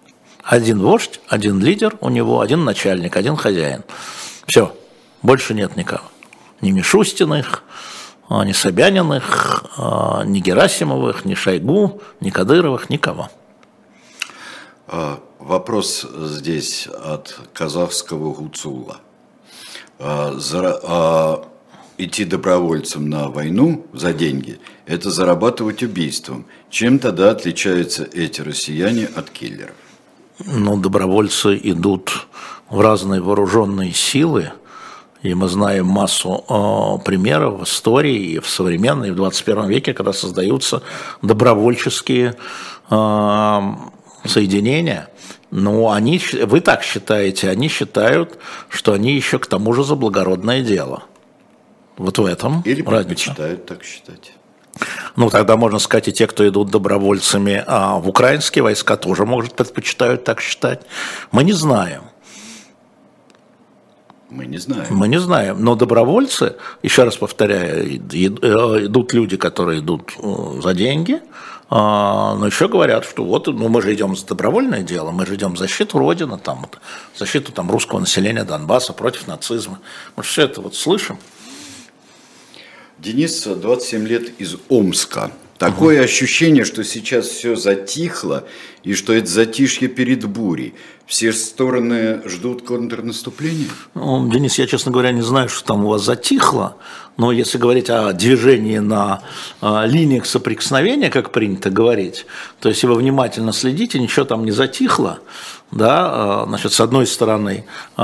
Один 0.44 0.80
вождь, 0.82 1.20
один 1.28 1.60
лидер 1.60 1.98
у 2.02 2.10
него, 2.10 2.42
один 2.42 2.64
начальник, 2.64 3.16
один 3.16 3.36
хозяин. 3.36 3.84
Все, 4.48 4.76
больше 5.22 5.54
нет 5.54 5.76
никого 5.76 6.04
ни 6.62 6.72
Мишустиных, 6.72 7.64
а, 8.30 8.46
ни 8.46 8.54
Собяниных, 8.54 9.66
а, 9.78 10.24
ни 10.26 10.40
Герасимовых, 10.40 11.26
ни 11.26 11.34
Шойгу, 11.34 12.02
ни 12.22 12.30
Кадыровых, 12.30 12.90
никого. 12.90 13.30
А, 14.88 15.20
вопрос 15.40 16.06
здесь 16.18 16.88
от 16.88 17.38
казахского 17.54 18.34
Гуцула. 18.34 18.98
Идти 21.98 22.26
добровольцем 22.26 23.10
на 23.10 23.30
войну 23.30 23.86
за 23.94 24.12
деньги– 24.12 24.60
это 24.88 25.12
зарабатывать 25.12 25.84
убийством. 25.84 26.48
Чем 26.72 26.98
тогда 26.98 27.30
отличаются 27.30 28.06
эти 28.12 28.42
россияне 28.42 29.06
от 29.06 29.30
киллеров? 29.30 29.76
Ну, 30.46 30.78
добровольцы 30.78 31.60
идут 31.62 32.28
в 32.70 32.80
разные 32.80 33.22
вооруженные 33.22 33.94
силы– 33.94 34.52
и 35.22 35.36
мы 35.36 35.48
знаем 35.48 35.86
массу 35.86 36.44
э, 36.50 37.04
примеров 37.06 37.60
в 37.60 37.64
истории 37.64 38.34
и 38.34 38.40
в 38.40 38.50
современной, 38.50 39.10
и 39.10 39.12
в 39.12 39.16
21 39.16 39.68
веке, 39.68 39.94
когда 39.94 40.14
создаются 40.14 40.82
добровольческие 41.22 42.36
э, 42.90 43.62
соединения. 44.26 45.10
Но 45.52 45.92
они, 45.92 46.20
вы 46.46 46.62
так 46.62 46.82
считаете, 46.82 47.50
они 47.50 47.68
считают, 47.68 48.40
что 48.70 48.94
они 48.94 49.14
еще 49.14 49.38
к 49.38 49.46
тому 49.46 49.74
же 49.74 49.84
за 49.84 49.96
благородное 49.96 50.62
дело. 50.62 51.04
Вот 51.98 52.18
в 52.18 52.26
этом 52.26 52.62
Или 52.62 52.82
предпочитают 52.82 53.66
так 53.66 53.84
считать. 53.84 54.34
Ну, 55.16 55.30
тогда 55.30 55.58
можно 55.58 55.80
сказать, 55.80 56.08
и 56.08 56.12
те, 56.12 56.28
кто 56.28 56.48
идут 56.48 56.72
добровольцами 56.72 57.64
а 57.68 57.98
в 57.98 58.08
украинские 58.08 58.64
войска, 58.64 58.98
тоже, 58.98 59.26
может, 59.26 59.54
предпочитают 59.54 60.24
так 60.24 60.42
считать. 60.42 60.82
Мы 61.32 61.44
не 61.44 61.54
знаем. 61.54 62.04
Мы 64.30 64.46
не 64.46 64.60
знаем. 64.60 64.88
Мы 64.92 65.08
не 65.10 65.20
знаем. 65.20 65.62
Но 65.64 65.76
добровольцы, 65.76 66.56
еще 66.84 67.04
раз 67.04 67.18
повторяю, 67.18 67.86
э, 67.86 68.86
идут 68.86 69.14
люди, 69.14 69.36
которые 69.36 69.80
идут 69.80 70.14
э, 70.18 70.62
за 70.64 70.74
деньги, 70.74 71.22
а, 71.74 72.36
но 72.36 72.48
еще 72.48 72.68
говорят, 72.68 73.06
что 73.06 73.24
вот 73.24 73.48
ну, 73.48 73.70
мы 73.70 73.82
же 73.82 73.94
идем 73.94 74.16
за 74.16 74.26
добровольное 74.26 74.84
дело, 74.84 75.12
мы 75.12 75.26
же 75.26 75.36
идем 75.36 75.56
за 75.56 75.64
защиту 75.64 76.00
Родины, 76.00 76.38
там, 76.38 76.66
защиту 77.16 77.54
там, 77.54 77.72
русского 77.72 78.00
населения 78.00 78.44
Донбасса 78.44 78.92
против 78.92 79.26
нацизма. 79.28 79.80
Мы 80.18 80.24
все 80.24 80.44
это 80.44 80.60
вот 80.60 80.76
слышим. 80.76 81.18
Денис, 83.02 83.48
27 83.48 84.08
лет 84.08 84.40
из 84.40 84.58
Омска. 84.70 85.32
Такое 85.58 85.98
угу. 85.98 86.06
ощущение, 86.06 86.66
что 86.66 86.84
сейчас 86.84 87.28
все 87.28 87.56
затихло, 87.56 88.46
и 88.84 88.94
что 88.94 89.14
это 89.14 89.28
затишье 89.28 89.88
перед 89.88 90.26
бурей. 90.26 90.76
Все 91.08 91.34
стороны 91.34 92.22
ждут 92.28 92.62
контрнаступления? 92.62 93.70
Ну, 93.96 94.30
Денис, 94.30 94.60
я, 94.60 94.68
честно 94.68 94.92
говоря, 94.92 95.12
не 95.12 95.24
знаю, 95.24 95.50
что 95.50 95.66
там 95.66 95.86
у 95.86 95.90
вас 95.90 96.06
затихло, 96.06 96.78
но 97.18 97.32
если 97.32 97.58
говорить 97.58 97.90
о 97.90 98.14
движении 98.14 98.78
на 98.78 99.24
э, 99.62 99.84
линиях 99.88 100.28
соприкосновения, 100.28 101.10
как 101.10 101.32
принято 101.32 101.72
говорить, 101.72 102.28
то 102.60 102.70
если 102.70 102.86
вы 102.86 102.96
внимательно 102.96 103.52
следите, 103.52 104.00
ничего 104.00 104.26
там 104.26 104.46
не 104.46 104.52
затихло, 104.52 105.20
да, 105.72 106.44
э, 106.44 106.50
значит, 106.50 106.74
с 106.74 106.82
одной 106.82 107.08
стороны, 107.08 107.66
э, 107.98 108.02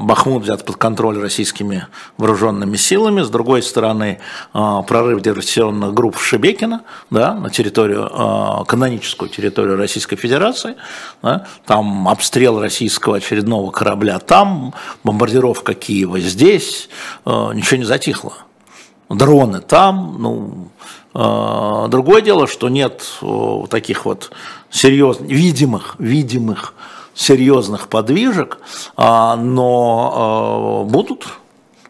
Бахмут 0.00 0.42
взят 0.42 0.64
под 0.64 0.76
контроль 0.76 1.20
российскими 1.20 1.86
вооруженными 2.18 2.76
силами, 2.76 3.22
с 3.22 3.30
другой 3.30 3.62
стороны, 3.62 4.18
э, 4.52 4.82
прорыв 4.86 5.22
диверсионных 5.22 5.94
групп 5.94 6.16
в 6.16 6.24
Шебекино, 6.24 6.82
да, 7.10 7.34
на 7.34 7.50
территорию, 7.50 8.64
каноническую 8.66 9.28
территорию 9.28 9.76
Российской 9.76 10.16
Федерации, 10.16 10.74
да, 11.22 11.46
там 11.64 12.08
обстрел 12.08 12.60
российского 12.60 13.16
очередного 13.16 13.70
корабля 13.70 14.18
там, 14.18 14.74
бомбардировка 15.04 15.74
Киева 15.74 16.18
здесь, 16.18 16.88
ничего 17.24 17.76
не 17.78 17.84
затихло. 17.84 18.32
Дроны 19.08 19.60
там, 19.60 20.16
ну, 20.18 20.68
другое 21.88 22.22
дело, 22.22 22.46
что 22.46 22.68
нет 22.68 23.02
таких 23.68 24.04
вот 24.06 24.32
серьезных, 24.72 25.30
видимых, 25.30 25.94
видимых 25.98 26.74
серьезных 27.14 27.88
подвижек, 27.88 28.58
а, 28.96 29.36
но 29.36 30.82
а, 30.82 30.90
будут. 30.90 31.28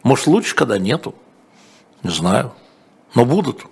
Может, 0.02 0.26
лучше, 0.26 0.54
когда 0.54 0.78
нету. 0.78 1.14
Не 2.02 2.10
знаю. 2.10 2.52
Но 3.14 3.24
будут. 3.24 3.64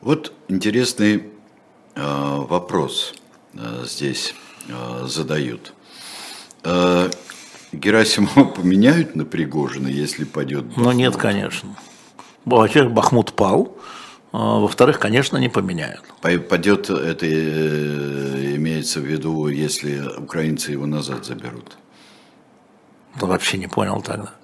Вот 0.00 0.32
интересный 0.48 1.30
э, 1.94 2.44
вопрос 2.48 3.14
э, 3.54 3.84
здесь 3.86 4.34
э, 4.68 5.06
задают. 5.06 5.72
Э, 6.62 7.08
Герасимова 7.72 8.44
поменяют 8.56 9.16
на 9.16 9.24
Пригожина, 9.24 9.88
если 9.88 10.24
пойдет 10.24 10.64
Бахмут? 10.64 10.84
Ну 10.84 10.92
нет, 10.92 11.16
конечно. 11.16 11.76
Во-первых, 12.44 12.92
Бахмут 12.92 13.32
пал, 13.32 13.78
во-вторых, 14.34 14.98
конечно, 14.98 15.36
не 15.36 15.48
поменяют. 15.48 16.02
Пойдет 16.20 16.90
это 16.90 17.24
э, 17.24 18.56
имеется 18.56 18.98
в 18.98 19.04
виду, 19.04 19.46
если 19.46 20.02
украинцы 20.18 20.72
его 20.72 20.86
назад 20.86 21.24
заберут? 21.24 21.76
Да 23.20 23.26
вообще 23.26 23.58
не 23.58 23.68
понял 23.68 24.02
тогда. 24.02 24.34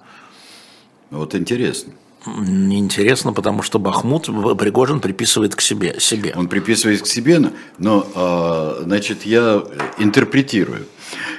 Вот 1.09 1.35
интересно. 1.35 1.91
Неинтересно, 2.25 3.33
потому 3.33 3.63
что 3.63 3.79
Бахмут 3.79 4.27
Пригожин 4.57 5.01
приписывает 5.01 5.55
к 5.55 5.61
себе. 5.61 5.99
себе. 5.99 6.33
Он 6.37 6.47
приписывает 6.47 7.01
к 7.01 7.07
себе, 7.07 7.51
но, 7.77 8.07
а, 8.15 8.83
значит, 8.83 9.25
я 9.25 9.61
интерпретирую. 9.97 10.85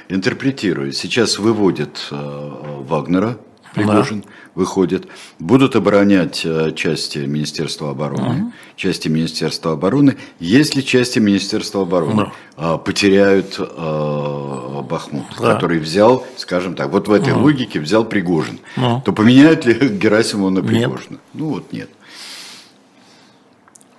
Интерпретирую. 0.09 0.91
Сейчас 0.91 1.39
выводят 1.39 2.07
а, 2.11 2.81
Вагнера, 2.87 3.39
Пригожин, 3.73 4.21
да. 4.21 4.27
выходит. 4.55 5.07
Будут 5.39 5.75
оборонять 5.75 6.41
э, 6.45 6.71
части 6.75 7.19
Министерства 7.19 7.91
обороны, 7.91 8.43
угу. 8.43 8.53
части 8.75 9.07
Министерства 9.07 9.73
обороны, 9.73 10.17
если 10.39 10.81
части 10.81 11.19
Министерства 11.19 11.81
обороны 11.81 12.31
да. 12.57 12.77
потеряют 12.77 13.55
э, 13.59 14.81
Бахмут, 14.89 15.25
да. 15.39 15.53
который 15.53 15.79
взял, 15.79 16.25
скажем 16.37 16.75
так, 16.75 16.91
вот 16.91 17.07
в 17.07 17.13
этой 17.13 17.33
угу. 17.33 17.43
логике 17.43 17.79
взял 17.79 18.05
Пригожин, 18.05 18.59
угу. 18.77 19.01
то 19.03 19.11
поменяют 19.11 19.65
ли 19.65 19.73
Герасимова 19.97 20.49
на 20.49 20.61
Пригожина? 20.61 21.11
Нет. 21.11 21.19
Ну 21.33 21.49
вот 21.49 21.73
нет. 21.73 21.89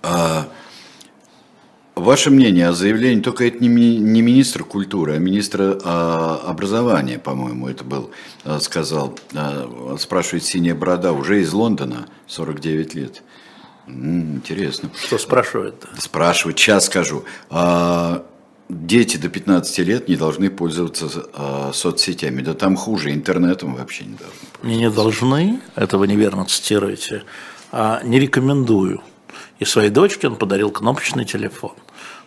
А, 0.02 0.48
Ваше 2.05 2.28
мнение 2.28 2.68
о 2.68 2.72
заявлении, 2.74 3.22
только 3.22 3.47
это 3.47 3.64
не, 3.64 3.97
не 3.97 4.20
министр 4.20 4.62
культуры, 4.62 5.14
а 5.14 5.18
министр 5.18 5.81
а, 5.85 6.43
образования, 6.47 7.18
по-моему, 7.18 7.66
это 7.66 7.82
был, 7.82 8.10
а, 8.44 8.60
сказал, 8.60 9.18
а, 9.35 9.97
спрашивает 9.98 10.44
«Синяя 10.44 10.74
борода», 10.74 11.12
уже 11.12 11.40
из 11.40 11.51
Лондона, 11.55 12.06
49 12.26 12.94
лет. 12.94 13.22
М-м, 13.86 14.36
интересно. 14.36 14.90
Что 15.02 15.16
спрашивает? 15.16 15.86
Спрашивает, 15.98 16.59
сейчас 16.59 16.85
скажу. 16.86 17.24
А, 17.48 18.26
дети 18.68 19.16
до 19.16 19.31
15 19.31 19.78
лет 19.78 20.06
не 20.06 20.16
должны 20.16 20.51
пользоваться 20.51 21.09
а, 21.32 21.70
соцсетями, 21.72 22.43
да 22.43 22.52
там 22.52 22.76
хуже, 22.76 23.12
интернетом 23.12 23.76
вообще 23.76 24.05
не 24.05 24.16
должны. 24.16 24.39
Не, 24.62 24.76
не 24.76 24.90
должны, 24.90 25.59
это 25.74 25.97
вы 25.97 26.06
неверно 26.06 26.44
цитируете, 26.44 27.22
а 27.72 28.02
не 28.05 28.20
рекомендую. 28.20 29.01
И 29.59 29.64
своей 29.64 29.89
дочке 29.89 30.28
он 30.28 30.36
подарил 30.36 30.70
кнопочный 30.70 31.24
телефон. 31.24 31.72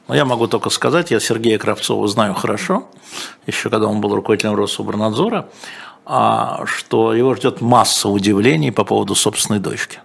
Но 0.07 0.15
я 0.15 0.25
могу 0.25 0.47
только 0.47 0.69
сказать, 0.69 1.11
я 1.11 1.19
Сергея 1.19 1.57
Кравцова 1.57 2.07
знаю 2.07 2.33
хорошо, 2.33 2.87
еще 3.45 3.69
когда 3.69 3.87
он 3.87 3.99
был 3.99 4.15
руководителем 4.15 4.55
Рособорнадзора, 4.55 5.49
а, 6.05 6.65
что 6.65 7.13
его 7.13 7.35
ждет 7.35 7.59
масса 7.59 8.07
удивлений 8.07 8.71
по 8.71 8.85
поводу 8.85 9.15
собственной 9.15 9.59
дочки. 9.59 9.99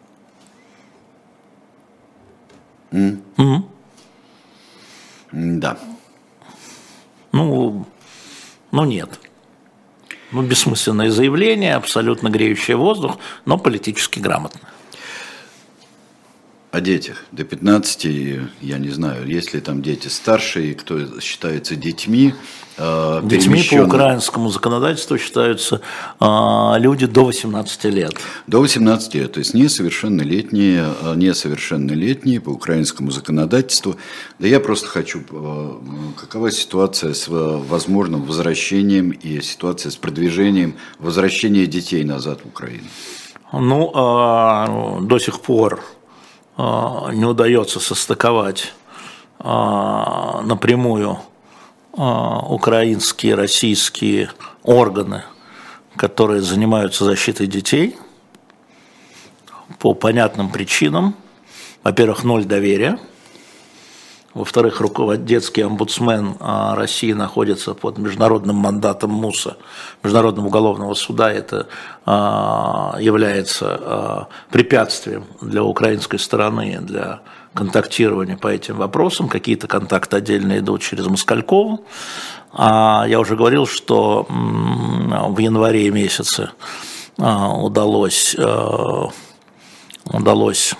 Mm. 2.91 3.23
Mm. 3.37 3.63
Да. 5.33 5.79
Ну, 7.31 7.87
ну 8.73 8.85
нет. 8.85 9.21
Ну, 10.33 10.43
бессмысленное 10.43 11.11
заявление, 11.11 11.77
абсолютно 11.77 12.29
греющее 12.29 12.77
воздух, 12.77 13.19
но 13.45 13.57
политически 13.57 14.19
грамотное 14.19 14.73
о 16.73 16.81
детях 16.81 17.25
до 17.33 17.45
15, 17.45 18.05
я 18.63 18.79
не 18.79 18.89
знаю, 18.89 19.27
есть 19.27 19.53
ли 19.53 19.61
там 19.61 19.83
дети 19.83 20.09
старшие, 20.09 20.75
кто 20.75 21.21
считается 21.21 21.77
детьми. 21.77 22.35
Э, 22.79 23.21
детьми 23.23 23.63
по 23.71 23.83
украинскому 23.83 24.49
законодательству 24.49 25.19
считаются 25.19 25.83
э, 26.19 26.25
люди 26.79 27.07
до 27.07 27.27
18 27.27 27.85
лет. 27.85 28.15
До 28.47 28.61
18 28.61 29.15
лет, 29.15 29.33
то 29.33 29.41
есть 29.41 29.53
несовершеннолетние, 29.53 30.87
э, 31.03 31.15
несовершеннолетние 31.15 32.41
по 32.41 32.49
украинскому 32.49 33.11
законодательству. 33.11 33.97
Да 34.39 34.49
я 34.49 34.59
просто 34.59 34.89
хочу, 34.89 35.21
э, 35.31 35.71
какова 36.19 36.51
ситуация 36.51 37.13
с 37.13 37.27
возможным 37.29 38.23
возвращением 38.23 39.11
и 39.11 39.43
ситуация 39.43 39.91
с 39.91 39.97
продвижением 39.97 40.77
возвращения 40.99 41.67
детей 41.67 42.03
назад 42.03 42.41
в 42.45 42.49
Украину? 42.49 42.89
Ну, 43.53 43.91
э, 43.91 45.07
до 45.07 45.19
сих 45.19 45.41
пор 45.41 45.79
не 46.57 47.25
удается 47.25 47.81
состыковать 47.81 48.73
а, 49.39 50.43
напрямую 50.43 51.19
а, 51.97 52.41
украинские, 52.49 53.35
российские 53.35 54.31
органы, 54.63 55.25
которые 55.97 56.43
занимаются 56.43 57.05
защитой 57.05 57.47
детей 57.47 57.97
по 59.79 59.95
понятным 59.95 60.51
причинам. 60.51 61.15
Во-первых, 61.83 62.25
ноль 62.25 62.45
доверия– 62.45 62.99
во-вторых, 64.35 64.81
детский 65.25 65.61
омбудсмен 65.61 66.37
а, 66.41 66.75
России 66.75 67.13
находится 67.13 67.75
под 67.75 67.99
международным 67.99 68.57
мандатом 68.57 69.11
МУСа, 69.11 69.59
Международного 70.03 70.47
уголовного 70.47 70.95
суда. 70.95 71.31
Это 71.31 71.67
а, 72.07 72.97
является 72.99 73.67
а, 73.69 74.29
препятствием 74.51 75.25
для 75.43 75.63
украинской 75.63 76.17
стороны, 76.17 76.79
для 76.81 77.21
контактирования 77.53 78.39
по 78.39 78.49
этим 78.49 78.77
вопросам. 78.77 79.29
Какие-то 79.29 79.67
контакты 79.67 80.17
отдельно 80.17 80.59
идут 80.59 80.81
через 80.81 81.07
Москалькову. 81.07 81.85
Я 82.57 83.17
уже 83.19 83.37
говорил, 83.37 83.67
что 83.67 84.27
в 84.29 85.39
январе 85.39 85.91
месяце 85.91 86.51
удалось, 87.19 88.37
удалось 90.05 90.75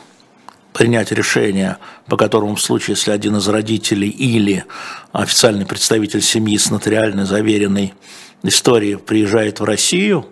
принять 0.73 1.13
решение, 1.13 1.77
по 2.07 2.17
которому 2.17 2.57
в 2.57 2.61
случае, 2.61 2.97
если 2.97 3.11
один 3.11 3.37
из 3.37 3.49
родителей 3.49 4.09
или 4.09 4.65
официальный 5.13 5.67
представитель 5.67 6.23
семьи 6.23 6.57
с 6.59 6.71
нотариально 6.71 7.27
заверенной 7.27 7.95
историей 8.43 8.97
приезжает 8.97 9.61
в 9.61 9.65
Россию, 9.65 10.27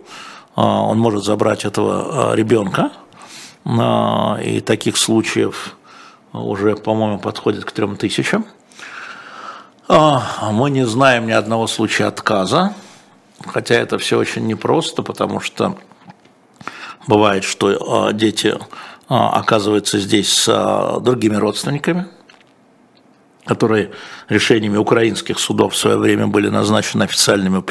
а, 0.56 0.82
он 0.82 0.98
может 0.98 1.24
забрать 1.24 1.64
этого 1.64 2.32
а, 2.32 2.34
ребенка, 2.34 2.92
а, 3.64 4.38
и 4.42 4.60
таких 4.60 4.96
случаев 4.96 5.76
уже, 6.32 6.76
по-моему, 6.76 7.18
подходит 7.18 7.64
к 7.64 7.72
трем 7.72 7.96
тысячам. 7.96 8.46
Мы 9.88 10.70
не 10.70 10.86
знаем 10.86 11.26
ни 11.26 11.32
одного 11.32 11.66
случая 11.66 12.04
отказа, 12.04 12.74
хотя 13.44 13.74
это 13.74 13.98
все 13.98 14.16
очень 14.16 14.46
непросто, 14.46 15.02
потому 15.02 15.40
что 15.40 15.76
бывает, 17.08 17.42
что 17.42 18.12
дети 18.12 18.56
оказывается 19.10 19.98
здесь 19.98 20.32
с 20.32 20.48
а, 20.48 21.00
другими 21.00 21.34
родственниками, 21.34 22.06
которые 23.44 23.90
решениями 24.28 24.76
украинских 24.76 25.40
судов 25.40 25.74
в 25.74 25.76
свое 25.76 25.96
время 25.96 26.28
были 26.28 26.48
назначены 26.48 27.02
официальными 27.02 27.64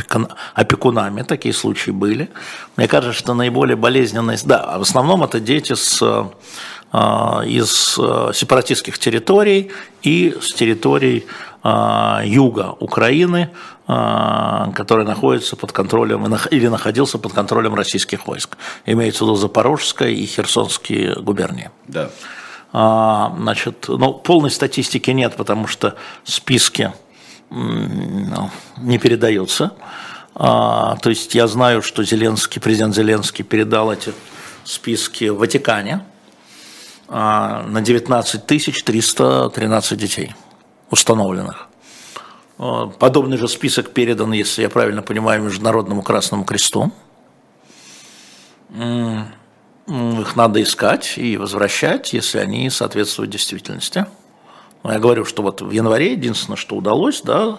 опекунами, 0.53 1.21
такие 1.21 1.53
случаи 1.53 1.91
были. 1.91 2.29
Мне 2.75 2.89
кажется, 2.89 3.17
что 3.17 3.33
наиболее 3.33 3.77
болезненность, 3.77 4.45
да, 4.45 4.77
в 4.77 4.81
основном 4.81 5.23
это 5.23 5.39
дети 5.39 5.75
с, 5.75 6.01
а, 6.91 7.43
из 7.45 7.93
сепаратистских 8.37 8.99
территорий 8.99 9.71
и 10.01 10.35
с 10.41 10.53
территорий 10.53 11.25
юга 11.63 12.75
Украины, 12.79 13.49
а, 13.91 14.71
который 14.75 15.03
находится 15.03 15.55
под 15.55 15.71
контролем 15.71 16.23
или 16.51 16.67
находился 16.67 17.17
под 17.17 17.33
контролем 17.33 17.73
российских 17.73 18.27
войск. 18.27 18.55
Имеется 18.85 19.23
в 19.23 19.27
виду 19.27 19.35
Запорожская 19.35 20.09
и 20.09 20.27
Херсонские 20.27 21.15
губернии. 21.15 21.71
Да. 21.87 22.11
А, 22.71 23.33
значит, 23.35 23.85
ну, 23.87 24.13
полной 24.13 24.51
статистики 24.51 25.09
нет, 25.09 25.35
потому 25.35 25.65
что 25.65 25.95
списки 26.23 26.93
не 27.49 28.99
передаются. 28.99 29.71
А, 30.35 30.97
то 30.97 31.09
есть 31.09 31.33
я 31.33 31.47
знаю, 31.47 31.81
что 31.81 32.03
Зеленский, 32.03 32.61
президент 32.61 32.93
Зеленский 32.93 33.43
передал 33.43 33.91
эти 33.91 34.13
списки 34.65 35.29
в 35.29 35.39
Ватикане 35.39 36.05
на 37.07 37.81
19 37.81 38.45
313 38.45 39.97
детей 39.97 40.35
установленных. 40.89 41.67
Подобный 42.57 43.37
же 43.37 43.47
список 43.47 43.91
передан, 43.91 44.33
если 44.33 44.63
я 44.63 44.69
правильно 44.69 45.01
понимаю, 45.01 45.41
Международному 45.43 46.01
Красному 46.01 46.43
Кресту. 46.43 46.91
Их 49.89 50.35
надо 50.35 50.61
искать 50.61 51.17
и 51.17 51.37
возвращать, 51.37 52.13
если 52.13 52.39
они 52.39 52.69
соответствуют 52.69 53.31
действительности. 53.31 54.05
Я 54.83 54.99
говорю, 54.99 55.25
что 55.25 55.41
вот 55.41 55.61
в 55.61 55.71
январе 55.71 56.13
единственное, 56.13 56.55
что 56.55 56.75
удалось, 56.75 57.21
да, 57.21 57.57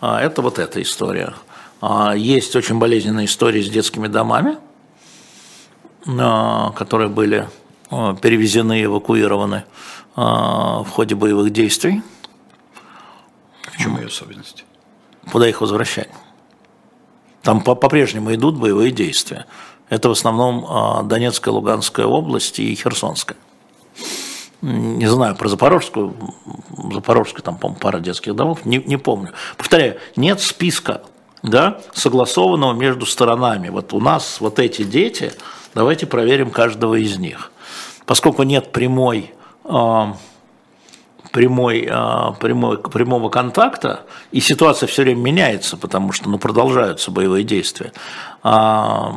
а, 0.00 0.20
это 0.20 0.40
вот 0.40 0.58
эта 0.58 0.80
история. 0.80 1.34
А, 1.80 2.14
есть 2.16 2.56
очень 2.56 2.78
болезненные 2.78 3.26
истории 3.26 3.62
с 3.62 3.68
детскими 3.68 4.06
домами, 4.06 4.56
а, 6.06 6.70
которые 6.70 7.08
были 7.08 7.48
перевезены 7.90 8.84
эвакуированы 8.84 9.64
в 10.16 10.86
ходе 10.90 11.14
боевых 11.14 11.50
действий. 11.50 12.02
Чем 13.82 13.98
ее 13.98 14.06
особенность? 14.06 14.64
Куда 15.30 15.48
их 15.48 15.60
возвращать? 15.60 16.08
Там 17.42 17.60
по-прежнему 17.60 18.32
идут 18.34 18.56
боевые 18.56 18.92
действия. 18.92 19.46
Это 19.88 20.08
в 20.08 20.12
основном 20.12 20.64
а, 20.68 21.02
Донецкая, 21.02 21.52
Луганская 21.52 22.06
область 22.06 22.60
и 22.60 22.74
Херсонская. 22.74 23.36
Не 24.62 25.08
знаю 25.08 25.34
про 25.34 25.48
Запорожскую, 25.48 26.14
Запорожская 26.92 27.42
там, 27.42 27.58
по-моему, 27.58 27.80
пара 27.80 27.98
детских 27.98 28.36
домов, 28.36 28.64
не, 28.64 28.78
не 28.78 28.96
помню. 28.96 29.32
Повторяю, 29.56 29.98
нет 30.14 30.40
списка, 30.40 31.02
да, 31.42 31.80
согласованного 31.94 32.72
между 32.72 33.04
сторонами. 33.04 33.70
Вот 33.70 33.92
у 33.92 34.00
нас 34.00 34.40
вот 34.40 34.60
эти 34.60 34.84
дети, 34.84 35.32
давайте 35.74 36.06
проверим 36.06 36.52
каждого 36.52 36.94
из 36.94 37.18
них. 37.18 37.50
поскольку 38.06 38.44
нет 38.44 38.70
прямой 38.70 39.34
прямой, 41.32 41.82
прямой, 42.40 42.78
прямого 42.78 43.28
контакта, 43.30 44.06
и 44.30 44.40
ситуация 44.40 44.86
все 44.86 45.02
время 45.02 45.20
меняется, 45.20 45.76
потому 45.76 46.12
что 46.12 46.28
ну, 46.28 46.38
продолжаются 46.38 47.10
боевые 47.10 47.44
действия, 47.44 47.92
то 48.42 49.12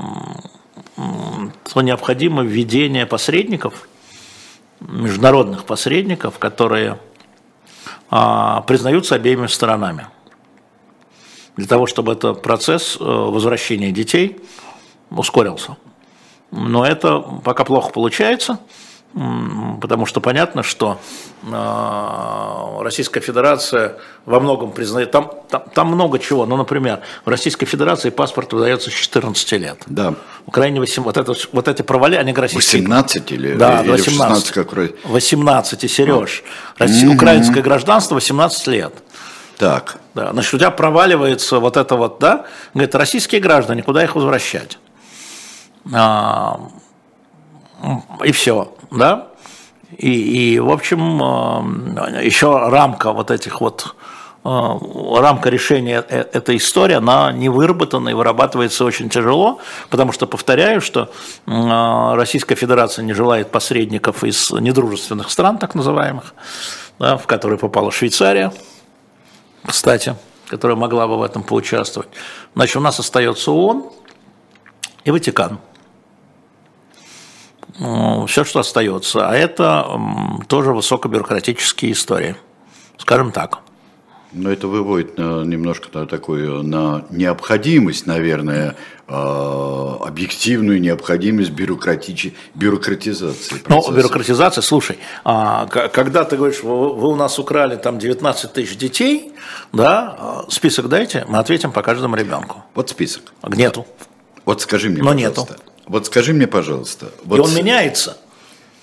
необходимо 1.81 2.43
введение 2.43 3.05
посредников, 3.05 3.87
международных 4.79 5.65
посредников, 5.65 6.39
которые 6.39 6.99
признаются 8.09 9.15
обеими 9.15 9.47
сторонами. 9.47 10.07
Для 11.57 11.67
того, 11.67 11.85
чтобы 11.85 12.13
этот 12.13 12.41
процесс 12.41 12.97
э, 12.99 13.03
возвращения 13.03 13.91
детей 13.91 14.37
ускорился. 15.09 15.77
Но 16.51 16.85
это 16.85 17.19
пока 17.19 17.63
плохо 17.63 17.91
получается, 17.91 18.59
потому 19.81 20.05
что 20.05 20.19
понятно, 20.19 20.61
что 20.61 20.99
э, 21.43 22.83
Российская 22.83 23.21
Федерация 23.21 23.95
во 24.25 24.41
многом 24.41 24.71
признает, 24.71 25.11
там, 25.11 25.31
там, 25.49 25.63
там 25.73 25.87
много 25.87 26.19
чего, 26.19 26.45
ну, 26.45 26.57
например, 26.57 26.99
в 27.23 27.29
Российской 27.29 27.65
Федерации 27.65 28.09
паспорт 28.09 28.51
выдается 28.51 28.89
с 28.89 28.93
14 28.93 29.51
лет. 29.53 29.83
Да. 29.87 30.15
В 30.45 30.49
Украине 30.49 30.81
8, 30.81 31.03
вот, 31.03 31.15
это, 31.15 31.33
вот 31.53 31.67
эти 31.69 31.81
провали, 31.81 32.15
они 32.15 32.33
российские. 32.33 32.81
18 32.81 33.31
или, 33.31 33.53
да, 33.55 33.81
или 33.83 33.91
18, 33.91 34.45
16, 34.45 34.51
как 34.51 34.73
18, 35.05 35.83
и 35.83 35.87
Сереж. 35.87 36.43
Ну. 36.43 36.85
Россия, 36.85 37.09
украинское 37.09 37.63
гражданство 37.63 38.15
18 38.15 38.67
лет. 38.67 38.93
Так. 39.57 39.99
Да, 40.13 40.33
значит, 40.33 40.53
у 40.53 40.57
тебя 40.57 40.71
проваливается 40.71 41.59
вот 41.59 41.77
это 41.77 41.95
вот, 41.95 42.19
да? 42.19 42.45
Говорит, 42.73 42.93
российские 42.95 43.39
граждане, 43.39 43.81
куда 43.81 44.03
их 44.03 44.15
возвращать? 44.15 44.77
А, 45.93 46.59
и 48.23 48.31
все, 48.31 48.74
да? 48.91 49.29
И, 49.97 50.55
и 50.55 50.59
в 50.59 50.71
общем, 50.71 51.21
а, 51.21 52.21
еще 52.21 52.57
рамка 52.69 53.11
вот 53.11 53.31
этих 53.31 53.61
вот 53.61 53.95
а, 54.43 54.77
рамка 55.21 55.49
решения 55.49 56.03
э, 56.07 56.25
этой 56.33 56.57
истории, 56.57 56.95
она 56.95 57.31
не 57.31 57.49
выработана 57.49 58.09
и 58.09 58.13
вырабатывается 58.13 58.83
очень 58.83 59.09
тяжело, 59.09 59.59
потому 59.89 60.11
что, 60.11 60.27
повторяю, 60.27 60.81
что 60.81 61.11
Российская 61.45 62.55
Федерация 62.55 63.03
не 63.03 63.13
желает 63.13 63.51
посредников 63.51 64.23
из 64.23 64.51
недружественных 64.51 65.29
стран, 65.29 65.57
так 65.57 65.75
называемых, 65.75 66.33
да, 66.99 67.17
в 67.17 67.27
которые 67.27 67.59
попала 67.59 67.91
Швейцария, 67.91 68.51
кстати, 69.65 70.15
которая 70.47 70.77
могла 70.77 71.07
бы 71.07 71.17
в 71.17 71.23
этом 71.23 71.43
поучаствовать. 71.43 72.09
Значит, 72.55 72.75
у 72.75 72.81
нас 72.81 72.99
остается 72.99 73.51
ООН 73.51 73.89
и 75.05 75.11
Ватикан. 75.11 75.59
Ну, 77.79 78.25
Все, 78.27 78.43
что 78.43 78.59
остается. 78.59 79.27
А 79.27 79.35
это 79.35 79.87
тоже 80.47 80.71
высокобюрократические 80.71 81.91
истории. 81.91 82.35
Скажем 82.97 83.31
так. 83.31 83.59
Но 84.31 84.51
это 84.51 84.67
выводит 84.67 85.17
немножко 85.17 85.87
на 85.97 86.07
такую 86.07 86.61
на 86.61 87.05
необходимость, 87.09 88.05
наверное, 88.05 88.75
а, 89.07 89.97
объективную 90.01 90.81
необходимость 90.81 91.51
бюрократичи, 91.51 92.35
бюрократизации. 92.53 93.59
Процесса. 93.59 93.91
Ну, 93.91 93.95
бюрократизация, 93.95 94.61
слушай, 94.61 94.97
а, 95.23 95.67
когда 95.67 96.25
ты 96.25 96.35
говоришь, 96.37 96.63
вы, 96.63 96.93
вы 96.93 97.07
у 97.09 97.15
нас 97.15 97.39
украли 97.39 97.75
там 97.75 97.97
19 97.99 98.51
тысяч 98.51 98.75
детей, 98.77 99.31
да, 99.71 100.15
а, 100.17 100.45
список 100.49 100.89
дайте, 100.89 101.23
мы 101.29 101.37
ответим 101.37 101.71
по 101.71 101.81
каждому 101.81 102.15
ребенку. 102.15 102.63
Вот 102.73 102.89
список. 102.89 103.31
Нету. 103.47 103.85
Вот 104.43 104.61
скажи 104.61 104.89
мне, 104.89 105.01
Но 105.01 105.13
пожалуйста. 105.13 105.41
нету. 105.53 105.61
Вот 105.87 106.07
скажи 106.07 106.33
мне, 106.33 106.47
пожалуйста. 106.47 107.11
Вот 107.23 107.37
И 107.37 107.39
он 107.41 107.53
меняется. 107.53 108.17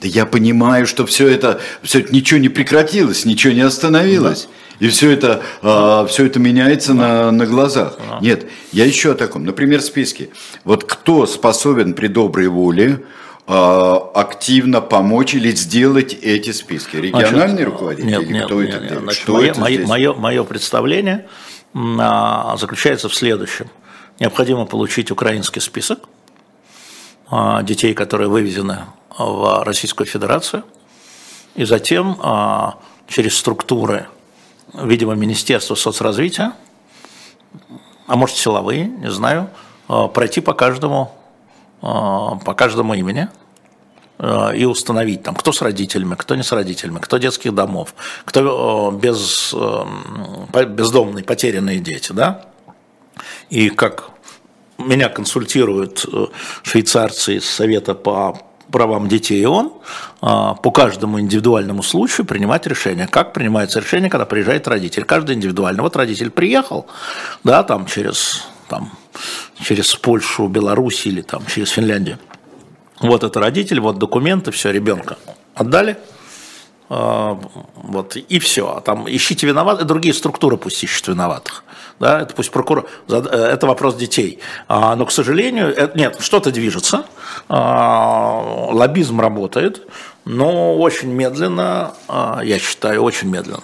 Да 0.01 0.09
я 0.09 0.27
понимаю, 0.27 0.87
что 0.87 1.07
все 1.07 1.29
это, 1.29 1.61
все 1.83 2.01
это 2.01 2.13
ничего 2.13 2.41
не 2.41 2.49
прекратилось, 2.49 3.25
ничего 3.25 3.53
не 3.53 3.61
остановилось. 3.61 4.49
Да. 4.81 4.87
И 4.87 4.89
все 4.89 5.11
это, 5.13 5.43
э, 5.63 6.07
все 6.09 6.27
это 6.27 6.41
меняется 6.41 6.93
на, 6.93 7.31
на 7.31 7.47
глазах. 7.47 7.99
Нет, 8.21 8.47
я 8.73 8.85
еще 8.85 9.13
о 9.13 9.15
таком. 9.15 9.45
Например, 9.45 9.81
списки. 9.81 10.31
Вот 10.65 10.83
кто 10.83 11.27
способен 11.27 11.95
при 11.95 12.09
доброй 12.09 12.49
воле 12.49 13.05
э, 13.47 13.95
активно 14.15 14.81
помочь 14.81 15.35
или 15.35 15.53
сделать 15.53 16.15
эти 16.21 16.51
списки? 16.51 16.97
Региональный 16.97 17.49
значит, 17.49 17.67
руководитель 17.67 18.09
нет, 18.09 18.23
или 18.23 18.33
нет, 18.33 18.47
кто 18.47 18.61
нет, 18.61 18.71
это 18.71 18.81
нет, 18.81 18.89
делает? 18.89 19.05
Значит, 19.05 19.23
что 19.23 19.33
мое, 19.35 19.51
это 19.51 19.61
мое, 19.61 19.75
здесь? 19.75 19.89
мое, 19.89 20.15
мое 20.15 20.45
представление 20.45 21.27
а, 21.77 22.57
заключается 22.57 23.09
в 23.09 23.15
следующем. 23.15 23.69
Необходимо 24.19 24.67
получить 24.67 25.13
украинский 25.13 25.61
список 25.61 26.01
а, 26.01 26.22
детей, 27.63 27.95
которые 27.95 28.29
вывезены 28.29 28.81
в 29.17 29.65
Российскую 29.65 30.07
Федерацию, 30.07 30.65
и 31.55 31.65
затем 31.65 32.19
а, 32.21 32.79
через 33.09 33.37
структуры 33.37 34.07
видимо, 34.75 35.15
Министерство 35.15 35.75
соцразвития, 35.75 36.53
а 38.07 38.17
может 38.17 38.37
силовые, 38.37 38.87
не 38.87 39.11
знаю, 39.11 39.51
э, 39.89 40.09
пройти 40.13 40.41
по 40.41 40.55
каждому, 40.55 41.13
по 41.81 42.55
каждому 42.57 42.95
имени 42.95 43.29
и 44.55 44.65
установить, 44.67 45.25
там, 45.25 45.35
кто 45.35 45.51
с 45.51 45.61
родителями, 45.63 46.15
кто 46.15 46.37
не 46.37 46.45
с 46.45 46.53
родителями, 46.53 47.01
кто 47.01 47.19
детских 47.19 47.53
домов, 47.57 47.93
кто 48.25 48.93
без, 48.93 49.53
бездомные, 50.53 51.25
потерянные 51.25 51.81
дети, 51.81 52.13
да? 52.13 52.45
И 53.51 53.69
как 53.69 54.11
меня 54.87 55.09
консультируют 55.09 56.05
швейцарцы 56.63 57.37
из 57.37 57.49
Совета 57.49 57.95
по 57.95 58.39
правам 58.73 59.07
детей 59.07 59.43
и 59.43 59.45
он 59.45 59.75
а, 60.21 60.55
по 60.55 60.73
каждому 60.73 61.21
индивидуальному 61.21 61.83
случаю 61.83 62.27
принимать 62.27 62.67
решение. 62.67 63.07
Как 63.07 63.33
принимается 63.33 63.79
решение, 63.81 64.11
когда 64.11 64.25
приезжает 64.25 64.67
родитель? 64.67 65.05
Каждый 65.05 65.37
индивидуально. 65.37 65.83
Вот 65.83 65.95
родитель 65.95 66.31
приехал, 66.31 66.87
да, 67.45 67.63
там 67.63 67.87
через, 67.87 68.49
там, 68.69 68.91
через 69.61 69.95
Польшу, 69.95 70.49
Беларусь 70.49 71.07
или 71.07 71.21
там 71.23 71.45
через 71.47 71.71
Финляндию. 71.71 72.19
Вот 73.01 73.23
это 73.23 73.39
родитель, 73.41 73.81
вот 73.81 73.99
документы, 73.99 74.51
все, 74.51 74.71
ребенка 74.71 75.19
отдали, 75.55 75.99
вот, 76.89 78.17
и 78.17 78.39
все. 78.39 78.77
А 78.77 78.81
там 78.81 79.09
ищите 79.09 79.47
виноватых, 79.47 79.87
другие 79.87 80.13
структуры 80.13 80.57
пусть 80.57 80.83
ищут 80.85 81.09
виноватых. 81.09 81.65
Да, 81.99 82.21
это 82.21 82.35
пусть 82.35 82.51
прокурор, 82.51 82.89
э, 83.09 83.17
это 83.17 83.67
вопрос 83.67 83.95
детей. 83.95 84.41
А, 84.69 84.97
но, 84.97 85.07
к 85.07 85.13
сожалению, 85.13 85.69
это, 85.69 85.97
нет, 85.97 86.17
что-то 86.21 86.51
движется, 86.51 87.07
а, 87.49 88.43
лоббизм 88.73 89.21
работает, 89.21 89.87
но 90.25 90.77
очень 90.77 91.13
медленно, 91.13 91.95
я 92.43 92.59
считаю, 92.59 93.03
очень 93.03 93.29
медленно. 93.29 93.63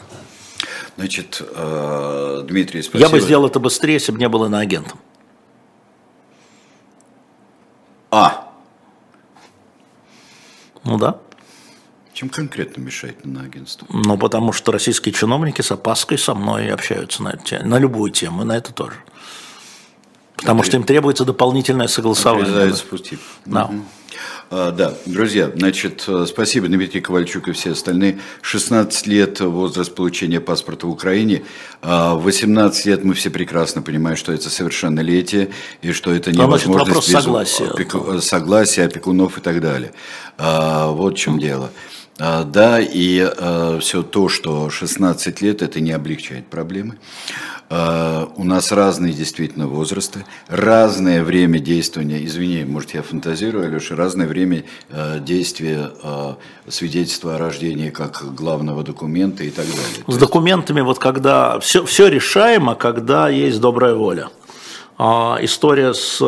Значит, 0.99 1.41
э, 1.41 2.43
Дмитрий, 2.45 2.83
спасибо. 2.83 3.07
Я 3.07 3.09
бы 3.09 3.21
сделал 3.21 3.47
это 3.47 3.61
быстрее, 3.61 3.95
если 3.95 4.11
бы 4.11 4.19
не 4.19 4.29
был 4.29 4.45
иноагентом. 4.47 4.99
А. 8.11 8.53
Ну 10.83 10.99
да. 10.99 11.21
Чем 12.19 12.31
конкретно 12.31 12.81
мешает 12.81 13.25
на 13.25 13.43
агентство? 13.43 13.87
Ну, 13.91 14.19
потому 14.19 14.53
что 14.53 14.73
российские 14.73 15.13
чиновники 15.13 15.63
с 15.63 15.71
опаской 15.71 16.19
со 16.19 16.35
мной 16.35 16.69
общаются 16.73 17.23
на, 17.23 17.39
на 17.63 17.79
любую 17.79 18.11
тему, 18.11 18.43
и 18.43 18.45
на 18.45 18.57
это 18.57 18.73
тоже. 18.73 18.97
Потому 20.35 20.65
что 20.65 20.77
им 20.77 20.83
требуется 20.83 21.25
дополнительное 21.25 21.87
согласование. 21.87 22.75
Пути. 22.91 23.19
Да. 23.47 23.67
Угу. 23.67 23.85
А, 24.51 24.73
да, 24.73 24.95
друзья, 25.07 25.53
значит, 25.55 26.07
э, 26.09 26.27
спасибо 26.27 26.67
Дмитрий 26.67 27.01
Ковальчук 27.01 27.47
и 27.47 27.53
все 27.53 27.71
остальные. 27.71 28.19
16 28.43 29.07
лет 29.07 29.39
возраст 29.39 29.95
получения 29.95 30.41
паспорта 30.41 30.89
в 30.89 30.91
Украине. 30.91 31.45
18 31.83 32.85
а, 32.85 32.91
лет 32.91 33.05
мы 33.05 33.15
все 33.15 33.31
прекрасно 33.31 33.81
понимаем, 33.81 34.17
что 34.17 34.33
это 34.33 34.51
совершеннолетие 34.51 35.51
и 35.83 35.93
что 35.93 36.13
это 36.13 36.33
невозможно 36.33 36.93
без 36.93 37.05
согласия. 37.05 37.67
Опеку... 37.67 38.21
согласия 38.21 38.87
опекунов 38.87 39.39
и 39.39 39.41
так 39.41 39.61
далее. 39.61 39.93
А, 40.37 40.89
вот 40.91 41.15
в 41.15 41.17
чем 41.17 41.39
дело. 41.39 41.71
А, 42.21 42.45
да, 42.45 42.81
и 42.81 43.21
э, 43.21 43.79
все 43.81 44.03
то, 44.03 44.29
что 44.29 44.71
16 44.71 45.41
лет, 45.41 45.63
это 45.63 45.81
не 45.81 45.93
облегчает 45.93 46.47
проблемы. 46.49 46.99
Э, 47.71 48.27
у 48.35 48.45
нас 48.45 48.73
разные 48.73 49.13
действительно 49.13 49.69
возрасты, 49.69 50.25
разное 50.49 51.23
время 51.23 51.61
действия, 51.61 52.25
извини, 52.25 52.65
может 52.65 52.95
я 52.95 53.03
фантазирую, 53.03 53.67
Алеша, 53.67 53.95
разное 53.95 54.27
время 54.27 54.65
действия 55.21 55.91
свидетельства 56.69 57.37
о 57.37 57.39
рождении 57.39 57.91
как 57.91 58.35
главного 58.35 58.83
документа 58.83 59.45
и 59.45 59.51
так 59.51 59.67
далее. 59.67 60.05
С 60.07 60.17
документами, 60.17 60.81
вот 60.81 60.99
когда 60.99 61.61
все, 61.61 61.85
все 61.85 62.09
решаемо, 62.09 62.75
когда 62.75 63.29
есть 63.29 63.61
добрая 63.61 63.95
воля. 63.95 64.29
А 64.99 65.39
история 65.41 65.95
с 65.95 66.21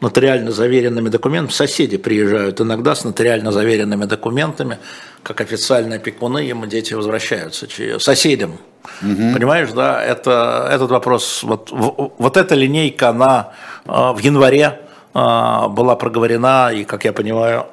нотариально 0.00 0.50
заверенными 0.50 1.08
документами, 1.08 1.52
соседи 1.52 1.96
приезжают 1.96 2.60
иногда 2.60 2.94
с 2.94 3.04
нотариально 3.04 3.52
заверенными 3.52 4.06
документами, 4.06 4.78
как 5.22 5.40
официальные 5.40 5.98
опекуны, 5.98 6.38
ему 6.38 6.66
дети 6.66 6.94
возвращаются 6.94 7.66
соседям. 7.98 8.58
Угу. 9.02 9.34
Понимаешь, 9.34 9.70
да, 9.72 10.02
это, 10.02 10.68
этот 10.70 10.90
вопрос, 10.90 11.42
вот, 11.42 11.70
вот 11.70 12.36
эта 12.36 12.54
линейка, 12.54 13.10
она 13.10 13.52
а, 13.86 14.12
в 14.12 14.18
январе 14.18 14.80
а, 15.12 15.68
была 15.68 15.96
проговорена 15.96 16.70
и, 16.72 16.84
как 16.84 17.04
я 17.04 17.12
понимаю, 17.12 17.66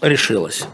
решилась. 0.00 0.64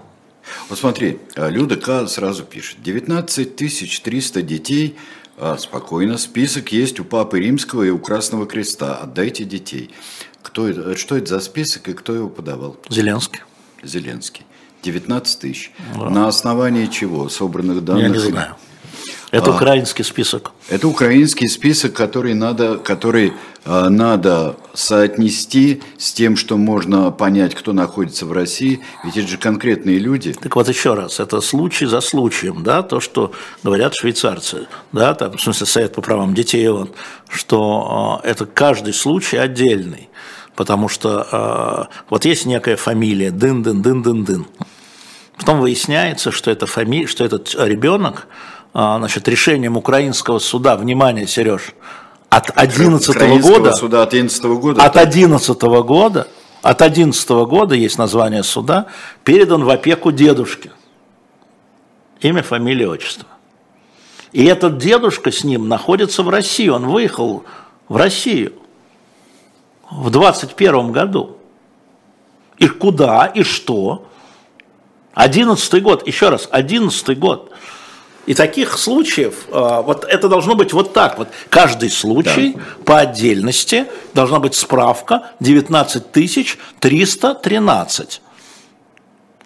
Вот 0.69 0.79
смотри, 0.79 1.19
а, 1.37 1.49
Люда 1.49 1.77
К. 1.77 2.07
сразу 2.07 2.45
пишет. 2.45 2.83
19 2.83 3.57
300 4.03 4.43
детей, 4.43 4.97
а, 5.37 5.57
спокойно, 5.57 6.19
список 6.19 6.73
есть 6.73 7.01
у 7.01 7.05
Папы 7.05 7.41
Римского 7.41 7.85
и 7.85 7.91
у 7.91 7.99
Красного 7.99 8.47
Креста. 8.47 8.97
Отдайте 8.97 9.45
детей. 9.45 9.91
Кто 10.43 10.69
это, 10.69 10.97
что 10.97 11.17
это 11.17 11.27
за 11.27 11.41
список 11.41 11.89
и 11.89 11.93
кто 11.93 12.15
его 12.15 12.29
подавал? 12.29 12.77
Зеленский. 12.89 13.41
Зеленский. 13.83 14.45
19 14.83 15.39
тысяч. 15.41 15.73
Да. 15.97 16.11
На 16.11 16.29
основании 16.29 16.87
чего? 16.87 17.29
Собранных 17.29 17.85
данных? 17.85 18.03
Я 18.03 18.09
не 18.09 18.19
знаю. 18.19 18.57
Это 19.31 19.51
а, 19.51 19.55
украинский 19.55 20.05
список. 20.05 20.53
Это 20.71 20.89
украинский 20.89 21.49
список, 21.49 21.93
который 21.93 22.33
надо, 22.33 22.79
который 22.79 23.35
э, 23.65 23.89
надо 23.91 24.57
соотнести 24.73 25.83
с 25.99 26.13
тем, 26.13 26.35
что 26.37 26.57
можно 26.57 27.11
понять, 27.11 27.55
кто 27.55 27.75
находится 27.75 28.25
в 28.25 28.33
России. 28.33 28.81
Ведь 29.05 29.19
это 29.19 29.29
же 29.29 29.37
конкретные 29.37 29.99
люди. 29.99 30.33
Так 30.33 30.57
вот 30.57 30.69
еще 30.69 30.95
раз, 30.95 31.21
это 31.21 31.43
случай 31.43 31.85
за 31.85 32.01
случаем, 32.01 32.63
да, 32.63 32.83
то, 32.83 33.01
что 33.01 33.33
говорят 33.63 33.95
швейцарцы, 33.95 34.67
да, 34.93 35.15
там, 35.15 35.37
в 35.37 35.43
смысле 35.43 35.67
Совет 35.67 35.95
по 35.95 36.01
правам 36.01 36.35
детей, 36.35 36.67
он, 36.69 36.91
что 37.29 38.23
э, 38.25 38.29
это 38.29 38.47
каждый 38.47 38.95
случай 38.95 39.37
отдельный. 39.37 40.09
Потому 40.59 40.89
что 40.89 41.89
э, 41.89 41.95
вот 42.11 42.25
есть 42.25 42.45
некая 42.45 42.75
фамилия, 42.75 43.31
дын-дын-дын-дын-дын. 43.31 44.45
Потом 45.37 45.61
выясняется, 45.61 46.33
что 46.33 46.51
это 46.51 46.67
фамилия, 46.67 47.07
что 47.07 47.25
этот 47.25 47.55
ребенок 47.55 48.27
а, 48.75 48.99
значит, 48.99 49.29
решением 49.29 49.77
украинского 49.77 50.41
суда, 50.41 50.75
внимание, 50.75 51.29
Сереж, 51.29 51.75
от 52.29 52.51
11 52.57 53.17
-го 53.17 53.39
года, 53.41 53.73
суда 53.73 54.03
от 54.03 54.13
11 54.13 54.45
-го 54.45 54.59
года, 54.59 54.83
от 54.83 54.97
11 54.97 55.63
-го 55.63 55.85
года, 55.85 56.27
от 56.63 56.83
11 56.83 57.31
-го 57.31 57.47
года 57.47 57.77
есть 57.77 57.97
название 57.97 58.43
суда, 58.43 58.87
передан 59.23 59.63
в 59.63 59.71
опеку 59.71 60.11
дедушке. 60.11 60.73
Имя, 62.21 62.43
фамилия, 62.43 62.89
отчество. 62.89 63.29
И 64.33 64.45
этот 64.45 64.79
дедушка 64.79 65.31
с 65.31 65.45
ним 65.45 65.69
находится 65.69 66.25
в 66.25 66.29
России, 66.29 66.69
он 66.69 66.89
выехал 66.89 67.45
в 67.89 67.97
Россию 67.97 68.55
в 69.91 70.11
21 70.11 70.93
году. 70.93 71.37
И 72.59 72.69
куда, 72.69 73.27
и 73.27 73.43
что? 73.43 74.07
11 75.15 75.83
год, 75.83 76.07
еще 76.07 76.29
раз, 76.29 76.49
11 76.51 77.19
год. 77.19 77.53
И 78.27 78.35
таких 78.35 78.77
случаев, 78.77 79.47
а, 79.51 79.81
вот 79.81 80.05
это 80.05 80.29
должно 80.29 80.55
быть 80.55 80.73
вот 80.73 80.93
так 80.93 81.19
вот. 81.19 81.29
Каждый 81.49 81.91
случай 81.91 82.55
да. 82.55 82.63
по 82.85 82.99
отдельности 82.99 83.87
должна 84.13 84.39
быть 84.39 84.55
справка 84.55 85.31
19 85.41 86.13
313. 86.13 88.23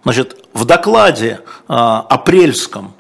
Значит, 0.03 0.45
в 0.53 0.65
докладе 0.65 1.41
а, 1.69 2.01
апрельском, 2.01 2.95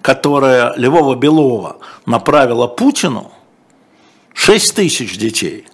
которое 0.00 0.72
Львова-Белова 0.76 1.78
направила 2.06 2.68
Путину, 2.68 3.32
6 4.34 4.76
тысяч 4.76 5.18
детей. 5.18 5.66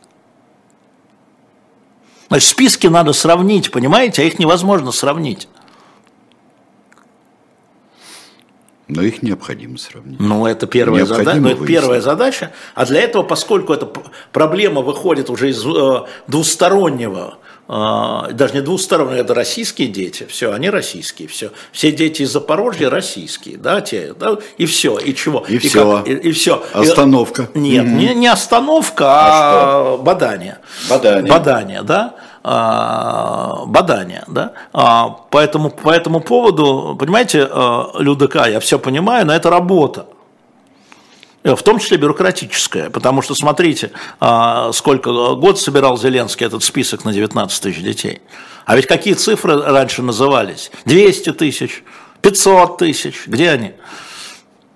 Значит, 2.31 2.49
списки 2.49 2.87
надо 2.87 3.13
сравнить, 3.13 3.73
понимаете, 3.73 4.23
а 4.23 4.25
их 4.25 4.39
невозможно 4.39 4.93
сравнить. 4.93 5.49
Но 8.87 9.03
их 9.03 9.23
необходимо 9.23 9.79
сравнить. 9.79 10.21
Ну, 10.21 10.47
это 10.47 10.69
первая, 10.69 11.05
зада... 11.07 11.35
ну, 11.35 11.49
это 11.49 11.67
первая 11.67 12.01
задача. 12.01 12.53
А 12.77 12.87
для 12.87 13.01
этого, 13.01 13.25
поскольку 13.25 13.73
эта 13.73 13.89
проблема 14.33 14.81
выходит 14.81 15.29
уже 15.29 15.51
из 15.51 15.65
э, 15.67 16.07
двустороннего, 16.29 17.39
даже 17.71 18.55
не 18.55 18.63
двустороннего, 18.63 19.15
это 19.15 19.33
российские 19.33 19.87
дети, 19.87 20.27
все, 20.29 20.53
они 20.53 20.71
российские, 20.71 21.29
все. 21.29 21.53
Все 21.71 21.93
дети 21.93 22.23
из 22.23 22.33
Запорожья 22.33 22.91
российские, 22.91 23.59
да, 23.59 23.81
те, 23.81 24.13
да, 24.19 24.39
и 24.59 24.67
все, 24.67 24.99
и 24.99 25.15
чего. 25.15 25.45
И, 25.49 25.55
и 25.55 25.59
все. 25.59 25.99
Как, 25.99 26.09
и, 26.09 26.13
и 26.15 26.33
все. 26.33 26.65
Остановка. 26.73 27.49
И, 27.55 27.59
нет, 27.61 27.85
угу. 27.85 27.95
не, 27.95 28.15
не 28.15 28.27
остановка, 28.27 29.05
а, 29.07 29.95
а 29.95 29.97
бадание. 29.99 30.59
Бадание. 30.89 31.31
Бадание, 31.31 31.83
да. 31.83 32.15
А, 32.43 33.67
бадания. 33.67 34.25
Да? 34.27 34.53
А, 34.73 35.09
по, 35.31 35.39
этому, 35.39 35.71
по 35.71 35.91
этому 35.91 36.21
поводу, 36.21 36.97
понимаете, 36.99 37.47
а, 37.49 37.93
Людка, 37.99 38.49
я 38.49 38.59
все 38.59 38.81
понимаю, 38.81 39.27
но 39.27 39.33
это 39.35 39.49
работа. 39.49 40.07
В 41.43 41.63
том 41.63 41.79
числе 41.79 41.97
бюрократическая, 41.97 42.91
потому 42.91 43.23
что 43.23 43.35
смотрите, 43.35 43.93
сколько 44.73 45.11
год 45.37 45.59
собирал 45.59 45.97
Зеленский 45.97 46.45
этот 46.45 46.63
список 46.63 47.07
на 47.07 47.15
19 47.15 47.63
тысяч 47.63 47.83
детей. 47.83 48.21
А 48.67 48.77
ведь 48.77 48.87
какие 48.87 49.15
цифры 49.15 49.57
раньше 49.57 50.03
назывались? 50.03 50.71
200 50.85 51.33
тысяч, 51.33 51.83
500 52.21 52.77
тысяч, 52.77 53.27
где 53.27 53.51
они? 53.51 53.73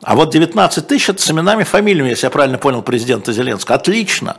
А 0.02 0.16
вот 0.16 0.30
19 0.30 0.86
тысяч 0.86 1.10
это 1.10 1.20
с 1.20 1.30
именами, 1.30 1.64
фамилиями, 1.64 2.08
если 2.08 2.26
я 2.26 2.30
правильно 2.30 2.56
понял 2.56 2.80
президента 2.80 3.32
Зеленского. 3.32 3.76
Отлично. 3.76 4.38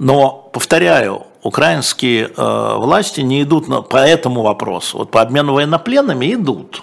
Но, 0.00 0.50
повторяю, 0.52 1.26
украинские 1.42 2.32
э, 2.36 2.74
власти 2.78 3.20
не 3.20 3.42
идут 3.42 3.68
на, 3.68 3.82
по 3.82 3.98
этому 3.98 4.42
вопросу. 4.42 4.98
Вот 4.98 5.10
по 5.10 5.20
обмену 5.20 5.54
военнопленными 5.54 6.34
идут. 6.34 6.82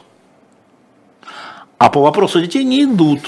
А 1.77 1.89
по 1.89 2.01
вопросу 2.01 2.39
детей 2.39 2.63
не 2.63 2.83
идут 2.83 3.21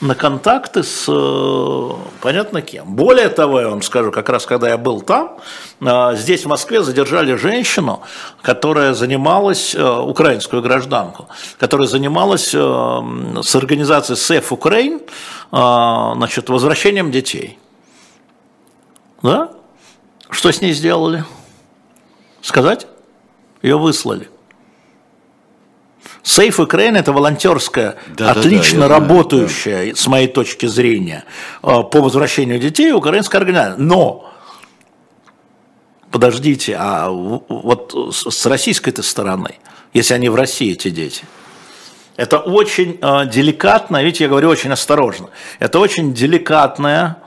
на 0.00 0.14
контакты 0.14 0.82
с 0.82 1.06
э, 1.08 1.90
понятно 2.20 2.60
кем. 2.60 2.94
Более 2.94 3.28
того, 3.28 3.60
я 3.60 3.68
вам 3.68 3.82
скажу, 3.82 4.12
как 4.12 4.28
раз 4.28 4.44
когда 4.44 4.68
я 4.68 4.76
был 4.76 5.00
там, 5.00 5.38
э, 5.80 6.16
здесь 6.16 6.44
в 6.44 6.48
Москве 6.48 6.82
задержали 6.82 7.34
женщину, 7.34 8.02
которая 8.42 8.94
занималась, 8.94 9.74
э, 9.74 9.82
украинскую 9.82 10.62
гражданку, 10.62 11.28
которая 11.58 11.88
занималась 11.88 12.50
с 12.50 13.54
организацией 13.54 14.16
Safe 14.18 14.48
Ukraine, 14.48 15.00
значит, 15.50 16.48
возвращением 16.48 17.10
детей. 17.10 17.58
Да? 19.22 19.50
Что 20.30 20.50
с 20.50 20.60
ней 20.60 20.72
сделали? 20.72 21.24
Сказать? 22.42 22.86
Ее 23.62 23.78
выслали. 23.78 24.28
Сейф 26.26 26.58
Украина– 26.58 26.96
это 26.98 27.12
волонтерская, 27.12 27.94
да, 28.16 28.32
отлично 28.32 28.80
да, 28.80 28.88
да, 28.88 28.94
работающая, 28.98 29.76
знаю, 29.76 29.90
да. 29.90 29.96
с 29.96 30.06
моей 30.08 30.26
точки 30.26 30.66
зрения, 30.66 31.22
э, 31.62 31.66
по 31.66 32.00
возвращению 32.00 32.58
детей 32.58 32.90
украинская 32.90 33.40
организация. 33.40 33.76
Но, 33.78 34.28
подождите, 36.10 36.74
а 36.80 37.10
вот 37.10 37.94
с 38.12 38.44
российской-то 38.44 39.04
стороны, 39.04 39.54
если 39.92 40.14
они 40.14 40.28
в 40.28 40.34
России, 40.34 40.72
эти 40.72 40.90
дети, 40.90 41.24
это 42.16 42.38
очень 42.38 42.98
э, 43.00 43.26
деликатно, 43.28 44.02
видите, 44.02 44.24
я 44.24 44.28
говорю 44.28 44.48
очень 44.48 44.72
осторожно, 44.72 45.28
это 45.60 45.78
очень 45.78 46.12
деликатная, 46.12 47.18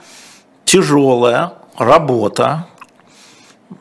тяжелая 0.66 1.54
работа, 1.78 2.44
а, 2.44 2.69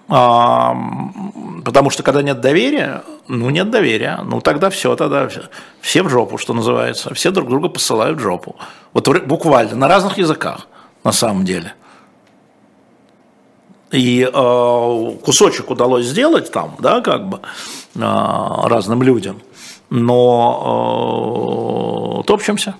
потому 0.09 1.89
что 1.91 2.03
когда 2.03 2.21
нет 2.23 2.41
доверия, 2.41 3.03
ну 3.27 3.49
нет 3.51 3.69
доверия, 3.69 4.19
ну 4.23 4.41
тогда 4.41 4.71
все, 4.71 4.95
тогда 4.95 5.27
все, 5.27 5.43
все 5.81 6.01
в 6.01 6.09
жопу, 6.09 6.39
что 6.39 6.53
называется, 6.53 7.13
все 7.13 7.29
друг 7.29 7.47
друга 7.47 7.69
посылают 7.69 8.17
в 8.17 8.21
жопу. 8.21 8.55
Вот 8.93 9.07
буквально, 9.25 9.75
на 9.75 9.87
разных 9.87 10.17
языках, 10.17 10.67
на 11.03 11.11
самом 11.11 11.45
деле. 11.45 11.75
И 13.91 14.21
э, 14.21 15.11
кусочек 15.23 15.69
удалось 15.69 16.05
сделать 16.05 16.51
там, 16.51 16.75
да, 16.79 17.01
как 17.01 17.29
бы 17.29 17.39
э, 17.95 17.99
разным 17.99 19.03
людям, 19.03 19.41
но 19.91 20.63
э, 22.21 22.27
топчемся. 22.27 22.75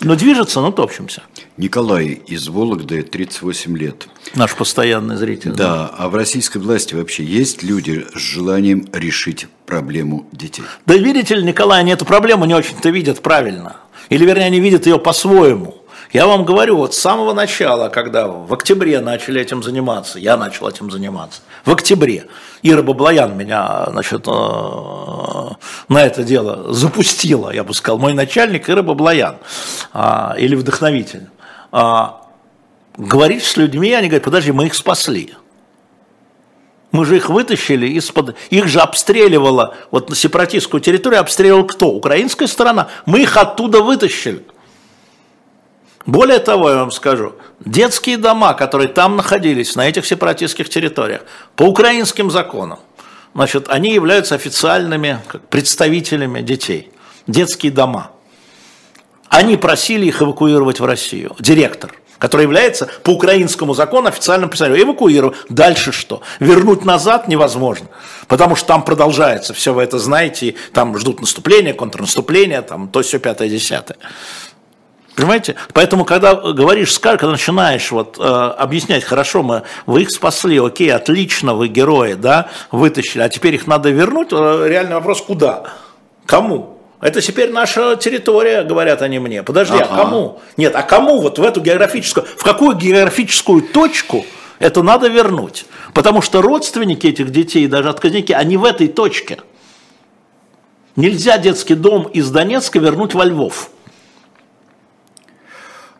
Но 0.00 0.14
движется, 0.14 0.60
но 0.60 0.70
топчемся. 0.70 1.22
Николай 1.56 2.20
из 2.26 2.48
Вологды, 2.48 3.02
38 3.02 3.76
лет. 3.76 4.08
Наш 4.34 4.54
постоянный 4.54 5.16
зритель. 5.16 5.52
Да, 5.52 5.56
да, 5.56 5.94
а 5.98 6.08
в 6.08 6.14
российской 6.14 6.58
власти 6.58 6.94
вообще 6.94 7.24
есть 7.24 7.62
люди 7.62 8.06
с 8.14 8.18
желанием 8.18 8.86
решить 8.92 9.48
проблему 9.66 10.28
детей? 10.30 10.64
Да 10.86 10.94
видите 10.94 11.34
ли, 11.34 11.42
Николай, 11.42 11.80
они 11.80 11.92
эту 11.92 12.04
проблему 12.04 12.44
не 12.44 12.54
очень-то 12.54 12.90
видят 12.90 13.22
правильно. 13.22 13.76
Или, 14.08 14.24
вернее, 14.24 14.46
они 14.46 14.60
видят 14.60 14.86
ее 14.86 14.98
по-своему. 14.98 15.77
Я 16.12 16.26
вам 16.26 16.44
говорю, 16.46 16.76
вот 16.76 16.94
с 16.94 16.98
самого 16.98 17.34
начала, 17.34 17.90
когда 17.90 18.26
в 18.26 18.52
октябре 18.54 19.00
начали 19.00 19.42
этим 19.42 19.62
заниматься, 19.62 20.18
я 20.18 20.38
начал 20.38 20.66
этим 20.66 20.90
заниматься, 20.90 21.42
в 21.66 21.72
октябре, 21.72 22.26
Ира 22.62 22.82
Баблоян 22.82 23.36
меня 23.36 23.86
значит, 23.90 24.26
э, 24.26 24.30
на 24.30 25.98
это 25.98 26.24
дело 26.24 26.72
запустила, 26.72 27.50
я 27.50 27.62
бы 27.62 27.74
сказал, 27.74 27.98
мой 27.98 28.14
начальник 28.14 28.70
Ира 28.70 28.82
Баблоян, 28.82 29.36
а, 29.92 30.34
или 30.38 30.54
вдохновитель. 30.54 31.28
А, 31.72 32.22
говорить 32.96 33.44
с 33.44 33.58
людьми, 33.58 33.92
они 33.92 34.08
говорят, 34.08 34.24
подожди, 34.24 34.50
мы 34.50 34.66
их 34.66 34.74
спасли. 34.74 35.34
Мы 36.90 37.04
же 37.04 37.16
их 37.16 37.28
вытащили 37.28 37.86
из-под... 37.98 38.34
Их 38.48 38.66
же 38.66 38.80
обстреливала, 38.80 39.74
вот 39.90 40.08
на 40.08 40.16
сепаратистскую 40.16 40.80
территорию 40.80 41.20
обстреливал 41.20 41.66
кто? 41.66 41.90
Украинская 41.90 42.48
сторона. 42.48 42.88
Мы 43.04 43.20
их 43.20 43.36
оттуда 43.36 43.82
вытащили. 43.82 44.42
Более 46.08 46.38
того, 46.38 46.70
я 46.70 46.76
вам 46.76 46.90
скажу, 46.90 47.34
детские 47.60 48.16
дома, 48.16 48.54
которые 48.54 48.88
там 48.88 49.16
находились, 49.16 49.76
на 49.76 49.86
этих 49.86 50.06
сепаратистских 50.06 50.70
территориях, 50.70 51.20
по 51.54 51.64
украинским 51.64 52.30
законам, 52.30 52.78
значит, 53.34 53.68
они 53.68 53.92
являются 53.92 54.34
официальными 54.34 55.20
представителями 55.50 56.40
детей. 56.40 56.90
Детские 57.26 57.72
дома. 57.72 58.10
Они 59.28 59.58
просили 59.58 60.06
их 60.06 60.22
эвакуировать 60.22 60.80
в 60.80 60.86
Россию. 60.86 61.36
Директор 61.40 61.92
который 62.18 62.42
является 62.42 62.88
по 63.04 63.10
украинскому 63.10 63.74
закону 63.74 64.08
официальным 64.08 64.48
представителем. 64.48 64.88
Эвакуировать. 64.88 65.36
Дальше 65.48 65.92
что? 65.92 66.22
Вернуть 66.40 66.84
назад 66.84 67.28
невозможно, 67.28 67.86
потому 68.26 68.56
что 68.56 68.66
там 68.66 68.84
продолжается, 68.84 69.54
все 69.54 69.72
вы 69.72 69.82
это 69.82 69.98
знаете, 69.98 70.56
там 70.72 70.98
ждут 70.98 71.20
наступления, 71.20 71.74
контрнаступления, 71.74 72.62
там 72.62 72.88
то 72.88 73.02
все 73.02 73.18
пятое, 73.18 73.48
десятое. 73.48 73.98
Понимаете? 75.18 75.56
Поэтому, 75.72 76.04
когда 76.04 76.36
говоришь, 76.36 76.96
когда 77.00 77.26
начинаешь 77.26 77.90
вот, 77.90 78.18
э, 78.20 78.22
объяснять, 78.22 79.02
хорошо, 79.02 79.42
мы, 79.42 79.62
вы 79.84 80.02
их 80.02 80.12
спасли, 80.12 80.60
окей, 80.60 80.92
отлично, 80.92 81.54
вы 81.54 81.66
герои, 81.66 82.12
да, 82.12 82.50
вытащили, 82.70 83.22
а 83.22 83.28
теперь 83.28 83.56
их 83.56 83.66
надо 83.66 83.90
вернуть, 83.90 84.28
э, 84.30 84.68
реальный 84.68 84.94
вопрос, 84.94 85.20
куда? 85.22 85.64
Кому? 86.24 86.78
Это 87.00 87.20
теперь 87.20 87.50
наша 87.50 87.96
территория, 87.96 88.62
говорят 88.62 89.02
они 89.02 89.18
мне. 89.18 89.42
Подожди, 89.42 89.76
а 89.76 89.86
ага. 89.86 89.88
а 89.90 90.04
кому? 90.04 90.40
Нет, 90.56 90.76
а 90.76 90.82
кому 90.82 91.20
вот 91.20 91.40
в 91.40 91.42
эту 91.42 91.60
географическую, 91.62 92.24
в 92.24 92.44
какую 92.44 92.76
географическую 92.76 93.62
точку 93.62 94.24
это 94.60 94.84
надо 94.84 95.08
вернуть? 95.08 95.66
Потому 95.94 96.22
что 96.22 96.42
родственники 96.42 97.08
этих 97.08 97.30
детей, 97.32 97.66
даже 97.66 97.88
отказники, 97.88 98.30
они 98.30 98.56
в 98.56 98.64
этой 98.64 98.86
точке. 98.86 99.38
Нельзя 100.94 101.38
детский 101.38 101.74
дом 101.74 102.04
из 102.04 102.30
Донецка 102.30 102.78
вернуть 102.78 103.14
во 103.14 103.24
Львов. 103.24 103.70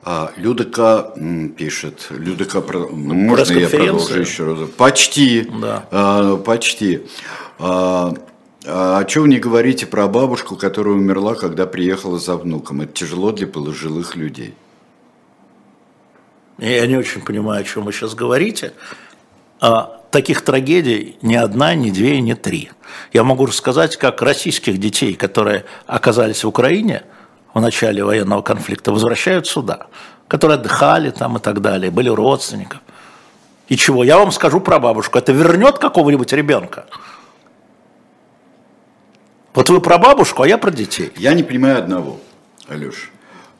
А, 0.04 0.32
Людока 0.36 1.12
пишет, 1.56 2.06
Людока, 2.10 2.60
можно 2.60 3.58
я 3.58 3.68
продолжу 3.68 4.20
еще 4.20 4.44
раз? 4.44 4.70
Почти, 4.76 5.48
да. 5.60 5.86
а, 5.90 6.36
почти. 6.36 7.02
А, 7.58 8.14
а 8.64 9.08
что 9.08 9.22
вы 9.22 9.28
не 9.28 9.38
говорите 9.38 9.86
про 9.86 10.06
бабушку, 10.06 10.56
которая 10.56 10.94
умерла, 10.94 11.34
когда 11.34 11.66
приехала 11.66 12.18
за 12.18 12.36
внуком? 12.36 12.82
Это 12.82 12.92
тяжело 12.92 13.32
для 13.32 13.48
пожилых 13.48 14.14
людей. 14.14 14.54
Я 16.58 16.86
не 16.86 16.96
очень 16.96 17.20
понимаю, 17.20 17.62
о 17.62 17.64
чем 17.64 17.84
вы 17.84 17.92
сейчас 17.92 18.14
говорите. 18.14 18.72
А 19.60 20.00
таких 20.12 20.42
трагедий 20.42 21.16
ни 21.22 21.34
одна, 21.34 21.74
ни 21.74 21.90
две, 21.90 22.20
ни 22.20 22.34
три. 22.34 22.70
Я 23.12 23.24
могу 23.24 23.46
рассказать, 23.46 23.96
как 23.96 24.22
российских 24.22 24.78
детей, 24.78 25.14
которые 25.14 25.64
оказались 25.86 26.44
в 26.44 26.48
Украине– 26.48 27.02
в 27.58 27.60
начале 27.60 28.04
военного 28.04 28.42
конфликта, 28.42 28.92
возвращают 28.92 29.46
сюда, 29.46 29.88
которые 30.28 30.54
отдыхали 30.56 31.10
там 31.10 31.36
и 31.36 31.40
так 31.40 31.60
далее, 31.60 31.90
были 31.90 32.08
родственников. 32.08 32.80
И 33.68 33.76
чего? 33.76 34.04
Я 34.04 34.18
вам 34.18 34.32
скажу 34.32 34.60
про 34.60 34.78
бабушку. 34.78 35.18
Это 35.18 35.32
вернет 35.32 35.78
какого-нибудь 35.78 36.32
ребенка? 36.32 36.86
Вот 39.54 39.68
вы 39.70 39.80
про 39.80 39.98
бабушку, 39.98 40.42
а 40.42 40.48
я 40.48 40.56
про 40.56 40.70
детей. 40.70 41.12
Я 41.16 41.34
не 41.34 41.42
понимаю 41.42 41.78
одного, 41.78 42.20
Алеш. 42.68 43.10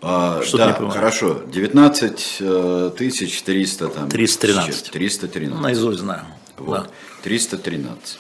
А, 0.01 0.41
Что 0.45 0.59
да, 0.59 0.79
не 0.81 0.91
хорошо. 0.91 1.43
19 1.53 2.37
э, 2.41 2.91
тысяч 2.97 3.43
300 3.43 3.89
там. 3.89 4.09
313. 4.09 4.91
313. 4.93 5.61
Наизусть 5.61 5.99
знаю. 5.99 6.23
Вот. 6.57 6.85
Да. 6.85 6.87
313. 7.25 8.19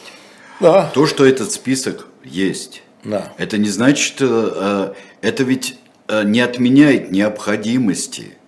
Да. 0.58 0.90
То, 0.92 1.06
что 1.06 1.24
этот 1.24 1.52
список 1.52 2.06
есть, 2.24 2.82
да. 3.04 3.32
Это 3.38 3.58
не 3.58 3.68
значит, 3.68 4.16
э, 4.20 4.92
это 5.20 5.42
ведь 5.42 5.76
э, 6.08 6.24
не 6.24 6.40
отменяет 6.40 7.10
необходимости 7.10 8.38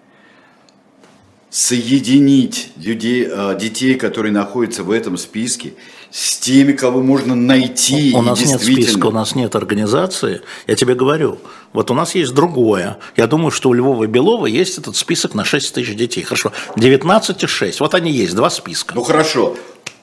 соединить 1.50 2.70
людей, 2.76 3.26
э, 3.28 3.58
детей, 3.58 3.96
которые 3.96 4.32
находятся 4.32 4.84
в 4.84 4.90
этом 4.90 5.16
списке, 5.16 5.74
с 6.10 6.38
теми, 6.38 6.72
кого 6.72 7.02
можно 7.02 7.34
найти. 7.34 8.12
У 8.14 8.22
нас 8.22 8.40
нет 8.40 8.60
списка, 8.60 9.06
у 9.06 9.10
нас 9.10 9.34
нет 9.34 9.54
организации. 9.56 10.42
Я 10.66 10.76
тебе 10.76 10.94
говорю, 10.94 11.38
вот 11.72 11.90
у 11.90 11.94
нас 11.94 12.14
есть 12.14 12.32
другое. 12.34 12.98
Я 13.16 13.26
думаю, 13.26 13.50
что 13.50 13.68
у 13.68 13.72
Львова 13.72 14.04
и 14.04 14.06
Белова 14.06 14.46
есть 14.46 14.78
этот 14.78 14.96
список 14.96 15.34
на 15.34 15.44
6 15.44 15.74
тысяч 15.74 15.94
детей. 15.94 16.22
Хорошо, 16.22 16.52
19 16.76 17.42
и 17.42 17.46
6. 17.46 17.80
Вот 17.80 17.94
они 17.94 18.12
есть, 18.12 18.34
два 18.34 18.50
списка. 18.50 18.94
Ну 18.94 19.02
хорошо, 19.02 19.56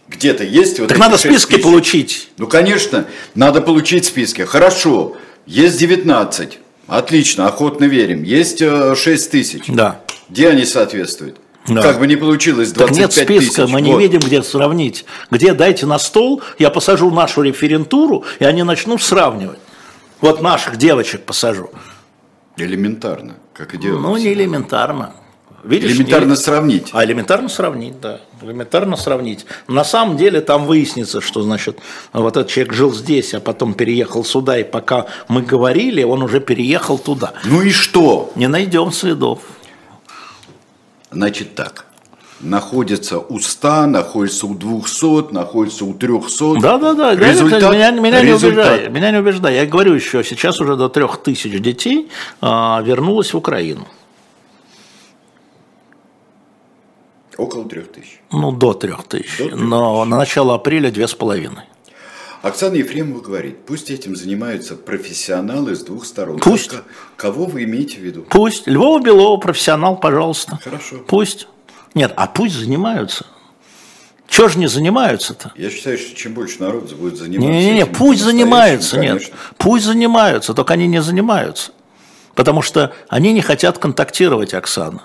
где-то 0.08 0.44
есть. 0.44 0.80
Вот 0.80 0.90
так 0.90 0.98
надо 0.98 1.18
списки 1.18 1.52
тысяч. 1.52 1.64
получить. 1.64 2.30
Ну, 2.38 2.48
конечно, 2.48 3.06
надо 3.36 3.62
получить 3.62 4.06
списки. 4.06 4.42
Хорошо, 4.42 5.18
есть 5.48 5.80
19. 5.80 6.60
Отлично, 6.88 7.48
охотно 7.48 7.86
верим. 7.86 8.24
Есть 8.24 8.60
6 8.60 8.62
э, 9.08 9.30
тысяч. 9.30 9.64
Да. 9.68 10.02
Где 10.30 10.50
они 10.50 10.66
соответствуют? 10.66 11.38
Да. 11.68 11.82
Как 11.82 12.00
бы 12.00 12.08
не 12.08 12.16
получилось 12.16 12.72
25 12.72 12.88
так 12.88 12.98
нет 12.98 13.12
списка, 13.12 13.62
тысяч. 13.64 13.74
мы 13.74 13.82
не 13.82 13.98
видим, 13.98 14.20
где 14.20 14.42
сравнить. 14.42 15.06
Где 15.32 15.54
дайте 15.54 15.86
на 15.86 16.00
стол, 16.00 16.42
я 16.60 16.70
посажу 16.70 17.12
нашу 17.12 17.42
референтуру, 17.42 18.24
и 18.40 18.46
они 18.46 18.64
начнут 18.64 19.02
сравнивать. 19.02 19.60
Вот 20.22 20.42
наших 20.42 20.78
девочек 20.78 21.24
посажу. 21.24 21.72
Элементарно, 22.56 23.36
как 23.54 23.74
и 23.74 23.78
делать. 23.78 24.02
Ну, 24.02 24.16
не 24.18 24.34
элементарно. 24.34 25.14
Видишь, 25.64 25.92
элементарно 25.92 26.32
не... 26.32 26.36
сравнить. 26.36 26.90
А 26.94 27.04
элементарно 27.04 27.50
сравнить, 27.50 28.00
да. 28.00 28.22
Элементарно 28.42 28.96
сравнить. 28.96 29.46
На 29.68 29.84
самом 29.84 30.16
деле 30.16 30.42
там 30.42 30.66
выяснится, 30.66 31.20
что 31.20 31.42
значит 31.42 31.80
вот 32.14 32.38
этот 32.38 32.50
человек 32.50 32.74
жил 32.74 32.94
здесь, 32.94 33.34
а 33.34 33.40
потом 33.40 33.74
переехал 33.74 34.24
сюда, 34.24 34.60
и 34.60 34.64
пока 34.64 35.08
мы 35.28 35.42
говорили, 35.42 36.04
он 36.04 36.22
уже 36.22 36.40
переехал 36.40 36.98
туда. 36.98 37.34
Ну 37.46 37.62
и 37.62 37.72
что? 37.72 38.32
Не 38.36 38.48
найдем 38.48 38.92
следов. 38.92 39.40
Значит 41.12 41.56
так. 41.56 41.86
Находится 42.40 43.18
у 43.18 43.40
100, 43.40 43.88
находится 43.88 44.46
у 44.46 44.54
200, 44.54 45.34
находится 45.34 45.86
у 45.86 45.94
300. 45.96 46.60
Да, 46.62 46.78
да, 46.78 46.94
да. 46.94 47.16
Результат, 47.16 47.74
меня, 47.74 47.90
меня, 47.90 48.22
результат. 48.22 48.22
не 48.22 48.34
убеждай, 48.34 48.90
меня 48.90 49.12
не 49.12 49.18
убеждай. 49.18 49.56
Я 49.56 49.66
говорю 49.66 49.96
еще, 49.96 50.24
сейчас 50.24 50.62
уже 50.62 50.76
до 50.76 50.88
3000 50.88 51.58
детей 51.58 52.10
а, 52.40 52.80
вернулось 52.86 53.34
в 53.34 53.38
Украину. 53.38 53.88
Около 57.38 57.66
трех 57.70 57.92
тысяч. 57.92 58.20
Ну, 58.32 58.52
до 58.52 58.74
трех 58.74 59.04
тысяч. 59.04 59.38
До 59.38 59.50
3 59.50 59.56
но 59.56 60.06
на 60.06 60.18
начало 60.18 60.56
апреля 60.56 60.92
две 60.92 61.08
с 61.08 61.14
половиной. 61.14 61.64
Оксана 62.42 62.76
Ефремова 62.76 63.22
говорит, 63.22 63.66
пусть 63.66 63.90
этим 63.90 64.16
занимаются 64.16 64.76
профессионалы 64.76 65.76
с 65.76 65.84
двух 65.84 66.06
сторон. 66.06 66.40
Пусть. 66.40 66.72
Кого 67.16 67.46
вы 67.46 67.64
имеете 67.64 67.98
в 67.98 68.02
виду? 68.02 68.26
Пусть. 68.30 68.68
Львова 68.68 69.02
Белова, 69.02 69.38
профессионал, 69.38 69.98
пожалуйста. 69.98 70.60
Хорошо. 70.64 70.98
Пусть. 71.08 71.48
Нет, 71.94 72.14
а 72.16 72.28
пусть 72.28 72.56
занимаются. 72.56 73.26
Чего 74.28 74.50
же 74.50 74.60
не 74.60 74.68
занимаются-то? 74.68 75.52
Я 75.56 75.70
считаю, 75.70 75.98
что 75.98 76.16
чем 76.16 76.34
больше 76.34 76.62
народ 76.62 76.92
будет 76.94 77.18
заниматься... 77.18 77.50
Не-не-не, 77.50 77.86
пусть 77.86 78.22
занимаются, 78.22 78.98
конечно. 78.98 79.26
нет. 79.26 79.34
Пусть 79.58 79.86
занимаются, 79.86 80.54
только 80.54 80.74
они 80.74 80.88
не 80.88 81.02
занимаются. 81.02 81.72
Потому 82.36 82.62
что 82.62 82.94
они 83.10 83.34
не 83.34 83.42
хотят 83.42 83.80
контактировать, 83.80 84.54
Оксана. 84.54 85.04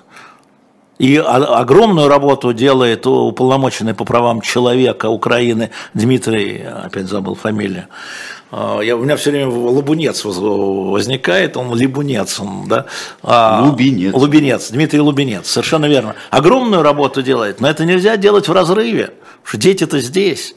И 0.99 1.17
огромную 1.17 2.09
работу 2.09 2.53
делает 2.53 3.07
уполномоченный 3.07 3.95
по 3.95 4.05
правам 4.05 4.41
человека 4.41 5.07
Украины 5.07 5.71
Дмитрий, 5.95 6.63
опять 6.63 7.09
забыл 7.09 7.35
фамилию. 7.35 7.87
А, 8.53 8.81
я, 8.81 8.97
у 8.97 9.03
меня 9.03 9.17
все 9.17 9.31
время 9.31 9.49
Лубунец 9.49 10.23
возникает, 10.25 11.57
он 11.57 11.75
Либунец, 11.75 12.39
он, 12.39 12.69
да? 12.69 12.85
А, 13.23 13.63
Лубинец. 13.65 14.13
Лубинец, 14.15 14.71
Дмитрий 14.71 15.01
Лубинец, 15.01 15.49
совершенно 15.49 15.87
верно. 15.87 16.15
Огромную 16.31 16.83
работу 16.83 17.23
делает, 17.23 17.61
но 17.61 17.69
это 17.69 17.87
нельзя 17.87 18.17
делать 18.19 18.49
в 18.49 18.53
разрыве, 18.53 19.07
потому 19.07 19.47
что 19.47 19.57
дети-то 19.57 19.99
здесь. 20.01 20.55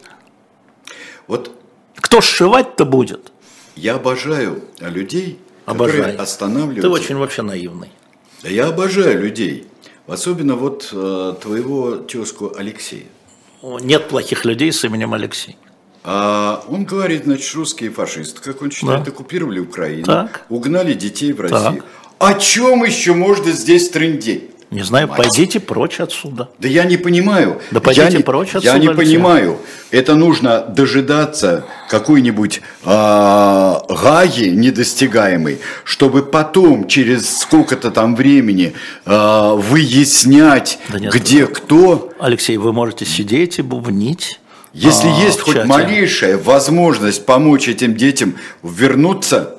Вот 1.27 1.51
Кто 1.95 2.19
сшивать-то 2.19 2.83
будет? 2.85 3.31
Я 3.77 3.95
обожаю 3.95 4.65
людей, 4.79 5.39
Обожаю. 5.65 6.03
которые 6.03 6.17
останавливаются. 6.19 6.81
Ты 6.81 6.89
очень 6.89 7.15
вообще 7.15 7.41
наивный. 7.41 7.89
Я 8.43 8.67
обожаю 8.67 9.21
людей, 9.21 9.67
Особенно 10.07 10.55
вот 10.55 10.89
э, 10.91 11.33
твоего 11.41 11.95
тезку 11.95 12.53
Алексея. 12.55 13.05
Нет 13.61 14.07
плохих 14.07 14.45
людей 14.45 14.71
с 14.71 14.83
именем 14.83 15.13
Алексей. 15.13 15.57
А 16.03 16.63
он 16.67 16.85
говорит, 16.85 17.23
значит, 17.23 17.55
русские 17.55 17.89
фашисты, 17.89 18.39
как 18.39 18.61
он 18.61 18.69
считает, 18.69 19.03
да. 19.03 19.11
оккупировали 19.11 19.59
Украину, 19.59 20.05
так. 20.05 20.45
угнали 20.49 20.93
детей 20.93 21.33
в 21.33 21.41
Россию. 21.41 21.83
Так. 21.83 21.85
О 22.19 22.33
чем 22.39 22.83
еще 22.83 23.13
можно 23.13 23.51
здесь 23.51 23.89
трындеть? 23.89 24.51
Не 24.71 24.81
знаю, 24.81 25.07
Мать. 25.07 25.17
пойдите 25.17 25.59
прочь 25.59 25.99
отсюда. 25.99 26.49
Да 26.57 26.67
я 26.67 26.85
не 26.85 26.97
понимаю. 26.97 27.61
Да 27.71 27.79
пойдите 27.79 28.17
я 28.17 28.23
прочь 28.23 28.55
отсюда. 28.55 28.73
Я 28.73 28.77
не 28.79 28.89
понимаю. 28.89 29.59
Это 29.91 30.15
нужно 30.15 30.61
дожидаться 30.61 31.65
какой-нибудь 31.87 32.61
э, 32.83 32.85
гаги 32.85 34.49
недостигаемой, 34.49 35.59
чтобы 35.83 36.23
потом, 36.23 36.87
через 36.87 37.37
сколько-то 37.39 37.91
там 37.91 38.15
времени, 38.15 38.73
э, 39.05 39.53
выяснять, 39.55 40.79
да 40.89 40.99
нет, 40.99 41.13
где 41.13 41.45
кто. 41.45 42.11
Алексей, 42.19 42.57
вы 42.57 42.73
можете 42.73 43.05
сидеть 43.05 43.59
и 43.59 43.61
бубнить. 43.61 44.39
Если 44.73 45.07
а, 45.07 45.23
есть 45.23 45.41
хоть 45.41 45.55
чате. 45.55 45.67
малейшая 45.67 46.37
возможность 46.37 47.25
помочь 47.25 47.69
этим 47.69 47.95
детям 47.95 48.35
вернуться, 48.61 49.55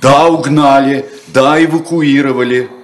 да, 0.00 0.28
угнали, 0.28 1.04
да, 1.26 1.62
эвакуировали– 1.62 2.70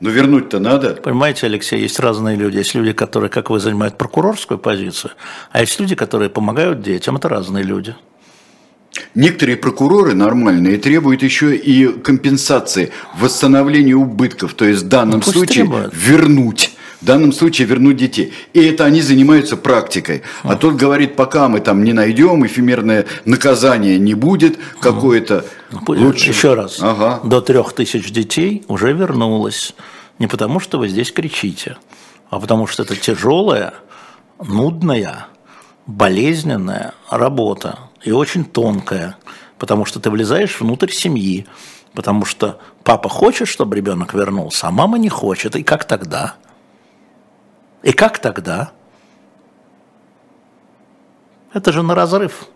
Но 0.00 0.10
вернуть-то 0.10 0.58
надо. 0.58 0.94
Понимаете, 0.94 1.46
Алексей, 1.46 1.80
есть 1.80 1.98
разные 2.00 2.36
люди. 2.36 2.58
Есть 2.58 2.74
люди, 2.74 2.92
которые, 2.92 3.30
как 3.30 3.48
вы, 3.50 3.60
занимают 3.60 3.96
прокурорскую 3.96 4.58
позицию, 4.58 5.12
а 5.52 5.60
есть 5.60 5.80
люди, 5.80 5.94
которые 5.94 6.28
помогают 6.28 6.82
детям. 6.82 7.16
Это 7.16 7.28
разные 7.28 7.64
люди. 7.64 7.94
Некоторые 9.14 9.56
прокуроры 9.56 10.14
нормальные 10.14 10.78
требуют 10.78 11.22
еще 11.22 11.56
и 11.56 11.88
компенсации, 11.88 12.92
восстановления 13.18 13.94
убытков, 13.94 14.54
то 14.54 14.64
есть 14.64 14.82
в 14.84 14.88
данном 14.88 15.22
ну, 15.24 15.32
случае 15.32 15.64
требуют. 15.64 15.94
вернуть. 15.94 16.75
В 17.00 17.04
данном 17.04 17.32
случае 17.32 17.66
вернуть 17.66 17.96
детей. 17.96 18.32
И 18.54 18.64
это 18.64 18.84
они 18.84 19.02
занимаются 19.02 19.56
практикой. 19.56 20.22
А 20.42 20.56
тот 20.56 20.74
говорит, 20.74 21.14
пока 21.14 21.48
мы 21.48 21.60
там 21.60 21.84
не 21.84 21.92
найдем, 21.92 22.46
эфемерное 22.46 23.06
наказание 23.24 23.98
не 23.98 24.14
будет, 24.14 24.58
какое-то 24.80 25.44
ну, 25.70 25.80
лучше. 25.86 26.30
Еще 26.30 26.54
раз. 26.54 26.78
Ага. 26.80 27.20
До 27.22 27.40
трех 27.40 27.74
тысяч 27.74 28.10
детей 28.10 28.64
уже 28.68 28.92
вернулось. 28.92 29.74
Не 30.18 30.26
потому, 30.26 30.58
что 30.60 30.78
вы 30.78 30.88
здесь 30.88 31.12
кричите, 31.12 31.76
а 32.30 32.40
потому 32.40 32.66
что 32.66 32.82
это 32.82 32.96
тяжелая, 32.96 33.74
нудная, 34.42 35.26
болезненная 35.86 36.94
работа 37.10 37.78
и 38.02 38.10
очень 38.10 38.44
тонкая, 38.44 39.18
потому 39.58 39.84
что 39.84 40.00
ты 40.00 40.10
влезаешь 40.10 40.58
внутрь 40.60 40.90
семьи, 40.90 41.46
потому 41.92 42.24
что 42.24 42.58
папа 42.82 43.08
хочет, 43.10 43.48
чтобы 43.48 43.76
ребенок 43.76 44.14
вернулся, 44.14 44.68
а 44.68 44.70
мама 44.70 44.98
не 44.98 45.10
хочет. 45.10 45.56
И 45.56 45.62
как 45.62 45.84
тогда? 45.84 46.36
И 47.86 47.92
как 47.92 48.18
тогда? 48.18 48.72
Это 51.54 51.70
же 51.70 51.84
на 51.84 51.94
разрыв. 51.94 52.46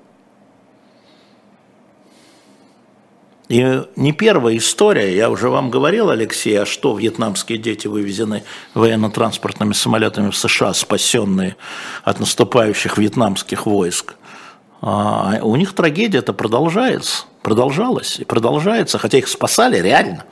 И 3.49 3.85
не 3.95 4.11
первая 4.13 4.57
история, 4.57 5.15
я 5.15 5.31
уже 5.31 5.49
вам 5.49 5.71
говорил, 5.71 6.11
Алексей, 6.11 6.61
а 6.61 6.67
что 6.67 6.99
вьетнамские 6.99 7.59
дети 7.59 7.87
вывезены 7.87 8.43
военно-транспортными 8.75 9.73
самолетами 9.73 10.31
в 10.31 10.37
США, 10.37 10.75
спасенные 10.75 11.55
от 12.03 12.19
наступающих 12.19 12.99
вьетнамских 12.99 13.67
войск. 13.67 14.17
А 14.81 15.39
у 15.43 15.55
них 15.55 15.77
трагедия 15.77 16.19
это 16.19 16.33
продолжается, 16.33 17.27
продолжалась 17.43 18.19
и 18.19 18.25
продолжается, 18.25 18.99
хотя 18.99 19.19
их 19.19 19.29
спасали 19.29 19.79
реально. 19.79 20.25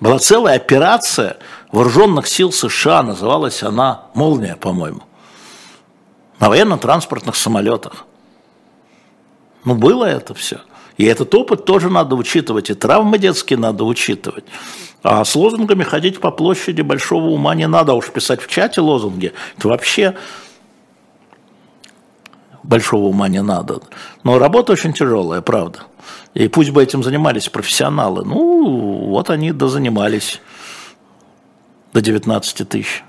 Была 0.00 0.18
целая 0.18 0.56
операция 0.56 1.38
вооруженных 1.72 2.26
сил 2.26 2.52
США, 2.52 3.02
называлась 3.02 3.62
она 3.62 4.02
«Молния», 4.14 4.56
по-моему, 4.56 5.02
на 6.40 6.48
военно-транспортных 6.48 7.36
самолетах. 7.36 8.06
Ну, 9.64 9.74
было 9.74 10.04
это 10.04 10.34
все. 10.34 10.60
И 10.96 11.04
этот 11.04 11.34
опыт 11.34 11.64
тоже 11.64 11.90
надо 11.90 12.16
учитывать, 12.16 12.70
и 12.70 12.74
травмы 12.74 13.18
детские 13.18 13.58
надо 13.58 13.84
учитывать. 13.84 14.44
А 15.02 15.24
с 15.24 15.34
лозунгами 15.36 15.84
ходить 15.84 16.20
по 16.20 16.30
площади 16.30 16.82
большого 16.82 17.26
ума 17.26 17.54
не 17.54 17.68
надо, 17.68 17.92
а 17.92 17.94
уж 17.94 18.10
писать 18.10 18.42
в 18.42 18.48
чате 18.48 18.80
лозунги, 18.80 19.32
это 19.56 19.68
вообще 19.68 20.16
большого 22.64 23.04
ума 23.06 23.28
не 23.28 23.42
надо. 23.42 23.80
Но 24.24 24.38
работа 24.38 24.72
очень 24.72 24.92
тяжелая, 24.92 25.40
правда. 25.40 25.80
И 26.34 26.48
пусть 26.48 26.70
бы 26.70 26.82
этим 26.82 27.02
занимались 27.02 27.48
профессионалы. 27.48 28.24
Ну, 28.24 29.06
вот 29.06 29.30
они 29.30 29.52
дозанимались 29.52 30.40
до 31.92 32.00
19 32.00 32.68
тысяч. 32.68 33.04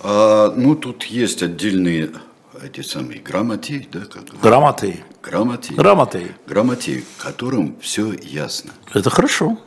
А, 0.00 0.52
ну, 0.56 0.74
тут 0.74 1.04
есть 1.04 1.42
отдельные 1.42 2.10
эти 2.62 2.80
самые 2.80 3.20
грамотеи, 3.20 3.88
да? 3.92 4.00
Как 4.00 4.24
грамотеи. 4.40 5.04
Грамотеи. 5.22 5.74
Грамотеи. 5.74 6.34
Грамотеи, 6.46 7.04
которым 7.18 7.76
все 7.80 8.12
ясно. 8.12 8.72
Это 8.92 9.10
хорошо. 9.10 9.58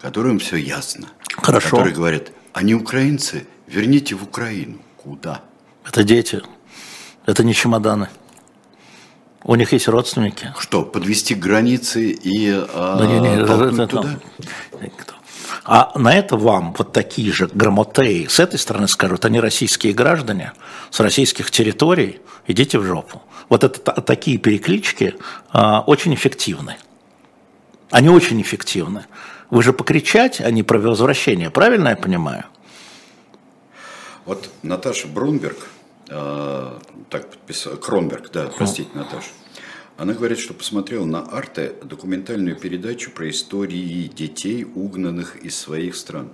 Которым 0.00 0.38
все 0.38 0.56
ясно. 0.56 1.08
Хорошо. 1.36 1.70
Которые 1.70 1.94
говорят, 1.94 2.32
они 2.52 2.74
украинцы, 2.74 3.46
верните 3.66 4.14
в 4.14 4.24
Украину. 4.24 4.78
Куда? 4.96 5.42
Это 5.86 6.02
дети. 6.04 6.42
Это 7.26 7.44
не 7.44 7.54
чемоданы. 7.54 8.08
У 9.44 9.54
них 9.56 9.72
есть 9.72 9.88
родственники. 9.88 10.54
Что, 10.58 10.82
подвести 10.82 11.34
к 11.34 11.38
границе 11.38 12.10
и 12.10 12.48
а, 12.50 12.96
да, 12.98 13.06
не, 13.06 13.20
не, 13.20 13.42
это, 13.42 13.86
туда? 13.88 14.18
А 15.64 15.92
на 15.96 16.14
это 16.14 16.36
вам 16.36 16.74
вот 16.76 16.92
такие 16.92 17.32
же 17.32 17.46
грамотеи 17.46 18.26
с 18.26 18.40
этой 18.40 18.58
стороны 18.58 18.88
скажут, 18.88 19.24
они 19.24 19.40
российские 19.40 19.92
граждане 19.92 20.52
с 20.90 20.98
российских 20.98 21.50
территорий, 21.50 22.20
идите 22.46 22.78
в 22.78 22.84
жопу. 22.84 23.22
Вот 23.48 23.62
это 23.62 23.78
такие 24.02 24.38
переклички 24.38 25.14
а, 25.50 25.82
очень 25.82 26.14
эффективны. 26.14 26.76
Они 27.90 28.08
очень 28.08 28.40
эффективны. 28.40 29.04
Вы 29.50 29.62
же 29.62 29.72
покричать, 29.72 30.40
а 30.40 30.50
не 30.50 30.62
про 30.62 30.78
возвращение, 30.78 31.50
правильно 31.50 31.90
я 31.90 31.96
понимаю? 31.96 32.44
Вот 34.24 34.48
Наташа 34.62 35.08
Брунберг, 35.08 35.68
э, 36.08 36.78
так 37.10 37.28
подписала, 37.28 37.76
Кронберг, 37.76 38.30
да, 38.32 38.50
простите, 38.56 38.88
Наташа, 38.94 39.28
она 39.96 40.14
говорит, 40.14 40.38
что 40.38 40.54
посмотрела 40.54 41.04
на 41.04 41.20
Арте 41.20 41.74
документальную 41.82 42.56
передачу 42.56 43.10
про 43.10 43.30
истории 43.30 44.08
детей, 44.08 44.64
угнанных 44.64 45.36
из 45.36 45.56
своих 45.56 45.96
стран. 45.96 46.32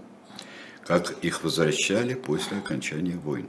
Как 0.87 1.11
их 1.23 1.45
возвращали 1.45 2.15
после 2.15 2.59
окончания 2.59 3.17
войн. 3.17 3.47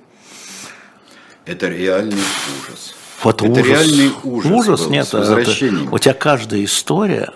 Это 1.45 1.67
реальный 1.67 2.17
ужас. 2.17 2.93
Вот 3.23 3.41
это 3.41 3.51
ужас. 3.51 3.65
реальный 3.65 4.11
ужас. 4.23 4.51
Ужас 4.51 4.81
был, 4.81 4.91
нет, 4.91 5.13
возвращением. 5.13 5.87
Это, 5.87 5.95
у 5.95 5.99
тебя 5.99 6.13
каждая 6.13 6.63
история 6.63 7.33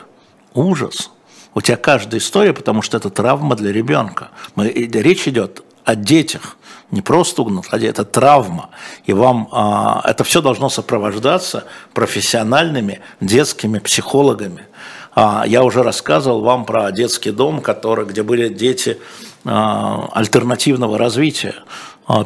ужас. 0.54 1.12
У 1.56 1.62
тебя 1.62 1.78
каждая 1.78 2.20
история, 2.20 2.54
потому 2.54 2.82
что 2.82 2.98
это 2.98 3.10
травма 3.10 3.56
для 3.56 3.72
ребенка. 3.72 4.32
Мы, 4.56 4.70
речь 4.70 5.28
идет 5.28 5.64
о 5.86 5.96
детях, 5.96 6.58
не 6.94 7.02
просто 7.02 7.42
угнут, 7.42 7.66
а 7.72 7.80
это 7.80 8.06
травма. 8.06 8.70
И 9.06 9.14
вам 9.14 9.50
а, 9.52 10.02
это 10.06 10.24
все 10.24 10.42
должно 10.42 10.70
сопровождаться 10.70 11.66
профессиональными 11.94 13.02
детскими 13.20 13.80
психологами. 13.80 14.68
А, 15.16 15.44
я 15.48 15.64
уже 15.64 15.82
рассказывал 15.82 16.42
вам 16.42 16.66
про 16.66 16.92
детский 16.92 17.32
дом, 17.32 17.62
который, 17.62 18.06
где 18.06 18.22
были 18.22 18.48
дети 18.48 19.00
а, 19.44 20.08
альтернативного 20.14 20.98
развития, 20.98 21.56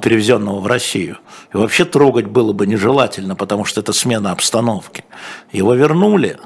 перевезенного 0.02 0.60
в 0.60 0.68
Россию. 0.68 1.20
И 1.54 1.58
вообще 1.58 1.86
трогать 1.86 2.26
было 2.26 2.52
бы 2.52 2.66
нежелательно, 2.68 3.36
потому 3.36 3.64
что 3.64 3.80
это 3.80 3.94
смена 3.94 4.32
обстановки. 4.32 5.06
Его 5.52 5.76
вернули, 5.76 6.40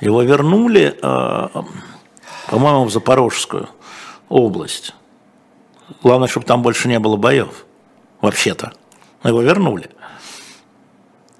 его 0.00 0.22
вернули, 0.22 0.94
по-моему, 1.00 2.84
в 2.84 2.92
Запорожскую 2.92 3.70
область. 4.28 4.94
Главное, 6.02 6.28
чтобы 6.28 6.46
там 6.46 6.62
больше 6.62 6.88
не 6.88 6.98
было 6.98 7.16
боев. 7.16 7.66
Вообще-то. 8.20 8.72
Но 9.22 9.30
его 9.30 9.42
вернули. 9.42 9.90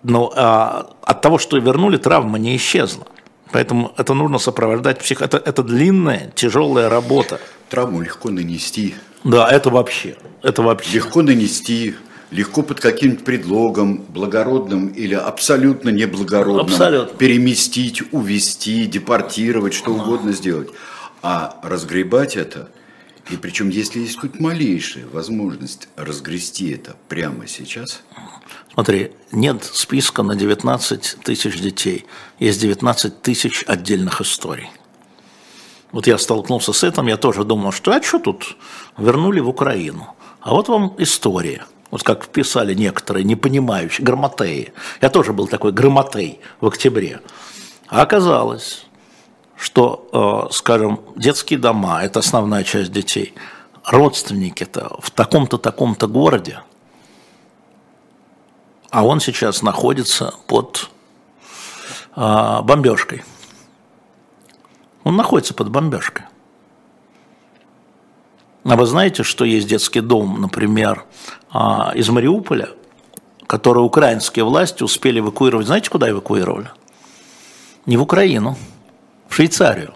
Но 0.02 0.32
а, 0.34 0.90
от 1.02 1.20
того, 1.20 1.38
что 1.38 1.56
вернули, 1.58 1.96
травма 1.96 2.38
не 2.38 2.56
исчезла. 2.56 3.06
Поэтому 3.52 3.92
это 3.96 4.14
нужно 4.14 4.38
сопровождать 4.38 4.98
псих. 4.98 5.22
Это, 5.22 5.36
это 5.36 5.62
длинная, 5.62 6.32
тяжелая 6.34 6.88
работа. 6.88 7.38
Травму 7.68 8.00
легко 8.00 8.30
нанести. 8.30 8.94
Да, 9.24 9.48
это 9.48 9.70
вообще. 9.70 10.16
Это 10.42 10.62
вообще. 10.62 10.96
Легко 10.96 11.22
нанести, 11.22 11.94
легко 12.30 12.62
под 12.62 12.80
каким-то 12.80 13.22
предлогом, 13.22 14.04
благородным 14.08 14.88
или 14.88 15.14
абсолютно 15.14 15.90
неблагородным, 15.90 16.66
абсолютно. 16.66 17.16
переместить, 17.16 18.02
увести, 18.12 18.86
депортировать, 18.86 19.74
что 19.74 19.92
угодно 19.92 20.32
сделать. 20.32 20.70
А 21.22 21.60
разгребать 21.62 22.36
это– 22.36 22.70
и 23.30 23.36
причем, 23.36 23.68
если 23.68 24.00
есть 24.00 24.18
хоть 24.18 24.40
малейшая 24.40 25.06
возможность 25.06 25.88
разгрести 25.96 26.70
это 26.70 26.96
прямо 27.08 27.46
сейчас. 27.46 28.02
Смотри, 28.74 29.12
нет 29.30 29.64
списка 29.64 30.22
на 30.22 30.34
19 30.34 31.18
тысяч 31.22 31.60
детей. 31.60 32.06
Есть 32.38 32.60
19 32.60 33.22
тысяч 33.22 33.64
отдельных 33.66 34.20
историй. 34.20 34.70
Вот 35.92 36.06
я 36.06 36.18
столкнулся 36.18 36.72
с 36.72 36.82
этим, 36.82 37.06
я 37.06 37.16
тоже 37.16 37.44
думал, 37.44 37.70
что 37.70 37.92
а 37.92 38.02
что 38.02 38.18
тут, 38.18 38.56
вернули 38.96 39.40
в 39.40 39.48
Украину. 39.48 40.16
А 40.40 40.50
вот 40.50 40.68
вам 40.68 40.94
история. 40.98 41.66
Вот 41.90 42.02
как 42.02 42.26
писали 42.28 42.72
некоторые, 42.72 43.24
не 43.24 43.36
понимающие, 43.36 44.04
грамотеи. 44.04 44.72
Я 45.02 45.10
тоже 45.10 45.34
был 45.34 45.46
такой 45.46 45.72
грамотей 45.72 46.40
в 46.60 46.66
октябре. 46.66 47.20
А 47.88 48.00
оказалось, 48.00 48.86
что, 49.56 50.48
э, 50.50 50.52
скажем, 50.52 51.00
детские 51.16 51.58
дома– 51.58 52.02
это 52.02 52.18
основная 52.20 52.64
часть 52.64 52.92
детей, 52.92 53.34
родственники-то 53.84 54.96
в 55.00 55.10
таком-то, 55.10 55.58
таком-то 55.58 56.06
городе, 56.06 56.60
а 58.90 59.04
он 59.04 59.20
сейчас 59.20 59.62
находится 59.62 60.34
под 60.46 60.90
э, 62.16 62.60
бомбежкой. 62.62 63.24
Он 65.04 65.16
находится 65.16 65.54
под 65.54 65.70
бомбежкой. 65.70 66.26
А 68.64 68.76
вы 68.76 68.86
знаете, 68.86 69.22
что 69.22 69.44
есть 69.44 69.66
детский 69.66 70.00
дом, 70.00 70.40
например, 70.40 71.04
э, 71.52 71.58
из 71.94 72.08
Мариуполя, 72.10 72.68
который 73.46 73.84
украинские 73.84 74.44
власти 74.44 74.82
успели 74.82 75.20
эвакуировать. 75.20 75.66
Знаете, 75.66 75.90
куда 75.90 76.10
эвакуировали? 76.10 76.70
Не 77.86 77.96
в 77.96 78.02
Украину– 78.02 78.56
в 79.32 79.34
Швейцарию. 79.34 79.94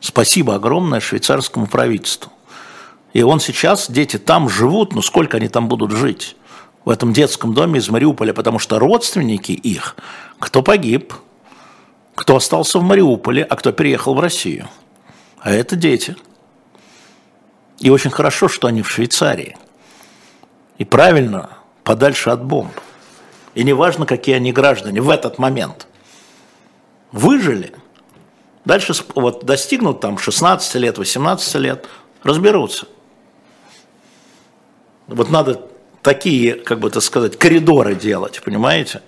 Спасибо 0.00 0.56
огромное 0.56 0.98
швейцарскому 0.98 1.68
правительству. 1.68 2.32
И 3.12 3.22
он 3.22 3.38
сейчас, 3.38 3.88
дети 3.88 4.18
там 4.18 4.48
живут, 4.48 4.92
ну 4.92 5.02
сколько 5.02 5.36
они 5.36 5.48
там 5.48 5.68
будут 5.68 5.92
жить? 5.92 6.36
В 6.84 6.90
этом 6.90 7.12
детском 7.12 7.54
доме 7.54 7.78
из 7.78 7.88
Мариуполя, 7.88 8.32
потому 8.34 8.58
что 8.58 8.80
родственники 8.80 9.52
их, 9.52 9.94
кто 10.40 10.62
погиб, 10.62 11.14
кто 12.16 12.34
остался 12.34 12.80
в 12.80 12.82
Мариуполе, 12.82 13.44
а 13.44 13.54
кто 13.54 13.70
переехал 13.70 14.14
в 14.14 14.20
Россию. 14.20 14.68
А 15.38 15.52
это 15.52 15.76
дети. 15.76 16.16
И 17.78 17.88
очень 17.88 18.10
хорошо, 18.10 18.48
что 18.48 18.66
они 18.66 18.82
в 18.82 18.90
Швейцарии. 18.90 19.56
И 20.78 20.84
правильно, 20.84 21.50
подальше 21.84 22.30
от 22.30 22.44
бомб. 22.44 22.72
И 23.54 23.62
неважно, 23.62 24.06
какие 24.06 24.34
они 24.34 24.50
граждане 24.50 25.00
в 25.00 25.08
этот 25.08 25.38
момент. 25.38 25.86
Выжили. 27.12 27.74
Дальше 28.64 28.94
вот 29.14 29.44
достигнут 29.44 30.00
там 30.00 30.18
16 30.18 30.74
лет, 30.76 30.98
18 30.98 31.54
лет, 31.56 31.86
разберутся. 32.22 32.86
Вот 35.08 35.30
надо 35.30 35.68
такие, 36.02 36.54
как 36.54 36.80
бы 36.80 36.88
это 36.88 37.00
сказать, 37.00 37.36
коридоры 37.38 37.94
делать, 37.94 38.40
понимаете? 38.44 39.02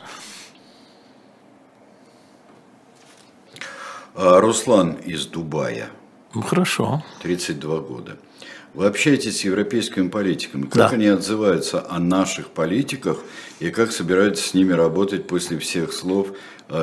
А, 4.15 4.41
Руслан 4.41 4.93
из 4.93 5.27
Дубая. 5.27 5.91
Ну, 6.35 6.43
хорошо. 6.43 7.05
32 7.23 7.79
года. 7.81 8.17
Вы 8.75 8.87
общаетесь 8.87 9.39
с 9.41 9.45
европейскими 9.45 10.09
политиками. 10.09 10.63
Как 10.65 10.73
да. 10.73 10.89
они 10.89 11.07
отзываются 11.07 11.89
о 11.89 12.01
наших 12.01 12.49
политиках 12.49 13.19
и 13.61 13.71
как 13.71 13.93
собираются 13.93 14.49
с 14.49 14.53
ними 14.53 14.73
работать 14.73 15.29
после 15.29 15.59
всех 15.59 15.93
слов 15.93 16.29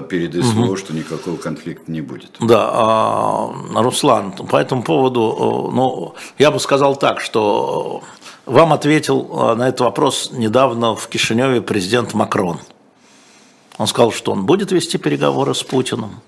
перед 0.10 0.34
СВО, 0.34 0.62
угу. 0.62 0.78
что 0.78 0.94
никакого 0.94 1.38
конфликта 1.38 1.92
не 1.92 2.02
будет? 2.02 2.36
Да, 2.40 2.70
а, 2.72 3.54
Руслан, 3.76 4.32
по 4.34 4.58
этому 4.58 4.84
поводу, 4.84 5.70
ну, 5.74 6.16
я 6.38 6.52
бы 6.52 6.60
сказал 6.60 6.96
так, 6.96 7.20
что 7.20 8.04
вам 8.46 8.74
ответил 8.74 9.56
на 9.56 9.68
этот 9.68 9.82
вопрос 9.82 10.30
недавно 10.32 10.96
в 10.96 11.08
Кишиневе 11.08 11.62
президент 11.62 12.14
Макрон. 12.14 12.60
Он 13.78 13.88
сказал, 13.88 14.12
что 14.12 14.32
он 14.32 14.46
будет 14.46 14.72
вести 14.72 14.98
переговоры 14.98 15.56
с 15.56 15.64
Путиным, 15.64 16.22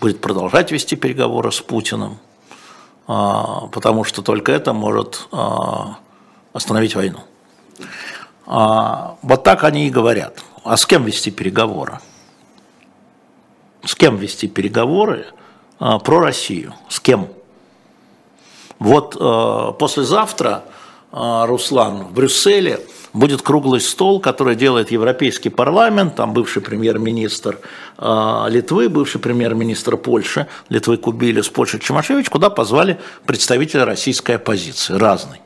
будет 0.00 0.20
продолжать 0.20 0.72
вести 0.72 0.96
переговоры 0.96 1.52
с 1.52 1.60
Путиным 1.60 2.18
потому 3.08 4.04
что 4.04 4.20
только 4.20 4.52
это 4.52 4.74
может 4.74 5.28
остановить 6.52 6.94
войну. 6.94 7.20
А, 8.46 9.16
вот 9.22 9.44
так 9.44 9.64
они 9.64 9.86
и 9.86 9.90
говорят. 9.90 10.42
А 10.64 10.76
с 10.76 10.86
кем 10.86 11.04
вести 11.04 11.30
переговоры? 11.30 12.00
С 13.84 13.94
кем 13.94 14.16
вести 14.16 14.48
переговоры 14.48 15.26
про 15.78 16.20
Россию? 16.20 16.74
С 16.88 17.00
кем? 17.00 17.28
Вот 18.78 19.14
послезавтра, 19.78 20.64
Руслан, 21.12 22.04
в 22.04 22.12
Брюсселе– 22.12 22.80
будет 23.12 23.42
круглый 23.42 23.80
стол, 23.80 24.20
который 24.20 24.54
делает 24.54 24.90
Европейский 24.90 25.48
парламент, 25.48 26.16
там 26.16 26.32
бывший 26.32 26.62
премьер-министр 26.62 27.58
э, 27.98 28.44
Литвы, 28.48 28.88
бывший 28.88 29.20
премьер-министр 29.20 29.96
Польши, 29.96 30.46
Литвы 30.68 30.96
Кубилис, 30.96 31.48
Польши 31.48 31.78
Чемашевич, 31.78 32.28
куда 32.30 32.50
позвали 32.50 32.98
представителя 33.26 33.84
российской 33.84 34.36
оппозиции, 34.36 34.94
разной. 34.94 35.40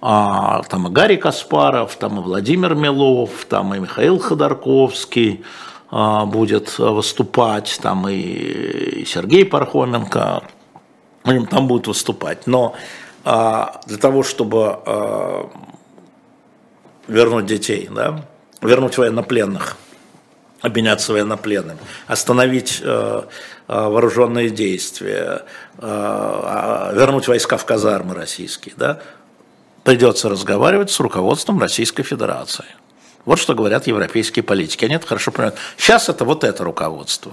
А, 0.00 0.62
там 0.68 0.88
и 0.88 0.90
Гарри 0.90 1.16
Каспаров, 1.16 1.96
там 1.96 2.20
и 2.20 2.22
Владимир 2.22 2.74
Милов, 2.74 3.30
там 3.48 3.74
и 3.74 3.78
Михаил 3.78 4.18
Ходорковский 4.18 5.42
а, 5.42 5.46
будет 5.90 6.78
выступать, 6.78 7.78
там 7.80 8.08
и, 8.08 9.04
Сергей 9.04 9.44
Пархоменко, 9.44 10.42
там 11.22 11.68
будут 11.68 11.86
выступать. 11.86 12.46
Но 12.46 12.74
а, 13.24 13.80
для 13.86 13.96
того, 13.96 14.22
чтобы 14.22 14.80
а, 14.84 15.50
вернуть 17.08 17.46
детей, 17.46 17.88
да? 17.90 18.24
вернуть 18.60 18.98
военнопленных, 18.98 19.76
обменяться 20.60 21.12
военнопленными, 21.12 21.78
остановить 22.06 22.80
э, 22.82 23.22
э, 23.68 23.88
вооруженные 23.88 24.50
действия, 24.50 25.42
э, 25.78 25.80
а, 25.82 26.92
вернуть 26.94 27.28
войска 27.28 27.56
в 27.56 27.64
казармы 27.64 28.14
российские, 28.14 28.74
да? 28.76 29.00
придется 29.84 30.28
разговаривать 30.28 30.90
с 30.90 30.98
руководством 30.98 31.60
Российской 31.60 32.02
Федерации. 32.02 32.64
Вот 33.26 33.38
что 33.38 33.54
говорят 33.54 33.86
европейские 33.86 34.42
политики. 34.42 34.84
Они 34.86 34.94
это 34.94 35.06
хорошо 35.06 35.32
понимают. 35.32 35.56
Сейчас 35.76 36.08
это 36.08 36.24
вот 36.24 36.44
это 36.44 36.64
руководство. 36.64 37.32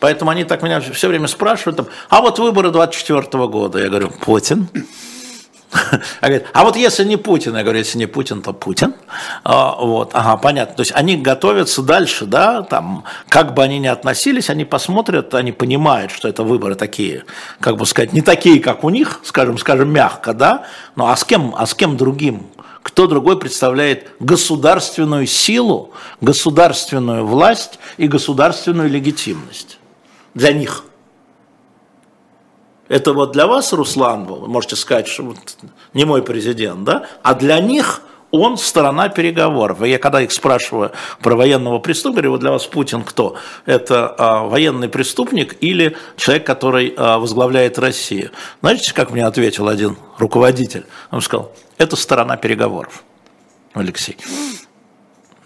Поэтому 0.00 0.30
они 0.30 0.44
так 0.44 0.62
меня 0.62 0.80
все 0.80 1.08
время 1.08 1.28
спрашивают, 1.28 1.76
там, 1.76 1.86
а 2.08 2.20
вот 2.20 2.38
выборы 2.38 2.70
24 2.70 3.46
года. 3.46 3.78
Я 3.78 3.88
говорю, 3.88 4.10
Путин. 4.10 4.68
А, 6.20 6.26
говорит, 6.26 6.48
а 6.52 6.64
вот 6.64 6.74
если 6.74 7.04
не 7.04 7.16
Путин, 7.16 7.56
я 7.56 7.62
говорю, 7.62 7.78
если 7.78 7.96
не 7.96 8.06
Путин, 8.06 8.42
то 8.42 8.52
Путин. 8.52 8.92
А, 9.44 9.76
вот, 9.76 10.10
ага, 10.14 10.36
понятно. 10.36 10.74
То 10.74 10.80
есть 10.80 10.90
они 10.96 11.16
готовятся 11.16 11.82
дальше, 11.82 12.26
да, 12.26 12.62
там, 12.62 13.04
как 13.28 13.54
бы 13.54 13.62
они 13.62 13.78
ни 13.78 13.86
относились, 13.86 14.50
они 14.50 14.64
посмотрят, 14.64 15.32
они 15.32 15.52
понимают, 15.52 16.10
что 16.10 16.26
это 16.26 16.42
выборы 16.42 16.74
такие, 16.74 17.24
как 17.60 17.76
бы 17.76 17.86
сказать, 17.86 18.12
не 18.12 18.20
такие, 18.20 18.58
как 18.58 18.82
у 18.82 18.90
них, 18.90 19.20
скажем, 19.22 19.58
скажем, 19.58 19.92
мягко, 19.92 20.34
да, 20.34 20.64
ну 20.96 21.06
а 21.06 21.14
с 21.14 21.24
кем, 21.24 21.54
а 21.56 21.66
с 21.66 21.74
кем 21.74 21.96
другим? 21.96 22.48
Кто 22.82 23.06
другой 23.06 23.38
представляет 23.38 24.10
государственную 24.20 25.26
силу, 25.26 25.92
государственную 26.20 27.26
власть 27.26 27.78
и 27.98 28.08
государственную 28.08 28.88
легитимность 28.88 29.78
для 30.34 30.52
них– 30.52 30.84
это 32.90 33.12
вот 33.12 33.30
для 33.30 33.46
вас, 33.46 33.72
Руслан, 33.72 34.24
вы 34.24 34.48
можете 34.48 34.74
сказать, 34.74 35.06
что 35.06 35.22
вот 35.22 35.38
не 35.94 36.04
мой 36.04 36.24
президент, 36.24 36.82
да? 36.82 37.06
А 37.22 37.34
для 37.34 37.60
них 37.60 38.02
он 38.30 38.56
сторона 38.58 39.08
переговоров. 39.08 39.82
И 39.82 39.90
я 39.90 39.98
когда 39.98 40.20
их 40.20 40.32
спрашиваю 40.32 40.92
про 41.20 41.34
военного 41.34 41.78
преступника, 41.78 42.22
говорю, 42.22 42.30
вот 42.32 42.40
для 42.40 42.50
вас 42.50 42.66
Путин 42.66 43.02
кто? 43.02 43.36
Это 43.66 44.14
а, 44.16 44.44
военный 44.44 44.88
преступник 44.88 45.56
или 45.60 45.96
человек, 46.16 46.46
который 46.46 46.94
а, 46.96 47.18
возглавляет 47.18 47.78
Россию? 47.78 48.30
Знаете, 48.60 48.94
как 48.94 49.10
мне 49.10 49.26
ответил 49.26 49.68
один 49.68 49.96
руководитель? 50.18 50.84
Он 51.10 51.20
сказал, 51.20 51.52
это 51.78 51.96
сторона 51.96 52.36
переговоров, 52.36 53.04
Алексей. 53.74 54.16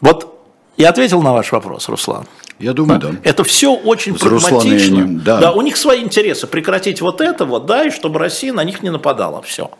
Вот 0.00 0.34
я 0.76 0.90
ответил 0.90 1.22
на 1.22 1.32
ваш 1.32 1.52
вопрос, 1.52 1.88
Руслан. 1.88 2.26
Я 2.58 2.72
думаю, 2.72 3.00
да. 3.00 3.08
да. 3.08 3.16
Это 3.24 3.44
все 3.44 3.74
очень 3.74 4.16
прагматично. 4.18 5.02
Они, 5.02 5.16
да. 5.18 5.38
да, 5.38 5.52
у 5.52 5.60
них 5.62 5.76
свои 5.76 6.02
интересы. 6.02 6.46
Прекратить 6.46 7.00
вот 7.00 7.20
это 7.20 7.44
вот, 7.44 7.66
да, 7.66 7.84
и 7.84 7.90
чтобы 7.90 8.18
Россия 8.18 8.52
на 8.52 8.62
них 8.62 8.82
не 8.82 8.90
нападала. 8.90 9.42
Все. 9.42 9.70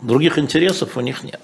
Других 0.00 0.38
интересов 0.38 0.96
у 0.96 1.00
них 1.00 1.22
нет. 1.22 1.40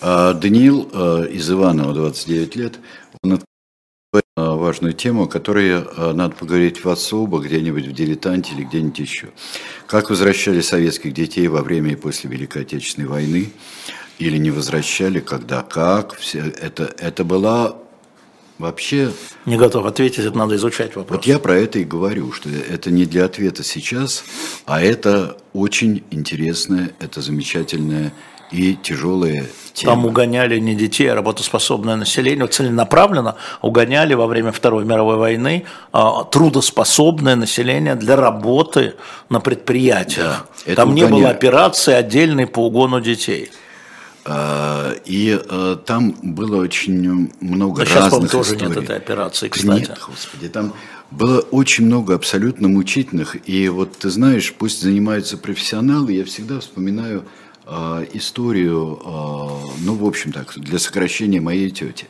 А, 0.00 0.32
Даниил 0.32 0.88
а, 0.92 1.24
из 1.24 1.50
Иванова, 1.50 1.92
29 1.92 2.56
лет, 2.56 2.78
он 3.22 3.34
открывает 3.34 4.24
а, 4.36 4.54
важную 4.56 4.94
тему, 4.94 5.24
о 5.24 5.26
которой 5.26 5.84
надо 6.14 6.34
поговорить 6.34 6.84
в 6.84 6.88
особо, 6.88 7.40
где-нибудь 7.40 7.86
в 7.86 7.92
дилетанте 7.92 8.54
или 8.54 8.64
где-нибудь 8.64 8.98
еще. 8.98 9.28
Как 9.86 10.10
возвращали 10.10 10.60
советских 10.60 11.12
детей 11.12 11.48
во 11.48 11.62
время 11.62 11.92
и 11.92 11.96
после 11.96 12.30
Великой 12.30 12.62
Отечественной 12.62 13.08
войны, 13.08 13.50
или 14.18 14.36
не 14.36 14.50
возвращали, 14.50 15.20
когда, 15.20 15.62
как, 15.62 16.14
все 16.14 16.40
это, 16.40 16.94
это 16.98 17.24
была 17.24 17.76
Вообще... 18.58 19.10
Не 19.46 19.56
готов 19.56 19.86
ответить, 19.86 20.18
это 20.18 20.36
надо 20.36 20.54
изучать 20.56 20.94
вопрос. 20.94 21.16
Вот 21.16 21.26
я 21.26 21.38
про 21.38 21.56
это 21.56 21.78
и 21.78 21.84
говорю, 21.84 22.30
что 22.30 22.50
это 22.50 22.90
не 22.90 23.06
для 23.06 23.24
ответа 23.24 23.64
сейчас, 23.64 24.22
а 24.66 24.82
это 24.82 25.38
очень 25.54 26.04
интересная, 26.10 26.92
это 27.00 27.22
замечательная 27.22 28.12
и 28.50 28.74
тяжелая 28.74 29.46
тема. 29.72 29.94
Там 29.94 30.06
угоняли 30.06 30.58
не 30.58 30.74
детей, 30.74 31.10
а 31.10 31.14
работоспособное 31.14 31.96
население, 31.96 32.46
целенаправленно 32.46 33.36
угоняли 33.62 34.14
во 34.14 34.26
время 34.26 34.52
Второй 34.52 34.84
мировой 34.84 35.16
войны 35.16 35.64
а, 35.92 36.24
трудоспособное 36.24 37.36
население 37.36 37.94
для 37.94 38.16
работы 38.16 38.94
на 39.28 39.40
предприятиях. 39.40 40.46
Да, 40.66 40.74
Там 40.74 40.94
не 40.94 41.06
было 41.06 41.30
операции 41.30 41.94
отдельной 41.94 42.46
по 42.46 42.66
угону 42.66 43.00
детей. 43.00 43.50
А, 44.26 44.92
и 45.06 45.40
э, 45.42 45.76
там 45.86 46.14
было 46.22 46.62
очень 46.62 47.32
много 47.40 47.84
Но 47.84 47.94
разных 47.94 48.30
сейчас, 48.30 48.30
тоже 48.30 48.56
нет 48.56 48.76
этой 48.76 48.96
операции, 48.96 49.48
кстати. 49.48 49.80
Нет, 49.80 49.98
господи, 50.06 50.48
там 50.48 50.74
было 51.10 51.40
очень 51.40 51.86
много 51.86 52.14
абсолютно 52.14 52.68
мучительных. 52.68 53.48
И 53.48 53.68
вот 53.68 53.96
ты 53.96 54.10
знаешь, 54.10 54.54
пусть 54.56 54.82
занимаются 54.82 55.38
профессионалы, 55.38 56.12
я 56.12 56.24
всегда 56.24 56.60
вспоминаю 56.60 57.24
историю, 58.12 59.00
э, 59.00 59.06
ну, 59.80 59.94
в 59.94 60.04
общем 60.04 60.32
так, 60.32 60.52
для 60.56 60.78
сокращения 60.78 61.40
моей 61.40 61.70
тети, 61.70 62.06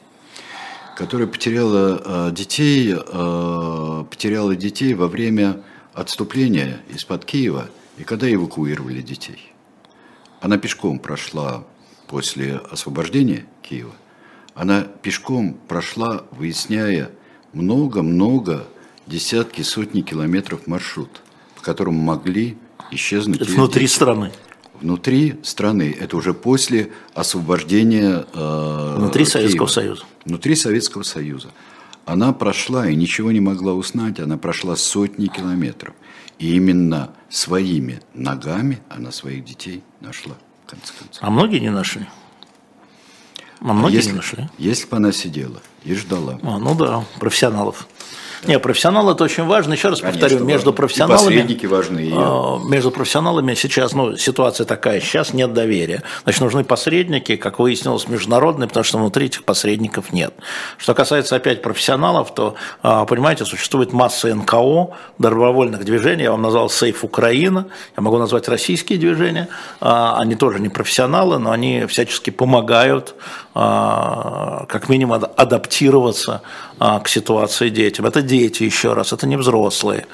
которая 0.97 1.27
потеряла 1.27 2.29
э, 2.31 2.33
детей, 2.33 2.95
э, 2.95 4.05
потеряла 4.11 4.57
детей 4.57 4.95
во 4.95 5.09
время 5.09 5.63
отступления 5.93 6.81
из-под 6.89 7.25
Киева 7.25 7.69
и 7.99 8.05
когда 8.05 8.33
эвакуировали 8.33 9.03
детей. 9.03 9.53
Она 10.41 10.57
пешком 10.57 10.99
прошла 10.99 11.65
после 12.07 12.57
освобождения 12.57 13.47
Киева, 13.63 13.93
она 14.55 14.83
пешком 14.83 15.55
прошла, 15.55 16.25
выясняя 16.31 17.11
много-много, 17.53 18.67
десятки, 19.07 19.63
сотни 19.63 20.01
километров 20.01 20.67
маршрут, 20.67 21.23
по 21.57 21.63
которому 21.63 22.01
могли 22.01 22.57
исчезнуть. 22.91 23.41
Это 23.41 23.51
внутри 23.51 23.83
дети. 23.83 23.93
страны. 23.93 24.33
Внутри 24.81 25.39
страны. 25.43 25.97
Это 25.99 26.17
уже 26.17 26.35
после 26.35 26.93
освобождения 27.15 28.25
э, 28.33 28.95
Внутри 28.99 29.25
Киева. 29.25 29.33
Советского 29.33 29.67
Союза. 29.67 30.03
Внутри 30.25 30.55
Советского 30.55 31.03
Союза. 31.03 31.49
Она 32.07 32.33
прошла 32.33 32.89
и 32.89 32.97
ничего 32.97 33.31
не 33.31 33.41
могла 33.41 33.75
узнать, 33.75 34.19
она 34.21 34.37
прошла 34.37 34.77
сотни 34.77 35.27
километров. 35.27 35.95
И 36.39 36.57
именно 36.57 37.11
своими 37.29 38.01
ногами 38.15 38.81
она 38.89 39.13
своих 39.13 39.45
детей 39.45 39.83
нашла, 40.01 40.35
в 40.67 40.71
конце 40.71 40.93
концов. 40.99 41.23
А 41.23 41.31
многие 41.31 41.61
не 41.61 41.71
нашли? 41.71 42.07
А 43.61 43.73
многие 43.75 43.97
если, 43.97 44.11
не 44.11 44.17
нашли? 44.17 44.49
Если 44.59 44.89
бы 44.89 44.97
она 44.97 45.13
сидела 45.13 45.61
и 45.85 45.95
ждала. 45.95 46.39
А, 46.43 46.59
ну 46.59 46.75
да, 46.75 47.05
профессионалов. 47.19 47.87
Не, 48.47 48.59
профессионал 48.59 49.11
это 49.11 49.25
очень 49.25 49.45
важно. 49.45 49.75
Еще 49.75 49.89
раз 49.89 50.01
Конечно, 50.01 50.21
повторю, 50.21 50.45
между 50.45 50.73
профессионалами... 50.73 51.21
И 51.21 51.25
посредники 51.27 51.67
важны. 51.67 52.01
И... 52.01 52.13
А, 52.15 52.59
между 52.65 52.91
профессионалами 52.91 53.55
сейчас, 53.55 53.93
ну, 53.93 54.17
ситуация 54.17 54.65
такая, 54.65 55.01
сейчас 55.01 55.35
нет 55.35 55.53
доверия. 55.53 56.03
Значит, 56.23 56.41
нужны 56.41 56.65
посредники, 56.65 57.37
как 57.37 57.59
выяснилось, 57.59 58.09
международные, 58.09 58.67
потому 58.67 58.85
что 58.85 58.99
внутри 58.99 59.27
этих 59.27 59.45
посредников 59.45 60.13
нет. 60.13 60.33
Что 60.79 60.95
касается 60.95 61.37
опять 61.37 61.61
профессионалов, 61.61 62.35
то, 62.35 62.55
а, 62.83 63.05
понимаете, 63.05 63.45
существует 63.45 63.93
масса 63.93 64.35
НКО, 64.35 64.91
добровольных 65.19 65.85
движений. 65.85 66.23
Я 66.23 66.31
вам 66.31 66.43
назвал 66.43 66.71
«Сейф 66.71 67.05
Украина», 67.05 67.67
я 67.97 68.03
могу 68.03 68.17
назвать 68.17 68.49
российские 68.49 68.99
движения. 68.99 69.49
А, 69.81 70.17
они 70.19 70.35
тоже 70.35 70.61
не 70.61 70.69
профессионалы, 70.69 71.39
но 71.39 71.51
они 71.51 71.85
всячески 71.87 72.31
помогают 72.31 73.15
как 73.53 74.89
минимум 74.89 75.25
адаптироваться 75.37 76.43
к 76.81 77.09
ситуации 77.09 77.69
детям. 77.69 78.07
Это 78.07 78.23
дети, 78.23 78.63
еще 78.63 78.95
раз, 78.95 79.13
это 79.13 79.27
не 79.27 79.37
взрослые. 79.37 80.07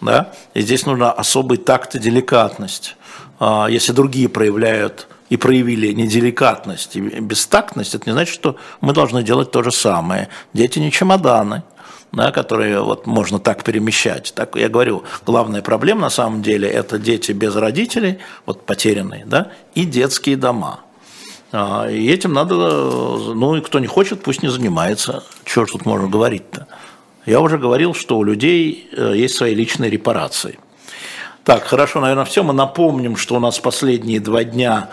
Да? 0.00 0.32
И 0.54 0.60
здесь 0.62 0.86
нужна 0.86 1.10
особый 1.10 1.58
такт 1.58 1.96
и 1.96 1.98
деликатность. 1.98 2.96
А, 3.40 3.66
если 3.68 3.92
другие 3.92 4.28
проявляют 4.28 5.08
и 5.30 5.36
проявили 5.36 5.92
неделикатность 5.92 6.94
и 6.94 7.00
бестактность, 7.00 7.94
это 7.94 8.08
не 8.08 8.12
значит, 8.12 8.34
что 8.34 8.56
мы 8.80 8.92
должны 8.92 9.22
делать 9.24 9.50
то 9.50 9.62
же 9.62 9.72
самое. 9.72 10.28
Дети 10.52 10.78
не 10.78 10.92
чемоданы, 10.92 11.64
да, 12.12 12.30
которые 12.30 12.82
вот 12.82 13.06
можно 13.06 13.40
так 13.40 13.64
перемещать. 13.64 14.32
Так 14.34 14.54
я 14.54 14.68
говорю, 14.68 15.02
главная 15.26 15.62
проблема 15.62 16.02
на 16.02 16.10
самом 16.10 16.42
деле 16.42 16.68
это 16.68 16.98
дети 16.98 17.32
без 17.32 17.56
родителей, 17.56 18.18
вот 18.46 18.64
потерянные, 18.64 19.24
да, 19.26 19.50
и 19.74 19.84
детские 19.84 20.36
дома. 20.36 20.80
А, 21.52 21.86
и 21.88 22.10
этим 22.10 22.32
надо, 22.32 22.54
ну 22.54 23.56
и 23.56 23.60
кто 23.60 23.78
не 23.78 23.86
хочет, 23.86 24.22
пусть 24.22 24.42
не 24.42 24.48
занимается. 24.48 25.22
Чего 25.44 25.66
тут 25.66 25.84
можно 25.84 26.08
говорить-то? 26.08 26.66
Я 27.26 27.40
уже 27.40 27.58
говорил, 27.58 27.94
что 27.94 28.18
у 28.18 28.24
людей 28.24 28.88
э, 28.96 29.12
есть 29.14 29.36
свои 29.36 29.54
личные 29.54 29.90
репарации. 29.90 30.58
Так, 31.44 31.64
хорошо, 31.64 32.00
наверное, 32.00 32.24
все. 32.24 32.42
Мы 32.42 32.52
напомним, 32.52 33.16
что 33.16 33.34
у 33.36 33.40
нас 33.40 33.58
последние 33.58 34.20
два 34.20 34.44
дня 34.44 34.90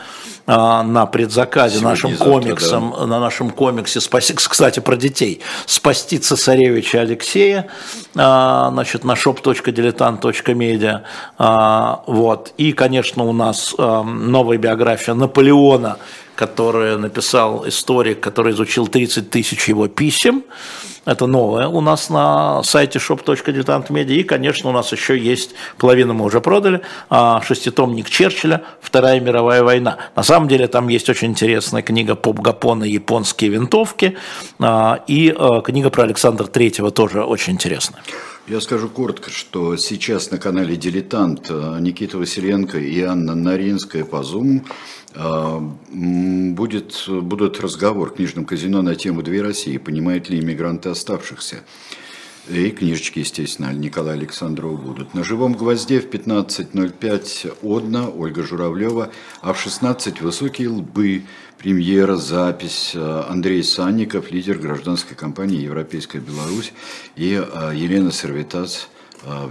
а, 0.48 0.82
на 0.82 1.06
предзаказе 1.06 1.76
Сегодня 1.76 1.90
нашим 1.90 2.10
завтра, 2.10 2.26
комиксом, 2.26 2.96
да. 2.98 3.06
на 3.06 3.20
нашем 3.20 3.52
комиксе, 3.52 4.02
спаси, 4.02 4.34
кстати, 4.34 4.80
про 4.80 4.96
детей, 4.96 5.42
«Спасти 5.68 6.18
цесаревича 6.18 7.02
Алексея», 7.02 7.68
а, 8.16 8.72
значит, 8.72 9.04
на 9.04 9.12
shop.diletant.media, 9.14 11.02
вот. 12.08 12.54
И, 12.58 12.72
конечно, 12.74 13.26
у 13.26 13.34
нас 13.34 13.76
новая 13.78 14.58
биография 14.58 15.14
Наполеона, 15.14 16.00
которую 16.40 17.00
написал 17.00 17.68
историк, 17.68 18.22
который 18.22 18.54
изучил 18.54 18.88
30 18.88 19.30
тысяч 19.30 19.68
его 19.68 19.90
писем, 19.90 20.44
это 21.04 21.28
новое 21.28 21.68
у 21.68 21.82
нас 21.82 22.10
на 22.10 22.64
сайте 22.64 22.98
shop.diletantmedia. 22.98 24.16
И, 24.16 24.24
конечно, 24.24 24.70
у 24.70 24.74
нас 24.74 24.94
еще 24.94 25.18
есть, 25.18 25.52
половину 25.78 26.14
мы 26.14 26.24
уже 26.24 26.40
продали, 26.40 26.80
а, 27.10 27.42
шеститомник 27.42 28.10
Черчилля 28.10 28.62
«Вторая 28.80 29.20
мировая 29.20 29.64
война». 29.64 29.98
На 30.16 30.24
самом 30.24 30.48
деле 30.48 30.70
там 30.70 30.88
есть 30.88 31.10
очень 31.10 31.28
интересная 31.28 31.82
книга 31.82 32.16
Поп 32.16 32.40
Гапона 32.40 32.86
«Японские 32.86 33.50
винтовки» 33.50 34.16
а, 34.60 35.04
и 35.08 35.36
а, 35.38 35.60
книга 35.60 35.90
про 35.90 36.04
Александра 36.04 36.46
Третьего 36.46 36.90
тоже 36.90 37.22
очень 37.22 37.54
интересная. 37.54 38.02
Я 38.50 38.62
скажу 38.62 38.90
коротко, 38.90 39.30
что 39.30 39.78
сейчас 39.78 40.32
на 40.32 40.40
канале 40.40 40.76
«Дилетант» 40.76 41.52
Никита 41.52 42.18
Василенко 42.18 42.80
и 42.80 43.00
Анна 43.02 43.36
Наринская 43.36 44.04
по 44.04 44.24
Zoom 44.24 44.66
а, 45.14 45.60
будет, 45.92 47.06
будут 47.08 47.60
разговор 47.60 48.10
в 48.10 48.16
книжном 48.16 48.46
казино 48.46 48.82
на 48.82 48.96
тему 48.96 49.22
«Две 49.22 49.44
России. 49.44 49.78
Понимают 49.78 50.30
ли 50.30 50.40
иммигранты 50.40 50.90
оставшихся?» 50.90 51.58
И 52.50 52.72
книжечки, 52.72 53.20
естественно, 53.20 53.72
Николая 53.72 54.16
Александрова 54.16 54.76
будут. 54.76 55.14
На 55.14 55.24
«Живом 55.24 55.54
гвозде» 55.54 56.00
в 56.00 56.10
15.05 56.10 57.54
Одна, 57.62 58.10
Ольга 58.10 58.42
Журавлева, 58.42 59.12
а 59.42 59.54
в 59.54 59.62
16 59.62 60.22
«Высокие 60.22 60.70
лбы», 60.70 61.26
премьера, 61.60 62.16
запись 62.16 62.96
Андрей 62.96 63.64
Санников, 63.64 64.32
лидер 64.32 64.58
гражданской 64.58 65.16
компании 65.16 65.62
«Европейская 65.62 66.20
Беларусь» 66.20 66.74
и 67.16 67.36
а, 67.36 67.72
Елена 67.72 68.12
Сервитац– 68.12 68.86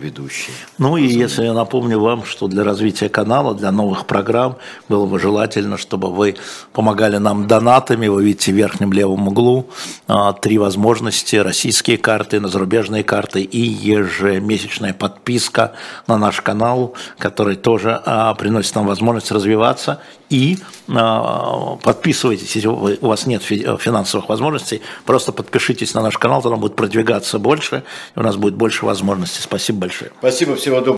ведущие. 0.01 0.55
Ну 0.79 0.97
и 0.97 1.07
если 1.07 1.45
я 1.45 1.53
напомню 1.53 2.01
вам, 2.01 2.25
что 2.25 2.49
для 2.49 2.65
развития 2.65 3.09
канала, 3.09 3.55
для 3.55 3.71
новых 3.71 4.07
программ 4.07 4.57
было 4.89 5.07
бы 5.07 5.19
желательно, 5.19 5.77
чтобы 5.77 6.13
вы 6.13 6.37
помогали 6.73 7.19
нам 7.19 7.47
донатами. 7.47 8.09
Вы 8.09 8.25
видите 8.25 8.53
в 8.53 8.57
верхнем 8.57 8.93
левом 8.93 9.29
углу 9.29 9.69
а, 10.07 10.33
три 10.33 10.59
возможности. 10.59 11.37
Российские 11.37 11.99
карты, 11.99 12.41
зарубежные 12.47 13.05
карты 13.05 13.43
и 13.43 13.61
ежемесячная 13.61 14.95
подписка 14.95 15.75
на 16.07 16.17
наш 16.17 16.41
канал, 16.41 16.95
который 17.19 17.57
тоже 17.57 18.01
а, 18.05 18.35
приносит 18.35 18.75
нам 18.75 18.87
возможность 18.87 19.31
развиваться. 19.31 20.01
И 20.31 20.59
подписывайтесь, 20.87 22.55
если 22.55 22.69
у 22.69 23.07
вас 23.07 23.25
нет 23.27 23.43
финансовых 23.43 24.29
возможностей, 24.29 24.83
просто 25.07 25.33
подпишитесь 25.33 25.95
на 25.95 26.03
наш 26.03 26.19
канал, 26.19 26.43
тогда 26.43 26.57
будет 26.57 26.77
продвигаться 26.77 27.39
больше, 27.39 27.83
и 28.15 28.19
у 28.19 28.23
нас 28.23 28.37
будет 28.37 28.55
больше 28.55 28.85
возможностей. 28.85 29.41
Спасибо 29.59 29.81
большое. 29.81 30.13
Спасибо, 30.21 30.55
всего 30.55 30.77
доброго. 30.77 30.97